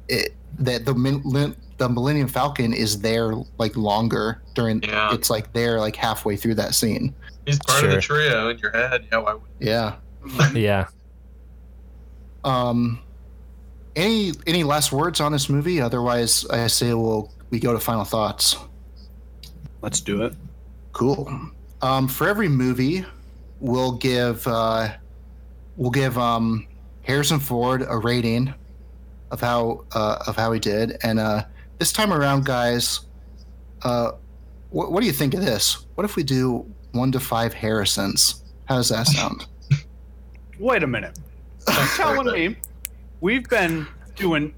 it, 0.08 0.34
that 0.58 0.86
the 0.86 0.96
min- 0.96 1.22
lin- 1.24 1.56
the 1.82 1.90
millennium 1.90 2.28
falcon 2.28 2.74
is 2.74 3.02
there 3.02 3.34
like 3.58 3.76
longer 3.76 4.40
during 4.54 4.84
Yeah. 4.84 5.14
it's 5.16 5.32
like 5.32 5.52
there 5.52 5.80
like 5.80 5.96
halfway 5.96 6.36
through 6.36 6.54
that 6.56 6.76
scene 6.76 7.16
He's 7.48 7.58
part 7.58 7.84
of 7.84 7.90
the 7.90 8.00
trio 8.00 8.50
in 8.50 8.60
your 8.60 8.70
head. 8.72 9.08
Yeah, 9.12 9.18
why 9.18 9.34
would 9.34 9.42
yeah 9.60 9.96
Yeah. 10.54 10.86
um 12.44 13.00
any 13.96 14.32
any 14.46 14.64
last 14.64 14.92
words 14.92 15.20
on 15.20 15.32
this 15.32 15.50
movie 15.50 15.82
otherwise 15.82 16.46
i 16.52 16.68
say 16.68 16.94
we'll 16.94 17.32
we 17.50 17.60
go 17.60 17.74
to 17.74 17.80
final 17.80 18.04
thoughts 18.06 18.56
Let's 19.82 20.00
do 20.00 20.22
it. 20.22 20.36
Cool. 20.94 21.28
Um, 21.82 22.08
for 22.08 22.28
every 22.28 22.48
movie, 22.48 23.04
we'll 23.60 23.94
give 23.94 24.46
uh, 24.48 24.90
we'll 25.76 25.90
give 25.90 26.20
um, 26.20 26.68
Harrison 27.02 27.40
Ford 27.40 27.84
a 27.90 27.98
rating 27.98 28.54
of 29.32 29.42
how 29.42 29.86
uh, 29.94 30.20
of 30.28 30.36
how 30.36 30.52
he 30.52 30.60
did, 30.60 31.00
and 31.02 31.18
uh, 31.20 31.46
this 31.82 31.92
time 31.92 32.14
around, 32.14 32.46
guys, 32.46 33.00
uh, 33.82 34.12
what, 34.70 34.92
what 34.92 35.00
do 35.02 35.08
you 35.08 35.12
think 35.12 35.34
of 35.34 35.42
this? 35.42 35.88
What 35.96 36.06
if 36.06 36.16
we 36.16 36.22
do 36.22 36.72
one 36.92 37.12
to 37.12 37.20
five 37.20 37.56
Harrisons? 37.56 38.44
How 38.66 38.76
does 38.76 38.90
that 38.90 39.08
sound? 39.08 39.48
Wait 40.60 40.84
a 40.84 40.88
minute. 40.88 41.18
You're 41.68 41.88
telling 41.98 42.32
me 42.32 42.56
we've 43.20 43.50
been 43.50 43.88
doing 44.16 44.54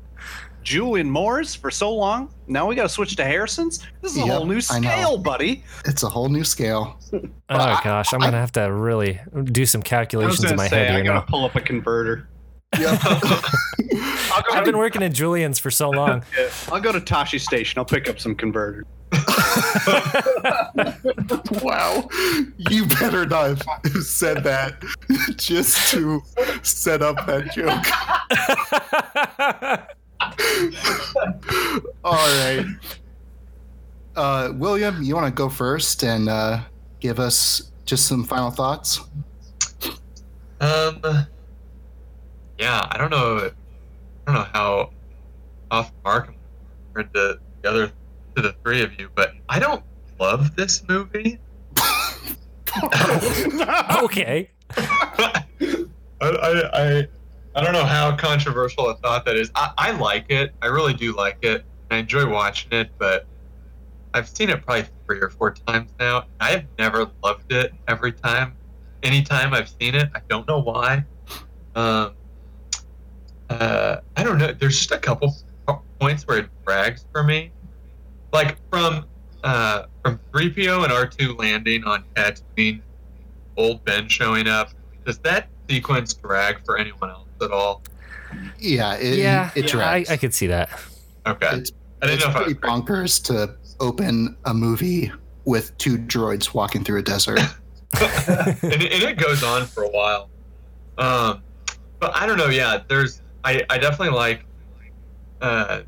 Julianne 0.66 1.08
Moore's 1.08 1.56
for 1.56 1.72
so 1.72 1.94
long. 1.96 2.30
Now 2.48 2.68
we 2.68 2.76
got 2.76 2.84
to 2.84 2.90
switch 2.90 3.16
to 3.16 3.24
Harrison's. 3.24 3.80
This 4.02 4.12
is 4.12 4.18
a 4.18 4.26
Yep, 4.26 4.30
whole 4.30 4.46
new 4.46 4.60
scale, 4.60 5.18
buddy. 5.18 5.64
it's 5.86 6.04
a 6.04 6.10
whole 6.10 6.28
new 6.28 6.44
scale. 6.44 7.00
Oh 7.14 7.20
I- 7.50 7.80
gosh, 7.86 8.12
I'm 8.14 8.22
I- 8.22 8.26
gonna 8.28 8.40
have 8.42 8.52
to 8.54 8.70
really 8.70 9.18
do 9.46 9.66
some 9.66 9.80
I 9.80 9.84
was 9.84 9.88
calculations 9.90 10.44
in 10.52 10.58
my 10.58 10.68
say 10.68 10.76
head 10.80 10.88
I 10.90 10.96
here 10.96 11.04
gotta 11.06 11.20
now. 11.20 11.26
pull 11.26 11.46
up 11.46 11.56
a 11.56 11.62
converter. 11.62 12.28
Yeah. 12.80 12.98
I'll 14.32 14.42
go, 14.42 14.54
I've 14.54 14.66
been 14.66 14.78
working 14.78 15.04
at 15.04 15.14
Julianne's 15.14 15.60
for 15.60 15.72
so 15.72 15.90
long. 15.90 16.24
I'll 16.72 16.82
go 16.82 16.92
to 16.92 17.00
Tosche 17.00 17.40
Station. 17.40 17.78
I'll 17.78 17.86
pick 17.86 18.10
up 18.10 18.20
some 18.20 18.36
converters. 18.36 18.86
wow. 21.62 22.08
You 22.58 22.86
better 22.88 23.26
not 23.26 23.64
have 23.86 24.04
said 24.04 24.44
that 24.44 24.82
just 25.36 25.92
to 25.92 26.22
set 26.64 27.02
up 27.02 27.26
that 27.28 27.52
joke. 27.54 27.86
All 32.04 32.14
right. 32.14 32.66
Uh, 34.16 34.52
William, 34.56 35.02
you 35.02 35.16
want 35.16 35.28
to 35.28 35.32
go 35.32 35.50
first 35.50 36.04
and 36.04 36.30
uh, 36.30 36.62
give 37.00 37.20
us 37.20 37.72
just 37.86 38.08
some 38.08 38.24
final 38.24 38.52
thoughts? 38.52 39.00
Um. 40.60 41.02
Yeah, 42.64 42.88
I 42.90 42.98
don't 42.98 43.10
know. 43.10 43.52
I 44.26 44.32
don't 44.32 44.36
know 44.36 44.48
how 44.54 44.92
off 45.70 45.92
mark 46.02 46.30
I'm 46.30 46.36
compared 46.94 47.14
to 47.14 47.40
the 47.62 47.70
other 47.70 47.92
to 48.38 48.42
the 48.42 48.54
three 48.64 48.82
of 48.82 48.98
you, 48.98 49.10
but 49.14 49.34
I 49.50 49.60
don't 49.60 49.84
love 50.18 50.56
this 50.56 50.82
movie. 50.88 51.40
okay. 54.02 54.50
I, 54.78 55.44
I, 56.22 56.70
I, 56.74 57.08
I 57.54 57.62
don't 57.62 57.74
know 57.74 57.84
how 57.84 58.16
controversial 58.16 58.88
a 58.88 58.96
thought 58.96 59.26
that 59.26 59.36
is. 59.36 59.52
I, 59.56 59.74
I 59.78 59.92
like 59.92 60.28
it. 60.30 60.54
I 60.62 60.68
really 60.68 60.94
do 60.94 61.14
like 61.14 61.40
it. 61.42 61.66
I 61.92 61.98
enjoy 61.98 62.30
watching 62.30 62.72
it, 62.72 62.92
but 62.98 63.28
I've 64.14 64.30
seen 64.30 64.50
it 64.50 64.66
probably 64.66 64.86
three 65.06 65.20
or 65.20 65.30
four 65.30 65.52
times 65.52 65.92
now. 66.00 66.28
I've 66.40 66.64
never 66.80 67.12
loved 67.22 67.52
it 67.52 67.74
every 67.90 68.14
time. 68.14 68.56
Anytime 69.04 69.54
I've 69.54 69.68
seen 69.68 69.96
it, 69.96 70.10
I 70.16 70.22
don't 70.30 70.48
know 70.48 70.62
why. 70.62 71.04
Um, 71.76 72.14
uh, 73.54 74.02
I 74.16 74.24
don't 74.24 74.38
know. 74.38 74.52
There's 74.52 74.78
just 74.78 74.92
a 74.92 74.98
couple 74.98 75.36
points 76.00 76.28
where 76.28 76.40
it 76.40 76.50
drags 76.66 77.06
for 77.12 77.24
me, 77.24 77.52
like 78.32 78.58
from 78.70 79.06
uh, 79.44 79.86
from 80.04 80.20
3PO 80.34 80.84
and 80.84 80.94
R2 80.94 81.38
landing 81.38 81.84
on 81.84 82.04
Tatooine, 82.16 82.82
old 83.58 83.84
Ben 83.86 84.08
showing 84.08 84.48
up. 84.48 84.72
Does 85.06 85.20
that 85.20 85.50
sequence 85.70 86.14
drag 86.14 86.64
for 86.66 86.78
anyone 86.78 87.10
else 87.10 87.28
at 87.42 87.52
all? 87.52 87.82
Yeah, 88.60 88.96
it, 88.96 89.20
yeah, 89.20 89.52
it 89.56 89.66
I, 89.66 89.68
drags. 89.68 90.10
I 90.10 90.18
could 90.18 90.34
see 90.34 90.48
that. 90.48 90.70
Okay, 91.26 91.48
It's, 91.54 91.72
I 92.02 92.08
didn't 92.08 92.18
it's 92.18 92.26
know 92.26 92.32
if 92.32 92.46
pretty 92.46 92.60
bonkers 92.60 93.24
to 93.26 93.56
open 93.80 94.36
a 94.46 94.54
movie 94.54 95.12
with 95.46 95.78
two 95.78 95.98
droids 95.98 96.54
walking 96.54 96.84
through 96.84 97.00
a 97.00 97.04
desert. 97.04 97.40
and, 98.02 98.64
it, 98.64 98.92
and 98.92 99.04
it 99.04 99.18
goes 99.18 99.44
on 99.44 99.66
for 99.66 99.84
a 99.84 99.90
while. 99.90 100.30
Um, 100.98 101.44
but 102.00 102.12
I 102.16 102.26
don't 102.26 102.38
know. 102.38 102.48
Yeah, 102.50 102.82
there's. 102.88 103.22
I, 103.44 103.62
I 103.70 103.78
definitely 103.78 104.16
like. 104.16 104.46
Uh, 105.42 105.82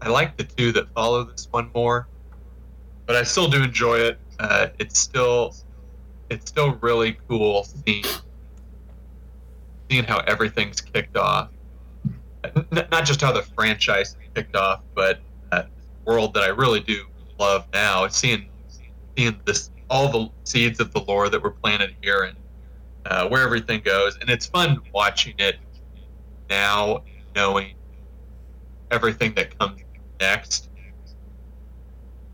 I 0.00 0.08
like 0.08 0.36
the 0.36 0.44
two 0.44 0.72
that 0.72 0.92
follow 0.94 1.22
this 1.22 1.46
one 1.50 1.70
more, 1.74 2.08
but 3.06 3.14
I 3.14 3.22
still 3.22 3.48
do 3.48 3.62
enjoy 3.62 3.98
it. 3.98 4.18
Uh, 4.40 4.68
it's 4.80 4.98
still, 4.98 5.54
it's 6.28 6.50
still 6.50 6.72
really 6.80 7.18
cool 7.28 7.62
seeing, 7.62 8.04
seeing 9.88 10.02
how 10.02 10.18
everything's 10.26 10.80
kicked 10.80 11.16
off. 11.16 11.50
N- 12.44 12.66
not 12.90 13.04
just 13.04 13.20
how 13.20 13.30
the 13.30 13.42
franchise 13.42 14.16
is 14.20 14.28
kicked 14.34 14.56
off, 14.56 14.80
but 14.94 15.20
uh, 15.52 15.64
world 16.04 16.34
that 16.34 16.42
I 16.42 16.48
really 16.48 16.80
do 16.80 17.06
love 17.38 17.68
now. 17.72 18.08
Seeing, 18.08 18.48
seeing 19.16 19.38
this 19.44 19.70
all 19.88 20.10
the 20.10 20.30
seeds 20.42 20.80
of 20.80 20.92
the 20.92 21.00
lore 21.00 21.28
that 21.28 21.40
were 21.40 21.52
planted 21.52 21.94
here 22.02 22.22
and 22.22 22.36
uh, 23.06 23.28
where 23.28 23.42
everything 23.42 23.82
goes. 23.82 24.16
And 24.20 24.28
it's 24.30 24.46
fun 24.46 24.80
watching 24.92 25.34
it 25.38 25.58
now, 26.48 27.02
knowing 27.34 27.74
everything 28.90 29.32
that 29.34 29.58
comes 29.58 29.80
next 30.20 30.68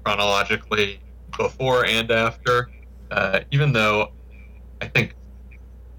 chronologically 0.05 1.01
before 1.37 1.85
and 1.87 2.11
after. 2.11 2.71
Uh, 3.11 3.41
even 3.51 3.73
though 3.73 4.13
I 4.81 4.87
think 4.87 5.15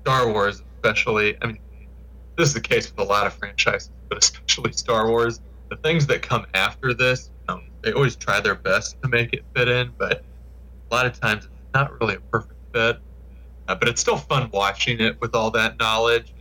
Star 0.01 0.31
Wars, 0.31 0.61
especially, 0.75 1.37
I 1.41 1.47
mean, 1.47 1.59
this 2.37 2.49
is 2.49 2.53
the 2.53 2.61
case 2.61 2.89
with 2.89 2.99
a 2.99 3.09
lot 3.09 3.27
of 3.27 3.33
franchises, 3.33 3.91
but 4.09 4.17
especially 4.17 4.71
Star 4.73 5.09
Wars. 5.09 5.41
The 5.69 5.77
things 5.77 6.07
that 6.07 6.21
come 6.21 6.45
after 6.53 6.93
this, 6.93 7.29
um, 7.47 7.63
they 7.83 7.91
always 7.93 8.15
try 8.15 8.39
their 8.39 8.55
best 8.55 8.99
to 9.03 9.09
make 9.09 9.33
it 9.33 9.43
fit 9.55 9.67
in, 9.67 9.91
but 9.97 10.23
a 10.89 10.95
lot 10.95 11.05
of 11.05 11.19
times 11.19 11.45
it's 11.45 11.73
not 11.73 11.99
really 12.01 12.15
a 12.15 12.19
perfect 12.19 12.59
fit. 12.73 12.97
Uh, 13.67 13.75
but 13.75 13.87
it's 13.87 14.01
still 14.01 14.17
fun 14.17 14.49
watching 14.51 14.99
it 14.99 15.21
with 15.21 15.35
all 15.35 15.51
that 15.51 15.77
knowledge, 15.77 16.33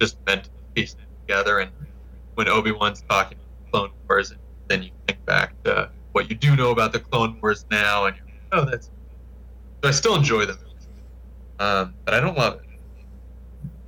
just 0.00 0.16
meant 0.26 0.44
to 0.44 0.50
piece 0.74 0.94
it 0.94 1.09
together. 1.30 1.60
And 1.60 1.70
when 2.34 2.48
Obi 2.48 2.72
Wan's 2.72 3.02
talking 3.08 3.38
Clone 3.70 3.90
Wars, 4.08 4.32
then 4.68 4.82
you 4.82 4.90
think 5.06 5.24
back 5.26 5.60
to 5.64 5.90
what 6.12 6.28
you 6.28 6.36
do 6.36 6.56
know 6.56 6.70
about 6.70 6.92
the 6.92 6.98
Clone 7.00 7.38
Wars 7.40 7.64
now, 7.70 8.06
and 8.06 8.16
you're 8.16 8.26
like, 8.26 8.66
oh, 8.68 8.70
that's. 8.70 8.90
So 9.82 9.88
I 9.88 9.92
still 9.92 10.14
enjoy 10.16 10.44
them, 10.44 10.58
um, 11.58 11.94
but 12.04 12.12
I 12.14 12.20
don't 12.20 12.36
love 12.36 12.54
it. 12.60 12.60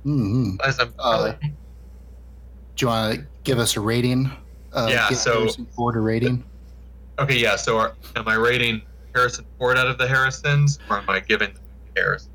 hmm 0.03 0.55
As 0.65 0.79
I'm, 0.79 0.91
Uh, 0.97 1.33
Do 1.33 1.47
you 2.79 2.87
want 2.87 3.15
to 3.19 3.25
give 3.43 3.59
us 3.59 3.75
a 3.75 3.79
rating? 3.81 4.31
Uh, 4.71 4.87
Yeah, 4.89 5.09
so- 5.09 5.39
Harrison 5.41 5.67
Ford 5.75 5.95
a 5.95 5.99
rating. 5.99 6.43
okay, 7.19 7.37
yeah. 7.37 7.55
So 7.57 7.77
are, 7.77 7.93
am 8.15 8.27
I 8.27 8.35
rating 8.35 8.81
Harrison 9.13 9.45
Ford 9.59 9.77
out 9.77 9.85
of 9.87 9.99
the 9.99 10.07
Harrisons, 10.07 10.79
or 10.89 10.97
am 10.97 11.09
I 11.09 11.19
giving 11.19 11.53
Harrison? 11.95 12.32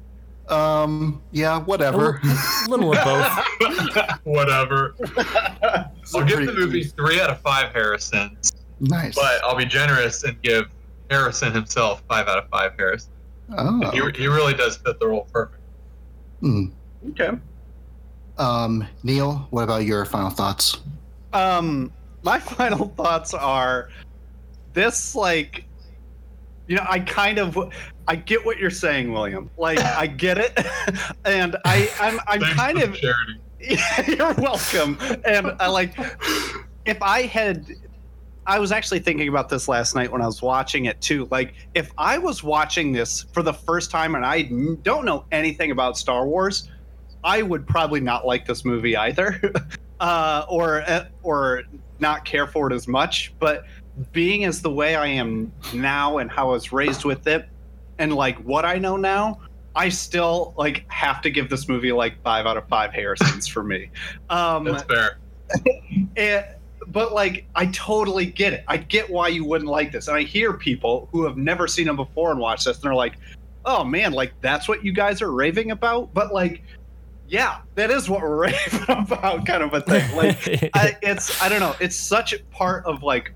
Um, 0.48 1.20
yeah, 1.30 1.60
whatever. 1.60 2.20
A 2.24 2.68
little 2.70 2.92
of 2.96 3.04
both. 3.04 4.18
Whatever. 4.24 4.94
I'll 6.14 6.24
give 6.24 6.46
the 6.46 6.54
movie 6.56 6.84
three 6.84 7.20
out 7.20 7.28
of 7.30 7.40
five 7.40 7.72
Harrisons. 7.72 8.52
nice. 8.80 9.14
But 9.14 9.44
I'll 9.44 9.56
be 9.56 9.66
generous 9.66 10.24
and 10.24 10.40
give 10.42 10.64
Harrison 11.10 11.52
himself 11.52 12.02
five 12.08 12.28
out 12.28 12.38
of 12.38 12.48
five 12.48 12.72
Harrison. 12.78 13.12
oh, 13.56 13.90
He, 13.90 13.98
he 14.18 14.26
really 14.26 14.54
does 14.54 14.78
fit 14.78 14.98
the 14.98 15.06
role 15.08 15.28
perfect. 15.32 15.60
hmm. 16.40 16.64
Okay. 17.10 17.30
Um, 18.38 18.86
Neil, 19.02 19.46
what 19.50 19.64
about 19.64 19.84
your 19.84 20.04
final 20.04 20.30
thoughts? 20.30 20.78
Um, 21.32 21.92
my 22.22 22.38
final 22.40 22.88
thoughts 22.96 23.34
are 23.34 23.90
this 24.72 25.14
like 25.14 25.64
you 26.68 26.76
know, 26.76 26.84
I 26.86 27.00
kind 27.00 27.38
of, 27.38 27.56
I 28.08 28.16
get 28.16 28.44
what 28.44 28.58
you're 28.58 28.70
saying, 28.70 29.12
William. 29.12 29.50
Like, 29.58 29.78
I 29.78 30.06
get 30.24 30.38
it, 30.38 30.58
and 31.26 31.56
I, 31.66 31.90
I'm, 32.00 32.18
I'm 32.26 32.40
Thanks 32.40 32.56
kind 32.56 32.78
of. 32.78 32.96
charity. 32.96 33.40
You're 34.16 34.32
welcome. 34.34 34.96
And 35.24 35.52
I 35.60 35.66
like, 35.66 35.94
if 36.86 37.02
I 37.02 37.22
had, 37.22 37.66
I 38.46 38.58
was 38.58 38.72
actually 38.72 39.00
thinking 39.00 39.28
about 39.28 39.48
this 39.48 39.68
last 39.68 39.94
night 39.94 40.10
when 40.10 40.22
I 40.22 40.26
was 40.26 40.40
watching 40.40 40.86
it 40.86 41.00
too. 41.00 41.28
Like, 41.30 41.54
if 41.74 41.92
I 41.98 42.18
was 42.18 42.42
watching 42.42 42.92
this 42.92 43.26
for 43.32 43.42
the 43.42 43.52
first 43.52 43.90
time 43.90 44.14
and 44.14 44.24
I 44.24 44.42
don't 44.82 45.04
know 45.04 45.24
anything 45.32 45.70
about 45.70 45.98
Star 45.98 46.26
Wars, 46.26 46.70
I 47.24 47.42
would 47.42 47.66
probably 47.66 48.00
not 48.00 48.24
like 48.26 48.46
this 48.46 48.64
movie 48.64 48.96
either, 48.96 49.40
uh, 50.00 50.46
or 50.48 50.82
uh, 50.82 51.06
or 51.22 51.64
not 51.98 52.24
care 52.24 52.46
for 52.46 52.70
it 52.70 52.74
as 52.74 52.88
much. 52.88 53.34
But 53.38 53.64
being 54.12 54.44
as 54.44 54.62
the 54.62 54.70
way 54.70 54.94
I 54.94 55.08
am 55.08 55.52
now 55.74 56.18
and 56.18 56.30
how 56.30 56.50
I 56.50 56.52
was 56.52 56.72
raised 56.72 57.04
with 57.04 57.26
it, 57.26 57.48
and 57.98 58.14
like 58.14 58.36
what 58.38 58.64
I 58.64 58.78
know 58.78 58.96
now, 58.96 59.40
I 59.74 59.88
still 59.88 60.54
like 60.56 60.84
have 60.88 61.20
to 61.22 61.30
give 61.30 61.48
this 61.48 61.68
movie 61.68 61.92
like 61.92 62.20
five 62.22 62.46
out 62.46 62.56
of 62.56 62.66
five 62.68 62.92
Harrisons 62.92 63.46
for 63.46 63.62
me. 63.62 63.90
Um, 64.30 64.64
That's 64.64 64.82
fair. 64.82 65.18
and, 66.16 66.44
but 66.88 67.12
like, 67.12 67.46
I 67.54 67.66
totally 67.66 68.26
get 68.26 68.52
it. 68.52 68.64
I 68.66 68.76
get 68.76 69.08
why 69.08 69.28
you 69.28 69.44
wouldn't 69.44 69.70
like 69.70 69.92
this, 69.92 70.08
and 70.08 70.16
I 70.16 70.22
hear 70.22 70.52
people 70.52 71.08
who 71.12 71.24
have 71.24 71.36
never 71.36 71.66
seen 71.66 71.86
them 71.86 71.96
before 71.96 72.30
and 72.30 72.40
watch 72.40 72.64
this, 72.64 72.76
and 72.76 72.84
they're 72.84 72.94
like, 72.94 73.14
"Oh 73.64 73.84
man, 73.84 74.12
like 74.12 74.32
that's 74.40 74.68
what 74.68 74.84
you 74.84 74.92
guys 74.92 75.22
are 75.22 75.32
raving 75.32 75.70
about." 75.70 76.12
But 76.12 76.32
like, 76.32 76.62
yeah, 77.26 77.60
that 77.74 77.90
is 77.90 78.08
what 78.08 78.20
we're 78.22 78.36
raving 78.46 78.84
about, 78.88 79.46
kind 79.46 79.62
of 79.62 79.74
a 79.74 79.80
thing. 79.80 80.16
Like, 80.16 80.70
I, 80.74 80.96
it's 81.02 81.40
I 81.42 81.48
don't 81.48 81.60
know. 81.60 81.74
It's 81.80 81.96
such 81.96 82.32
a 82.32 82.38
part 82.50 82.84
of 82.84 83.02
like 83.02 83.32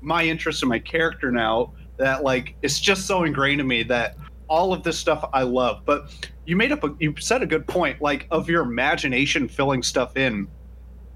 my 0.00 0.24
interest 0.24 0.62
in 0.62 0.68
my 0.68 0.78
character 0.78 1.30
now 1.32 1.72
that 1.98 2.24
like 2.24 2.56
it's 2.62 2.80
just 2.80 3.06
so 3.06 3.24
ingrained 3.24 3.60
in 3.60 3.66
me 3.66 3.82
that 3.84 4.16
all 4.48 4.72
of 4.72 4.82
this 4.82 4.98
stuff 4.98 5.28
I 5.32 5.42
love. 5.42 5.82
But 5.84 6.28
you 6.46 6.56
made 6.56 6.72
up 6.72 6.82
a 6.84 6.94
you 6.98 7.14
said 7.18 7.42
a 7.42 7.46
good 7.46 7.66
point, 7.66 8.00
like 8.00 8.26
of 8.30 8.48
your 8.48 8.62
imagination 8.62 9.48
filling 9.48 9.82
stuff 9.82 10.16
in. 10.16 10.48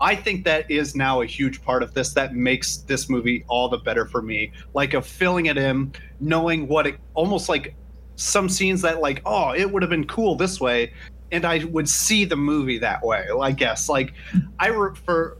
I 0.00 0.16
think 0.16 0.44
that 0.44 0.68
is 0.68 0.96
now 0.96 1.20
a 1.20 1.26
huge 1.26 1.62
part 1.62 1.82
of 1.82 1.94
this 1.94 2.12
that 2.14 2.34
makes 2.34 2.78
this 2.78 3.08
movie 3.08 3.44
all 3.46 3.68
the 3.68 3.78
better 3.78 4.04
for 4.04 4.20
me. 4.20 4.52
Like 4.74 4.94
of 4.94 5.06
filling 5.06 5.46
it 5.46 5.56
in, 5.56 5.92
knowing 6.20 6.66
what 6.66 6.86
it 6.86 6.98
almost 7.14 7.48
like 7.48 7.74
some 8.16 8.48
scenes 8.48 8.82
that 8.82 9.00
like, 9.00 9.22
oh, 9.24 9.54
it 9.54 9.70
would 9.70 9.82
have 9.82 9.90
been 9.90 10.06
cool 10.06 10.34
this 10.34 10.60
way, 10.60 10.92
and 11.30 11.44
I 11.44 11.64
would 11.64 11.88
see 11.88 12.24
the 12.24 12.36
movie 12.36 12.78
that 12.78 13.02
way. 13.02 13.26
I 13.40 13.52
guess 13.52 13.88
like 13.88 14.12
I 14.58 14.68
re- 14.68 14.94
for 15.06 15.38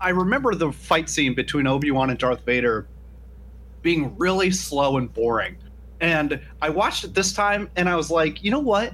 I 0.00 0.10
remember 0.10 0.54
the 0.54 0.72
fight 0.72 1.08
scene 1.10 1.34
between 1.34 1.66
Obi 1.66 1.90
Wan 1.90 2.10
and 2.10 2.18
Darth 2.18 2.44
Vader 2.44 2.88
being 3.82 4.16
really 4.16 4.50
slow 4.50 4.96
and 4.96 5.12
boring. 5.12 5.56
And 6.00 6.40
I 6.62 6.70
watched 6.70 7.04
it 7.04 7.14
this 7.14 7.32
time 7.32 7.68
and 7.76 7.88
I 7.88 7.96
was 7.96 8.10
like, 8.10 8.42
you 8.42 8.50
know 8.50 8.60
what? 8.60 8.92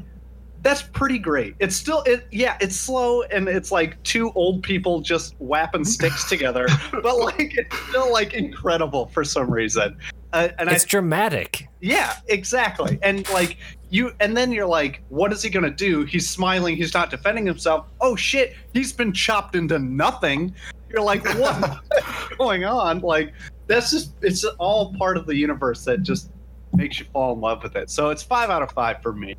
That's 0.63 0.81
pretty 0.81 1.19
great. 1.19 1.55
It's 1.59 1.77
still 1.77 2.03
it 2.07 2.27
yeah, 2.33 2.57
it's 2.61 2.75
slow 2.75 3.23
and 3.25 3.49
it's 3.49 3.71
like 3.71 4.03
two 4.03 4.33
old 4.33 4.63
people 4.63 5.01
just 5.01 5.35
whapping 5.39 5.85
sticks 5.85 6.25
together, 6.29 6.67
but 6.91 7.19
like 7.19 7.59
it's 7.59 7.79
still 7.89 8.11
like 8.11 8.33
incredible 8.33 9.07
for 9.09 9.25
some 9.25 9.51
reason. 9.51 9.99
Uh, 10.33 10.49
and 10.59 10.71
I 10.71 10.73
it's 10.73 10.85
dramatic. 10.85 11.69
yeah, 11.81 12.17
exactly. 12.29 12.99
And 13.03 13.29
like 13.31 13.59
you 13.91 14.13
and 14.21 14.35
then 14.37 14.51
you're 14.53 14.67
like, 14.67 15.03
what 15.11 15.33
is 15.33 15.43
he 15.43 15.51
gonna 15.51 15.71
do? 15.71 16.05
He's 16.05 16.29
smiling, 16.29 16.77
he's 16.77 16.95
not 16.95 17.11
defending 17.11 17.47
himself. 17.47 17.87
Oh 18.01 18.17
shit, 18.17 18.57
he's 18.73 18.93
been 18.93 19.13
chopped 19.13 19.55
into 19.55 19.79
nothing. 19.79 20.55
You're 20.89 21.03
like, 21.03 21.25
what 21.39 21.81
going 22.39 22.65
on? 22.65 23.01
Like 23.01 23.35
that's 23.67 23.91
just 23.91 24.13
it's 24.23 24.45
all 24.59 24.95
part 24.95 25.17
of 25.17 25.27
the 25.27 25.35
universe 25.35 25.85
that 25.85 26.03
just 26.03 26.31
makes 26.73 26.99
you 26.99 27.07
fall 27.13 27.35
in 27.35 27.41
love 27.41 27.63
with 27.63 27.77
it. 27.77 27.91
So 27.91 28.11
it's 28.11 28.23
five 28.23 28.51
out 28.51 28.63
of 28.63 28.73
five 28.73 29.01
for 29.03 29.13
me. 29.13 29.37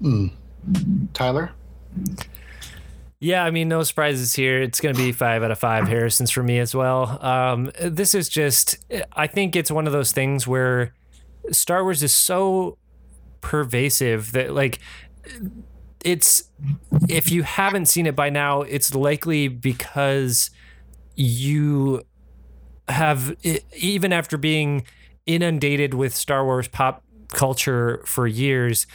Hmm. 0.00 0.28
Tyler? 1.12 1.52
Yeah, 3.20 3.44
I 3.44 3.50
mean, 3.50 3.68
no 3.68 3.82
surprises 3.84 4.34
here. 4.34 4.60
It's 4.60 4.80
going 4.80 4.94
to 4.96 5.00
be 5.00 5.12
five 5.12 5.44
out 5.44 5.52
of 5.52 5.58
five 5.58 5.86
Harrisons 5.86 6.30
for 6.30 6.42
me 6.42 6.58
as 6.58 6.74
well. 6.74 7.24
Um, 7.24 7.70
this 7.80 8.14
is 8.16 8.28
just, 8.28 8.78
I 9.12 9.28
think 9.28 9.54
it's 9.54 9.70
one 9.70 9.86
of 9.86 9.92
those 9.92 10.10
things 10.10 10.46
where 10.46 10.92
Star 11.52 11.84
Wars 11.84 12.02
is 12.02 12.12
so 12.12 12.78
pervasive 13.40 14.32
that, 14.32 14.54
like, 14.54 14.80
it's, 16.04 16.50
if 17.08 17.30
you 17.30 17.44
haven't 17.44 17.86
seen 17.86 18.06
it 18.06 18.16
by 18.16 18.28
now, 18.28 18.62
it's 18.62 18.92
likely 18.92 19.46
because 19.46 20.50
you 21.14 22.02
have, 22.92 23.34
even 23.76 24.12
after 24.12 24.38
being 24.38 24.84
inundated 25.26 25.94
with 25.94 26.14
Star 26.14 26.44
Wars 26.44 26.68
pop 26.68 27.02
culture 27.28 28.02
for 28.06 28.26
years, 28.26 28.86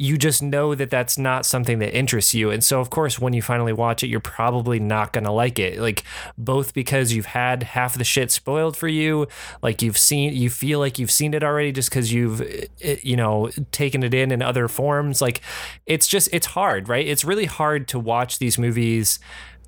you 0.00 0.16
just 0.16 0.40
know 0.40 0.76
that 0.76 0.90
that's 0.90 1.18
not 1.18 1.44
something 1.44 1.80
that 1.80 1.92
interests 1.92 2.32
you. 2.32 2.50
And 2.50 2.62
so, 2.62 2.80
of 2.80 2.88
course, 2.88 3.18
when 3.18 3.32
you 3.32 3.42
finally 3.42 3.72
watch 3.72 4.04
it, 4.04 4.06
you're 4.06 4.20
probably 4.20 4.78
not 4.78 5.12
going 5.12 5.24
to 5.24 5.32
like 5.32 5.58
it. 5.58 5.80
Like, 5.80 6.04
both 6.36 6.72
because 6.72 7.12
you've 7.12 7.26
had 7.26 7.64
half 7.64 7.98
the 7.98 8.04
shit 8.04 8.30
spoiled 8.30 8.76
for 8.76 8.86
you, 8.86 9.26
like 9.60 9.82
you've 9.82 9.98
seen, 9.98 10.34
you 10.34 10.50
feel 10.50 10.78
like 10.78 11.00
you've 11.00 11.10
seen 11.10 11.34
it 11.34 11.42
already 11.42 11.72
just 11.72 11.90
because 11.90 12.12
you've, 12.12 12.40
eh, 12.80 12.96
you 13.02 13.16
know, 13.16 13.50
taken 13.72 14.04
it 14.04 14.14
in 14.14 14.30
in 14.30 14.40
other 14.40 14.68
forms. 14.68 15.20
Like, 15.20 15.40
it's 15.84 16.06
just, 16.06 16.28
it's 16.32 16.46
hard, 16.46 16.88
right? 16.88 17.06
It's 17.06 17.24
really 17.24 17.46
hard 17.46 17.88
to 17.88 17.98
watch 17.98 18.38
these 18.38 18.56
movies 18.56 19.18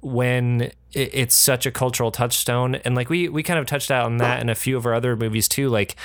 when 0.02 0.72
it's 0.92 1.34
such 1.34 1.66
a 1.66 1.70
cultural 1.70 2.10
touchstone. 2.10 2.74
And 2.76 2.94
like 2.94 3.10
we 3.10 3.28
we 3.28 3.42
kind 3.42 3.58
of 3.58 3.66
touched 3.66 3.90
out 3.90 4.06
on 4.06 4.16
that 4.18 4.40
in 4.40 4.48
a 4.48 4.54
few 4.54 4.76
of 4.76 4.86
our 4.86 4.94
other 4.94 5.16
movies 5.16 5.48
too. 5.48 5.68
Like 5.68 5.96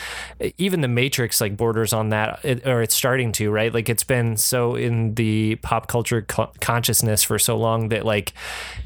even 0.57 0.81
the 0.81 0.87
matrix 0.87 1.41
like 1.41 1.57
borders 1.57 1.93
on 1.93 2.09
that 2.09 2.45
or 2.65 2.81
it's 2.81 2.93
starting 2.93 3.31
to 3.33 3.51
right? 3.51 3.73
Like 3.73 3.89
it's 3.89 4.03
been 4.03 4.37
so 4.37 4.75
in 4.75 5.15
the 5.15 5.55
pop 5.57 5.87
culture 5.87 6.21
co- 6.21 6.51
consciousness 6.61 7.23
for 7.23 7.39
so 7.39 7.57
long 7.57 7.89
that 7.89 8.05
like 8.05 8.33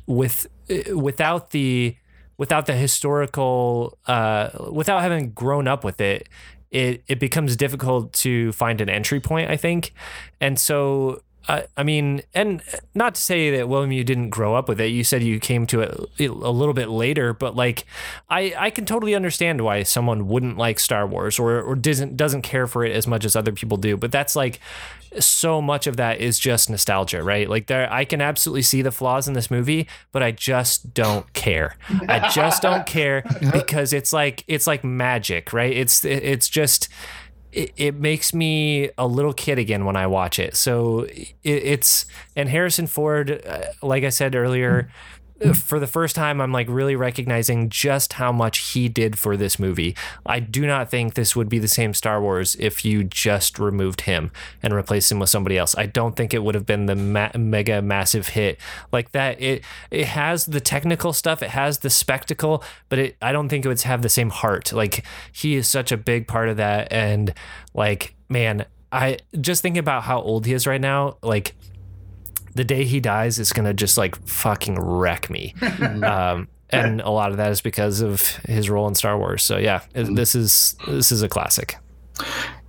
with 0.06 0.48
without 0.94 1.50
the 1.50 1.96
without 2.38 2.66
the 2.66 2.74
historical 2.76 3.98
uh 4.06 4.50
without 4.72 5.02
having 5.02 5.32
grown 5.32 5.68
up 5.68 5.84
with 5.84 6.00
it 6.00 6.30
it 6.72 7.04
it 7.08 7.20
becomes 7.20 7.58
difficult 7.58 8.14
to 8.14 8.52
find 8.54 8.80
an 8.80 8.90
entry 8.90 9.20
point 9.20 9.50
i 9.50 9.58
think. 9.58 9.92
And 10.40 10.58
so 10.58 11.22
I, 11.50 11.66
I 11.76 11.84
mean, 11.84 12.22
and 12.36 12.62
not 12.94 13.16
to 13.16 13.22
say 13.22 13.50
that 13.58 13.68
William, 13.68 13.92
you 13.92 14.04
didn't 14.04 14.30
grow 14.30 14.54
up 14.54 14.70
with 14.70 14.80
it. 14.80 14.88
You 14.88 15.04
said 15.04 15.24
you 15.24 15.40
came 15.40 15.66
to 15.68 15.82
it 15.82 16.10
a 16.20 16.52
little 16.52 16.76
bit 16.76 16.90
later, 16.90 17.34
but 17.34 17.56
like, 17.56 17.86
I, 18.30 18.54
I 18.56 18.70
can 18.70 18.86
totally 18.86 19.16
understand 19.16 19.62
why 19.62 19.82
someone 19.82 20.28
wouldn't 20.28 20.58
like 20.58 20.80
Star 20.80 21.08
Wars 21.08 21.40
or 21.40 21.60
or 21.60 21.76
doesn't 21.76 22.16
doesn't 22.16 22.44
care 22.44 22.68
for 22.68 22.86
it 22.86 22.96
as 22.96 23.08
much 23.08 23.26
as 23.26 23.36
other 23.36 23.52
people 23.52 23.78
do. 23.78 23.98
But 23.98 24.12
that's 24.12 24.36
like, 24.36 24.60
so 25.18 25.60
much 25.60 25.88
of 25.88 25.98
that 25.98 26.20
is 26.22 26.38
just 26.38 26.70
nostalgia, 26.70 27.24
right? 27.24 27.50
Like 27.50 27.66
there, 27.66 27.92
I 27.92 28.06
can 28.06 28.22
absolutely 28.22 28.62
see 28.62 28.84
the 28.84 28.92
flaws 28.92 29.28
in 29.28 29.34
this 29.34 29.50
movie, 29.50 29.88
but 30.12 30.22
I 30.22 30.32
just 30.32 30.94
don't 30.94 31.32
care. 31.34 31.78
I 32.08 32.30
just 32.30 32.62
don't 32.62 32.86
care 32.86 33.24
because 33.52 33.92
it's 33.92 34.14
like 34.14 34.44
it's 34.48 34.68
like 34.68 34.84
magic, 34.84 35.52
right? 35.52 35.76
It's 35.76 36.06
it's 36.06 36.48
just 36.48 36.90
it, 37.52 37.74
it 37.78 37.96
makes 37.96 38.34
me 38.34 38.90
a 38.98 39.08
little 39.08 39.34
kid 39.34 39.58
again 39.58 39.86
when 39.86 39.96
I 39.96 40.08
watch 40.08 40.40
it. 40.40 40.56
So 40.56 41.02
it, 41.04 41.34
it's 41.44 42.06
and 42.36 42.50
Harrison 42.50 42.88
Ford, 42.88 43.42
uh, 43.46 43.66
like 43.82 44.04
I 44.04 44.10
said 44.10 44.36
earlier, 44.36 44.92
Uh, 45.44 45.54
for 45.54 45.80
the 45.80 45.88
first 45.88 46.16
time, 46.16 46.42
I'm 46.42 46.52
like 46.52 46.68
really 46.70 46.96
recognizing 46.96 47.70
just 47.70 48.14
how 48.14 48.32
much 48.32 48.72
he 48.74 48.90
did 48.90 49.18
for 49.18 49.38
this 49.38 49.60
movie. 49.60 49.96
I 50.26 50.40
do 50.40 50.66
not 50.66 50.90
think 50.90 51.14
this 51.14 51.36
would 51.36 51.50
be 51.50 51.60
the 51.60 51.68
same 51.68 51.94
Star 51.94 52.22
Wars 52.22 52.56
if 52.60 52.84
you 52.84 53.04
just 53.04 53.60
removed 53.60 54.02
him 54.02 54.32
and 54.62 54.74
replaced 54.74 55.12
him 55.12 55.20
with 55.20 55.30
somebody 55.30 55.58
else. 55.58 55.78
I 55.78 55.86
don't 55.86 56.16
think 56.16 56.34
it 56.34 56.44
would 56.44 56.56
have 56.56 56.66
been 56.66 56.86
the 56.86 56.96
ma- 56.96 57.32
mega 57.38 57.82
massive 57.82 58.30
hit 58.30 58.60
like 58.92 59.12
that. 59.12 59.42
It 59.42 59.64
it 59.92 60.08
has 60.08 60.46
the 60.46 60.60
technical 60.60 61.14
stuff, 61.14 61.42
it 61.42 61.52
has 61.52 61.80
the 61.80 61.90
spectacle, 61.90 62.64
but 62.90 63.00
it 63.00 63.18
I 63.22 63.32
don't 63.32 63.50
think 63.50 63.66
it 63.66 63.68
would 63.68 63.82
have 63.82 64.02
the 64.02 64.10
same 64.10 64.30
heart. 64.30 64.74
Like 64.74 65.06
he 65.32 65.56
is 65.56 65.68
such 65.68 65.92
a 65.92 65.98
big 65.98 66.28
part 66.28 66.50
of 66.50 66.58
that, 66.58 66.92
and 66.92 67.34
like 67.74 68.16
man, 68.30 68.66
I 68.92 69.20
just 69.40 69.62
thinking 69.62 69.80
about 69.80 70.04
how 70.04 70.22
old 70.22 70.46
he 70.46 70.54
is 70.54 70.66
right 70.66 70.82
now, 70.82 71.18
like 71.22 71.54
the 72.60 72.66
day 72.66 72.84
he 72.84 73.00
dies 73.00 73.40
is 73.40 73.54
gonna 73.54 73.74
just 73.74 73.98
like 73.98 74.18
fucking 74.28 74.78
wreck 74.78 75.30
me. 75.30 75.56
um, 76.04 76.50
and 76.72 77.00
a 77.00 77.10
lot 77.10 77.32
of 77.32 77.38
that 77.38 77.52
is 77.52 77.62
because 77.62 78.02
of 78.02 78.22
his 78.46 78.70
role 78.70 78.86
in 78.90 78.96
Star 78.96 79.18
Wars. 79.18 79.44
So 79.44 79.58
yeah, 79.58 79.82
this 79.94 80.36
is 80.36 80.76
this 80.86 81.10
is 81.10 81.22
a 81.22 81.30
classic. 81.30 81.78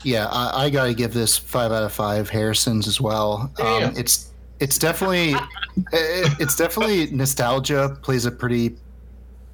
Yeah, 0.04 0.28
I, 0.30 0.66
I 0.66 0.70
got 0.70 0.86
to 0.86 0.94
give 0.94 1.12
this 1.12 1.36
five 1.36 1.72
out 1.72 1.82
of 1.82 1.92
five 1.92 2.30
Harrisons 2.30 2.86
as 2.86 3.00
well. 3.00 3.52
Um, 3.58 3.92
it's 3.96 4.30
it's 4.60 4.78
definitely 4.78 5.30
it, 5.92 6.32
it's 6.38 6.54
definitely 6.54 7.10
nostalgia 7.10 7.98
plays 8.00 8.26
a 8.26 8.30
pretty 8.30 8.68
big 8.68 8.78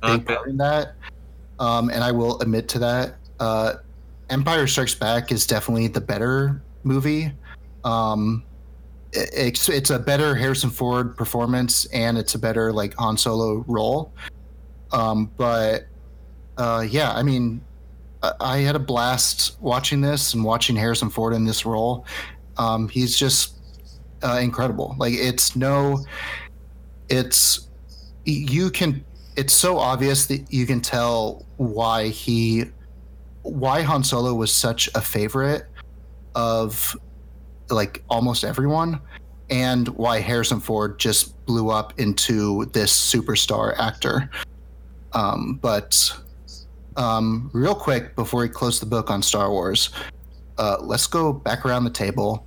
Okay. 0.05 0.35
part 0.35 0.49
in 0.49 0.59
that, 0.59 0.97
um, 1.59 1.89
and 1.89 2.05
I 2.05 2.13
will 2.13 2.39
admit 2.43 2.69
to 2.69 2.79
that. 2.81 3.17
Uh, 3.41 3.75
Empire 4.29 4.67
Strikes 4.67 4.95
Back 4.95 5.33
is 5.33 5.47
definitely 5.47 5.89
the 5.89 6.01
better 6.03 6.61
movie. 6.85 7.33
Um, 7.85 8.43
it- 8.45 8.46
it's 9.13 9.69
it's 9.69 9.91
a 9.91 9.99
better 9.99 10.35
Harrison 10.35 10.71
Ford 10.71 11.17
performance, 11.17 11.87
and 11.87 12.19
it's 12.19 12.35
a 12.35 12.39
better 12.39 12.73
like 12.73 12.95
Han 12.95 13.17
Solo 13.17 13.65
role. 13.67 14.13
Um, 14.93 15.31
but 15.37 15.87
uh, 16.59 16.87
yeah, 16.89 17.13
I 17.13 17.23
mean, 17.23 17.61
I- 18.23 18.33
I 18.41 18.57
had 18.59 18.77
a 18.77 18.81
blast 18.81 19.61
watching 19.61 20.01
this 20.01 20.35
and 20.35 20.43
watching 20.45 20.77
Harrison 20.77 21.11
Ford 21.11 21.35
in 21.35 21.45
this 21.45 21.65
role. 21.67 22.07
Um, 22.57 22.89
he's 22.89 23.19
just 23.19 23.55
uh, 24.23 24.39
incredible. 24.43 24.95
Like 24.99 25.15
it's 25.15 25.57
no, 25.57 26.05
it's 27.09 27.69
you 28.25 28.71
can. 28.71 29.05
It's 29.37 29.53
so 29.53 29.79
obvious 29.79 30.27
that 30.27 30.51
you 30.51 30.67
can 30.67 30.81
tell 30.81 31.45
why 31.59 32.09
he, 32.09 32.65
why 33.43 33.83
Han 33.83 34.03
Solo 34.03 34.33
was 34.35 34.51
such 34.51 34.89
a 34.95 35.01
favorite 35.03 35.67
of 36.35 36.97
like 37.71 38.03
almost 38.09 38.45
everyone, 38.45 39.01
and 39.51 39.89
why 39.89 40.21
Harrison 40.21 40.61
Ford 40.61 40.99
just 40.99 41.45
blew 41.47 41.71
up 41.71 41.99
into 41.99 42.67
this 42.67 42.93
superstar 42.93 43.79
actor. 43.79 44.31
Um, 45.13 45.59
but 45.63 46.13
um, 46.97 47.51
real 47.53 47.75
quick 47.75 48.17
before 48.17 48.41
we 48.41 48.49
close 48.49 48.81
the 48.81 48.87
book 48.87 49.11
on 49.11 49.23
Star 49.23 49.51
Wars, 49.51 49.91
uh, 50.59 50.77
let's 50.81 51.07
go 51.07 51.33
back 51.33 51.65
around 51.65 51.85
the 51.85 51.91
table. 51.91 52.47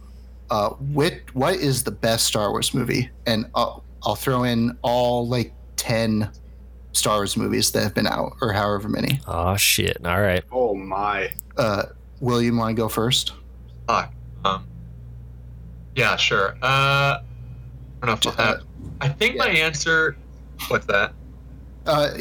Uh, 0.49 0.69
what 0.69 1.13
what 1.33 1.55
is 1.55 1.83
the 1.83 1.91
best 1.91 2.25
Star 2.25 2.51
Wars 2.51 2.73
movie? 2.73 3.09
And 3.27 3.45
I'll, 3.55 3.83
I'll 4.03 4.15
throw 4.15 4.43
in 4.43 4.77
all 4.81 5.27
like 5.27 5.53
ten 5.75 6.29
Star 6.91 7.17
Wars 7.17 7.37
movies 7.37 7.71
that 7.71 7.83
have 7.83 7.93
been 7.93 8.07
out, 8.07 8.33
or 8.41 8.51
however 8.51 8.89
many. 8.89 9.21
Oh 9.27 9.55
shit! 9.57 9.97
All 10.05 10.21
right. 10.21 10.43
Oh 10.51 10.73
my. 10.73 11.31
Uh, 11.55 11.83
William, 12.19 12.57
want 12.57 12.75
to 12.75 12.81
go 12.81 12.89
first? 12.89 13.33
Fuck. 13.87 14.13
Um, 14.43 14.67
yeah, 15.95 16.15
sure. 16.15 16.57
Uh, 16.61 17.19
I 17.21 17.21
don't 18.01 18.07
know 18.07 18.31
if 18.31 18.39
I'll 18.39 18.45
have. 18.45 18.63
I 19.01 19.09
think 19.09 19.37
my 19.37 19.47
answer. 19.47 20.15
What's 20.67 20.85
that? 20.87 21.13
Uh, 21.85 22.11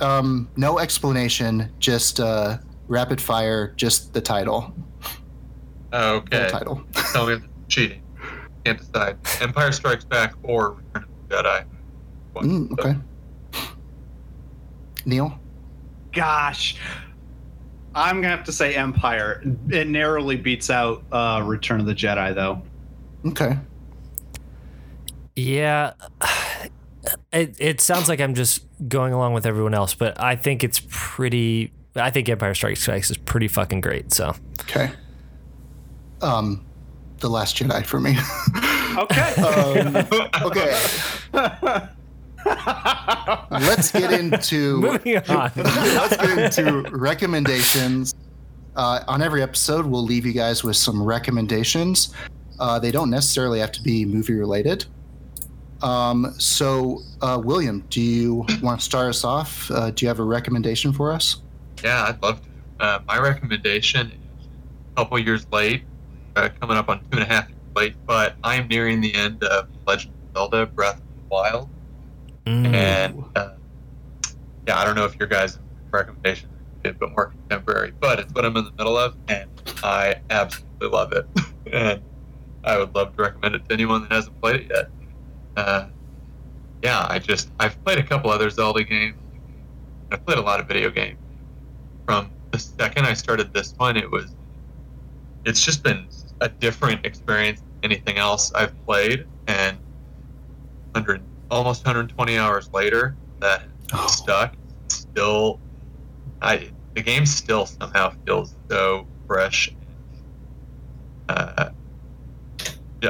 um, 0.00 0.48
no 0.56 0.78
explanation, 0.78 1.72
just 1.78 2.20
uh, 2.20 2.58
rapid 2.88 3.20
fire, 3.20 3.72
just 3.76 4.12
the 4.12 4.20
title. 4.20 4.72
Oh, 5.92 6.20
Full 6.30 6.38
okay. 6.38 6.48
title. 6.50 6.82
Tell 7.12 7.26
me 7.26 7.34
if 7.34 7.44
it's 7.44 7.52
cheating. 7.68 8.02
Can't 8.64 8.78
decide. 8.78 9.16
Empire 9.40 9.72
Strikes 9.72 10.04
Back 10.04 10.34
or 10.42 10.76
Return 10.92 11.04
of 11.04 11.28
the 11.28 11.34
Jedi. 11.34 11.64
Mm, 12.34 12.72
okay. 12.72 12.94
Neil. 15.04 15.38
Gosh. 16.12 16.76
I'm 17.94 18.16
gonna 18.16 18.36
have 18.36 18.44
to 18.44 18.52
say 18.52 18.74
Empire. 18.74 19.42
It 19.70 19.88
narrowly 19.88 20.36
beats 20.36 20.68
out 20.68 21.02
uh, 21.12 21.42
Return 21.44 21.80
of 21.80 21.86
the 21.86 21.94
Jedi, 21.94 22.34
though. 22.34 22.60
Okay. 23.28 23.58
Yeah. 25.34 25.92
It 27.32 27.54
it 27.60 27.80
sounds 27.80 28.08
like 28.08 28.20
I'm 28.20 28.34
just 28.34 28.64
going 28.88 29.12
along 29.12 29.32
with 29.32 29.46
everyone 29.46 29.74
else, 29.74 29.94
but 29.94 30.20
I 30.20 30.34
think 30.34 30.64
it's 30.64 30.82
pretty. 30.88 31.72
I 31.94 32.10
think 32.10 32.28
Empire 32.28 32.52
Strikes 32.52 32.84
Back 32.84 33.00
is 33.08 33.16
pretty 33.16 33.46
fucking 33.46 33.80
great. 33.80 34.12
So 34.12 34.34
Okay. 34.62 34.90
Um, 36.20 36.66
the 37.20 37.28
Last 37.30 37.56
Jedi 37.58 37.86
for 37.86 38.00
me. 38.00 38.16
Okay. 38.96 39.34
um, 39.42 39.96
okay. 40.42 40.74
Let's 43.50 43.92
get 43.92 44.12
into 44.12 44.80
moving 44.80 45.18
on. 45.28 45.52
let's 45.56 46.16
get 46.16 46.38
into 46.38 46.80
recommendations. 46.90 48.14
Uh, 48.74 49.00
on 49.06 49.22
every 49.22 49.42
episode, 49.42 49.86
we'll 49.86 50.02
leave 50.04 50.24
you 50.26 50.32
guys 50.32 50.64
with 50.64 50.76
some 50.76 51.02
recommendations. 51.02 52.14
Uh, 52.58 52.78
they 52.78 52.90
don't 52.90 53.10
necessarily 53.10 53.60
have 53.60 53.72
to 53.72 53.82
be 53.82 54.04
movie 54.04 54.34
related. 54.34 54.86
Um, 55.82 56.34
so, 56.38 57.02
uh, 57.20 57.40
William, 57.42 57.84
do 57.90 58.00
you 58.00 58.46
want 58.62 58.80
to 58.80 58.84
start 58.84 59.08
us 59.08 59.24
off? 59.24 59.70
Uh, 59.70 59.90
do 59.90 60.04
you 60.04 60.08
have 60.08 60.18
a 60.18 60.24
recommendation 60.24 60.92
for 60.92 61.12
us? 61.12 61.42
Yeah, 61.84 62.04
I'd 62.04 62.22
love 62.22 62.40
to. 62.42 62.48
Uh, 62.78 63.00
my 63.06 63.18
recommendation 63.18 64.08
is 64.08 64.48
a 64.92 64.96
couple 64.96 65.18
years 65.18 65.46
late, 65.52 65.84
uh, 66.34 66.48
coming 66.60 66.76
up 66.76 66.88
on 66.88 67.00
two 67.00 67.06
and 67.12 67.22
a 67.22 67.24
half 67.26 67.48
years 67.48 67.60
late, 67.74 67.94
but 68.06 68.36
I'm 68.42 68.68
nearing 68.68 69.00
the 69.00 69.14
end 69.14 69.42
of 69.44 69.68
Legend 69.86 70.14
of 70.14 70.36
Zelda 70.36 70.66
Breath 70.66 70.96
of 70.96 71.16
the 71.16 71.22
Wild. 71.28 71.68
Mm. 72.46 72.74
And 72.74 73.24
uh, 73.34 73.52
yeah, 74.66 74.78
I 74.78 74.84
don't 74.84 74.94
know 74.94 75.04
if 75.04 75.16
your 75.16 75.28
guys' 75.28 75.58
recommendation 75.90 76.48
is 76.84 76.90
a 76.90 76.94
bit 76.94 77.10
more 77.10 77.26
contemporary, 77.26 77.92
but 77.98 78.18
it's 78.18 78.32
what 78.32 78.44
I'm 78.44 78.56
in 78.56 78.64
the 78.64 78.72
middle 78.72 78.96
of, 78.96 79.16
and 79.28 79.48
I 79.82 80.16
absolutely 80.30 80.88
love 80.88 81.12
it. 81.12 81.26
and 81.72 82.02
I 82.66 82.76
would 82.78 82.94
love 82.94 83.14
to 83.16 83.22
recommend 83.22 83.54
it 83.54 83.64
to 83.68 83.72
anyone 83.72 84.02
that 84.02 84.12
hasn't 84.12 84.40
played 84.40 84.56
it 84.56 84.70
yet. 84.74 84.90
Uh, 85.56 85.86
yeah, 86.82 87.06
I 87.08 87.18
just 87.18 87.50
I've 87.58 87.82
played 87.84 87.98
a 87.98 88.02
couple 88.02 88.30
other 88.30 88.50
Zelda 88.50 88.84
games. 88.84 89.16
I've 90.10 90.24
played 90.26 90.38
a 90.38 90.42
lot 90.42 90.60
of 90.60 90.66
video 90.68 90.90
games. 90.90 91.18
From 92.06 92.30
the 92.50 92.58
second 92.58 93.06
I 93.06 93.14
started 93.14 93.52
this 93.52 93.72
one, 93.76 93.96
it 93.96 94.10
was 94.10 94.34
it's 95.44 95.60
just 95.64 95.82
been 95.82 96.08
a 96.40 96.48
different 96.48 97.06
experience 97.06 97.60
than 97.60 97.92
anything 97.92 98.18
else 98.18 98.52
I've 98.52 98.74
played, 98.84 99.26
and 99.46 99.78
100 100.92 101.22
almost 101.50 101.84
120 101.84 102.36
hours 102.36 102.68
later, 102.72 103.16
that 103.40 103.62
Oh. 103.92 104.08
stuck. 104.08 104.54
Still, 104.88 105.60
I 106.42 106.70
the 106.94 107.02
game 107.02 107.24
still 107.26 107.66
somehow 107.66 108.12
feels 108.26 108.54
so 108.68 109.06
fresh. 109.26 109.72
Uh, 111.28 111.70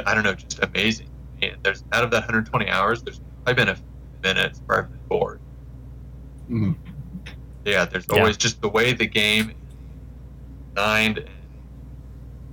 I 0.05 0.13
don't 0.13 0.23
know, 0.23 0.33
just 0.33 0.59
amazing. 0.61 1.07
And 1.41 1.57
there's 1.63 1.83
out 1.91 2.03
of 2.03 2.11
that 2.11 2.17
120 2.17 2.67
hours, 2.69 3.03
there's 3.03 3.21
probably 3.45 3.63
been 3.63 3.69
a 3.69 3.75
few 3.75 3.83
minutes 4.23 4.61
where 4.65 4.79
I've 4.79 4.89
been 4.89 4.99
bored. 5.09 5.39
Mhm. 6.49 6.77
Yeah, 7.65 7.85
there's 7.85 8.05
Yeah. 8.09 8.17
always 8.19 8.37
just 8.37 8.61
the 8.61 8.69
way 8.69 8.93
the 8.93 9.07
game 9.07 9.49
is 9.49 9.55
designed, 10.75 11.23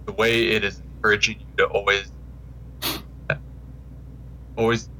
the 0.07 0.13
way 0.13 0.49
it 0.49 0.65
is 0.65 0.81
encouraging 0.81 1.39
you 1.41 1.47
to 1.59 1.67
always, 1.67 2.11
always, 4.57 4.91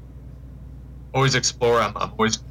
always 1.13 1.35
explore. 1.35 1.81
I'm, 1.81 1.95
I'm 1.97 2.11
always 2.17 2.43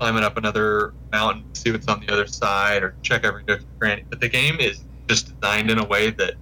climbing 0.00 0.24
up 0.24 0.36
another 0.36 0.94
mountain 1.12 1.44
to 1.52 1.60
see 1.60 1.70
what's 1.72 1.88
on 1.88 2.00
the 2.00 2.12
other 2.12 2.26
side 2.26 2.82
or 2.82 2.96
check 3.02 3.24
every 3.24 3.42
nook 3.48 3.60
and 3.60 3.68
cranny. 3.80 4.04
But 4.10 4.20
the 4.20 4.28
game 4.28 4.56
is 4.60 4.84
just 5.08 5.32
designed 5.40 5.70
in 5.70 5.78
a 5.78 5.84
way 5.84 6.10
that 6.10 6.34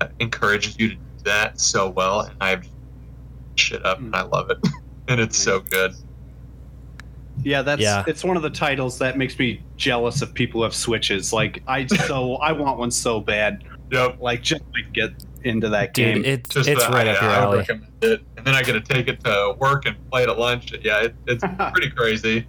uh, 0.00 0.08
encourages 0.20 0.78
you 0.78 0.88
to 0.90 0.94
do 0.94 1.00
that 1.28 1.60
so 1.60 1.90
well, 1.90 2.20
and 2.22 2.36
I've 2.40 2.68
shit 3.56 3.84
up 3.86 3.98
and 3.98 4.14
I 4.14 4.22
love 4.22 4.50
it, 4.50 4.58
and 5.08 5.20
it's 5.20 5.36
so 5.36 5.60
good. 5.60 5.94
Yeah, 7.44 7.62
that's 7.62 7.80
Yeah. 7.80 8.02
it's 8.06 8.24
one 8.24 8.36
of 8.36 8.42
the 8.42 8.50
titles 8.50 8.98
that 8.98 9.16
makes 9.16 9.38
me 9.38 9.62
jealous 9.76 10.22
of 10.22 10.34
people 10.34 10.60
who 10.60 10.64
have 10.64 10.74
switches. 10.74 11.32
Like 11.32 11.62
I 11.68 11.86
so 12.08 12.34
I 12.36 12.52
want 12.52 12.78
one 12.78 12.90
so 12.90 13.20
bad. 13.20 13.64
Yep. 13.90 14.18
Like 14.20 14.42
just 14.42 14.62
to 14.74 14.82
get 14.92 15.10
into 15.44 15.68
that 15.68 15.94
Dude, 15.94 16.16
game. 16.16 16.24
it, 16.24 16.48
Just 16.48 16.68
it's 16.68 16.84
uh, 16.84 16.90
right 16.90 17.06
I, 17.06 17.12
up 17.12 17.22
your 17.22 17.30
I 17.30 17.38
would 17.38 17.44
alley. 17.46 17.58
recommend 17.58 17.92
it, 18.02 18.22
and 18.36 18.46
then 18.46 18.54
I 18.54 18.62
get 18.62 18.72
to 18.72 18.80
take 18.80 19.06
it 19.08 19.22
to 19.24 19.54
work 19.58 19.86
and 19.86 19.96
play 20.10 20.24
it 20.24 20.28
at 20.28 20.38
lunch. 20.38 20.72
Yeah, 20.82 21.04
it, 21.04 21.14
it's 21.26 21.44
pretty 21.72 21.90
crazy. 21.90 22.46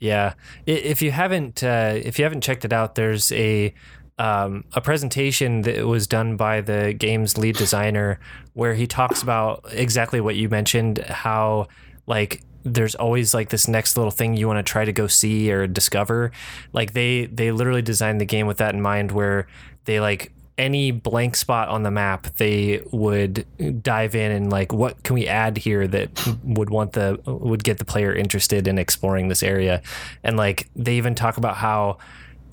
Yeah, 0.00 0.34
if 0.64 1.02
you 1.02 1.10
haven't 1.10 1.62
uh, 1.62 1.92
if 1.96 2.18
you 2.18 2.24
haven't 2.24 2.40
checked 2.42 2.64
it 2.64 2.72
out, 2.72 2.94
there's 2.94 3.30
a 3.32 3.74
um, 4.18 4.64
a 4.72 4.80
presentation 4.80 5.62
that 5.62 5.86
was 5.86 6.06
done 6.06 6.36
by 6.36 6.60
the 6.60 6.92
game's 6.92 7.38
lead 7.38 7.56
designer 7.56 8.18
where 8.54 8.74
he 8.74 8.86
talks 8.86 9.22
about 9.22 9.64
exactly 9.70 10.20
what 10.20 10.36
you 10.36 10.48
mentioned, 10.48 10.98
how 10.98 11.68
like 12.06 12.42
there's 12.64 12.94
always 12.96 13.32
like 13.32 13.50
this 13.50 13.68
next 13.68 13.96
little 13.96 14.10
thing 14.10 14.36
you 14.36 14.48
want 14.48 14.64
to 14.64 14.68
try 14.68 14.84
to 14.84 14.92
go 14.92 15.06
see 15.06 15.52
or 15.52 15.66
discover. 15.66 16.32
Like 16.72 16.92
they 16.92 17.26
they 17.26 17.52
literally 17.52 17.82
designed 17.82 18.20
the 18.20 18.26
game 18.26 18.46
with 18.46 18.58
that 18.58 18.74
in 18.74 18.82
mind, 18.82 19.12
where 19.12 19.46
they 19.84 20.00
like 20.00 20.32
any 20.58 20.90
blank 20.90 21.36
spot 21.36 21.68
on 21.68 21.84
the 21.84 21.90
map 21.90 22.24
they 22.36 22.82
would 22.90 23.46
dive 23.80 24.16
in 24.16 24.32
and 24.32 24.50
like 24.50 24.72
what 24.72 25.00
can 25.04 25.14
we 25.14 25.28
add 25.28 25.56
here 25.56 25.86
that 25.86 26.10
would 26.42 26.68
want 26.68 26.92
the 26.92 27.18
would 27.26 27.62
get 27.62 27.78
the 27.78 27.84
player 27.84 28.12
interested 28.12 28.66
in 28.66 28.76
exploring 28.76 29.28
this 29.28 29.44
area 29.44 29.80
and 30.24 30.36
like 30.36 30.68
they 30.74 30.96
even 30.96 31.14
talk 31.14 31.36
about 31.36 31.56
how 31.56 31.96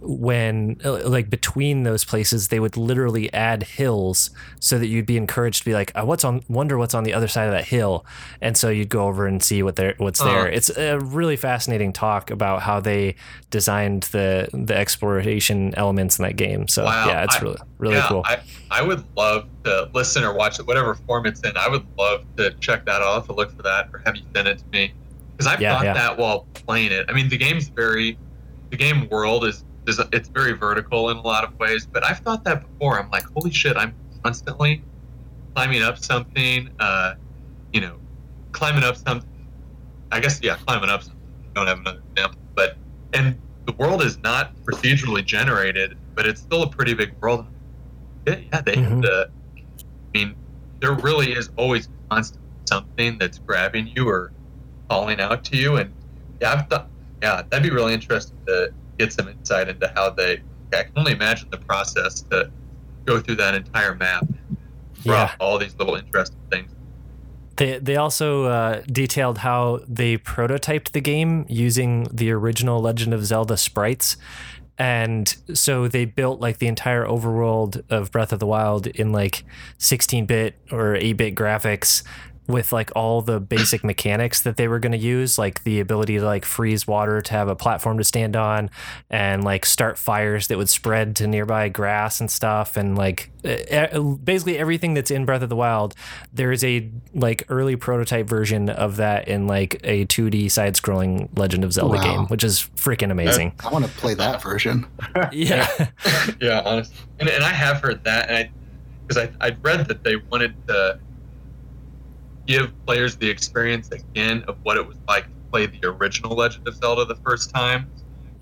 when 0.08 0.78
uh, 0.86 1.08
like 1.10 1.30
between 1.30 1.84
those 1.84 2.06
places 2.06 2.50
they 2.50 2.60
would 2.60 2.78
literally 2.78 3.32
add 3.34 3.64
hills 3.64 4.30
so 4.60 4.78
that 4.80 4.88
you'd 4.88 5.06
be 5.06 5.18
encouraged 5.18 5.60
to 5.60 5.66
be 5.66 5.74
like 5.74 5.92
oh, 5.96 6.06
what's 6.06 6.24
on 6.24 6.42
wonder 6.48 6.78
what's 6.78 6.94
on 6.94 7.04
the 7.04 7.14
other 7.14 7.28
side 7.28 7.46
of 7.46 7.52
that 7.52 7.66
hill 7.66 8.06
and 8.42 8.56
so 8.56 8.70
you'd 8.70 8.90
go 8.90 9.08
over 9.08 9.26
and 9.28 9.42
see 9.44 9.64
what 9.64 9.76
there 9.76 9.96
what's 9.98 10.22
Uh-huh. 10.22 10.30
there 10.30 10.48
it's 10.50 10.70
a 10.78 11.00
really 11.00 11.36
fascinating 11.36 11.92
talk 11.94 12.30
about 12.32 12.62
how 12.62 12.80
they 12.80 13.16
designed 13.50 14.04
the 14.12 14.48
the 14.54 14.76
exploration 14.76 15.74
elements 15.76 16.20
in 16.20 16.24
that 16.24 16.36
game 16.36 16.68
so 16.68 16.84
Wow, 16.86 17.08
yeah 17.08 17.24
it's 17.24 17.36
I- 17.36 17.42
really 17.42 17.58
really 17.80 17.96
yeah, 17.96 18.08
cool 18.08 18.22
I, 18.26 18.38
I 18.72 18.82
would 18.82 19.04
love 19.18 19.46
to 19.64 19.90
listen 19.94 20.24
or 20.24 20.34
watch 20.34 20.60
it, 20.60 20.68
whatever 20.68 20.96
form 21.08 21.26
it's 21.28 21.42
in. 21.42 21.56
I 21.56 21.68
would 21.70 21.86
love 21.98 22.22
to 22.38 22.52
check 22.60 22.86
that 22.86 23.02
out. 23.02 23.26
To 23.28 23.34
look 23.34 23.56
for 23.56 23.62
that 23.64 23.90
or 23.94 24.02
have 24.06 24.16
you 24.16 24.24
send 24.36 24.48
it 24.48 24.58
to 24.58 24.66
me. 24.74 24.94
Because 25.38 25.52
I've 25.54 25.62
Yeah, 25.62 25.76
thought 25.76 25.86
yeah. 25.86 25.94
that 25.94 26.18
while 26.18 26.48
playing 26.68 26.92
it. 26.92 27.06
I 27.08 27.14
mean, 27.14 27.30
the 27.30 27.38
game's 27.38 27.70
very, 27.70 28.18
the 28.72 28.78
game 28.78 29.08
world 29.12 29.46
is, 29.46 29.64
is 29.88 30.00
it's 30.12 30.30
very 30.30 30.54
vertical 30.54 31.10
in 31.10 31.18
a 31.18 31.22
lot 31.22 31.44
of 31.44 31.58
ways. 31.60 31.88
But 31.92 32.04
I've 32.04 32.20
thought 32.20 32.44
that 32.46 32.64
before. 32.68 33.00
I'm 33.00 33.10
like, 33.12 33.24
holy 33.36 33.52
shit, 33.52 33.78
I'm 33.78 33.96
constantly 34.24 34.84
climbing 35.56 35.82
up 35.84 35.98
something. 35.98 36.70
Uh, 36.80 37.16
you 37.74 37.82
know, 37.82 37.98
climbing 38.52 38.84
up 38.84 38.96
something. 38.98 39.30
I 40.12 40.20
guess 40.20 40.40
yeah, 40.42 40.56
climbing 40.66 40.90
up 40.90 41.04
something. 41.04 41.20
I 41.56 41.60
don't 41.60 41.68
have 41.68 41.80
another 41.80 42.02
example, 42.16 42.40
but 42.56 42.78
and 43.14 43.38
the 43.66 43.74
world 43.74 44.02
is 44.02 44.18
not 44.20 44.54
procedurally 44.66 45.26
generated, 45.26 45.98
but 46.16 46.26
it's 46.26 46.42
still 46.42 46.64
a 46.64 46.70
pretty 46.70 46.94
big 46.94 47.14
world. 47.22 47.46
Yeah, 48.28 48.38
yeah 48.52 48.62
they 48.62 48.76
Mhm. 48.76 48.84
have 48.90 49.02
to. 49.02 49.30
I 49.58 50.18
mean, 50.18 50.36
there 50.80 50.94
really 50.94 51.34
is 51.34 51.50
always 51.58 51.90
constantly 52.10 52.48
something 52.70 53.18
that's 53.18 53.40
grabbing 53.40 53.92
you 53.96 54.08
or 54.08 54.32
calling 54.90 55.20
out 55.20 55.44
to 55.46 55.58
you, 55.58 55.78
and 55.78 55.92
yeah, 56.42 56.54
I've 56.54 56.68
thought, 56.68 56.90
yeah, 57.22 57.42
that'd 57.50 57.64
be 57.64 57.74
really 57.74 57.94
interesting 57.94 58.38
to 58.48 58.72
get 58.98 59.14
some 59.14 59.28
insight 59.28 59.70
into 59.70 59.92
how 59.96 60.10
they. 60.10 60.42
I 60.74 60.84
can 60.84 60.92
only 60.98 61.14
imagine 61.14 61.50
the 61.52 61.58
process 61.58 62.22
to 62.32 62.52
go 63.06 63.20
through 63.22 63.36
that 63.36 63.54
entire 63.56 63.96
map, 63.96 64.26
Yeah. 65.04 65.36
all 65.40 65.58
these 65.58 65.76
little 65.78 65.96
interesting 65.96 66.40
things. 66.52 66.72
They 67.58 67.78
they 67.80 67.96
also 67.96 68.46
uh, 68.46 68.82
detailed 68.92 69.38
how 69.40 69.80
they 69.88 70.18
prototyped 70.18 70.92
the 70.92 71.02
game 71.02 71.46
using 71.48 72.08
the 72.12 72.32
original 72.32 72.82
Legend 72.82 73.14
of 73.14 73.26
Zelda 73.26 73.56
sprites. 73.58 74.18
And 74.78 75.34
so 75.54 75.88
they 75.88 76.04
built 76.04 76.42
like 76.42 76.58
the 76.58 76.68
entire 76.68 77.06
overworld 77.06 77.82
of 77.90 78.12
Breath 78.12 78.34
of 78.34 78.40
the 78.40 78.46
Wild 78.46 78.88
in 78.88 79.14
like 79.14 79.46
16 79.78 80.26
bit 80.26 80.56
or 80.70 80.96
8 80.96 81.14
bit 81.14 81.36
graphics 81.36 82.04
with 82.48 82.72
like 82.72 82.92
all 82.96 83.22
the 83.22 83.40
basic 83.40 83.84
mechanics 83.84 84.42
that 84.42 84.58
they 84.58 84.68
were 84.68 84.80
going 84.80 84.92
to 84.92 84.98
use, 84.98 85.38
like 85.38 85.64
the 85.64 85.80
ability 85.80 86.18
to 86.20 86.26
like 86.26 86.46
freeze 86.46 86.86
water 86.86 87.22
to 87.22 87.32
have 87.32 87.48
a 87.48 87.56
platform 87.56 87.98
to 87.98 88.04
stand 88.04 88.36
on 88.36 88.70
and 89.10 89.44
like 89.44 89.66
start 89.66 89.98
fires 89.98 90.48
that 90.48 90.58
would 90.58 90.70
spread 90.70 91.16
to 91.16 91.28
nearby 91.28 91.70
grass 91.70 92.20
and 92.20 92.30
stuff. 92.30 92.78
And 92.78 92.98
like 92.98 93.32
basically 94.24 94.58
everything 94.58 94.94
that's 94.96 95.12
in 95.12 95.26
Breath 95.26 95.44
of 95.44 95.50
the 95.50 95.56
Wild 95.56 95.94
there 96.34 96.52
is 96.52 96.64
a 96.64 96.90
like 97.14 97.44
early 97.50 97.76
prototype 97.76 98.28
version 98.28 98.70
of 98.70 98.96
that 98.98 99.28
in 99.28 99.48
like 99.48 99.80
a 99.84 100.06
2D 100.06 100.50
side 100.52 100.76
scrolling 100.76 101.30
Legend 101.38 101.64
of 101.64 101.72
Zelda 101.74 101.98
Wow. 101.98 102.04
game, 102.04 102.26
which 102.28 102.44
is 102.44 102.70
freaking 102.76 103.12
amazing. 103.12 103.54
I 103.64 103.70
want 103.70 103.86
to 103.86 103.92
play 103.92 104.14
that 104.16 104.42
version. 104.42 104.86
yeah. 105.32 105.68
yeah, 106.42 106.62
honestly, 106.66 106.96
and, 107.20 107.30
and 107.30 107.44
I 107.44 107.52
have 107.52 107.82
heard 107.82 108.04
that, 108.04 108.30
and 108.30 108.38
I 108.38 108.52
because 109.08 109.30
I 109.40 109.48
I 109.48 109.56
read 109.62 109.88
that 109.88 110.04
they 110.04 110.16
wanted 110.16 110.56
to 110.68 111.00
give 112.46 112.72
players 112.86 113.16
the 113.16 113.30
experience 113.30 113.90
again 113.92 114.44
of 114.48 114.58
what 114.64 114.78
it 114.78 114.88
was 114.88 114.98
like 115.08 115.26
to 115.26 115.32
play 115.52 115.66
the 115.66 115.86
original 115.88 116.36
Legend 116.36 116.68
of 116.68 116.76
Zelda 116.76 117.06
the 117.06 117.16
first 117.18 117.54
time. 117.54 117.90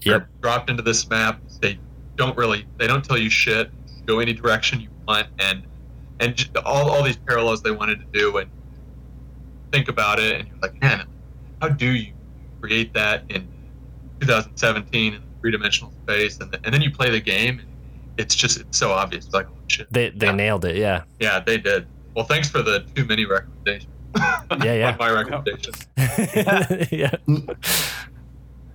You're 0.01 0.27
dropped 0.41 0.69
into 0.69 0.84
this 0.84 1.09
map. 1.09 1.39
They 1.61 1.80
don't 2.17 2.35
really 2.38 2.65
they 2.77 2.88
don't 2.88 3.03
tell 3.03 3.17
you 3.17 3.30
shit. 3.30 3.71
Go 4.05 4.19
any 4.19 4.34
direction 4.34 4.81
you 4.81 4.89
want, 5.07 5.27
and 5.39 5.63
and 6.19 6.49
all 6.65 6.89
all 6.91 7.03
these 7.03 7.15
parallels 7.17 7.61
they 7.63 7.71
wanted 7.71 7.99
to 7.99 8.05
do, 8.19 8.38
and 8.38 8.49
think 9.71 9.88
about 9.88 10.19
it, 10.19 10.39
and 10.39 10.47
you're 10.49 10.57
like, 10.61 10.80
man, 10.81 11.07
how 11.61 11.69
do 11.69 11.89
you 11.91 12.13
create 12.61 12.93
that 12.93 13.23
in 13.30 13.47
2017 14.19 15.13
in 15.13 15.21
three 15.41 15.51
dimensional 15.51 15.91
space, 16.03 16.39
and, 16.39 16.53
and 16.63 16.73
then 16.73 16.81
you 16.81 16.91
play 16.91 17.09
the 17.09 17.21
game, 17.21 17.59
and 17.59 17.67
it's 18.17 18.35
just 18.35 18.59
it's 18.59 18.77
so 18.77 18.91
obvious. 18.91 19.25
It's 19.25 19.34
like, 19.34 19.47
oh, 19.49 19.55
shit. 19.67 19.88
They 19.91 20.09
they 20.09 20.27
Yeah. 20.27 20.31
nailed 20.34 20.65
it. 20.65 20.75
Yeah. 20.75 21.03
Yeah, 21.19 21.39
they 21.39 21.57
did. 21.57 21.88
Well, 22.15 22.25
thanks 22.25 22.49
for 22.49 22.61
the 22.61 22.81
too 22.93 23.05
many 23.05 23.25
recommendations. 23.25 23.91
Yeah, 24.64 24.73
yeah. 24.73 24.91
On 24.91 24.98
my 24.98 25.11
recommendations. 25.11 25.88
yeah. 26.91 27.15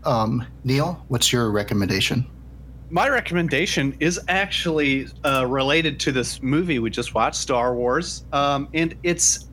Um, 0.04 0.46
Neil, 0.64 1.04
what's 1.08 1.32
your 1.32 1.50
recommendation? 1.50 2.26
My 2.90 3.08
recommendation 3.08 3.94
is 4.00 4.18
actually 4.28 5.08
uh, 5.24 5.46
related 5.46 6.00
to 6.00 6.12
this 6.12 6.42
movie 6.42 6.78
we 6.78 6.90
just 6.90 7.14
watched, 7.14 7.36
Star 7.36 7.74
Wars, 7.74 8.24
um, 8.32 8.68
and 8.72 8.94
it's 9.02 9.48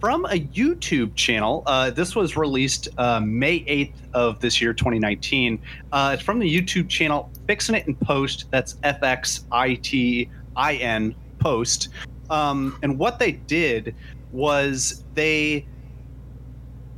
from 0.00 0.24
a 0.26 0.40
YouTube 0.54 1.14
channel. 1.16 1.64
Uh, 1.66 1.90
this 1.90 2.14
was 2.14 2.36
released 2.36 2.88
uh, 2.98 3.20
May 3.20 3.60
8th 3.64 3.94
of 4.14 4.40
this 4.40 4.60
year, 4.60 4.72
2019. 4.72 5.58
Uh, 5.90 6.12
it's 6.14 6.22
from 6.22 6.38
the 6.38 6.48
YouTube 6.48 6.88
channel 6.88 7.30
Fixing 7.46 7.74
It 7.74 7.86
in 7.88 7.96
Post. 7.96 8.44
That's 8.50 8.76
F 8.84 9.02
X 9.02 9.46
I 9.50 9.74
T 9.74 10.30
I 10.54 10.74
N 10.76 11.14
Post. 11.40 11.88
Um, 12.30 12.78
and 12.82 12.98
what 12.98 13.18
they 13.18 13.32
did 13.32 13.94
was 14.32 15.04
they 15.14 15.66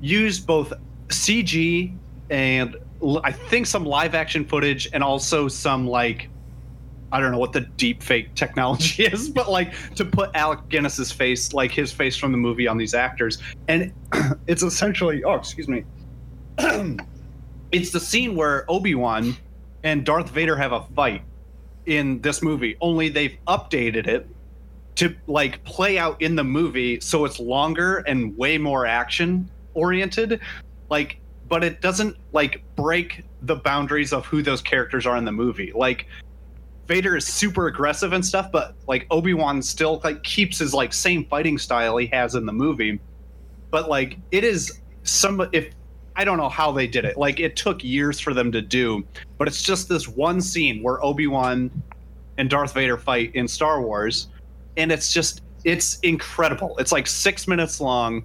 used 0.01 0.47
both 0.47 0.73
CG 1.09 1.97
and 2.31 2.77
I 3.23 3.33
think 3.33 3.67
some 3.67 3.85
live 3.85 4.15
action 4.15 4.45
footage 4.45 4.89
and 4.93 5.03
also 5.03 5.49
some 5.49 5.87
like 5.87 6.29
I 7.11 7.21
don't 7.21 7.33
know 7.33 7.39
what 7.39 7.53
the 7.53 7.63
deep 7.63 8.03
fake 8.03 8.35
technology 8.35 9.05
is, 9.07 9.31
but 9.31 9.51
like 9.51 9.73
to 9.95 10.05
put 10.05 10.31
Alec 10.35 10.69
Guinness's 10.69 11.11
face, 11.11 11.55
like 11.55 11.71
his 11.71 11.91
face 11.91 12.17
from 12.17 12.33
the 12.33 12.39
movie 12.39 12.69
on 12.69 12.77
these 12.77 12.93
actors. 12.93 13.39
And 13.67 13.93
it's 14.47 14.63
essentially 14.63 15.25
oh 15.25 15.35
excuse 15.35 15.69
me. 15.69 15.85
it's 17.73 17.91
the 17.91 18.01
scene 18.01 18.35
where 18.35 18.71
Obi-Wan 18.71 19.37
and 19.85 20.05
Darth 20.05 20.31
Vader 20.31 20.57
have 20.57 20.73
a 20.73 20.83
fight 20.95 21.23
in 21.87 22.21
this 22.21 22.43
movie, 22.43 22.77
only 22.81 23.09
they've 23.09 23.39
updated 23.47 24.07
it 24.07 24.29
to 24.99 25.15
like 25.29 25.63
play 25.63 25.97
out 25.97 26.21
in 26.21 26.35
the 26.35 26.43
movie 26.43 26.99
so 26.99 27.25
it's 27.25 27.39
longer 27.39 27.99
and 28.09 28.37
way 28.37 28.59
more 28.59 28.85
action 28.85 29.49
oriented. 29.75 30.41
Like 30.91 31.21
but 31.49 31.63
it 31.63 31.81
doesn't 31.81 32.17
like 32.33 32.63
break 32.75 33.25
the 33.43 33.55
boundaries 33.55 34.13
of 34.13 34.27
who 34.27 34.43
those 34.43 34.61
characters 34.61 35.07
are 35.07 35.17
in 35.17 35.25
the 35.25 35.33
movie. 35.33 35.73
Like 35.73 36.07
Vader 36.89 37.17
is 37.17 37.25
super 37.25 37.69
aggressive 37.69 38.13
and 38.13 38.27
stuff, 38.27 38.51
but 38.51 38.75
like 38.89 39.07
Obi-Wan 39.11 39.63
still 39.63 40.01
like 40.03 40.23
keeps 40.25 40.59
his 40.59 40.75
like 40.75 40.93
same 40.93 41.25
fighting 41.27 41.59
style 41.59 41.97
he 41.97 42.07
has 42.09 42.35
in 42.35 42.45
the 42.45 42.53
movie. 42.53 42.99
But 43.71 43.89
like 43.89 44.19
it 44.33 44.43
is 44.43 44.81
some 45.05 45.49
if 45.53 45.73
I 46.17 46.25
don't 46.25 46.39
know 46.39 46.49
how 46.49 46.73
they 46.73 46.89
did 46.89 47.05
it. 47.05 47.17
Like 47.17 47.39
it 47.39 47.55
took 47.55 47.85
years 47.85 48.19
for 48.19 48.35
them 48.35 48.51
to 48.51 48.61
do, 48.61 49.07
but 49.39 49.47
it's 49.47 49.63
just 49.63 49.89
this 49.89 50.09
one 50.09 50.41
scene 50.41 50.83
where 50.83 51.03
Obi-Wan 51.05 51.71
and 52.37 52.51
Darth 52.51 52.75
Vader 52.75 52.99
fight 52.99 53.33
in 53.37 53.47
Star 53.47 53.81
Wars 53.81 54.27
and 54.79 54.91
it's 54.91 55.13
just 55.13 55.43
it's 55.65 55.99
incredible. 55.99 56.77
It's 56.79 56.93
like 56.93 57.07
6 57.07 57.49
minutes 57.49 57.81
long 57.81 58.25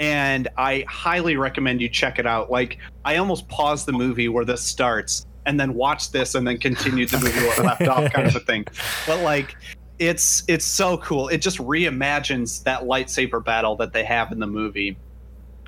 and 0.00 0.48
I 0.56 0.84
highly 0.88 1.36
recommend 1.36 1.80
you 1.80 1.88
check 1.88 2.18
it 2.18 2.26
out. 2.26 2.50
Like 2.50 2.78
I 3.04 3.16
almost 3.16 3.46
paused 3.48 3.86
the 3.86 3.92
movie 3.92 4.28
where 4.28 4.44
this 4.44 4.62
starts 4.62 5.26
and 5.46 5.60
then 5.60 5.74
watch 5.74 6.10
this 6.10 6.34
and 6.34 6.46
then 6.46 6.58
continue 6.58 7.06
the 7.06 7.18
movie 7.18 7.38
where 7.40 7.60
it 7.60 7.64
left 7.64 7.86
off 7.86 8.10
kind 8.12 8.26
of 8.26 8.34
a 8.34 8.40
thing. 8.40 8.66
But 9.06 9.20
like 9.20 9.56
it's 9.98 10.42
it's 10.48 10.64
so 10.64 10.98
cool. 10.98 11.28
It 11.28 11.38
just 11.38 11.58
reimagines 11.58 12.64
that 12.64 12.82
lightsaber 12.82 13.44
battle 13.44 13.76
that 13.76 13.92
they 13.92 14.04
have 14.04 14.32
in 14.32 14.40
the 14.40 14.46
movie. 14.46 14.96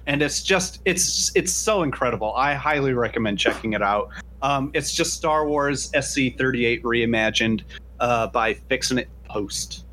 And 0.07 0.23
it's 0.23 0.43
just 0.43 0.81
it's 0.85 1.31
it's 1.35 1.53
so 1.53 1.83
incredible. 1.83 2.35
I 2.35 2.55
highly 2.55 2.95
recommend 2.95 3.39
checking 3.39 3.75
it 3.75 3.83
out. 3.83 4.09
Um, 4.43 4.71
it's 4.75 4.95
just 4.95 5.15
Star 5.15 5.47
Wars 5.47 5.91
SC38 5.93 6.83
reimagined 6.83 7.63
uh, 8.01 8.29
by 8.29 8.55
Fixin' 8.55 8.99
It 8.99 9.09
Post. 9.25 9.86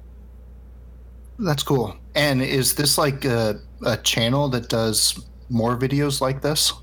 That's 1.43 1.63
cool. 1.63 1.95
And 2.15 2.41
is 2.41 2.75
this 2.75 2.97
like 2.97 3.25
a, 3.25 3.59
a 3.85 3.97
channel 3.97 4.49
that 4.49 4.69
does 4.69 5.25
more 5.49 5.77
videos 5.77 6.21
like 6.21 6.41
this? 6.41 6.73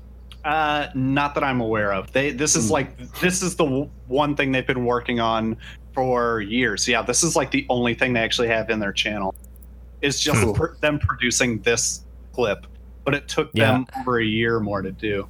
Uh, 0.43 0.87
not 0.95 1.35
that 1.35 1.43
I'm 1.43 1.61
aware 1.61 1.93
of. 1.93 2.11
They 2.13 2.31
this 2.31 2.55
is 2.55 2.67
Hmm. 2.67 2.73
like 2.73 2.97
this 3.19 3.41
is 3.41 3.55
the 3.55 3.63
w- 3.65 3.89
one 4.07 4.35
thing 4.35 4.51
they've 4.51 4.65
been 4.65 4.85
working 4.85 5.19
on 5.19 5.57
for 5.93 6.41
years. 6.41 6.87
Yeah, 6.87 7.01
this 7.01 7.21
is 7.23 7.35
like 7.35 7.51
the 7.51 7.65
only 7.69 7.93
thing 7.93 8.13
they 8.13 8.21
actually 8.21 8.47
have 8.47 8.69
in 8.69 8.79
their 8.79 8.93
channel. 8.93 9.35
It's 10.01 10.19
just 10.19 10.41
Cool. 10.41 10.53
pr- 10.53 10.75
them 10.79 10.97
producing 10.99 11.59
this 11.61 12.05
clip, 12.33 12.65
but 13.05 13.13
it 13.13 13.27
took 13.27 13.51
Yeah. 13.53 13.73
them 13.73 13.87
over 13.99 14.19
a 14.19 14.25
year 14.25 14.59
more 14.59 14.81
to 14.81 14.91
do. 14.91 15.27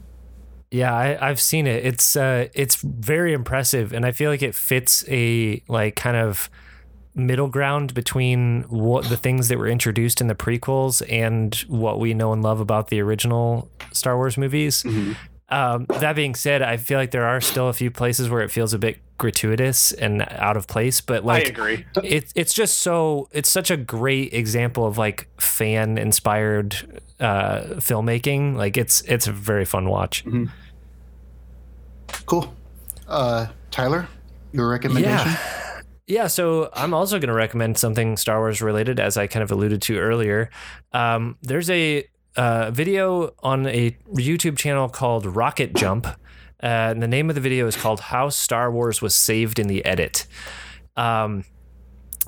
Yeah, 0.71 0.95
I, 0.95 1.29
I've 1.29 1.41
seen 1.41 1.67
it. 1.67 1.85
It's 1.85 2.15
uh, 2.15 2.47
it's 2.53 2.77
very 2.77 3.33
impressive, 3.33 3.91
and 3.91 4.05
I 4.05 4.11
feel 4.11 4.29
like 4.31 4.41
it 4.41 4.55
fits 4.55 5.03
a 5.09 5.61
like 5.67 5.97
kind 5.97 6.15
of 6.15 6.49
middle 7.13 7.47
ground 7.47 7.93
between 7.93 8.63
what 8.69 9.05
the 9.09 9.17
things 9.17 9.47
that 9.49 9.57
were 9.57 9.67
introduced 9.67 10.21
in 10.21 10.27
the 10.27 10.35
prequels 10.35 11.01
and 11.11 11.55
what 11.67 11.99
we 11.99 12.13
know 12.13 12.31
and 12.33 12.41
love 12.41 12.59
about 12.59 12.87
the 12.87 12.99
original 13.01 13.69
Star 13.91 14.15
Wars 14.15 14.37
movies. 14.37 14.85
Um, 15.49 15.85
that 15.99 16.15
being 16.15 16.33
said, 16.35 16.61
I 16.61 16.77
feel 16.77 16.97
like 16.97 17.11
there 17.11 17.25
are 17.25 17.41
still 17.41 17.67
a 17.67 17.73
few 17.73 17.91
places 17.91 18.29
where 18.29 18.41
it 18.41 18.49
feels 18.51 18.73
a 18.73 18.79
bit 18.79 18.99
gratuitous 19.17 19.91
and 19.91 20.21
out 20.31 20.55
of 20.55 20.65
place, 20.67 21.01
but 21.01 21.25
like, 21.25 21.47
I 21.47 21.49
agree. 21.49 21.85
it's 22.03 22.31
it's 22.35 22.53
just 22.53 22.79
so 22.79 23.27
it's 23.33 23.49
such 23.51 23.69
a 23.69 23.75
great 23.77 24.33
example 24.33 24.85
of 24.85 24.97
like 24.97 25.27
fan 25.39 25.97
inspired 25.97 27.01
uh 27.19 27.61
filmmaking 27.75 28.55
like 28.55 28.77
it's 28.77 29.01
it's 29.01 29.27
a 29.27 29.31
very 29.31 29.65
fun 29.65 29.89
watch 29.89 30.23
Cool. 32.25 32.53
Uh, 33.07 33.47
Tyler, 33.71 34.07
your 34.53 34.69
recommendation? 34.69 35.09
yeah 35.27 35.70
yeah 36.07 36.27
so 36.27 36.69
i'm 36.73 36.93
also 36.93 37.19
going 37.19 37.27
to 37.27 37.33
recommend 37.33 37.77
something 37.77 38.17
star 38.17 38.39
wars 38.39 38.61
related 38.61 38.99
as 38.99 39.17
i 39.17 39.27
kind 39.27 39.43
of 39.43 39.51
alluded 39.51 39.81
to 39.81 39.97
earlier. 39.97 40.49
Um 40.93 41.37
there's 41.41 41.69
a 41.69 42.07
uh, 42.37 42.71
video 42.71 43.33
on 43.39 43.67
a 43.67 43.91
youtube 44.13 44.57
channel 44.57 44.87
called 44.87 45.25
rocket 45.25 45.75
jump 45.75 46.07
uh, 46.07 46.15
and 46.93 47.03
the 47.03 47.07
name 47.07 47.29
of 47.29 47.35
the 47.35 47.41
video 47.41 47.67
is 47.67 47.75
called 47.75 47.99
how 47.99 48.29
star 48.29 48.71
wars 48.71 49.01
was 49.01 49.13
saved 49.15 49.59
in 49.59 49.67
the 49.67 49.83
edit. 49.85 50.27
Um 50.95 51.43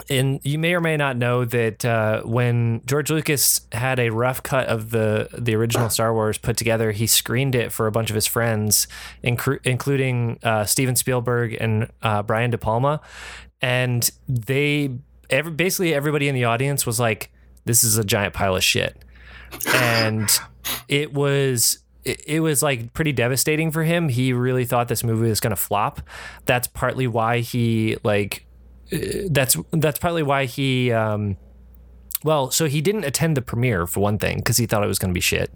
and 0.10 0.40
you 0.44 0.58
may 0.58 0.74
or 0.74 0.82
may 0.82 0.98
not 0.98 1.18
know 1.18 1.46
that 1.46 1.86
uh, 1.86 2.24
when 2.24 2.82
George 2.86 3.12
Lucas 3.12 3.62
had 3.72 4.00
a 4.00 4.10
rough 4.10 4.42
cut 4.42 4.68
of 4.68 4.90
the 4.90 5.30
the 5.38 5.56
original 5.56 5.90
Star 5.90 6.14
Wars 6.14 6.38
put 6.38 6.58
together, 6.58 6.92
he 6.92 7.06
screened 7.06 7.54
it 7.54 7.72
for 7.72 7.86
a 7.86 7.92
bunch 7.92 8.10
of 8.10 8.16
his 8.16 8.26
friends, 8.26 8.88
incru- 9.24 9.60
including 9.64 10.40
uh, 10.42 10.66
Steven 10.66 10.96
Spielberg 10.96 11.56
and 11.60 11.92
uh, 12.02 12.24
Brian 12.24 12.50
De 12.50 12.58
Palma, 12.58 13.02
and 13.64 14.12
they 14.28 14.92
every, 15.30 15.54
basically 15.54 15.94
everybody 15.94 16.28
in 16.28 16.36
the 16.36 16.44
audience 16.44 16.86
was 16.86 17.00
like, 17.00 17.32
"This 17.64 17.84
is 17.84 17.98
a 17.98 18.04
giant 18.04 18.34
pile 18.34 18.58
of 18.58 18.64
shit," 18.64 19.04
and 19.74 20.30
it 20.90 21.14
was 21.14 21.80
it, 22.04 22.42
was 22.42 22.62
like 22.62 22.94
pretty 22.94 23.14
devastating 23.14 23.72
for 23.72 23.84
him. 23.84 24.10
He 24.10 24.34
really 24.34 24.66
thought 24.66 24.90
this 24.90 25.04
movie 25.04 25.30
was 25.30 25.40
going 25.40 25.52
to 25.52 25.56
flop. 25.56 26.02
That's 26.46 26.68
partly 26.68 27.08
why 27.08 27.40
he 27.40 27.96
like 28.04 28.46
uh, 28.92 28.98
that's 29.30 29.56
that's 29.72 29.98
partly 29.98 30.24
why 30.24 30.44
he 30.44 30.92
um 30.92 31.38
well, 32.24 32.52
so 32.52 32.66
he 32.68 32.82
didn't 32.82 33.04
attend 33.04 33.38
the 33.38 33.42
premiere 33.42 33.86
for 33.86 34.00
one 34.00 34.18
thing 34.18 34.38
because 34.38 34.58
he 34.58 34.66
thought 34.66 34.84
it 34.84 34.88
was 34.88 35.00
going 35.00 35.12
to 35.12 35.14
be 35.14 35.22
shit. 35.22 35.52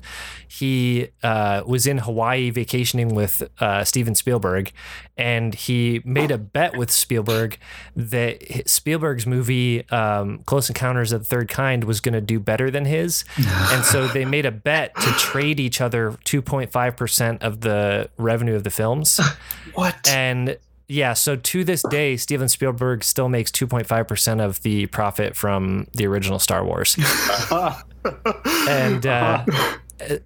He 0.48 1.10
uh, 1.24 1.64
was 1.66 1.88
in 1.88 2.00
Hawaii 2.00 2.50
vacationing 2.50 3.16
with 3.16 3.44
uh, 3.60 3.84
Steven 3.84 4.16
Spielberg, 4.16 4.72
and 5.18 5.54
he 5.54 6.02
made 6.06 6.32
a 6.32 6.38
bet 6.38 6.78
with 6.78 6.92
Spielberg 6.92 7.58
that 7.96 8.68
Spielberg's 8.68 9.26
movie 9.26 9.90
um, 9.90 10.40
Close 10.46 10.70
Encounters 10.70 11.12
of 11.12 11.22
the 11.22 11.26
Third 11.26 11.50
Kind 11.50 11.84
was 11.84 12.00
going 12.00 12.14
to 12.14 12.22
do 12.22 12.40
better 12.40 12.70
than 12.70 12.86
his, 12.86 13.24
and 13.38 13.86
so 13.86 14.08
they 14.08 14.26
made 14.26 14.46
a 14.46 14.52
bet 14.52 14.96
to 14.96 15.12
trade 15.14 15.60
each 15.60 15.82
other 15.82 16.18
two 16.24 16.42
point 16.42 16.72
five 16.72 16.96
percent 16.96 17.44
of 17.44 17.62
the 17.62 18.10
revenue 18.18 18.56
of 18.56 18.64
the 18.64 18.72
films. 18.72 19.20
What? 19.74 20.10
And 20.10 20.58
yeah, 20.88 21.14
so 21.14 21.36
to 21.36 21.64
this 21.64 21.84
day, 21.90 22.16
Steven 22.16 22.48
Spielberg 22.48 23.04
still 23.04 23.28
makes 23.28 23.52
2.5% 23.52 24.40
of 24.40 24.62
the 24.62 24.88
profit 24.88 25.36
from 25.36 25.88
the 25.94 26.08
original 26.08 26.40
Star 26.40 26.64
Wars. 26.64 26.96
and, 28.70 29.06
uh, 29.06 29.46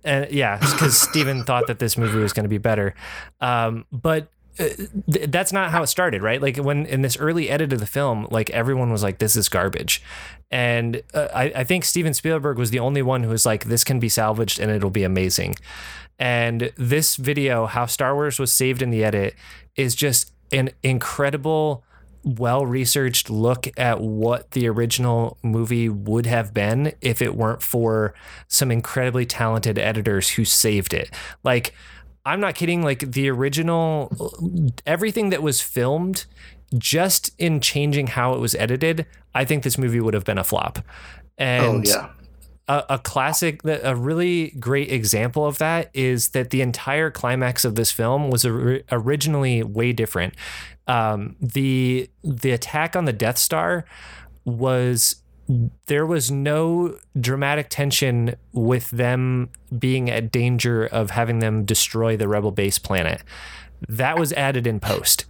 and 0.04 0.30
yeah, 0.32 0.58
because 0.58 1.00
Steven 1.00 1.44
thought 1.44 1.68
that 1.68 1.80
this 1.80 1.98
movie 1.98 2.20
was 2.20 2.34
going 2.34 2.44
to 2.44 2.50
be 2.50 2.60
better. 2.60 2.94
Um, 3.40 3.86
but 3.92 4.28
uh, 4.60 4.68
th- 5.12 5.30
that's 5.30 5.52
not 5.52 5.72
how 5.72 5.82
it 5.82 5.88
started, 5.88 6.22
right? 6.22 6.42
Like 6.42 6.58
when 6.58 6.86
in 6.86 7.02
this 7.02 7.18
early 7.18 7.50
edit 7.50 7.74
of 7.74 7.80
the 7.80 7.88
film, 7.88 8.28
like 8.30 8.50
everyone 8.50 8.92
was 8.92 9.02
like, 9.02 9.20
"This 9.20 9.36
is 9.36 9.48
garbage," 9.48 10.04
and 10.52 11.02
uh, 11.14 11.30
I, 11.34 11.44
I 11.56 11.64
think 11.64 11.86
Steven 11.86 12.14
Spielberg 12.14 12.58
was 12.58 12.70
the 12.70 12.80
only 12.80 13.02
one 13.02 13.24
who 13.24 13.30
was 13.30 13.46
like, 13.46 13.66
"This 13.66 13.86
can 13.86 14.00
be 14.00 14.10
salvaged 14.10 14.60
and 14.60 14.70
it'll 14.70 14.90
be 14.90 15.04
amazing." 15.04 15.56
And 16.20 16.72
this 16.76 17.16
video, 17.16 17.66
how 17.66 17.86
Star 17.86 18.14
Wars 18.14 18.40
was 18.40 18.52
saved 18.52 18.82
in 18.82 18.92
the 18.92 19.04
edit, 19.04 19.36
is 19.76 19.96
just 19.96 20.31
an 20.52 20.72
incredible 20.84 21.84
well 22.24 22.66
researched 22.66 23.30
look 23.30 23.68
at 23.78 24.00
what 24.00 24.52
the 24.52 24.68
original 24.68 25.38
movie 25.42 25.90
would 25.90 26.26
have 26.26 26.54
been 26.54 26.94
if 27.02 27.22
it 27.22 27.36
weren't 27.36 27.64
for 27.64 28.14
some 28.48 28.72
incredibly 28.72 29.26
talented 29.26 29.80
editors 29.80 30.30
who 30.30 30.46
saved 30.46 30.94
it. 30.94 31.10
Like, 31.44 31.74
I'm 32.26 32.40
not 32.40 32.56
kidding. 32.56 32.84
Like, 32.84 33.12
the 33.12 33.30
original, 33.30 34.12
everything 34.86 35.32
that 35.32 35.42
was 35.42 35.62
filmed, 35.62 36.26
just 36.78 37.32
in 37.40 37.60
changing 37.60 38.08
how 38.08 38.34
it 38.34 38.40
was 38.40 38.54
edited, 38.56 39.08
I 39.34 39.46
think 39.46 39.64
this 39.64 39.78
movie 39.78 40.00
would 40.00 40.14
have 40.14 40.26
been 40.26 40.38
a 40.38 40.44
flop. 40.44 40.80
Oh, 40.80 41.44
and 41.44 41.88
oh 41.88 41.90
yeah. 41.90 42.10
A, 42.72 42.86
a 42.92 43.00
classic, 43.00 43.60
a 43.66 43.96
really 43.96 44.52
great 44.52 44.90
example 44.92 45.46
of 45.46 45.58
that 45.58 45.90
is 45.94 46.30
that 46.30 46.52
the 46.52 46.62
entire 46.62 47.12
climax 47.12 47.66
of 47.66 47.76
this 47.76 47.92
film 47.92 48.30
was 48.30 48.46
ori- 48.46 48.84
originally 48.92 49.62
way 49.62 49.92
different. 49.92 50.36
Um, 50.88 51.36
the 51.42 52.10
the 52.24 52.52
attack 52.52 52.96
on 52.96 53.04
the 53.06 53.14
Death 53.14 53.38
Star 53.38 53.84
was 54.46 55.18
there 55.88 56.06
was 56.06 56.32
no 56.32 56.98
dramatic 57.20 57.68
tension 57.70 58.36
with 58.54 58.90
them 58.92 59.50
being 59.78 60.10
at 60.10 60.32
danger 60.32 60.86
of 60.86 61.10
having 61.10 61.40
them 61.40 61.66
destroy 61.66 62.16
the 62.16 62.30
rebel 62.30 62.52
base 62.52 62.80
planet. 62.80 63.22
That 63.90 64.18
was 64.18 64.32
added 64.34 64.66
in 64.66 64.80
post. 64.80 65.26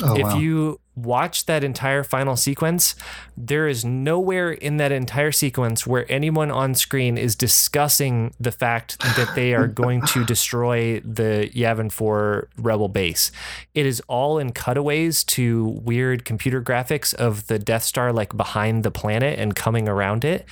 Oh, 0.00 0.16
if 0.16 0.22
wow. 0.22 0.38
you 0.38 0.80
watch 1.04 1.46
that 1.46 1.64
entire 1.64 2.02
final 2.02 2.36
sequence, 2.36 2.94
there 3.36 3.68
is 3.68 3.84
nowhere 3.84 4.50
in 4.50 4.76
that 4.78 4.92
entire 4.92 5.32
sequence 5.32 5.86
where 5.86 6.10
anyone 6.10 6.50
on 6.50 6.74
screen 6.74 7.16
is 7.16 7.34
discussing 7.34 8.34
the 8.40 8.52
fact 8.52 8.98
that 9.00 9.34
they 9.34 9.54
are 9.54 9.66
going 9.66 10.02
to 10.02 10.24
destroy 10.26 11.00
the 11.00 11.50
Yavin 11.54 11.90
4 11.90 12.48
rebel 12.58 12.88
base. 12.88 13.30
It 13.74 13.86
is 13.86 14.02
all 14.08 14.38
in 14.38 14.52
cutaways 14.52 15.24
to 15.24 15.80
weird 15.82 16.24
computer 16.24 16.62
graphics 16.62 17.14
of 17.14 17.46
the 17.46 17.58
Death 17.58 17.84
Star 17.84 18.12
like 18.12 18.36
behind 18.36 18.84
the 18.84 18.90
planet 18.90 19.38
and 19.38 19.54
coming 19.54 19.88
around 19.88 20.24
it 20.24 20.46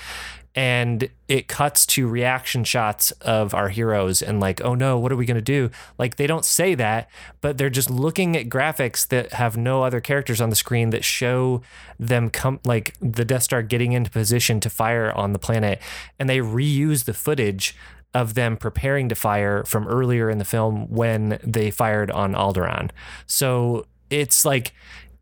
and 0.56 1.08
it 1.28 1.46
cuts 1.46 1.84
to 1.84 2.08
reaction 2.08 2.64
shots 2.64 3.10
of 3.20 3.54
our 3.54 3.68
heroes 3.68 4.22
and 4.22 4.40
like 4.40 4.60
oh 4.62 4.74
no 4.74 4.98
what 4.98 5.12
are 5.12 5.16
we 5.16 5.26
going 5.26 5.36
to 5.36 5.40
do 5.42 5.70
like 5.98 6.16
they 6.16 6.26
don't 6.26 6.44
say 6.44 6.74
that 6.74 7.08
but 7.40 7.58
they're 7.58 7.70
just 7.70 7.90
looking 7.90 8.36
at 8.36 8.48
graphics 8.48 9.06
that 9.06 9.34
have 9.34 9.56
no 9.56 9.84
other 9.84 10.00
characters 10.00 10.40
on 10.40 10.48
the 10.48 10.56
screen 10.56 10.90
that 10.90 11.04
show 11.04 11.60
them 12.00 12.30
come 12.30 12.58
like 12.64 12.94
the 13.00 13.24
death 13.24 13.42
star 13.42 13.62
getting 13.62 13.92
into 13.92 14.10
position 14.10 14.58
to 14.58 14.70
fire 14.70 15.12
on 15.12 15.32
the 15.32 15.38
planet 15.38 15.80
and 16.18 16.28
they 16.28 16.38
reuse 16.38 17.04
the 17.04 17.14
footage 17.14 17.76
of 18.16 18.32
them 18.32 18.56
preparing 18.56 19.10
to 19.10 19.14
fire 19.14 19.62
from 19.64 19.86
earlier 19.86 20.30
in 20.30 20.38
the 20.38 20.44
film 20.44 20.88
when 20.88 21.38
they 21.44 21.70
fired 21.70 22.10
on 22.10 22.32
Alderaan. 22.32 22.88
So 23.26 23.86
it's 24.08 24.42
like 24.46 24.72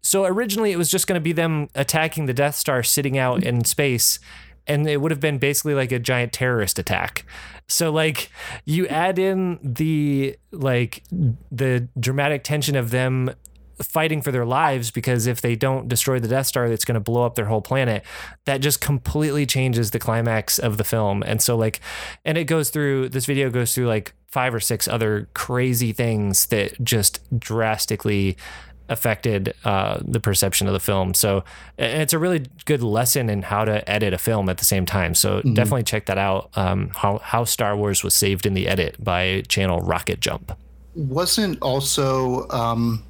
so 0.00 0.26
originally 0.26 0.70
it 0.70 0.76
was 0.76 0.90
just 0.90 1.06
going 1.08 1.18
to 1.18 1.22
be 1.22 1.32
them 1.32 1.68
attacking 1.74 2.26
the 2.26 2.34
Death 2.34 2.54
Star 2.54 2.84
sitting 2.84 3.18
out 3.18 3.42
in 3.42 3.64
space 3.64 4.20
and 4.66 4.88
it 4.88 5.00
would 5.00 5.10
have 5.10 5.20
been 5.20 5.38
basically 5.38 5.74
like 5.74 5.92
a 5.92 5.98
giant 5.98 6.32
terrorist 6.32 6.78
attack. 6.78 7.24
So 7.68 7.90
like 7.90 8.30
you 8.64 8.86
add 8.88 9.18
in 9.18 9.58
the 9.62 10.36
like 10.52 11.02
the 11.50 11.88
dramatic 11.98 12.44
tension 12.44 12.76
of 12.76 12.90
them 12.90 13.34
fighting 13.82 14.22
for 14.22 14.30
their 14.30 14.44
lives 14.44 14.90
because 14.90 15.26
if 15.26 15.40
they 15.40 15.56
don't 15.56 15.88
destroy 15.88 16.20
the 16.20 16.28
Death 16.28 16.46
Star, 16.46 16.66
it's 16.66 16.84
going 16.84 16.94
to 16.94 17.00
blow 17.00 17.24
up 17.24 17.34
their 17.34 17.46
whole 17.46 17.62
planet. 17.62 18.04
That 18.44 18.58
just 18.58 18.80
completely 18.80 19.46
changes 19.46 19.90
the 19.90 19.98
climax 19.98 20.58
of 20.58 20.76
the 20.76 20.84
film. 20.84 21.22
And 21.24 21.42
so, 21.42 21.56
like, 21.56 21.80
and 22.24 22.38
it 22.38 22.44
goes 22.44 22.70
through 22.70 23.08
this 23.10 23.26
video 23.26 23.50
goes 23.50 23.74
through 23.74 23.86
like 23.86 24.14
five 24.28 24.54
or 24.54 24.60
six 24.60 24.88
other 24.88 25.28
crazy 25.34 25.92
things 25.92 26.46
that 26.46 26.82
just 26.82 27.20
drastically 27.38 28.36
affected 28.88 29.54
uh, 29.64 29.98
the 30.02 30.20
perception 30.20 30.66
of 30.66 30.72
the 30.72 30.80
film. 30.80 31.14
So 31.14 31.44
it's 31.78 32.12
a 32.12 32.18
really 32.18 32.46
good 32.64 32.82
lesson 32.82 33.30
in 33.30 33.42
how 33.42 33.64
to 33.64 33.88
edit 33.88 34.12
a 34.12 34.18
film 34.18 34.48
at 34.48 34.58
the 34.58 34.64
same 34.64 34.84
time. 34.84 35.14
So 35.14 35.40
definitely 35.42 35.84
check 35.84 36.06
that 36.06 36.18
out. 36.18 36.50
Um, 36.54 36.90
how 36.94 37.18
how 37.18 37.44
Star 37.44 37.76
Wars 37.76 38.04
was 38.04 38.14
saved 38.14 38.46
in 38.46 38.54
the 38.54 38.68
edit 38.68 39.02
by 39.02 39.42
channel 39.48 39.80
Rocket 39.80 40.20
Jump. 40.20 40.52
wasn't 40.94 41.60
also 41.62 42.48
um, 42.50 43.02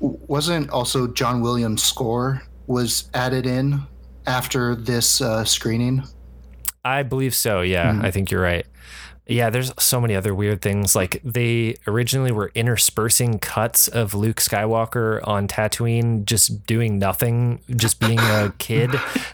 wasn't 0.00 0.70
also 0.70 1.06
John 1.08 1.40
Williams' 1.40 1.82
score 1.82 2.42
was 2.66 3.10
added 3.14 3.46
in 3.46 3.82
after 4.26 4.74
this 4.74 5.20
uh, 5.20 5.44
screening. 5.44 6.02
I 6.84 7.02
believe 7.02 7.34
so. 7.34 7.62
Yeah, 7.62 7.98
I 8.02 8.10
think 8.10 8.30
you're 8.30 8.42
right. 8.42 8.66
Yeah, 9.28 9.50
there's 9.50 9.72
so 9.78 10.00
many 10.00 10.14
other 10.14 10.34
weird 10.34 10.62
things. 10.62 10.94
Like 10.94 11.20
they 11.24 11.76
originally 11.86 12.30
were 12.30 12.52
interspersing 12.54 13.40
cuts 13.40 13.88
of 13.88 14.14
Luke 14.14 14.36
Skywalker 14.36 15.26
on 15.26 15.48
Tatooine, 15.48 16.24
just 16.24 16.64
doing 16.64 16.98
nothing, 16.98 17.60
just 17.70 17.98
being 17.98 18.20
a 18.20 18.52
kid, 18.58 18.90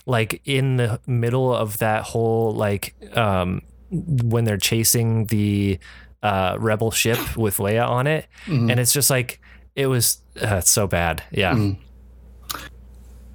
like 0.06 0.40
in 0.46 0.76
the 0.76 0.98
middle 1.06 1.54
of 1.54 1.78
that 1.78 2.04
whole 2.04 2.54
like 2.54 2.94
um, 3.16 3.60
when 3.90 4.44
they're 4.44 4.56
chasing 4.56 5.26
the 5.26 5.78
uh, 6.22 6.56
rebel 6.58 6.90
ship 6.90 7.36
with 7.36 7.58
Leia 7.58 7.86
on 7.86 8.06
it, 8.06 8.26
and 8.46 8.80
it's 8.80 8.94
just 8.94 9.10
like 9.10 9.40
it 9.76 9.88
was 9.88 10.22
uh, 10.40 10.60
so 10.60 10.86
bad. 10.86 11.22
Yeah. 11.30 11.52
Mm. 11.54 11.76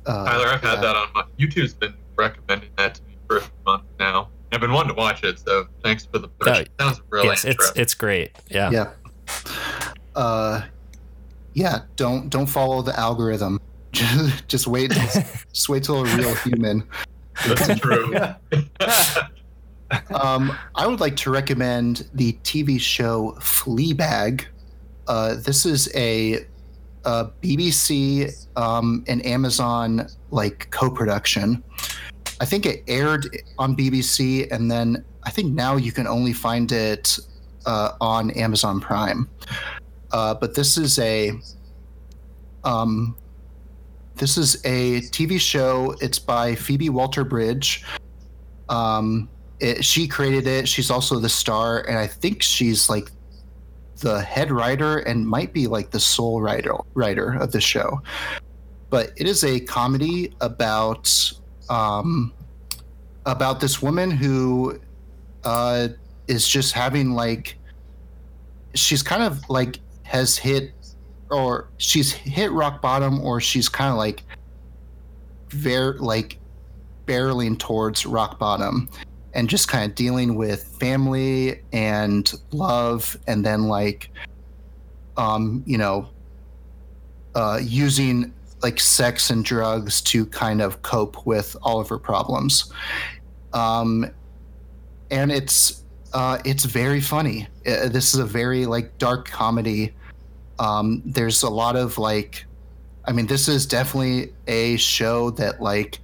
Uh, 0.08 0.26
Tyler, 0.26 0.48
I've 0.48 0.62
had 0.62 0.76
yeah. 0.76 0.82
that 0.82 0.96
on 0.96 1.08
my 1.14 1.24
YouTube's 1.38 1.74
been 1.74 1.94
recommending 2.16 2.70
that 2.78 2.96
to 2.96 3.04
me 3.04 3.18
for 3.28 3.38
a 3.38 3.44
month 3.66 3.84
now. 4.00 4.30
I've 4.58 4.62
been 4.62 4.72
wanting 4.72 4.96
to 4.96 5.00
watch 5.00 5.24
it, 5.24 5.38
so 5.38 5.68
thanks 5.84 6.08
for 6.08 6.18
the 6.18 6.30
push. 6.30 6.48
Oh, 6.48 6.60
It 6.62 6.72
Sounds 6.80 7.00
really 7.12 7.28
yes, 7.28 7.46
it's 7.46 7.72
it's 7.76 7.94
great. 7.94 8.32
Yeah. 8.50 8.72
Yeah. 8.72 8.90
Uh, 10.16 10.64
yeah. 11.54 11.82
Don't 11.96 12.30
don't 12.30 12.48
follow 12.48 12.82
the 12.82 13.00
algorithm. 13.00 13.62
Just, 13.92 14.48
just 14.48 14.66
wait. 14.66 14.90
just 15.54 15.70
wait 15.70 15.84
till 15.84 16.04
a 16.04 16.18
real 16.18 16.34
human. 16.38 16.88
That's 17.46 17.80
true. 17.80 18.16
Um, 20.10 20.58
I 20.76 20.86
would 20.86 21.00
like 21.00 21.16
to 21.18 21.32
recommend 21.32 22.10
the 22.14 22.34
TV 22.44 22.78
show 22.78 23.38
Fleabag. 23.40 24.44
Uh, 25.08 25.36
this 25.36 25.66
is 25.66 25.90
a, 25.96 26.46
a 27.06 27.30
BBC 27.42 28.46
um, 28.58 29.06
and 29.08 29.26
Amazon 29.26 30.10
like 30.30 30.70
co-production. 30.72 31.64
I 32.39 32.45
think 32.45 32.65
it 32.65 32.84
aired 32.88 33.27
on 33.57 33.76
BBC, 33.76 34.51
and 34.51 34.69
then 34.69 35.03
I 35.23 35.31
think 35.31 35.53
now 35.53 35.76
you 35.76 35.91
can 35.91 36.07
only 36.07 36.34
find 36.34 36.72
it 36.72 37.18
uh, 37.65 37.93
on 37.99 38.31
Amazon 38.31 38.80
Prime. 38.80 39.30
Uh, 40.11 40.34
but 40.34 40.55
this 40.55 40.77
is 40.77 40.99
a 40.99 41.34
um, 42.64 43.18
this 44.15 44.38
is 44.38 44.55
a 44.65 45.01
TV 45.01 45.39
show. 45.39 45.95
It's 46.01 46.19
by 46.19 46.55
Phoebe 46.55 46.89
Waller-Bridge. 46.89 47.85
Um, 48.69 49.30
it, 49.59 49.84
she 49.84 50.07
created 50.07 50.47
it. 50.47 50.68
She's 50.68 50.91
also 50.91 51.19
the 51.19 51.30
star, 51.30 51.81
and 51.81 51.97
I 51.97 52.07
think 52.07 52.41
she's 52.41 52.89
like 52.89 53.11
the 53.99 54.22
head 54.22 54.51
writer 54.51 54.99
and 54.99 55.27
might 55.27 55.53
be 55.53 55.65
like 55.68 55.89
the 55.89 55.99
sole 55.99 56.41
writer 56.41 56.76
writer 56.93 57.34
of 57.34 57.51
the 57.51 57.61
show. 57.61 58.01
But 58.89 59.11
it 59.18 59.27
is 59.27 59.43
a 59.43 59.59
comedy 59.59 60.34
about 60.39 61.11
um, 61.69 62.34
about 63.26 63.60
this 63.60 63.81
woman 63.81 64.11
who 64.11 64.80
uh, 65.44 65.89
is 66.27 66.48
just 66.48 66.73
having 66.73 67.11
like 67.11 67.57
she's 68.73 69.03
kind 69.03 69.23
of 69.23 69.49
like 69.49 69.80
has 70.03 70.38
hit 70.38 70.72
or 71.30 71.68
she's 71.77 72.11
hit 72.11 72.52
rock 72.52 72.81
bottom 72.81 73.19
or 73.22 73.41
she's 73.41 73.68
kind 73.68 73.91
of 73.91 73.98
like 73.98 74.23
very 75.49 75.98
like 75.99 76.38
barreling 77.06 77.57
towards 77.57 78.06
rock 78.06 78.38
bottom 78.39 78.89
and 79.34 79.49
just 79.49 79.68
kind 79.68 79.89
of 79.89 79.95
dealing 79.95 80.35
with 80.35 80.64
family 80.80 81.61
and 81.72 82.34
love 82.52 83.18
and 83.27 83.45
then 83.45 83.68
like 83.68 84.10
um 85.15 85.64
you 85.65 85.77
know 85.77 86.10
uh 87.35 87.60
using 87.61 88.34
like 88.62 88.80
sex 88.80 89.30
and 89.30 89.46
drugs 89.46 90.02
to 90.02 90.26
kind 90.26 90.62
of 90.62 90.82
cope 90.82 91.26
with 91.26 91.56
all 91.62 91.80
of 91.80 91.90
her 91.90 92.00
problems. 92.00 92.72
Um 93.54 94.10
and 95.12 95.32
it's 95.32 95.84
uh 96.14 96.40
it's 96.46 96.66
very 96.66 97.02
funny. 97.02 97.48
Uh, 97.66 97.90
this 97.90 98.14
is 98.14 98.20
a 98.20 98.26
very 98.26 98.66
like 98.66 98.98
dark 98.98 99.28
comedy. 99.28 99.94
Um 100.60 101.02
there's 101.06 101.44
a 101.44 101.50
lot 101.50 101.76
of 101.76 101.98
like 101.98 102.46
i 103.06 103.12
mean 103.14 103.28
this 103.28 103.48
is 103.48 103.66
definitely 103.66 104.34
a 104.48 104.76
show 104.78 105.30
that 105.32 105.62
like 105.62 106.00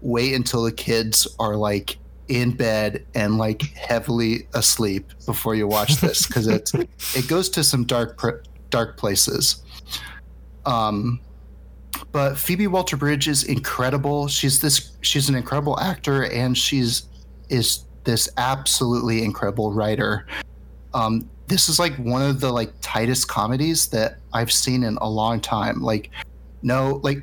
wait 0.00 0.34
until 0.34 0.62
the 0.62 0.72
kids 0.72 1.26
are 1.38 1.56
like 1.56 1.98
in 2.28 2.50
bed 2.50 3.04
and 3.14 3.38
like 3.38 3.62
heavily 3.74 4.46
asleep 4.54 5.10
before 5.26 5.54
you 5.54 5.66
watch 5.66 5.96
this 5.96 6.26
because 6.26 6.46
it 6.46 6.70
it 7.16 7.26
goes 7.26 7.48
to 7.48 7.64
some 7.64 7.84
dark 7.84 8.16
pr- 8.16 8.42
dark 8.70 8.96
places. 8.96 9.62
Um, 10.66 11.20
but 12.12 12.36
Phoebe 12.36 12.66
Waller-Bridge 12.66 13.28
is 13.28 13.44
incredible. 13.44 14.28
She's 14.28 14.60
this 14.60 14.92
she's 15.00 15.28
an 15.28 15.34
incredible 15.34 15.78
actor 15.80 16.24
and 16.24 16.56
she's 16.56 17.04
is 17.48 17.84
this 18.04 18.28
absolutely 18.36 19.24
incredible 19.24 19.72
writer. 19.72 20.26
Um, 20.94 21.28
this 21.46 21.68
is 21.68 21.78
like 21.78 21.94
one 21.96 22.22
of 22.22 22.40
the 22.40 22.50
like 22.50 22.72
tightest 22.80 23.28
comedies 23.28 23.88
that 23.88 24.18
I've 24.32 24.52
seen 24.52 24.84
in 24.84 24.96
a 25.00 25.08
long 25.08 25.40
time. 25.40 25.82
Like 25.82 26.10
no 26.62 27.00
like 27.02 27.22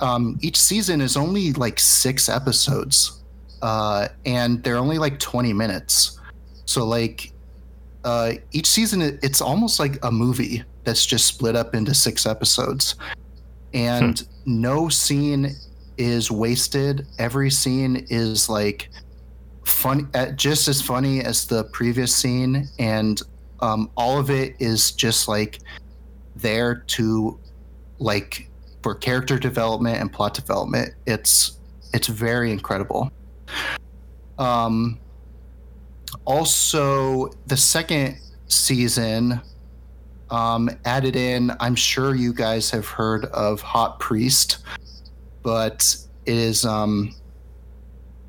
um, 0.00 0.38
each 0.40 0.56
season 0.56 1.00
is 1.00 1.16
only 1.16 1.52
like 1.52 1.80
six 1.80 2.28
episodes 2.28 3.22
uh, 3.64 4.08
and 4.26 4.62
they're 4.62 4.76
only 4.76 4.98
like 4.98 5.18
20 5.18 5.54
minutes. 5.54 6.20
So 6.66 6.84
like 6.84 7.32
uh, 8.04 8.32
each 8.52 8.66
season, 8.66 9.18
it's 9.22 9.40
almost 9.40 9.80
like 9.80 9.98
a 10.04 10.12
movie 10.12 10.62
that's 10.84 11.06
just 11.06 11.26
split 11.26 11.56
up 11.56 11.74
into 11.74 11.94
six 11.94 12.26
episodes, 12.26 12.96
and 13.74 14.20
hmm. 14.20 14.60
no 14.62 14.88
scene 14.88 15.54
is 15.98 16.30
wasted. 16.30 17.06
Every 17.18 17.50
scene 17.50 18.06
is 18.08 18.48
like 18.48 18.90
funny, 19.64 20.04
uh, 20.14 20.32
just 20.32 20.68
as 20.68 20.80
funny 20.80 21.20
as 21.20 21.46
the 21.46 21.64
previous 21.64 22.14
scene, 22.14 22.68
and 22.78 23.20
um, 23.60 23.90
all 23.96 24.18
of 24.18 24.30
it 24.30 24.56
is 24.58 24.92
just 24.92 25.28
like 25.28 25.60
there 26.36 26.76
to 26.86 27.38
like 27.98 28.48
for 28.82 28.94
character 28.94 29.38
development 29.38 30.00
and 30.00 30.12
plot 30.12 30.34
development. 30.34 30.94
It's 31.06 31.58
it's 31.92 32.08
very 32.08 32.50
incredible. 32.50 33.10
Um, 34.38 34.98
also, 36.24 37.30
the 37.46 37.56
second 37.56 38.18
season 38.48 39.40
um, 40.30 40.70
added 40.84 41.16
in. 41.16 41.52
I'm 41.60 41.74
sure 41.74 42.14
you 42.14 42.32
guys 42.32 42.70
have 42.70 42.86
heard 42.86 43.26
of 43.26 43.60
Hot 43.60 43.98
Priest, 44.00 44.58
but 45.42 45.96
it 46.26 46.34
is 46.34 46.64
um, 46.64 47.14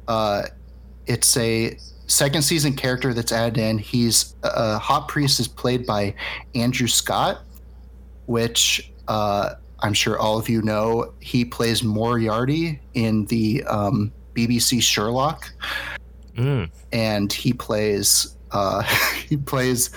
uh, 0.08 0.44
it's 1.08 1.36
a 1.38 1.78
second 2.08 2.44
season 2.44 2.74
character 2.76 3.14
that's 3.14 3.32
added 3.32 3.58
in. 3.58 3.78
He's 3.78 4.36
uh, 4.44 4.80
Hot 4.80 5.08
Priest 5.08 5.40
is 5.40 5.48
played 5.48 5.86
by 5.86 6.14
Andrew 6.54 6.88
Scott, 6.88 7.42
which 8.26 8.92
uh, 9.08 9.56
I'm 9.80 9.94
sure 9.94 10.20
all 10.20 10.38
of 10.38 10.50
you 10.50 10.62
know. 10.62 11.14
He 11.20 11.46
plays 11.46 11.84
Moriarty 11.84 12.80
in 12.94 13.26
the 13.26 13.64
um, 13.66 14.12
BBC 14.34 14.82
Sherlock, 14.82 15.52
mm. 16.38 16.70
and 16.92 17.32
he 17.32 17.54
plays 17.54 18.36
uh, 18.52 18.82
he 19.28 19.38
plays 19.38 19.92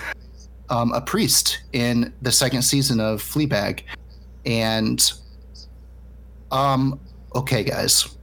um, 0.69 0.93
a 0.93 1.01
priest 1.01 1.61
in 1.73 2.13
the 2.21 2.31
second 2.31 2.61
season 2.61 2.99
of 2.99 3.21
Fleabag, 3.21 3.81
and 4.45 5.11
um, 6.51 6.99
okay, 7.35 7.63
guys, 7.63 8.17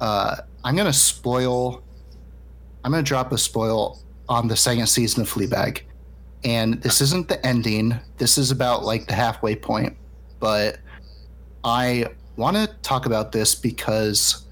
uh, 0.00 0.36
I'm 0.64 0.76
gonna 0.76 0.92
spoil. 0.92 1.82
I'm 2.84 2.90
gonna 2.90 3.02
drop 3.02 3.32
a 3.32 3.38
spoil 3.38 4.02
on 4.28 4.48
the 4.48 4.56
second 4.56 4.86
season 4.86 5.22
of 5.22 5.32
Fleabag, 5.32 5.82
and 6.44 6.80
this 6.82 7.00
isn't 7.00 7.28
the 7.28 7.44
ending. 7.44 7.98
This 8.18 8.38
is 8.38 8.50
about 8.50 8.84
like 8.84 9.06
the 9.06 9.14
halfway 9.14 9.56
point, 9.56 9.96
but 10.40 10.78
I 11.64 12.06
want 12.36 12.56
to 12.56 12.66
talk 12.82 13.06
about 13.06 13.32
this 13.32 13.54
because 13.54 14.46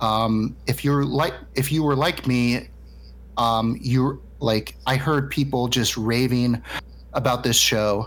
um, 0.00 0.56
if 0.66 0.84
you're 0.84 1.04
like 1.04 1.34
if 1.54 1.72
you 1.72 1.82
were 1.82 1.96
like 1.96 2.26
me, 2.26 2.68
um, 3.36 3.78
you 3.80 4.22
like 4.40 4.76
I 4.86 4.96
heard 4.96 5.30
people 5.30 5.68
just 5.68 5.96
raving 5.96 6.62
about 7.12 7.42
this 7.42 7.56
show, 7.56 8.06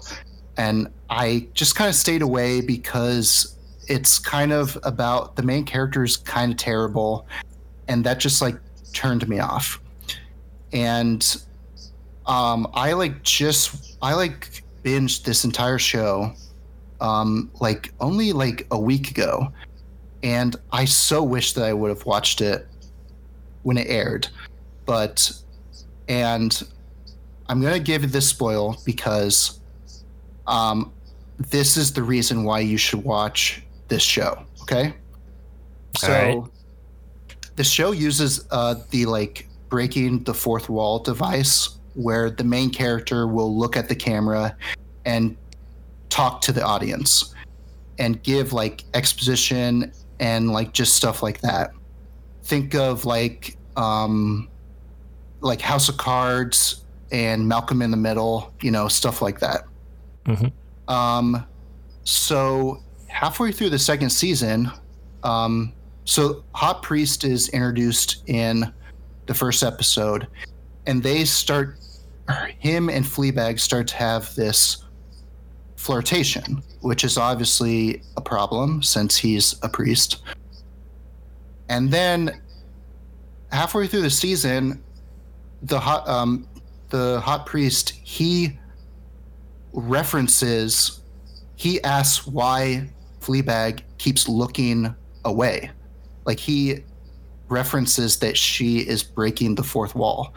and 0.57 0.87
I 1.09 1.47
just 1.53 1.75
kind 1.75 1.89
of 1.89 1.95
stayed 1.95 2.21
away 2.21 2.61
because 2.61 3.57
it's 3.87 4.19
kind 4.19 4.51
of 4.51 4.77
about 4.83 5.35
the 5.35 5.43
main 5.43 5.65
character 5.65 6.03
is 6.03 6.17
kind 6.17 6.51
of 6.51 6.57
terrible, 6.57 7.27
and 7.87 8.03
that 8.05 8.19
just 8.19 8.41
like 8.41 8.57
turned 8.93 9.27
me 9.27 9.39
off. 9.39 9.79
And 10.71 11.43
um, 12.25 12.67
I 12.73 12.93
like 12.93 13.23
just 13.23 13.97
I 14.01 14.13
like 14.13 14.63
binged 14.83 15.23
this 15.23 15.45
entire 15.45 15.79
show 15.79 16.33
um, 16.99 17.51
like 17.59 17.93
only 17.99 18.33
like 18.33 18.65
a 18.71 18.79
week 18.79 19.11
ago 19.11 19.51
and 20.23 20.55
I 20.71 20.85
so 20.85 21.21
wish 21.21 21.53
that 21.53 21.65
I 21.65 21.73
would 21.73 21.89
have 21.89 22.05
watched 22.05 22.41
it 22.41 22.65
when 23.63 23.77
it 23.77 23.87
aired. 23.87 24.27
But 24.85 25.31
and 26.07 26.63
I'm 27.47 27.61
gonna 27.61 27.79
give 27.79 28.11
this 28.11 28.27
spoil 28.27 28.77
because 28.85 29.59
um, 30.47 30.91
this 31.37 31.77
is 31.77 31.93
the 31.93 32.03
reason 32.03 32.43
why 32.43 32.59
you 32.59 32.77
should 32.77 33.03
watch 33.03 33.63
this 33.87 34.03
show. 34.03 34.45
Okay, 34.61 34.93
so 35.97 36.11
right. 36.11 36.43
the 37.55 37.63
show 37.63 37.91
uses 37.91 38.45
uh, 38.51 38.75
the 38.91 39.05
like 39.05 39.47
breaking 39.69 40.23
the 40.23 40.33
fourth 40.33 40.69
wall 40.69 40.99
device, 40.99 41.77
where 41.95 42.29
the 42.29 42.43
main 42.43 42.69
character 42.69 43.27
will 43.27 43.57
look 43.57 43.75
at 43.75 43.89
the 43.89 43.95
camera 43.95 44.55
and 45.05 45.35
talk 46.09 46.41
to 46.41 46.51
the 46.51 46.63
audience 46.63 47.33
and 47.99 48.21
give 48.23 48.53
like 48.53 48.83
exposition 48.93 49.91
and 50.19 50.51
like 50.51 50.73
just 50.73 50.95
stuff 50.95 51.23
like 51.23 51.41
that. 51.41 51.71
Think 52.43 52.75
of 52.75 53.05
like 53.05 53.57
um, 53.75 54.49
like 55.43 55.61
House 55.61 55.89
of 55.89 55.97
Cards 55.97 56.83
and 57.11 57.47
Malcolm 57.47 57.81
in 57.81 57.91
the 57.91 57.97
Middle, 57.97 58.53
you 58.61 58.71
know, 58.71 58.87
stuff 58.87 59.21
like 59.21 59.39
that. 59.39 59.65
Mm-hmm. 60.25 60.91
Um, 60.91 61.45
so 62.03 62.81
halfway 63.07 63.51
through 63.51 63.69
the 63.69 63.79
second 63.79 64.09
season, 64.09 64.71
um, 65.23 65.73
so 66.05 66.43
Hot 66.53 66.81
Priest 66.81 67.23
is 67.23 67.49
introduced 67.49 68.23
in 68.27 68.73
the 69.27 69.33
first 69.33 69.63
episode, 69.63 70.27
and 70.87 71.01
they 71.01 71.23
start 71.23 71.77
him 72.59 72.89
and 72.89 73.05
Fleabag 73.05 73.59
start 73.59 73.87
to 73.89 73.95
have 73.95 74.33
this 74.35 74.83
flirtation, 75.75 76.63
which 76.81 77.03
is 77.03 77.17
obviously 77.17 78.01
a 78.17 78.21
problem 78.21 78.81
since 78.81 79.17
he's 79.17 79.55
a 79.63 79.69
priest. 79.69 80.23
And 81.69 81.91
then 81.91 82.41
halfway 83.51 83.87
through 83.87 84.01
the 84.01 84.09
season, 84.09 84.82
the 85.63 85.79
hot 85.79 86.07
um, 86.07 86.47
the 86.89 87.19
hot 87.21 87.45
priest 87.45 87.91
he 88.03 88.59
references 89.73 91.01
he 91.55 91.81
asks 91.83 92.27
why 92.27 92.89
Fleabag 93.21 93.81
keeps 93.97 94.27
looking 94.27 94.93
away. 95.25 95.71
Like 96.25 96.39
he 96.39 96.83
references 97.47 98.17
that 98.19 98.37
she 98.37 98.79
is 98.79 99.03
breaking 99.03 99.55
the 99.55 99.63
fourth 99.63 99.95
wall. 99.95 100.33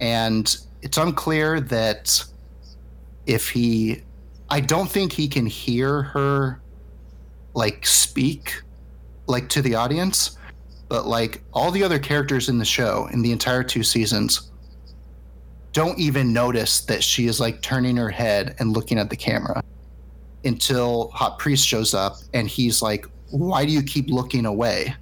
And 0.00 0.56
it's 0.82 0.98
unclear 0.98 1.60
that 1.60 2.24
if 3.26 3.48
he 3.48 4.02
I 4.50 4.60
don't 4.60 4.90
think 4.90 5.12
he 5.12 5.28
can 5.28 5.46
hear 5.46 6.02
her 6.02 6.60
like 7.54 7.86
speak 7.86 8.60
like 9.26 9.48
to 9.50 9.62
the 9.62 9.74
audience, 9.74 10.36
but 10.88 11.06
like 11.06 11.42
all 11.52 11.70
the 11.70 11.82
other 11.82 11.98
characters 11.98 12.48
in 12.48 12.58
the 12.58 12.64
show 12.64 13.08
in 13.12 13.22
the 13.22 13.32
entire 13.32 13.62
two 13.62 13.82
seasons 13.82 14.50
don't 15.72 15.98
even 15.98 16.32
notice 16.32 16.82
that 16.82 17.02
she 17.02 17.26
is 17.26 17.40
like 17.40 17.60
turning 17.60 17.96
her 17.96 18.08
head 18.08 18.54
and 18.60 18.72
looking 18.72 18.96
at 18.96 19.10
the 19.10 19.16
camera 19.16 19.62
until 20.44 21.10
Hot 21.10 21.38
Priest 21.38 21.66
shows 21.66 21.94
up 21.94 22.16
and 22.32 22.48
he's 22.48 22.80
like, 22.80 23.06
Why 23.30 23.66
do 23.66 23.72
you 23.72 23.82
keep 23.82 24.08
looking 24.08 24.46
away? 24.46 24.94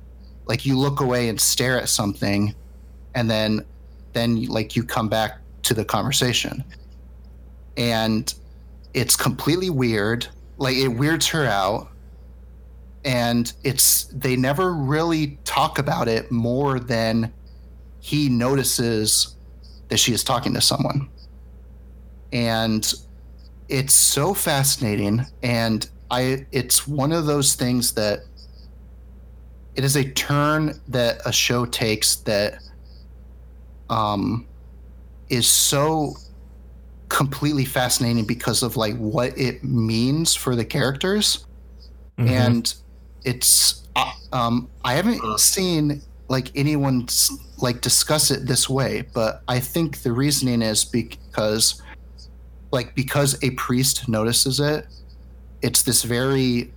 Like 0.47 0.65
you 0.65 0.79
look 0.79 1.01
away 1.01 1.29
and 1.29 1.41
stare 1.41 1.79
at 1.79 1.89
something 1.89 2.55
and 3.15 3.31
then 3.31 3.65
then 4.15 4.47
like 4.47 4.75
you 4.75 4.83
come 4.83 5.09
back 5.09 5.39
to 5.63 5.75
the 5.75 5.85
conversation. 5.85 6.65
And 7.77 8.33
it's 8.95 9.17
completely 9.17 9.71
weird. 9.71 10.27
Like 10.57 10.77
it 10.77 10.89
weirds 10.89 11.27
her 11.29 11.45
out. 11.45 11.89
And 13.05 13.53
it's 13.65 14.05
they 14.05 14.37
never 14.37 14.73
really 14.75 15.39
talk 15.45 15.79
about 15.79 16.09
it 16.09 16.31
more 16.31 16.79
than 16.79 17.33
he 18.01 18.29
notices 18.29 19.37
that 19.89 19.99
she 19.99 20.13
is 20.13 20.23
talking 20.25 20.55
to 20.55 20.61
someone. 20.61 21.09
And 22.33 22.93
it's 23.69 23.95
so 23.95 24.35
fascinating 24.35 25.25
and 25.43 25.89
I 26.11 26.47
it's 26.53 26.87
one 26.87 27.13
of 27.13 27.27
those 27.27 27.55
things 27.55 27.93
that 27.95 28.21
it 29.75 29.85
is 29.85 29.97
a 29.97 30.05
turn 30.13 30.79
that 30.89 31.21
a 31.25 31.33
show 31.33 31.65
takes 31.65 32.17
that 32.17 32.59
um 33.89 34.47
is 35.29 35.49
so 35.49 36.17
completely 37.09 37.65
fascinating 37.65 38.25
because 38.27 38.63
of 38.63 38.77
like 38.77 38.97
what 38.97 39.37
it 39.39 39.63
means 39.65 40.35
for 40.35 40.55
the 40.57 40.65
characters 40.65 41.47
Mhm. 42.19 42.29
and 42.29 42.75
it's 43.25 43.87
uh, 43.97 44.13
um 44.33 44.69
i 44.85 44.95
haven't 44.95 45.39
seen 45.39 46.01
like 46.29 46.51
anyone 46.55 47.07
like 47.59 47.81
discuss 47.81 48.31
it 48.31 48.47
this 48.47 48.69
way 48.69 49.05
but 49.15 49.43
i 49.49 49.59
think 49.59 50.03
the 50.03 50.13
reasoning 50.13 50.63
is 50.63 50.85
because 50.85 51.83
like 52.71 52.95
because 52.95 53.43
a 53.43 53.51
priest 53.51 54.09
notices 54.09 54.61
it 54.61 54.87
it's 55.63 55.83
this 55.83 56.03
very 56.03 56.73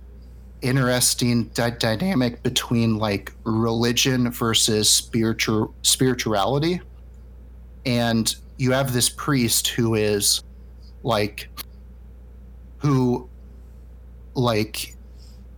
interesting 0.62 1.44
dy- 1.48 1.70
dynamic 1.78 2.42
between 2.42 2.98
like 2.98 3.32
religion 3.44 4.30
versus 4.30 4.88
spiritual 4.88 5.74
spirituality. 5.82 6.80
And 7.84 8.34
you 8.56 8.72
have 8.72 8.92
this 8.92 9.08
priest 9.08 9.68
who 9.68 9.94
is 9.94 10.42
like 11.02 11.48
who 12.78 13.28
like 14.34 14.95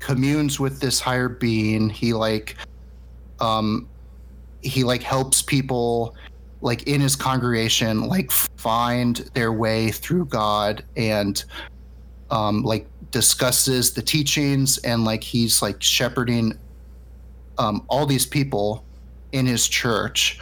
communes 0.00 0.58
with 0.60 0.80
this 0.80 1.00
higher 1.00 1.28
being 1.28 1.88
he 1.90 2.12
like 2.12 2.56
um 3.40 3.88
he 4.62 4.84
like 4.84 5.02
helps 5.02 5.42
people 5.42 6.14
like 6.60 6.82
in 6.84 7.00
his 7.00 7.14
congregation 7.16 8.06
like 8.06 8.30
find 8.56 9.16
their 9.34 9.52
way 9.52 9.90
through 9.90 10.24
god 10.26 10.84
and 10.96 11.44
um 12.30 12.62
like 12.62 12.86
discusses 13.10 13.92
the 13.92 14.02
teachings 14.02 14.78
and 14.78 15.04
like 15.04 15.22
he's 15.22 15.62
like 15.62 15.82
shepherding 15.82 16.52
um 17.58 17.84
all 17.88 18.06
these 18.06 18.26
people 18.26 18.84
in 19.32 19.46
his 19.46 19.66
church 19.68 20.38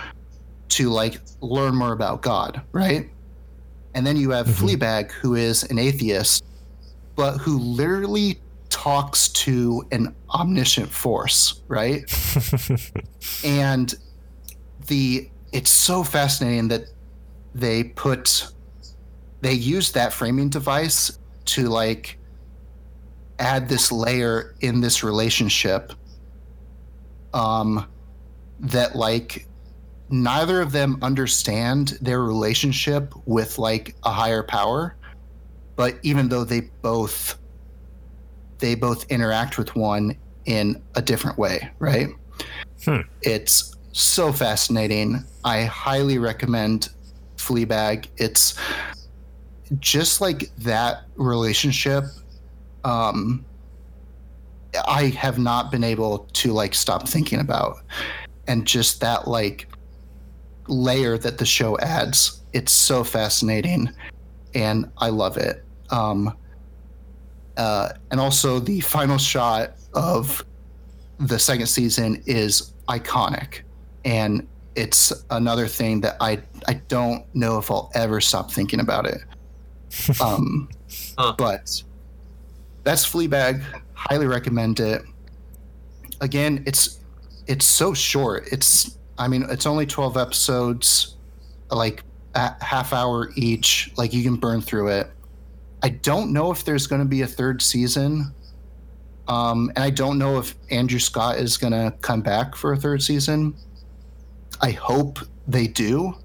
to 0.68 0.88
like 0.90 1.20
learn 1.40 1.74
more 1.74 1.92
about 1.92 2.22
god 2.22 2.60
right 2.72 3.10
and 3.94 4.06
then 4.06 4.16
you 4.16 4.30
have 4.30 4.46
Mhm. 4.46 4.76
fleabag 4.76 5.10
who 5.12 5.34
is 5.34 5.62
an 5.64 5.78
atheist 5.78 6.42
but 7.14 7.38
who 7.38 7.58
literally 7.58 8.40
talks 8.76 9.28
to 9.28 9.82
an 9.90 10.14
omniscient 10.34 10.90
force 10.90 11.62
right? 11.66 12.02
And 13.44 13.94
the 14.86 15.30
it's 15.50 15.72
so 15.72 16.04
fascinating 16.04 16.68
that 16.68 16.84
they 17.54 17.84
put 17.84 18.46
they 19.40 19.54
use 19.54 19.92
that 19.92 20.12
framing 20.12 20.50
device 20.50 21.18
to 21.46 21.68
like 21.68 22.18
add 23.38 23.66
this 23.66 23.90
layer 23.90 24.54
in 24.60 24.82
this 24.82 25.02
relationship 25.02 25.94
um 27.32 27.86
that 28.60 28.94
like 28.94 29.46
neither 30.10 30.60
of 30.60 30.70
them 30.72 30.98
understand 31.00 31.98
their 32.02 32.22
relationship 32.22 33.14
with 33.24 33.58
like 33.58 33.96
a 34.04 34.12
higher 34.12 34.42
power 34.42 34.96
but 35.76 35.98
even 36.02 36.28
though 36.28 36.44
they 36.44 36.60
both 36.82 37.38
they 38.58 38.74
both 38.74 39.04
interact 39.10 39.58
with 39.58 39.74
one 39.76 40.16
in 40.44 40.80
a 40.94 41.02
different 41.02 41.38
way 41.38 41.70
right? 41.78 42.08
Hmm. 42.84 43.00
it's 43.22 43.74
so 43.92 44.30
fascinating. 44.30 45.24
I 45.44 45.64
highly 45.64 46.18
recommend 46.18 46.90
fleabag. 47.38 48.08
It's 48.18 48.58
just 49.80 50.20
like 50.20 50.54
that 50.58 51.04
relationship 51.16 52.04
um 52.84 53.44
i 54.86 55.04
have 55.06 55.38
not 55.38 55.72
been 55.72 55.82
able 55.82 56.20
to 56.34 56.52
like 56.52 56.74
stop 56.74 57.08
thinking 57.08 57.40
about. 57.40 57.78
And 58.46 58.64
just 58.64 59.00
that 59.00 59.26
like 59.26 59.68
layer 60.68 61.18
that 61.18 61.38
the 61.38 61.46
show 61.46 61.78
adds 61.78 62.42
it's 62.52 62.72
so 62.72 63.02
fascinating 63.02 63.90
and 64.54 64.90
i 64.98 65.08
love 65.08 65.36
it. 65.36 65.64
Um 65.90 66.36
uh 67.56 67.90
and 68.10 68.20
also 68.20 68.58
the 68.58 68.80
final 68.80 69.18
shot 69.18 69.74
of 69.94 70.44
the 71.18 71.38
second 71.38 71.66
season 71.66 72.22
is 72.26 72.72
iconic. 72.88 73.60
And 74.04 74.46
it's 74.74 75.10
another 75.30 75.66
thing 75.66 76.00
that 76.02 76.16
i 76.20 76.38
i 76.68 76.74
don't 76.88 77.24
know 77.34 77.56
if 77.58 77.70
i'll 77.70 77.90
ever 77.94 78.20
stop 78.20 78.50
thinking 78.52 78.80
about 78.80 79.06
it. 79.06 79.20
Um 80.20 80.68
Huh. 81.18 81.34
but 81.36 81.82
that's 82.84 83.04
fleabag. 83.06 83.62
Highly 83.94 84.26
recommend 84.26 84.80
it. 84.80 85.02
Again 86.20 86.62
it's 86.66 87.00
it's 87.46 87.64
so 87.64 87.94
short. 87.94 88.48
It's 88.52 88.98
i 89.18 89.26
mean 89.28 89.46
it's 89.48 89.66
only 89.66 89.86
12 89.86 90.16
episodes 90.18 91.16
like 91.70 92.04
a 92.34 92.52
half 92.62 92.92
hour 92.92 93.30
each. 93.34 93.90
Like 93.96 94.12
you 94.12 94.22
can 94.22 94.36
burn 94.36 94.60
through 94.60 94.88
it 94.88 95.08
i 95.86 95.88
don't 95.88 96.32
know 96.32 96.50
if 96.50 96.64
there's 96.64 96.86
going 96.86 97.00
to 97.00 97.08
be 97.08 97.22
a 97.22 97.26
third 97.26 97.62
season 97.62 98.34
um 99.28 99.70
and 99.76 99.84
i 99.84 99.90
don't 99.90 100.18
know 100.18 100.38
if 100.38 100.54
andrew 100.70 100.98
scott 100.98 101.38
is 101.38 101.56
going 101.56 101.72
to 101.72 101.94
come 102.00 102.20
back 102.20 102.56
for 102.56 102.72
a 102.72 102.76
third 102.76 103.00
season. 103.00 103.54
I 104.60 104.70
hope 104.70 105.18
they 105.46 105.66
do 105.66 106.16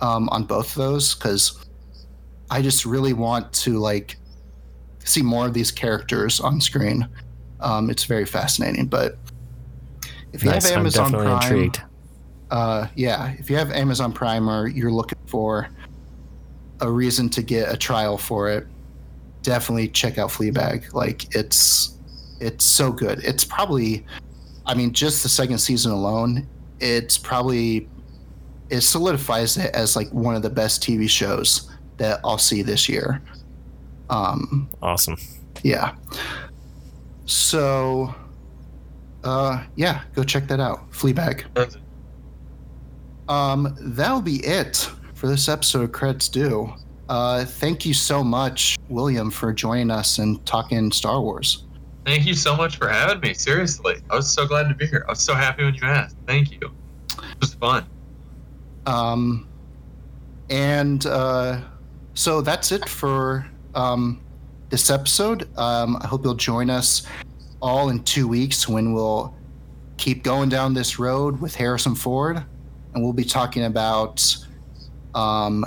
um 0.00 0.28
on 0.28 0.44
both 0.44 0.68
of 0.70 0.74
those 0.74 1.14
because 1.14 1.64
i 2.50 2.60
just 2.62 2.84
really 2.84 3.14
want 3.14 3.52
to 3.64 3.78
like 3.78 4.16
see 5.02 5.22
more 5.22 5.46
of 5.46 5.54
these 5.54 5.70
characters 5.70 6.40
on 6.40 6.60
screen. 6.60 7.08
Um 7.60 7.90
it's 7.90 8.04
very 8.04 8.26
fascinating 8.26 8.86
but 8.86 9.18
if 10.32 10.44
you 10.44 10.50
nice. 10.50 10.68
have 10.68 10.78
amazon 10.78 11.10
prime 11.10 11.72
uh, 12.50 12.86
yeah, 12.94 13.34
if 13.38 13.50
you 13.50 13.56
have 13.56 13.72
Amazon 13.72 14.12
Prime 14.12 14.48
or 14.48 14.68
you're 14.68 14.92
looking 14.92 15.18
for 15.26 15.68
a 16.80 16.88
reason 16.88 17.28
to 17.30 17.42
get 17.42 17.72
a 17.72 17.76
trial 17.76 18.16
for 18.16 18.48
it, 18.48 18.68
definitely 19.44 19.88
check 19.88 20.18
out 20.18 20.30
Fleabag. 20.30 20.92
Like 20.92 21.32
it's 21.36 21.96
it's 22.40 22.64
so 22.64 22.90
good. 22.90 23.20
It's 23.22 23.44
probably, 23.44 24.04
I 24.66 24.74
mean, 24.74 24.92
just 24.92 25.22
the 25.22 25.28
second 25.28 25.58
season 25.58 25.92
alone, 25.92 26.48
it's 26.80 27.16
probably 27.16 27.88
it 28.70 28.80
solidifies 28.80 29.56
it 29.56 29.72
as 29.74 29.94
like 29.94 30.10
one 30.10 30.34
of 30.34 30.42
the 30.42 30.50
best 30.50 30.82
TV 30.82 31.08
shows 31.08 31.70
that 31.98 32.18
I'll 32.24 32.38
see 32.38 32.62
this 32.62 32.88
year. 32.88 33.22
Um, 34.10 34.68
Awesome. 34.82 35.16
yeah. 35.62 35.94
So, 37.26 38.14
uh, 39.22 39.64
yeah, 39.76 40.02
go 40.14 40.24
check 40.24 40.48
that 40.48 40.60
out. 40.60 40.90
Fleabag. 40.90 41.44
Um, 43.28 43.74
that'll 43.80 44.20
be 44.20 44.44
it 44.44 44.90
for 45.14 45.28
this 45.28 45.48
episode 45.48 45.82
of 45.84 45.92
Credits 45.92 46.28
Due. 46.28 46.72
Uh, 47.08 47.44
thank 47.44 47.84
you 47.84 47.92
so 47.94 48.24
much, 48.24 48.76
William, 48.88 49.30
for 49.30 49.52
joining 49.52 49.90
us 49.90 50.18
and 50.18 50.44
talking 50.46 50.90
Star 50.90 51.20
Wars. 51.20 51.64
Thank 52.04 52.26
you 52.26 52.34
so 52.34 52.54
much 52.56 52.76
for 52.76 52.88
having 52.88 53.20
me. 53.20 53.34
Seriously, 53.34 53.96
I 54.10 54.16
was 54.16 54.30
so 54.30 54.46
glad 54.46 54.68
to 54.68 54.74
be 54.74 54.86
here. 54.86 55.04
I 55.08 55.12
was 55.12 55.20
so 55.20 55.34
happy 55.34 55.64
when 55.64 55.74
you 55.74 55.82
asked. 55.82 56.16
Thank 56.26 56.50
you. 56.52 56.70
It 57.10 57.40
was 57.40 57.54
fun. 57.54 57.86
Um, 58.86 59.48
and 60.50 61.04
uh, 61.06 61.60
so 62.14 62.42
that's 62.42 62.72
it 62.72 62.88
for 62.88 63.46
um, 63.74 64.22
this 64.68 64.90
episode. 64.90 65.48
Um, 65.58 65.96
I 66.00 66.06
hope 66.06 66.24
you'll 66.24 66.34
join 66.34 66.68
us 66.68 67.06
all 67.62 67.88
in 67.88 68.02
two 68.04 68.28
weeks 68.28 68.68
when 68.68 68.92
we'll 68.92 69.34
keep 69.96 70.22
going 70.22 70.48
down 70.48 70.74
this 70.74 70.98
road 70.98 71.40
with 71.40 71.54
Harrison 71.54 71.94
Ford, 71.94 72.44
and 72.92 73.02
we'll 73.02 73.14
be 73.14 73.24
talking 73.24 73.64
about 73.64 74.36
um, 75.14 75.64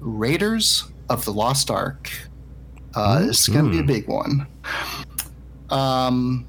Raiders 0.00 0.84
of 1.08 1.24
the 1.24 1.32
Lost 1.32 1.70
Ark. 1.70 2.10
Uh, 2.94 3.26
it's 3.28 3.48
going 3.48 3.64
to 3.66 3.70
be 3.70 3.78
a 3.78 3.82
Mhm. 3.82 3.86
big 3.86 4.08
one. 4.08 4.46
Um, 5.70 6.44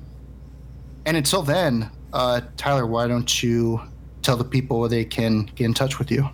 and 1.06 1.18
until 1.18 1.42
then, 1.42 1.90
uh, 2.14 2.42
Tyler, 2.58 2.86
why 2.88 3.08
don't 3.08 3.44
you 3.44 3.82
tell 4.22 4.38
the 4.38 4.44
people 4.44 4.80
where 4.80 4.90
they 4.90 5.06
can 5.06 5.50
get 5.56 5.66
in 5.66 5.74
touch 5.74 6.00
with 6.00 6.12
you? 6.12 6.30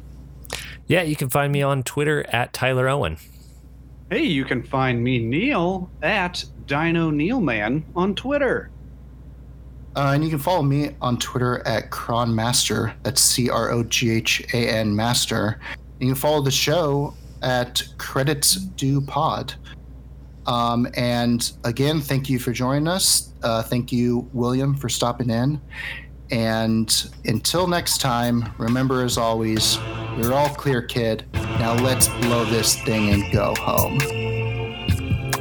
Yeah, 0.88 1.02
you 1.02 1.16
can 1.16 1.30
find 1.30 1.52
me 1.52 1.62
on 1.64 1.84
Twitter 1.84 2.26
at 2.32 2.54
Tyler 2.54 2.88
Owen. 2.88 3.18
Hey, 4.12 4.24
you 4.24 4.46
can 4.46 4.62
find 4.62 5.04
me, 5.04 5.18
Neil, 5.18 5.90
at 6.04 6.46
Dino 6.68 7.10
Neilman 7.10 7.84
on 7.96 8.14
Twitter. 8.14 8.70
Uh, 9.96 10.12
and 10.14 10.24
you 10.24 10.30
can 10.30 10.38
follow 10.40 10.62
me 10.62 10.92
on 11.02 11.18
Twitter 11.18 11.66
at 11.66 11.90
Croghan 11.90 12.34
Master. 12.34 12.94
That's 13.02 13.22
C 13.22 13.50
R 13.50 13.72
O 13.72 13.84
G 13.84 14.12
H 14.12 14.44
A 14.54 14.70
N 14.70 14.96
Master. 14.96 15.60
You 16.00 16.08
can 16.08 16.16
follow 16.16 16.42
the 16.42 16.52
show 16.52 17.14
at 17.42 17.84
Credits 17.98 18.56
Due 18.56 19.02
Pod. 19.02 19.54
Um, 20.46 20.88
and 20.96 21.52
again, 21.64 22.02
thank 22.02 22.30
you 22.30 22.40
for 22.40 22.52
joining 22.52 22.88
us. 22.88 23.34
Uh, 23.42 23.64
thank 23.64 23.92
you, 23.92 24.30
William, 24.34 24.76
for 24.76 24.90
stopping 24.90 25.30
in. 25.30 25.60
And 26.32 27.12
until 27.26 27.68
next 27.68 28.00
time, 28.00 28.52
remember 28.58 29.04
as 29.04 29.18
always, 29.18 29.78
you're 30.18 30.34
all 30.34 30.50
clear, 30.50 30.82
kid. 30.82 31.26
Now 31.34 31.74
let's 31.74 32.08
blow 32.08 32.46
this 32.46 32.82
thing 32.84 33.10
and 33.10 33.32
go 33.32 33.54
home. 33.60 34.00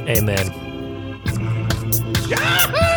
Amen. 0.07 0.51
Yahoo! 2.27 2.94